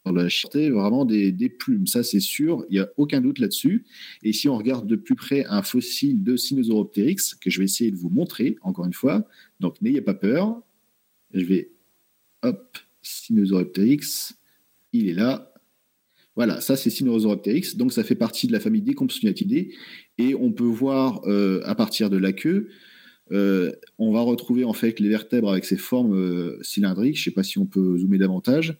la 0.05 0.29
Chine, 0.29 0.71
vraiment 0.71 1.05
des, 1.05 1.31
des 1.31 1.49
plumes, 1.49 1.87
ça 1.87 2.03
c'est 2.03 2.19
sûr, 2.19 2.65
il 2.69 2.73
n'y 2.73 2.79
a 2.79 2.89
aucun 2.97 3.21
doute 3.21 3.39
là-dessus. 3.39 3.85
Et 4.21 4.33
si 4.33 4.49
on 4.49 4.57
regarde 4.57 4.87
de 4.87 4.97
plus 4.97 5.15
près 5.15 5.45
un 5.45 5.61
fossile 5.61 6.23
de 6.23 6.35
Sinosauropteryx, 6.35 7.35
que 7.35 7.49
je 7.49 7.59
vais 7.59 7.65
essayer 7.65 7.91
de 7.91 7.95
vous 7.95 8.09
montrer, 8.09 8.57
encore 8.61 8.85
une 8.85 8.93
fois, 8.93 9.27
donc 9.59 9.81
n'ayez 9.81 10.01
pas 10.01 10.13
peur, 10.13 10.61
je 11.33 11.45
vais, 11.45 11.72
hop, 12.43 12.77
Sinosauropteryx, 13.01 14.35
il 14.93 15.09
est 15.09 15.13
là. 15.13 15.53
Voilà, 16.35 16.61
ça 16.61 16.75
c'est 16.75 16.89
Sinosauropteryx, 16.89 17.75
donc 17.75 17.93
ça 17.93 18.03
fait 18.03 18.15
partie 18.15 18.47
de 18.47 18.51
la 18.51 18.59
famille 18.59 18.81
des 18.81 18.93
Compsognathidés, 18.93 19.73
et 20.17 20.35
on 20.35 20.51
peut 20.51 20.63
voir 20.63 21.21
euh, 21.27 21.61
à 21.65 21.75
partir 21.75 22.09
de 22.09 22.17
la 22.17 22.33
queue, 22.33 22.69
euh, 23.31 23.71
on 23.97 24.11
va 24.11 24.21
retrouver 24.21 24.63
en 24.63 24.73
fait 24.73 24.99
les 24.99 25.09
vertèbres 25.09 25.51
avec 25.51 25.65
ces 25.65 25.77
formes 25.77 26.15
euh, 26.15 26.57
cylindriques, 26.61 27.15
je 27.15 27.21
ne 27.21 27.23
sais 27.25 27.31
pas 27.31 27.43
si 27.43 27.57
on 27.57 27.65
peut 27.65 27.97
zoomer 27.97 28.17
davantage, 28.17 28.77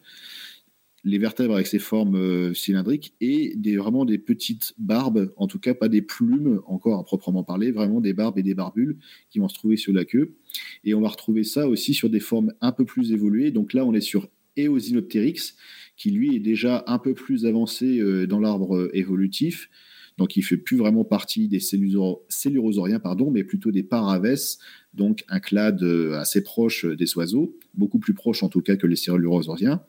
les 1.04 1.18
vertèbres 1.18 1.56
avec 1.56 1.68
ces 1.68 1.80
formes 1.80 2.16
euh, 2.16 2.54
cylindriques 2.54 3.14
et 3.20 3.54
des, 3.56 3.76
vraiment 3.76 4.06
des 4.06 4.18
petites 4.18 4.74
barbes, 4.78 5.34
en 5.36 5.48
tout 5.48 5.60
cas 5.60 5.74
pas 5.74 5.90
des 5.90 6.02
plumes 6.02 6.62
encore 6.66 7.00
à 7.00 7.04
proprement 7.04 7.44
parler, 7.44 7.72
vraiment 7.72 8.00
des 8.00 8.14
barbes 8.14 8.38
et 8.38 8.44
des 8.44 8.54
barbules 8.54 8.98
qui 9.30 9.40
vont 9.40 9.50
se 9.50 9.54
trouver 9.56 9.76
sur 9.76 9.92
la 9.92 10.06
queue. 10.06 10.36
Et 10.84 10.94
on 10.94 11.02
va 11.02 11.10
retrouver 11.10 11.44
ça 11.44 11.68
aussi 11.68 11.94
sur 11.94 12.10
des 12.10 12.22
formes 12.22 12.54
un 12.62 12.72
peu 12.72 12.86
plus 12.86 13.12
évoluées. 13.12 13.52
Donc 13.52 13.74
là, 13.74 13.86
on 13.86 13.94
est 13.94 14.02
sur 14.02 14.30
Eosinopteryx, 14.56 15.56
qui 15.98 16.12
lui 16.12 16.36
est 16.36 16.40
déjà 16.40 16.84
un 16.88 17.00
peu 17.00 17.14
plus 17.14 17.46
avancé 17.46 18.00
euh, 18.00 18.26
dans 18.26 18.40
l'arbre 18.40 18.78
euh, 18.78 18.90
évolutif. 18.94 19.70
Donc 20.18 20.38
il 20.38 20.44
fait 20.44 20.58
plus 20.58 20.78
vraiment 20.78 21.04
partie 21.04 21.48
des 21.48 21.60
cellulosor- 21.60 22.22
cellurosauriens, 22.30 23.00
pardon, 23.00 23.32
mais 23.32 23.44
plutôt 23.44 23.72
des 23.72 23.84
paravès, 23.84 24.60
donc 24.94 25.26
un 25.28 25.40
clade 25.40 25.84
assez 26.14 26.44
proche 26.44 26.86
des 26.86 27.18
oiseaux, 27.18 27.58
beaucoup 27.74 27.98
plus 27.98 28.14
proche 28.14 28.44
en 28.44 28.48
tout 28.48 28.62
cas 28.62 28.76
que 28.76 28.86
les 28.86 28.96
cellurosauriens. 28.96 29.82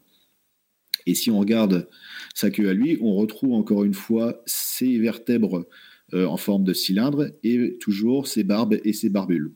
Et 1.06 1.14
si 1.14 1.31
on 1.31 1.39
regarde 1.39 1.89
sa 2.35 2.51
queue 2.51 2.68
à 2.68 2.74
lui, 2.74 2.98
on 3.01 3.14
retrouve 3.14 3.52
encore 3.52 3.85
une 3.85 3.94
fois 3.94 4.43
ses 4.47 4.98
vertèbres 4.98 5.66
euh, 6.12 6.26
en 6.26 6.36
forme 6.36 6.64
de 6.64 6.72
cylindre 6.72 7.31
et 7.43 7.76
toujours 7.78 8.26
ses 8.26 8.44
barbes 8.44 8.78
et 8.85 8.93
ses 8.93 9.09
barbules. 9.09 9.52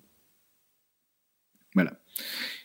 Voilà. 1.75 2.01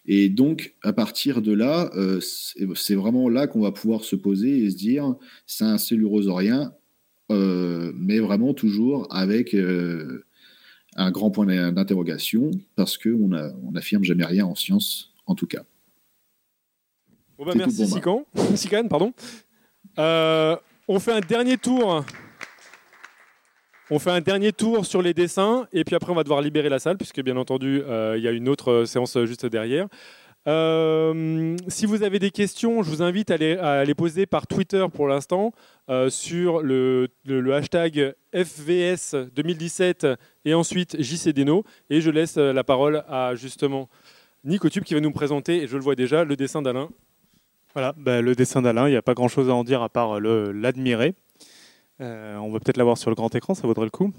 Et 0.05 0.29
donc, 0.29 0.75
à 0.81 0.91
partir 0.91 1.41
de 1.41 1.53
là, 1.53 1.89
euh, 1.95 2.19
c'est 2.19 2.95
vraiment 2.95 3.29
là 3.29 3.47
qu'on 3.47 3.61
va 3.61 3.71
pouvoir 3.71 4.03
se 4.03 4.15
poser 4.15 4.63
et 4.63 4.69
se 4.69 4.75
dire, 4.75 5.15
c'est 5.47 5.63
un 5.63 5.77
cellurosaurien, 5.77 6.73
euh, 7.31 7.93
mais 7.95 8.19
vraiment 8.19 8.53
toujours 8.53 9.07
avec 9.13 9.53
euh, 9.53 10.25
un 10.95 11.11
grand 11.11 11.31
point 11.31 11.45
d'interrogation, 11.71 12.51
parce 12.75 12.97
qu'on 12.97 13.31
on 13.31 13.71
n'affirme 13.71 14.03
jamais 14.03 14.25
rien 14.25 14.45
en 14.45 14.55
science, 14.55 15.13
en 15.25 15.35
tout 15.35 15.47
cas. 15.47 15.63
Bon 17.37 17.45
bah 17.45 17.53
merci 17.55 17.87
Sican, 17.87 18.25
Sican, 18.55 18.87
pardon. 18.87 19.13
Euh, 19.99 20.55
on 20.87 20.99
fait 20.99 21.11
un 21.13 21.19
dernier 21.19 21.57
tour. 21.57 22.03
On 23.89 23.99
fait 23.99 24.11
un 24.11 24.21
dernier 24.21 24.53
tour 24.53 24.85
sur 24.85 25.01
les 25.01 25.13
dessins 25.13 25.67
et 25.73 25.83
puis 25.83 25.95
après 25.95 26.11
on 26.11 26.15
va 26.15 26.23
devoir 26.23 26.41
libérer 26.41 26.69
la 26.69 26.79
salle 26.79 26.97
puisque 26.97 27.21
bien 27.21 27.35
entendu 27.37 27.81
euh, 27.85 28.15
il 28.17 28.23
y 28.23 28.27
a 28.27 28.31
une 28.31 28.47
autre 28.49 28.71
euh, 28.71 28.85
séance 28.85 29.17
juste 29.25 29.45
derrière. 29.45 29.87
Euh, 30.47 31.55
si 31.69 31.85
vous 31.85 32.03
avez 32.03 32.19
des 32.19 32.29
questions, 32.31 32.81
je 32.83 32.89
vous 32.89 33.01
invite 33.01 33.31
à 33.31 33.37
les, 33.37 33.53
à 33.57 33.83
les 33.85 33.93
poser 33.95 34.25
par 34.25 34.45
Twitter 34.47 34.85
pour 34.93 35.07
l'instant 35.07 35.53
euh, 35.89 36.09
sur 36.09 36.61
le, 36.61 37.07
le- 37.25 37.39
le 37.39 37.53
hashtag 37.53 38.13
FVS 38.33 39.15
2017 39.35 40.07
et 40.45 40.53
ensuite 40.53 41.01
JCDeno 41.01 41.63
et 41.89 42.01
je 42.01 42.09
laisse 42.09 42.37
la 42.37 42.63
parole 42.63 43.03
à 43.07 43.35
justement 43.35 43.89
Nico 44.43 44.69
Tube 44.69 44.83
qui 44.83 44.93
va 44.95 44.99
nous 45.01 45.11
présenter 45.11 45.63
et 45.63 45.67
je 45.67 45.77
le 45.77 45.83
vois 45.83 45.95
déjà 45.95 46.23
le 46.23 46.35
dessin 46.35 46.61
d'Alain. 46.61 46.89
Voilà, 47.73 47.93
bah, 47.97 48.21
le 48.21 48.35
dessin 48.35 48.61
d'Alain, 48.61 48.87
il 48.87 48.91
n'y 48.91 48.97
a 48.97 49.01
pas 49.01 49.15
grand-chose 49.15 49.49
à 49.49 49.55
en 49.55 49.63
dire 49.63 49.81
à 49.81 49.89
part 49.89 50.19
le- 50.19 50.51
l'admirer. 50.51 51.15
Euh, 52.01 52.37
on 52.37 52.51
va 52.51 52.59
peut-être 52.59 52.77
l'avoir 52.77 52.97
sur 52.97 53.09
le 53.09 53.15
grand 53.15 53.33
écran, 53.33 53.55
ça 53.55 53.65
vaudrait 53.65 53.85
le 53.85 53.91
coup. 53.91 54.11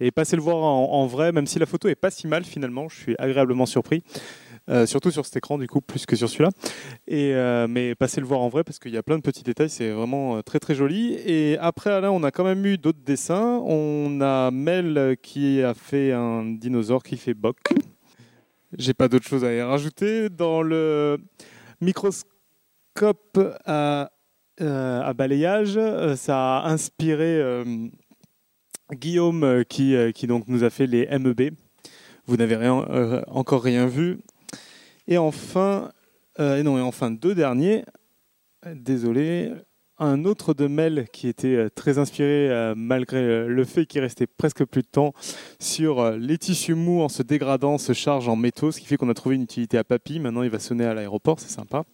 Et 0.00 0.10
passez 0.10 0.36
le 0.36 0.42
voir 0.42 0.56
en, 0.56 1.06
vrai, 1.06 1.30
même 1.30 1.46
si 1.46 1.58
la 1.58 1.66
photo 1.66 1.88
est 1.88 1.94
pas 1.94 2.10
si 2.10 2.26
mal 2.26 2.44
finalement, 2.44 2.88
je 2.88 2.96
suis 2.96 3.14
agréablement 3.18 3.66
surpris. 3.66 4.02
Euh, 4.68 4.86
surtout 4.86 5.10
sur 5.10 5.24
cet 5.24 5.36
écran 5.36 5.58
du 5.58 5.66
coup, 5.66 5.80
plus 5.80 6.06
que 6.06 6.16
sur 6.16 6.28
celui-là. 6.28 6.50
Euh, 7.10 7.66
mais 7.68 7.94
passez 7.94 8.20
le 8.20 8.26
voir 8.26 8.40
en 8.40 8.48
vrai 8.48 8.64
parce 8.64 8.78
qu'il 8.78 8.92
y 8.92 8.96
a 8.96 9.02
plein 9.02 9.16
de 9.16 9.22
petits 9.22 9.42
détails, 9.42 9.70
c'est 9.70 9.90
vraiment 9.90 10.36
euh, 10.36 10.42
très 10.42 10.58
très 10.58 10.74
joli. 10.74 11.14
Et 11.26 11.58
après 11.58 11.90
Alain, 11.90 12.10
on 12.10 12.22
a 12.22 12.30
quand 12.30 12.44
même 12.44 12.64
eu 12.64 12.78
d'autres 12.78 13.02
dessins. 13.04 13.60
On 13.64 14.20
a 14.22 14.50
Mel 14.50 15.16
qui 15.22 15.62
a 15.62 15.74
fait 15.74 16.12
un 16.12 16.44
dinosaure 16.44 17.02
qui 17.02 17.16
fait 17.16 17.34
Boc. 17.34 17.58
J'ai 18.78 18.94
pas 18.94 19.08
d'autre 19.08 19.26
chose 19.26 19.44
à 19.44 19.52
y 19.52 19.60
rajouter. 19.60 20.28
Dans 20.30 20.62
le 20.62 21.18
microscope 21.80 23.38
à, 23.64 24.10
euh, 24.60 25.12
balayage, 25.14 25.76
euh, 25.76 26.16
ça 26.16 26.58
a 26.58 26.68
inspiré 26.68 27.40
euh, 27.40 27.88
Guillaume 28.92 29.64
qui, 29.68 29.94
qui 30.14 30.26
donc 30.26 30.48
nous 30.48 30.64
a 30.64 30.70
fait 30.70 30.86
les 30.86 31.06
MEB. 31.18 31.54
Vous 32.26 32.36
n'avez 32.36 32.56
rien, 32.56 33.24
encore 33.28 33.62
rien 33.62 33.86
vu. 33.86 34.18
Et 35.08 35.16
enfin, 35.18 35.90
non, 36.38 36.78
et 36.78 36.80
enfin 36.80 37.10
deux 37.10 37.34
derniers. 37.34 37.84
Désolé. 38.66 39.52
Un 40.02 40.24
autre 40.24 40.54
de 40.54 40.66
Mel 40.66 41.08
qui 41.12 41.28
était 41.28 41.54
euh, 41.54 41.68
très 41.68 41.98
inspiré 41.98 42.48
euh, 42.48 42.72
malgré 42.74 43.18
euh, 43.18 43.46
le 43.46 43.64
fait 43.64 43.84
qu'il 43.84 44.00
restait 44.00 44.26
presque 44.26 44.64
plus 44.64 44.80
de 44.80 44.86
temps 44.86 45.12
sur 45.58 46.12
les 46.12 46.38
tissus 46.38 46.74
mous 46.74 47.02
en 47.02 47.10
se 47.10 47.22
dégradant 47.22 47.76
se 47.76 47.92
charge 47.92 48.26
en 48.26 48.34
métaux, 48.34 48.72
ce 48.72 48.80
qui 48.80 48.86
fait 48.86 48.96
qu'on 48.96 49.10
a 49.10 49.14
trouvé 49.14 49.34
une 49.36 49.42
utilité 49.42 49.76
à 49.76 49.84
Papy. 49.84 50.18
Maintenant, 50.18 50.42
il 50.42 50.48
va 50.48 50.58
sonner 50.58 50.86
à 50.86 50.94
l'aéroport, 50.94 51.38
c'est 51.38 51.50
sympa. 51.50 51.84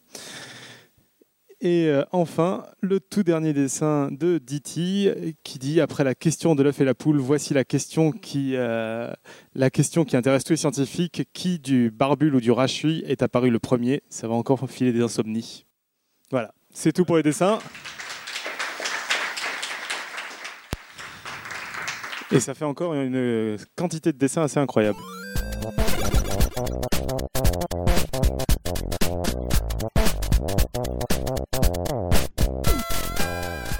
Et 1.61 1.91
enfin, 2.13 2.67
le 2.81 3.01
tout 3.01 3.23
dernier 3.23 3.55
dessin 3.55 4.11
de 4.13 4.39
Diti 4.39 5.09
qui 5.43 5.59
dit 5.59 5.81
après 5.81 6.05
la 6.05 6.15
question 6.15 6.55
de 6.55 6.63
l'œuf 6.63 6.81
et 6.81 6.85
la 6.85 6.95
poule, 6.95 7.17
voici 7.17 7.55
la 7.55 7.65
question 7.65 8.13
qui, 8.13 8.53
la 8.53 9.71
question 9.73 10.05
qui 10.05 10.17
intéresse 10.19 10.45
tous 10.45 10.53
les 10.53 10.59
scientifiques 10.59 11.23
qui 11.33 11.59
du 11.59 11.91
barbule 11.91 12.35
ou 12.35 12.41
du 12.41 12.51
rachui 12.53 13.03
est 13.07 13.23
apparu 13.23 13.49
le 13.49 13.59
premier? 13.59 14.03
Ça 14.11 14.29
va 14.29 14.35
encore 14.35 14.69
filer 14.69 14.93
des 14.93 15.01
insomnies. 15.01 15.65
Voilà, 16.31 16.53
c'est 16.77 16.93
tout 16.93 17.07
pour 17.07 17.17
les 17.17 17.23
dessins. 17.23 17.59
Et 22.31 22.39
ça 22.39 22.55
fait 22.55 22.67
encore 22.67 22.93
une 22.95 23.57
quantité 23.77 24.13
de 24.13 24.19
dessins 24.19 24.43
assez 24.43 24.61
incroyable. 24.61 24.99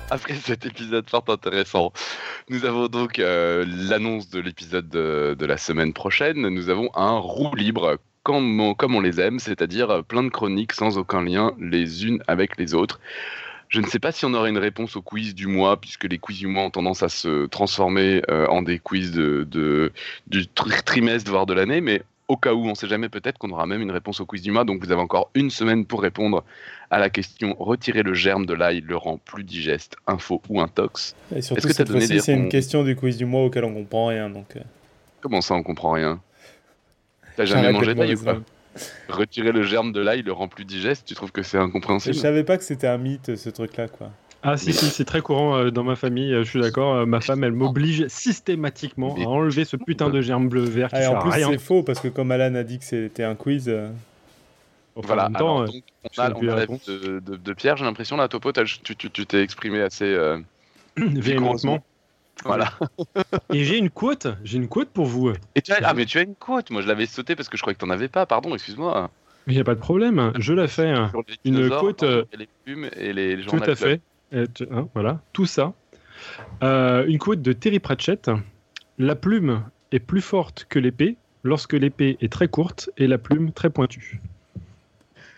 après 0.09 0.35
cet 0.35 0.65
épisode 0.65 1.11
fort 1.11 1.25
intéressant, 1.29 1.93
nous 2.49 2.65
avons 2.65 2.89
donc 2.89 3.19
euh, 3.19 3.67
l'annonce 3.67 4.31
de 4.31 4.41
l'épisode 4.41 4.89
de, 4.89 5.37
de 5.39 5.47
la 5.47 5.59
semaine 5.59 5.93
prochaine. 5.93 6.49
Nous 6.49 6.71
avons 6.71 6.89
un 6.95 7.19
roue 7.19 7.55
libre 7.55 7.99
comme 8.27 8.61
on, 8.61 8.75
comme 8.75 8.97
on 8.97 9.01
les 9.01 9.21
aime, 9.21 9.39
c'est-à-dire 9.39 10.03
plein 10.03 10.25
de 10.25 10.31
chroniques 10.31 10.73
sans 10.73 10.99
aucun 10.99 11.23
lien 11.23 11.53
les 11.61 12.05
unes 12.07 12.21
avec 12.27 12.57
les 12.57 12.75
autres. 12.75 12.99
Je 13.69 13.81
ne 13.81 13.87
sais 13.87 14.01
pas 14.01 14.11
si 14.11 14.25
on 14.25 14.35
aura 14.35 14.49
une 14.49 14.59
réponse 14.59 14.97
au 14.97 15.01
quiz 15.03 15.33
du 15.33 15.47
mois, 15.47 15.77
puisque 15.81 16.05
les 16.11 16.19
quiz 16.19 16.41
du 16.41 16.49
mois 16.49 16.65
ont 16.65 16.71
tendance 16.71 17.05
à 17.05 17.09
se 17.09 17.47
transformer 17.47 18.23
euh, 18.29 18.49
en 18.49 18.63
des 18.63 18.81
quiz 18.81 19.13
de, 19.13 19.47
de- 19.49 19.93
du 20.27 20.49
tri- 20.49 20.83
trimestre, 20.85 21.31
voire 21.31 21.47
de 21.47 21.55
l'année, 21.55 21.81
mais 21.81 22.03
au 22.27 22.37
cas 22.37 22.53
où, 22.53 22.65
on 22.65 22.71
ne 22.71 22.75
sait 22.75 22.89
jamais, 22.89 23.09
peut-être 23.09 23.39
qu'on 23.39 23.51
aura 23.51 23.67
même 23.67 23.81
une 23.81 23.93
réponse 23.93 24.19
au 24.21 24.27
quiz 24.27 24.43
du 24.43 24.51
mois. 24.51 24.65
Donc 24.65 24.85
vous 24.85 24.91
avez 24.91 25.01
encore 25.01 25.31
une 25.37 25.51
semaine 25.51 25.87
pour 25.87 26.03
répondre 26.03 26.43
à 26.91 26.99
la 26.99 27.09
question 27.11 27.55
retirer 27.61 28.03
le 28.03 28.13
germe 28.15 28.45
de 28.45 28.55
l'ail 28.55 28.81
le 28.81 28.97
rend 28.97 29.19
plus 29.19 29.45
digeste, 29.45 29.95
info 30.09 30.43
ou 30.49 30.61
intox. 30.61 31.15
Et 31.33 31.39
Est-ce 31.39 31.65
que 31.65 31.73
cette 31.73 31.91
fois-ci, 31.93 32.19
c'est 32.21 32.33
une 32.33 32.49
question 32.49 32.83
du 32.83 32.97
quiz 32.97 33.17
du 33.19 33.25
mois 33.25 33.45
auquel 33.45 33.63
on 33.63 33.73
comprend 33.73 34.07
rien. 34.09 34.29
Donc, 34.31 34.57
euh, 34.57 34.61
Comment 35.21 35.41
ça, 35.41 35.55
on 35.55 35.63
comprend 35.63 35.93
rien? 35.93 36.21
T'as 37.37 37.45
jamais 37.45 37.73
mangé 37.73 37.87
d'être 37.87 37.99
d'ail 37.99 38.15
ou 38.15 38.25
pas. 38.25 38.39
Retirer 39.09 39.53
le 39.53 39.63
germe 39.63 39.93
de 39.93 40.01
l'ail 40.01 40.23
le 40.23 40.33
rend 40.33 40.49
plus 40.49 40.65
digeste, 40.65 41.07
tu 41.07 41.15
trouves 41.15 41.33
que 41.33 41.43
c'est 41.43 41.59
Je 41.59 41.63
incompréhensible 41.63 42.17
savais 42.17 42.45
pas 42.45 42.59
que 42.59 42.65
c'était 42.65 42.87
un 42.89 42.99
mythe, 42.99 43.37
ce 43.37 43.51
truc-là, 43.51 43.89
quoi. 43.89 44.11
Ah 44.43 44.57
si, 44.57 44.73
si, 44.73 44.91
c'est 44.91 45.05
très 45.05 45.23
courant 45.23 45.57
euh, 45.57 45.71
dans 45.71 45.83
ma 45.83 45.97
famille, 45.97 46.33
euh, 46.33 46.45
je 46.45 46.51
suis 46.51 46.61
d'accord. 46.61 46.95
euh, 46.95 47.07
ma 47.07 47.21
femme, 47.21 47.43
elle 47.43 47.53
m'oblige 47.53 48.07
systématiquement 48.09 49.15
à 49.17 49.27
enlever 49.29 49.65
ce 49.65 49.77
putain 49.77 50.11
de 50.11 50.21
germe 50.21 50.49
bleu 50.49 50.63
vert 50.63 50.89
qui 50.91 50.97
Ah, 50.97 51.03
et 51.03 51.07
sert 51.07 51.13
en 51.13 51.17
à 51.17 51.23
plus, 51.23 51.33
rien. 51.33 51.49
c'est 51.51 51.59
faux, 51.59 51.83
parce 51.83 52.01
que 52.01 52.09
comme 52.09 52.31
Alan 52.31 52.55
a 52.55 52.63
dit 52.63 52.79
que 52.79 52.85
c'était 52.85 53.25
un 53.25 53.35
quiz, 53.35 53.69
euh, 53.69 53.89
Enfin, 54.95 55.09
Voilà, 55.09 55.27
en 55.27 55.31
même 55.31 55.37
temps, 55.37 55.59
alors, 55.59 55.61
euh, 55.63 55.67
donc, 55.67 55.83
on 56.05 56.09
je 56.13 56.21
a, 56.21 56.33
on 56.35 56.49
a 56.49 56.57
la 56.57 56.67
de, 56.67 57.21
de- 57.21 57.37
de 57.37 57.53
Pierre, 57.53 57.77
j'ai 57.77 57.85
l'impression, 57.85 58.17
là, 58.17 58.29
Topo, 58.29 58.53
t'as- 58.53 58.65
tu 58.65 58.97
tu- 58.97 59.11
tu 59.11 59.27
t'es 59.27 59.43
exprimé 59.43 59.81
assez... 59.81 60.05
euh, 60.05 60.39
véhémentement. 60.97 61.85
Voilà. 62.45 62.73
Et 63.53 63.65
j'ai 63.65 63.79
une 63.79 63.91
quote, 63.91 64.27
j'ai 64.45 64.59
une 64.59 64.69
quote 64.69 64.91
pour 64.91 65.07
vous. 65.07 65.33
Et 65.55 65.63
tu 65.63 65.73
as, 65.73 65.79
ah, 65.83 65.95
mais 65.95 66.05
tu 66.07 66.19
as 66.19 66.23
une 66.23 66.35
quote, 66.35 66.71
moi 66.71 66.83
je 66.83 66.87
l'avais 66.87 67.07
sauté 67.07 67.35
parce 67.35 67.49
que 67.49 67.57
je 67.57 67.63
croyais 67.63 67.75
que 67.75 67.81
t'en 67.81 67.91
avais 67.91 68.09
pas, 68.09 68.27
pardon, 68.27 68.55
excuse-moi. 68.55 69.11
Il 69.47 69.55
n'y 69.55 69.61
a 69.61 69.65
pas 69.65 69.75
de 69.75 69.81
problème, 69.81 70.33
je 70.39 70.53
la 70.53 70.67
fais. 70.69 70.91
hein. 70.91 71.11
Une 71.45 71.69
quote, 71.71 72.03
euh, 72.03 72.25
et 72.33 72.37
les 72.37 72.49
plumes 72.65 72.91
et 72.97 73.13
les 73.13 73.43
Tout 73.45 73.57
à 73.65 73.75
fait. 73.75 74.01
Tu- 74.55 74.67
hein, 74.73 74.89
voilà, 74.95 75.21
tout 75.33 75.47
ça. 75.47 75.73
Euh, 76.63 77.05
une 77.07 77.19
quote 77.19 77.43
de 77.43 77.53
Terry 77.53 77.79
Pratchett. 77.79 78.31
La 78.99 79.15
plume 79.15 79.63
est 79.93 79.99
plus 80.01 80.21
forte 80.23 80.67
que 80.69 80.79
l'épée 80.79 81.17
lorsque 81.45 81.75
l'épée 81.75 82.17
est 82.21 82.33
très 82.33 82.49
courte 82.49 82.91
et 82.97 83.07
la 83.07 83.19
plume 83.19 83.53
très 83.53 83.71
pointue. 83.71 84.21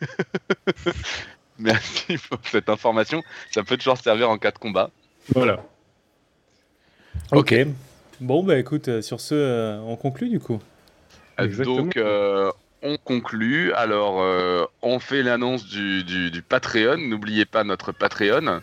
Merci 1.58 2.16
pour 2.28 2.38
cette 2.44 2.68
information, 2.68 3.22
ça 3.50 3.62
peut 3.64 3.76
toujours 3.76 3.98
servir 3.98 4.30
en 4.30 4.38
cas 4.38 4.52
de 4.52 4.58
combat. 4.58 4.90
Voilà. 5.34 5.62
Ok. 7.32 7.55
Bon, 8.20 8.42
bah 8.42 8.59
écoute, 8.59 8.88
euh, 8.88 9.02
sur 9.02 9.20
ce, 9.20 9.34
euh, 9.34 9.80
on 9.80 9.96
conclut 9.96 10.28
du 10.28 10.40
coup. 10.40 10.60
Euh, 11.38 11.44
Exactement. 11.44 11.76
Donc, 11.76 11.96
euh, 11.96 12.50
on 12.82 12.96
conclut. 12.96 13.72
Alors, 13.72 14.20
euh, 14.20 14.64
on 14.82 14.98
fait 14.98 15.22
l'annonce 15.22 15.66
du, 15.66 16.42
Patreon. 16.48 16.96
N'oubliez 16.96 17.44
pas 17.44 17.64
notre 17.64 17.92
Patreon. 17.92 18.60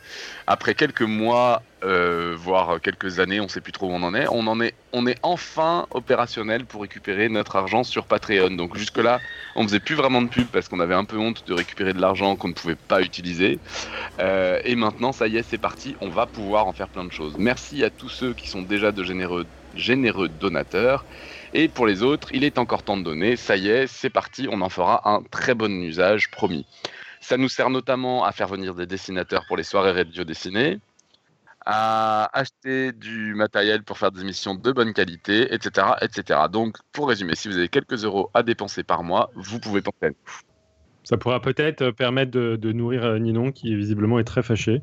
Après 0.47 0.75
quelques 0.75 1.01
mois, 1.01 1.61
euh, 1.83 2.33
voire 2.37 2.79
quelques 2.81 3.19
années, 3.19 3.39
on 3.39 3.43
ne 3.43 3.49
sait 3.49 3.61
plus 3.61 3.71
trop 3.71 3.87
où 3.87 3.91
on 3.91 4.03
en 4.03 4.15
est. 4.15 4.27
On 4.29 5.07
est, 5.07 5.17
enfin 5.23 5.87
opérationnel 5.91 6.65
pour 6.65 6.81
récupérer 6.81 7.29
notre 7.29 7.55
argent 7.55 7.83
sur 7.83 8.05
Patreon. 8.05 8.51
Donc 8.51 8.77
jusque-là, 8.77 9.19
on 9.55 9.63
faisait 9.63 9.79
plus 9.79 9.95
vraiment 9.95 10.21
de 10.21 10.29
pub 10.29 10.47
parce 10.47 10.69
qu'on 10.69 10.79
avait 10.79 10.95
un 10.95 11.05
peu 11.05 11.17
honte 11.17 11.45
de 11.47 11.53
récupérer 11.53 11.93
de 11.93 12.01
l'argent 12.01 12.35
qu'on 12.35 12.49
ne 12.49 12.53
pouvait 12.53 12.75
pas 12.75 13.01
utiliser. 13.01 13.59
Euh, 14.19 14.59
et 14.63 14.75
maintenant, 14.75 15.11
ça 15.11 15.27
y 15.27 15.37
est, 15.37 15.43
c'est 15.43 15.57
parti. 15.57 15.95
On 16.01 16.09
va 16.09 16.25
pouvoir 16.25 16.67
en 16.67 16.73
faire 16.73 16.87
plein 16.87 17.03
de 17.03 17.11
choses. 17.11 17.35
Merci 17.37 17.83
à 17.83 17.89
tous 17.89 18.09
ceux 18.09 18.33
qui 18.33 18.47
sont 18.47 18.61
déjà 18.61 18.91
de 18.91 19.03
généreux 19.75 20.29
donateurs. 20.29 21.05
Et 21.57 21.69
pour 21.69 21.87
les 21.87 22.03
autres, 22.03 22.27
il 22.33 22.43
est 22.43 22.57
encore 22.57 22.83
temps 22.83 22.97
de 22.97 23.03
donner. 23.03 23.37
Ça 23.37 23.55
y 23.55 23.69
est, 23.69 23.87
c'est 23.87 24.09
parti. 24.09 24.49
On 24.51 24.59
en 24.59 24.67
fera 24.67 25.09
un 25.09 25.23
très 25.23 25.55
bon 25.55 25.71
usage, 25.81 26.29
promis. 26.29 26.65
Ça 27.21 27.37
nous 27.37 27.47
sert 27.47 27.69
notamment 27.69 28.25
à 28.25 28.33
faire 28.33 28.49
venir 28.49 28.75
des 28.75 28.85
dessinateurs 28.85 29.45
pour 29.47 29.55
les 29.55 29.63
soirées 29.63 29.93
radio 29.93 30.25
dessinées, 30.25 30.81
à 31.65 32.29
acheter 32.37 32.91
du 32.91 33.35
matériel 33.35 33.83
pour 33.83 33.97
faire 33.97 34.11
des 34.11 34.19
émissions 34.19 34.53
de 34.53 34.71
bonne 34.73 34.91
qualité, 34.91 35.53
etc., 35.53 35.87
etc. 36.01 36.41
Donc, 36.51 36.75
pour 36.91 37.07
résumer, 37.07 37.35
si 37.35 37.47
vous 37.47 37.57
avez 37.57 37.69
quelques 37.69 38.03
euros 38.03 38.29
à 38.33 38.43
dépenser 38.43 38.83
par 38.83 39.03
mois, 39.03 39.31
vous 39.35 39.61
pouvez 39.61 39.81
penser 39.81 40.07
à 40.07 40.09
nous. 40.09 40.15
Ça 41.05 41.15
pourra 41.15 41.39
peut-être 41.39 41.91
permettre 41.91 42.31
de, 42.31 42.57
de 42.57 42.71
nourrir 42.73 43.05
euh, 43.05 43.17
Ninon 43.17 43.53
qui 43.53 43.73
visiblement 43.73 44.19
est 44.19 44.25
très 44.25 44.43
fâché. 44.43 44.81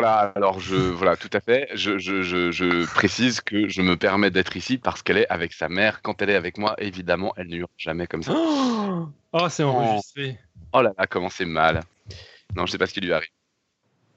Voilà, 0.00 0.32
alors 0.36 0.60
je, 0.60 0.76
voilà, 0.76 1.16
tout 1.16 1.30
à 1.32 1.40
fait. 1.40 1.68
Je, 1.74 1.98
je, 1.98 2.22
je, 2.22 2.52
je 2.52 2.86
précise 2.94 3.40
que 3.40 3.68
je 3.68 3.82
me 3.82 3.96
permets 3.96 4.30
d'être 4.30 4.56
ici 4.56 4.78
parce 4.78 5.02
qu'elle 5.02 5.18
est 5.18 5.28
avec 5.28 5.52
sa 5.52 5.68
mère. 5.68 6.02
Quand 6.02 6.22
elle 6.22 6.30
est 6.30 6.36
avec 6.36 6.56
moi, 6.56 6.74
évidemment, 6.78 7.32
elle 7.36 7.48
ne 7.48 7.56
hurle 7.56 7.68
jamais 7.76 8.06
comme 8.06 8.22
ça. 8.22 8.32
Oh, 9.32 9.46
c'est 9.50 9.62
enregistré. 9.62 10.38
Oh 10.72 10.80
là 10.80 10.92
là, 10.96 11.06
comment 11.06 11.28
c'est 11.28 11.44
mal. 11.44 11.82
Non, 12.56 12.64
je 12.64 12.72
sais 12.72 12.78
pas 12.78 12.86
ce 12.86 12.94
qui 12.94 13.00
lui 13.00 13.12
arrive. 13.12 13.28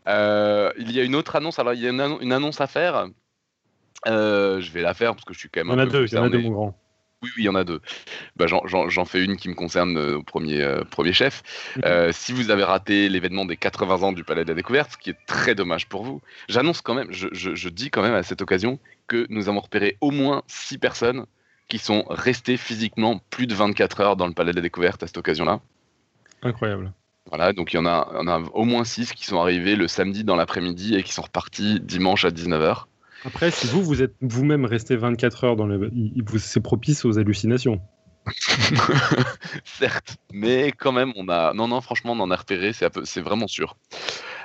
Euh, 0.08 0.72
il 0.78 0.90
y 0.92 1.02
a 1.02 1.04
une 1.04 1.16
autre 1.16 1.36
annonce. 1.36 1.60
Alors, 1.60 1.74
il 1.74 1.82
y 1.82 1.88
a 1.88 1.90
une, 1.90 2.00
annon- 2.00 2.20
une 2.22 2.32
annonce 2.32 2.62
à 2.62 2.68
faire. 2.68 3.08
Euh, 4.08 4.62
je 4.62 4.72
vais 4.72 4.82
la 4.82 4.94
faire 4.94 5.14
parce 5.14 5.26
que 5.26 5.34
je 5.34 5.40
suis 5.40 5.50
quand 5.50 5.62
Il 5.62 5.68
même 5.68 5.80
y 5.80 5.82
en 5.82 5.84
a 5.84 5.86
deux, 5.88 6.06
il 6.06 6.14
y 6.14 6.18
en 6.18 6.24
a 6.24 6.30
deux, 6.30 6.40
mon 6.40 6.52
grand. 6.52 6.81
Oui, 7.24 7.30
oui, 7.38 7.44
il 7.44 7.46
y 7.46 7.50
en 7.50 7.56
a 7.56 7.64
deux. 7.64 7.80
Bah, 8.36 8.48
j'en- 8.48 9.06
fais 9.06 9.24
une 9.24 9.38
qui 9.38 9.48
me 9.50 9.54
concerne 9.54 9.96
euh, 9.98 10.18
au 10.18 10.24
premier, 10.24 10.62
euh, 10.62 10.84
premier 10.84 11.14
chef. 11.14 11.44
Mhm. 11.78 11.82
Euh, 11.86 12.12
si 12.12 12.34
vous 12.34 12.50
avez 12.50 12.64
raté 12.64 13.10
l'événement 13.10 13.46
des 13.46 13.58
80 13.58 14.02
ans 14.04 14.12
du 14.12 14.24
Palais 14.24 14.44
de 14.44 14.50
la 14.50 14.56
Découverte, 14.56 14.94
ce 14.94 14.98
qui 14.98 15.12
est 15.12 15.18
très 15.28 15.54
dommage 15.54 15.88
pour 15.88 16.04
vous, 16.04 16.22
j'annonce 16.50 16.82
quand 16.82 16.96
même, 16.96 17.12
je, 17.12 17.28
je- 17.32 17.54
je 17.54 17.70
dis 17.70 17.92
quand 17.92 18.02
même 18.02 18.16
à 18.16 18.24
cette 18.24 18.42
occasion 18.42 18.80
que 19.08 19.28
nous 19.30 19.50
avons 19.50 19.60
repéré 19.60 19.98
au 20.02 20.10
moins 20.12 20.42
6 20.48 20.78
personnes 20.80 21.26
qui 21.68 21.78
sont 21.78 22.06
restées 22.10 22.58
physiquement 22.58 23.22
plus 23.30 23.46
de 23.48 23.54
24 23.54 24.02
heures 24.02 24.16
dans 24.16 24.28
le 24.28 24.34
Palais 24.34 24.52
de 24.52 24.56
la 24.58 24.62
Découverte 24.62 25.04
à 25.04 25.08
cette 25.08 25.18
occasion-là. 25.18 25.60
Incroyable. 26.42 26.92
Voilà, 27.28 27.54
donc 27.54 27.72
il 27.72 27.76
y 27.76 27.80
en 27.80 27.86
a, 27.86 28.10
on 28.16 28.28
a 28.28 28.40
au 28.40 28.66
moins 28.66 28.84
6 28.84 29.14
qui 29.14 29.26
sont 29.26 29.40
arrivés 29.40 29.76
le 29.76 29.88
samedi 29.88 30.24
dans 30.24 30.36
l'après-midi 30.36 30.96
et 30.96 31.04
qui 31.04 31.14
sont 31.14 31.22
repartis 31.22 31.80
dimanche 31.80 32.26
à 32.26 32.32
19h. 32.32 32.88
Après, 33.26 33.52
si 33.52 33.68
vous, 33.68 33.84
vous 33.84 34.02
êtes 34.02 34.16
vous-même 34.22 34.66
resté 34.66 34.96
24 34.96 35.44
heures 35.44 35.56
dans 35.56 35.68
le. 35.68 35.92
C'est 36.38 36.62
propice 36.62 37.06
aux 37.06 37.20
hallucinations. 37.20 37.82
Certes, 39.64 40.18
mais 40.32 40.72
quand 40.72 40.92
même, 40.92 41.12
on 41.16 41.28
a. 41.30 41.54
Non, 41.54 41.68
non, 41.68 41.82
franchement, 41.82 42.14
on 42.14 42.20
en 42.20 42.32
a 42.32 42.36
repéré, 42.36 42.74
c'est 42.74 42.90
peu- 42.90 43.04
vraiment 43.22 43.48
sûr. 43.48 43.78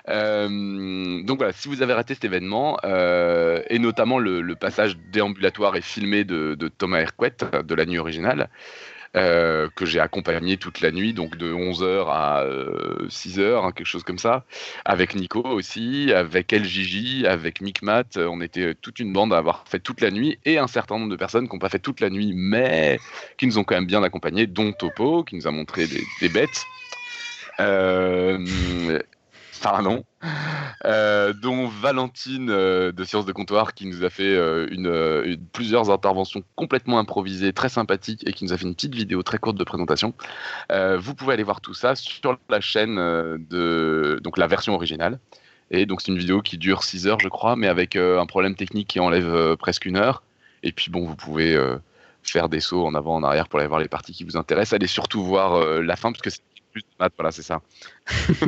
Euh, 0.08 1.22
donc 1.24 1.38
voilà, 1.38 1.52
si 1.52 1.68
vous 1.68 1.82
avez 1.82 1.92
raté 1.92 2.14
cet 2.14 2.24
événement, 2.24 2.78
euh, 2.84 3.62
et 3.68 3.78
notamment 3.78 4.18
le, 4.18 4.54
passage 4.54 4.96
déambulatoire 5.12 5.76
et 5.76 5.82
filmé 5.82 6.24
de, 6.24 6.54
de 6.54 6.68
Thomas 6.68 7.00
Hercouet 7.00 7.36
de 7.64 7.74
la 7.74 7.86
nuit 7.86 7.98
originale, 7.98 8.48
euh, 9.16 9.68
que 9.74 9.86
j'ai 9.86 10.00
accompagné 10.00 10.56
toute 10.56 10.80
la 10.80 10.90
nuit, 10.90 11.14
donc 11.14 11.36
de 11.36 11.52
11h 11.52 12.06
à 12.08 12.44
6h, 13.08 13.64
hein, 13.64 13.72
quelque 13.72 13.86
chose 13.86 14.02
comme 14.04 14.18
ça, 14.18 14.44
avec 14.84 15.14
Nico 15.14 15.42
aussi, 15.42 16.12
avec 16.12 16.52
LJJ, 16.52 17.24
avec 17.24 17.60
Micmat, 17.60 18.04
euh, 18.16 18.28
on 18.30 18.40
était 18.40 18.74
toute 18.74 18.98
une 18.98 19.12
bande 19.12 19.32
à 19.32 19.38
avoir 19.38 19.64
fait 19.66 19.78
toute 19.78 20.00
la 20.00 20.10
nuit, 20.10 20.38
et 20.44 20.58
un 20.58 20.66
certain 20.66 20.98
nombre 20.98 21.10
de 21.10 21.16
personnes 21.16 21.48
qui 21.48 21.54
n'ont 21.54 21.60
pas 21.60 21.68
fait 21.68 21.78
toute 21.78 22.00
la 22.00 22.10
nuit, 22.10 22.32
mais 22.34 22.98
qui 23.38 23.46
nous 23.46 23.58
ont 23.58 23.64
quand 23.64 23.74
même 23.74 23.86
bien 23.86 24.02
accompagnés, 24.02 24.46
dont 24.46 24.72
Topo, 24.72 25.24
qui 25.24 25.36
nous 25.36 25.46
a 25.46 25.50
montré 25.50 25.86
des, 25.86 26.02
des 26.20 26.28
bêtes. 26.28 26.64
Euh, 27.60 28.38
pardon. 29.60 30.04
Euh, 30.84 31.32
dont 31.32 31.66
Valentine 31.68 32.50
euh, 32.50 32.92
de 32.92 33.04
Sciences 33.04 33.24
de 33.26 33.32
Comptoir 33.32 33.74
qui 33.74 33.86
nous 33.86 34.04
a 34.04 34.10
fait 34.10 34.24
euh, 34.34 34.66
euh, 34.86 35.24
une- 35.24 35.38
plusieurs 35.52 35.90
interventions 35.90 36.42
complètement 36.54 36.98
improvisées, 36.98 37.52
très 37.52 37.68
sympathiques 37.68 38.26
et 38.28 38.32
qui 38.32 38.44
nous 38.44 38.52
a 38.52 38.58
fait 38.58 38.64
une 38.66 38.74
petite 38.74 38.94
vidéo 38.94 39.22
très 39.22 39.38
courte 39.38 39.56
de 39.56 39.64
présentation. 39.64 40.14
Vous 40.98 41.14
pouvez 41.14 41.34
aller 41.34 41.42
voir 41.42 41.60
tout 41.60 41.74
ça 41.74 41.94
sur 41.96 42.38
la 42.48 42.60
chaîne 42.60 42.96
de 42.96 44.20
donc 44.22 44.38
la 44.38 44.46
version 44.46 44.74
originale. 44.74 45.18
Et 45.70 45.86
donc 45.86 46.00
c'est 46.00 46.12
une 46.12 46.18
vidéo 46.18 46.42
qui 46.42 46.58
dure 46.58 46.82
6 46.84 47.06
heures 47.08 47.20
je 47.20 47.28
crois, 47.28 47.56
mais 47.56 47.66
avec 47.68 47.96
un 47.96 48.26
problème 48.26 48.54
technique 48.54 48.88
qui 48.88 49.00
enlève 49.00 49.56
presque 49.56 49.86
une 49.86 49.96
heure. 49.96 50.22
Et 50.62 50.72
puis 50.72 50.90
bon, 50.90 51.04
vous 51.06 51.16
pouvez 51.16 51.58
faire 52.22 52.48
des 52.48 52.60
sauts 52.60 52.86
en 52.86 52.94
avant, 52.94 53.16
en 53.16 53.22
arrière 53.22 53.48
pour 53.48 53.58
aller 53.60 53.68
voir 53.68 53.80
les 53.80 53.88
parties 53.88 54.12
qui 54.12 54.24
vous 54.24 54.36
intéressent. 54.36 54.74
Allez 54.74 54.86
surtout 54.86 55.24
voir 55.24 55.58
la 55.82 55.96
fin 55.96 56.12
parce 56.12 56.22
que 56.22 56.30
c'est 56.30 56.40
plus 56.76 56.82
de 56.82 56.96
maths, 57.00 57.14
voilà 57.16 57.30
c'est 57.30 57.42
ça. 57.42 57.62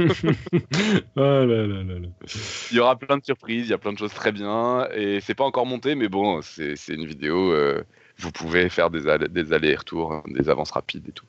Oh 1.16 1.20
là 1.20 1.44
là 1.46 1.82
là 1.82 1.98
là. 1.98 2.08
Il 2.70 2.76
y 2.76 2.80
aura 2.80 2.96
plein 2.96 3.16
de 3.16 3.24
surprises, 3.24 3.66
il 3.66 3.70
y 3.70 3.74
a 3.74 3.78
plein 3.78 3.92
de 3.92 3.98
choses 3.98 4.12
très 4.12 4.32
bien, 4.32 4.86
et 4.94 5.20
c'est 5.20 5.34
pas 5.34 5.44
encore 5.44 5.64
monté, 5.64 5.94
mais 5.94 6.08
bon, 6.08 6.42
c'est 6.42 6.76
une 6.88 7.06
vidéo, 7.06 7.52
euh, 7.52 7.82
vous 8.18 8.30
pouvez 8.30 8.68
faire 8.68 8.90
des, 8.90 9.00
des 9.28 9.52
allers-retours, 9.54 10.12
hein, 10.12 10.22
des 10.26 10.50
avances 10.50 10.72
rapides 10.72 11.08
et 11.08 11.12
tout. 11.12 11.24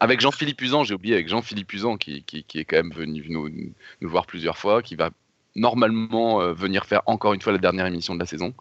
Avec 0.00 0.20
Jean-Philippe 0.20 0.60
Usan, 0.60 0.82
j'ai 0.82 0.94
oublié, 0.94 1.14
avec 1.14 1.28
Jean-Philippe 1.28 1.72
Usan, 1.72 1.96
qui, 1.96 2.24
qui, 2.24 2.42
qui 2.42 2.58
est 2.58 2.64
quand 2.64 2.76
même 2.76 2.92
venu 2.92 3.24
nous, 3.28 3.48
nous 3.48 4.08
voir 4.08 4.26
plusieurs 4.26 4.58
fois, 4.58 4.82
qui 4.82 4.96
va 4.96 5.10
normalement 5.54 6.42
euh, 6.42 6.52
venir 6.52 6.86
faire 6.86 7.02
encore 7.06 7.34
une 7.34 7.40
fois 7.40 7.52
la 7.52 7.58
dernière 7.58 7.86
émission 7.86 8.14
de 8.14 8.20
la 8.20 8.26
saison, 8.26 8.52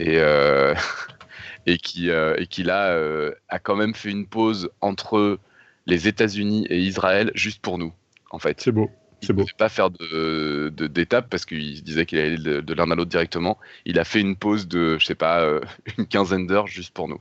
et, 0.00 0.18
euh, 0.18 0.74
et, 1.66 1.76
qui, 1.76 2.10
euh, 2.10 2.34
et 2.38 2.46
qui 2.46 2.62
là 2.62 2.88
euh, 2.92 3.32
a 3.48 3.58
quand 3.58 3.76
même 3.76 3.94
fait 3.94 4.10
une 4.10 4.26
pause 4.26 4.70
entre 4.80 5.38
les 5.86 6.08
États-Unis 6.08 6.66
et 6.68 6.78
Israël 6.78 7.30
juste 7.34 7.60
pour 7.60 7.78
nous, 7.78 7.92
en 8.30 8.38
fait. 8.38 8.60
C'est 8.60 8.72
beau. 8.72 8.90
Il 9.22 9.34
ne 9.34 9.44
pas 9.56 9.68
faire 9.68 9.90
de 9.90 10.68
d'étape 10.68 11.30
parce 11.30 11.46
qu'il 11.46 11.82
disait 11.82 12.04
qu'il 12.04 12.18
allait 12.18 12.36
de, 12.36 12.60
de 12.60 12.74
l'un 12.74 12.90
à 12.90 12.94
l'autre 12.94 13.10
directement. 13.10 13.58
Il 13.86 13.98
a 13.98 14.04
fait 14.04 14.20
une 14.20 14.36
pause 14.36 14.68
de, 14.68 14.98
je 14.98 15.06
sais 15.06 15.14
pas, 15.14 15.40
euh, 15.40 15.60
une 15.98 16.06
quinzaine 16.06 16.46
d'heures 16.46 16.66
juste 16.66 16.92
pour 16.92 17.08
nous. 17.08 17.20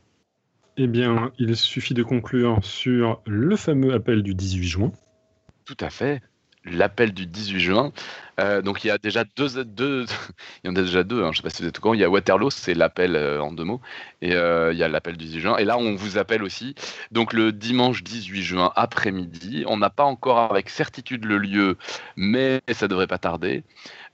Eh 0.78 0.88
bien, 0.88 1.32
il 1.40 1.56
suffit 1.56 1.94
de 1.94 2.04
conclure 2.04 2.60
sur 2.64 3.22
le 3.26 3.56
fameux 3.56 3.94
appel 3.94 4.24
du 4.24 4.36
18 4.36 4.68
juin. 4.68 4.92
Tout 5.64 5.78
à 5.80 5.90
fait. 5.90 6.22
L'appel 6.66 7.14
du 7.14 7.26
18 7.28 7.60
juin. 7.60 7.94
Euh, 8.40 8.62
donc 8.62 8.84
il 8.84 8.88
y 8.88 8.92
a 8.92 8.98
déjà 8.98 9.24
deux, 9.24 9.48
il 10.64 10.68
y 10.68 10.70
en 10.70 10.76
a 10.76 10.82
déjà 10.82 11.04
deux. 11.04 11.24
Hein, 11.24 11.32
je 11.32 11.38
sais 11.38 11.44
pas 11.44 11.50
si 11.50 11.62
vous 11.62 11.68
êtes 11.68 11.78
au 11.78 11.82
courant. 11.82 11.94
Il 11.94 12.00
y 12.00 12.04
a 12.04 12.10
Waterloo, 12.10 12.50
c'est 12.50 12.74
l'appel 12.74 13.16
euh, 13.16 13.42
en 13.42 13.52
deux 13.52 13.64
mots, 13.64 13.82
et 14.22 14.34
euh, 14.34 14.74
il 14.74 14.80
y 14.80 14.84
a 14.84 14.88
l'appel 14.88 15.18
du 15.18 15.26
18 15.26 15.40
juin. 15.40 15.58
Et 15.58 15.66
là, 15.66 15.78
on 15.78 15.96
vous 15.96 16.18
appelle 16.18 16.44
aussi. 16.44 16.76
Donc 17.12 17.34
le 17.34 17.52
dimanche 17.52 18.04
18 18.04 18.42
juin 18.42 18.72
après-midi. 18.76 19.64
On 19.68 19.78
n'a 19.78 19.90
pas 19.90 20.04
encore 20.04 20.40
avec 20.52 20.70
certitude 20.70 21.26
le 21.26 21.38
lieu, 21.38 21.78
mais 22.16 22.62
ça 22.72 22.88
devrait 22.88 23.08
pas 23.08 23.18
tarder. 23.18 23.64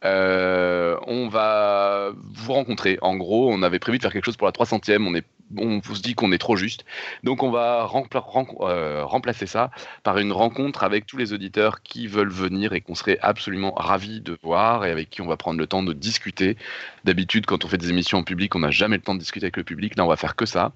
On 0.03 1.27
va 1.29 2.11
vous 2.33 2.53
rencontrer. 2.53 2.97
En 3.01 3.15
gros, 3.15 3.51
on 3.51 3.61
avait 3.63 3.79
prévu 3.79 3.97
de 3.97 4.03
faire 4.03 4.13
quelque 4.13 4.25
chose 4.25 4.37
pour 4.37 4.47
la 4.47 4.53
300e. 4.53 5.05
On 5.07 5.15
est 5.15 5.25
on 5.57 5.81
se 5.81 6.01
dit 6.01 6.15
qu'on 6.15 6.31
est 6.31 6.37
trop 6.37 6.55
juste. 6.55 6.85
Donc 7.23 7.43
on 7.43 7.51
va 7.51 7.85
remplacer 7.85 9.45
ça 9.45 9.71
par 10.03 10.17
une 10.17 10.31
rencontre 10.31 10.83
avec 10.83 11.05
tous 11.05 11.17
les 11.17 11.33
auditeurs 11.33 11.81
qui 11.81 12.07
veulent 12.07 12.31
venir 12.31 12.73
et 12.73 12.81
qu'on 12.81 12.95
serait 12.95 13.17
absolument 13.21 13.73
ravis 13.75 14.10
de 14.19 14.37
voir 14.43 14.85
et 14.85 14.91
avec 14.91 15.09
qui 15.09 15.21
on 15.21 15.27
va 15.27 15.37
prendre 15.37 15.59
le 15.59 15.67
temps 15.67 15.83
de 15.83 15.93
discuter. 15.93 16.57
D'habitude, 17.05 17.45
quand 17.45 17.65
on 17.65 17.67
fait 17.67 17.77
des 17.77 17.89
émissions 17.89 18.19
en 18.19 18.23
public, 18.23 18.55
on 18.55 18.59
n'a 18.59 18.71
jamais 18.71 18.97
le 18.97 19.01
temps 19.01 19.15
de 19.15 19.19
discuter 19.19 19.45
avec 19.45 19.57
le 19.57 19.63
public. 19.63 19.95
Là, 19.95 20.05
on 20.05 20.07
va 20.07 20.17
faire 20.17 20.35
que 20.35 20.45
ça, 20.45 20.73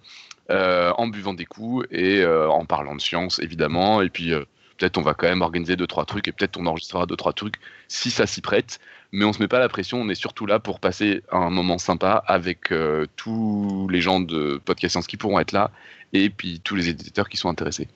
euh, 0.49 0.91
en 0.98 1.07
buvant 1.07 1.34
des 1.34 1.45
coups 1.45 1.86
et 1.91 2.22
euh, 2.22 2.49
en 2.49 2.66
parlant 2.66 2.95
de 2.95 3.02
science, 3.02 3.40
évidemment. 3.40 4.02
Et 4.02 4.10
puis, 4.10 4.34
euh, 4.34 4.44
peut-être 4.78 4.98
on 4.98 5.02
va 5.02 5.14
quand 5.14 5.28
même 5.28 5.41
organiser 5.41 5.76
deux, 5.76 5.88
trois 5.88 6.06
trucs 6.06 6.28
et 6.28 6.32
peut-être 6.32 6.57
on 6.57 6.66
enregistrera 6.66 7.06
deux, 7.06 7.16
trois 7.16 7.34
trucs 7.34 7.56
si 7.88 8.12
ça 8.12 8.28
s'y 8.28 8.41
prête. 8.41 8.80
Mais 9.12 9.26
on 9.26 9.34
se 9.34 9.40
met 9.40 9.48
pas 9.48 9.60
la 9.60 9.70
pression, 9.70 10.02
on 10.02 10.10
est 10.10 10.16
surtout 10.16 10.45
là 10.45 10.60
pour 10.60 10.80
passer 10.80 11.22
un 11.32 11.49
moment 11.49 11.78
sympa 11.78 12.24
avec 12.28 12.74
tous 13.16 13.88
les 13.90 14.02
gens 14.02 14.20
de 14.20 14.60
Podcast 14.66 14.94
Science 14.94 15.07
qui 15.07 15.16
pourront 15.16 15.40
être 15.40 15.53
là 15.53 15.72
et 16.12 16.30
puis 16.30 16.60
tous 16.60 16.76
les 16.76 16.90
éditeurs 16.90 17.30
qui 17.30 17.38
sont 17.38 17.48
intéressés. 17.48 17.88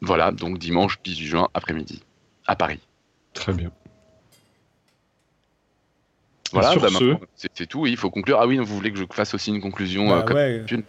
Voilà, 0.00 0.32
donc 0.32 0.58
dimanche 0.58 0.98
18 1.04 1.26
juin 1.26 1.48
après-midi 1.54 2.02
à 2.46 2.56
Paris. 2.56 2.80
Très 3.34 3.52
bien. 3.52 3.70
Voilà, 6.52 6.72
sur 6.72 6.80
bah, 6.80 6.88
ce- 6.88 7.04
maintenant, 7.04 7.20
c'est 7.54 7.66
tout. 7.66 7.86
Il 7.86 7.96
faut 7.96 8.10
conclure. 8.10 8.38
Ah 8.40 8.46
oui, 8.46 8.58
vous 8.58 8.64
voulez 8.66 8.92
que 8.92 8.98
je 8.98 9.04
fasse 9.12 9.34
aussi 9.34 9.50
une 9.50 9.60
conclusion 9.60 10.08
Bah 10.08 10.18
euh, 10.18 10.22
comme 10.22 10.36
ouais. 10.36 10.52
d'habitude 10.54 10.84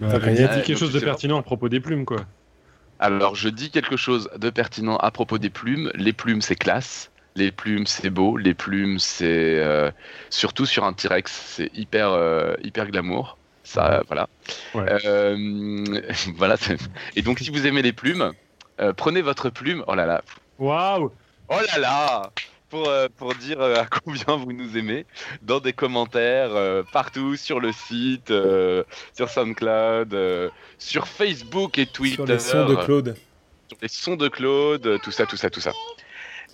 Bah, 0.00 0.08
T'as 0.10 0.18
dis 0.18 0.24
gagné. 0.42 0.62
quelque 0.62 0.76
chose 0.76 0.92
de 0.92 1.00
pertinent 1.00 1.38
à 1.38 1.42
propos 1.42 1.68
des 1.68 1.80
plumes, 1.80 2.04
quoi. 2.04 2.18
Alors, 2.98 3.34
je 3.34 3.48
dis 3.48 3.70
quelque 3.70 3.96
chose 3.96 4.30
de 4.36 4.50
pertinent 4.50 4.96
à 4.96 5.10
propos 5.10 5.38
des 5.38 5.50
plumes. 5.50 5.90
Les 5.94 6.12
plumes, 6.12 6.40
c'est 6.42 6.54
classe. 6.56 7.10
Les 7.36 7.50
plumes, 7.50 7.86
c'est 7.86 8.10
beau. 8.10 8.36
Les 8.36 8.54
plumes, 8.54 8.98
c'est 9.00 9.58
euh, 9.58 9.90
surtout 10.30 10.66
sur 10.66 10.84
un 10.84 10.92
T-Rex, 10.92 11.30
c'est 11.56 11.70
hyper, 11.76 12.10
euh, 12.10 12.54
hyper 12.62 12.86
glamour. 12.90 13.36
Ça, 13.64 14.02
voilà. 14.06 14.28
Ouais. 14.74 14.84
Euh, 15.06 15.84
voilà. 16.36 16.56
Et 17.16 17.22
donc, 17.22 17.40
si 17.40 17.50
vous 17.50 17.66
aimez 17.66 17.82
les 17.82 17.92
plumes, 17.92 18.32
euh, 18.80 18.92
prenez 18.92 19.22
votre 19.22 19.50
plume. 19.50 19.82
Oh 19.88 19.94
là 19.94 20.06
là. 20.06 20.22
Waouh 20.58 21.10
Oh 21.48 21.54
là 21.72 21.78
là. 21.78 22.30
Pour, 22.74 22.88
euh, 22.88 23.06
pour 23.16 23.36
dire 23.36 23.60
euh, 23.60 23.76
à 23.76 23.86
combien 24.04 24.34
vous 24.36 24.52
nous 24.52 24.76
aimez 24.76 25.06
dans 25.42 25.60
des 25.60 25.72
commentaires 25.72 26.56
euh, 26.56 26.82
partout 26.92 27.36
sur 27.36 27.60
le 27.60 27.70
site, 27.70 28.32
euh, 28.32 28.82
sur 29.16 29.28
SoundCloud, 29.28 30.12
euh, 30.12 30.50
sur 30.76 31.06
Facebook 31.06 31.78
et 31.78 31.86
Twitter 31.86 32.16
Sur 32.16 32.26
les 32.26 32.38
sons 32.40 32.66
de 32.66 32.74
Claude. 32.74 33.16
sur 33.68 33.78
les 33.80 33.86
sons 33.86 34.16
de 34.16 34.26
Claude, 34.26 34.98
tout 35.04 35.12
ça, 35.12 35.24
tout 35.24 35.36
ça, 35.36 35.50
tout 35.50 35.60
ça. 35.60 35.70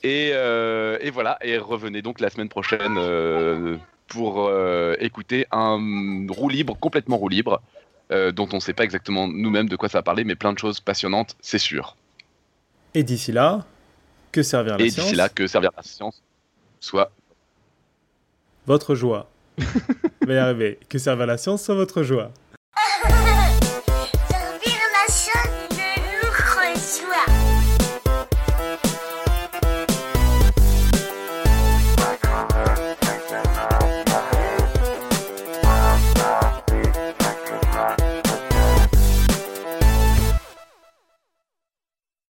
Et, 0.03 0.29
et 0.29 1.11
voilà, 1.11 1.39
et 1.41 1.57
revenez 1.57 2.03
donc 2.03 2.21
la 2.21 2.29
semaine 2.29 2.51
prochaine 2.51 3.79
pour 4.07 4.53
écouter 4.99 5.47
un 5.53 5.79
roue 6.29 6.51
libre, 6.51 6.77
complètement 6.79 7.17
roue 7.17 7.31
libre, 7.31 7.63
dont 8.11 8.49
on 8.53 8.57
ne 8.57 8.61
sait 8.61 8.75
pas 8.75 8.85
exactement 8.85 9.27
nous-mêmes 9.27 9.71
de 9.71 9.77
quoi 9.77 9.89
ça 9.89 9.99
va 9.99 10.03
parler, 10.03 10.25
mais 10.25 10.35
plein 10.35 10.53
de 10.53 10.59
choses 10.59 10.81
passionnantes, 10.81 11.35
c'est 11.41 11.59
sûr. 11.59 11.97
Et 12.93 13.05
d'ici 13.05 13.33
là, 13.33 13.65
que 14.33 14.43
servir 14.43 14.79
la 14.79 14.85
et 14.85 14.91
science 14.91 15.07
d'ici 15.07 15.17
là, 15.17 15.29
que 15.29 15.47
servir 15.47 15.71
la 15.77 15.83
science 15.83 16.23
soit 16.81 17.11
Votre 18.67 18.95
joie. 18.95 19.29
Y 20.29 20.33
arriver. 20.37 20.79
Que 20.89 20.99
servir 20.99 21.27
la 21.27 21.37
science 21.37 21.63
soit 21.63 21.75
votre 21.75 22.03
joie. 22.03 22.31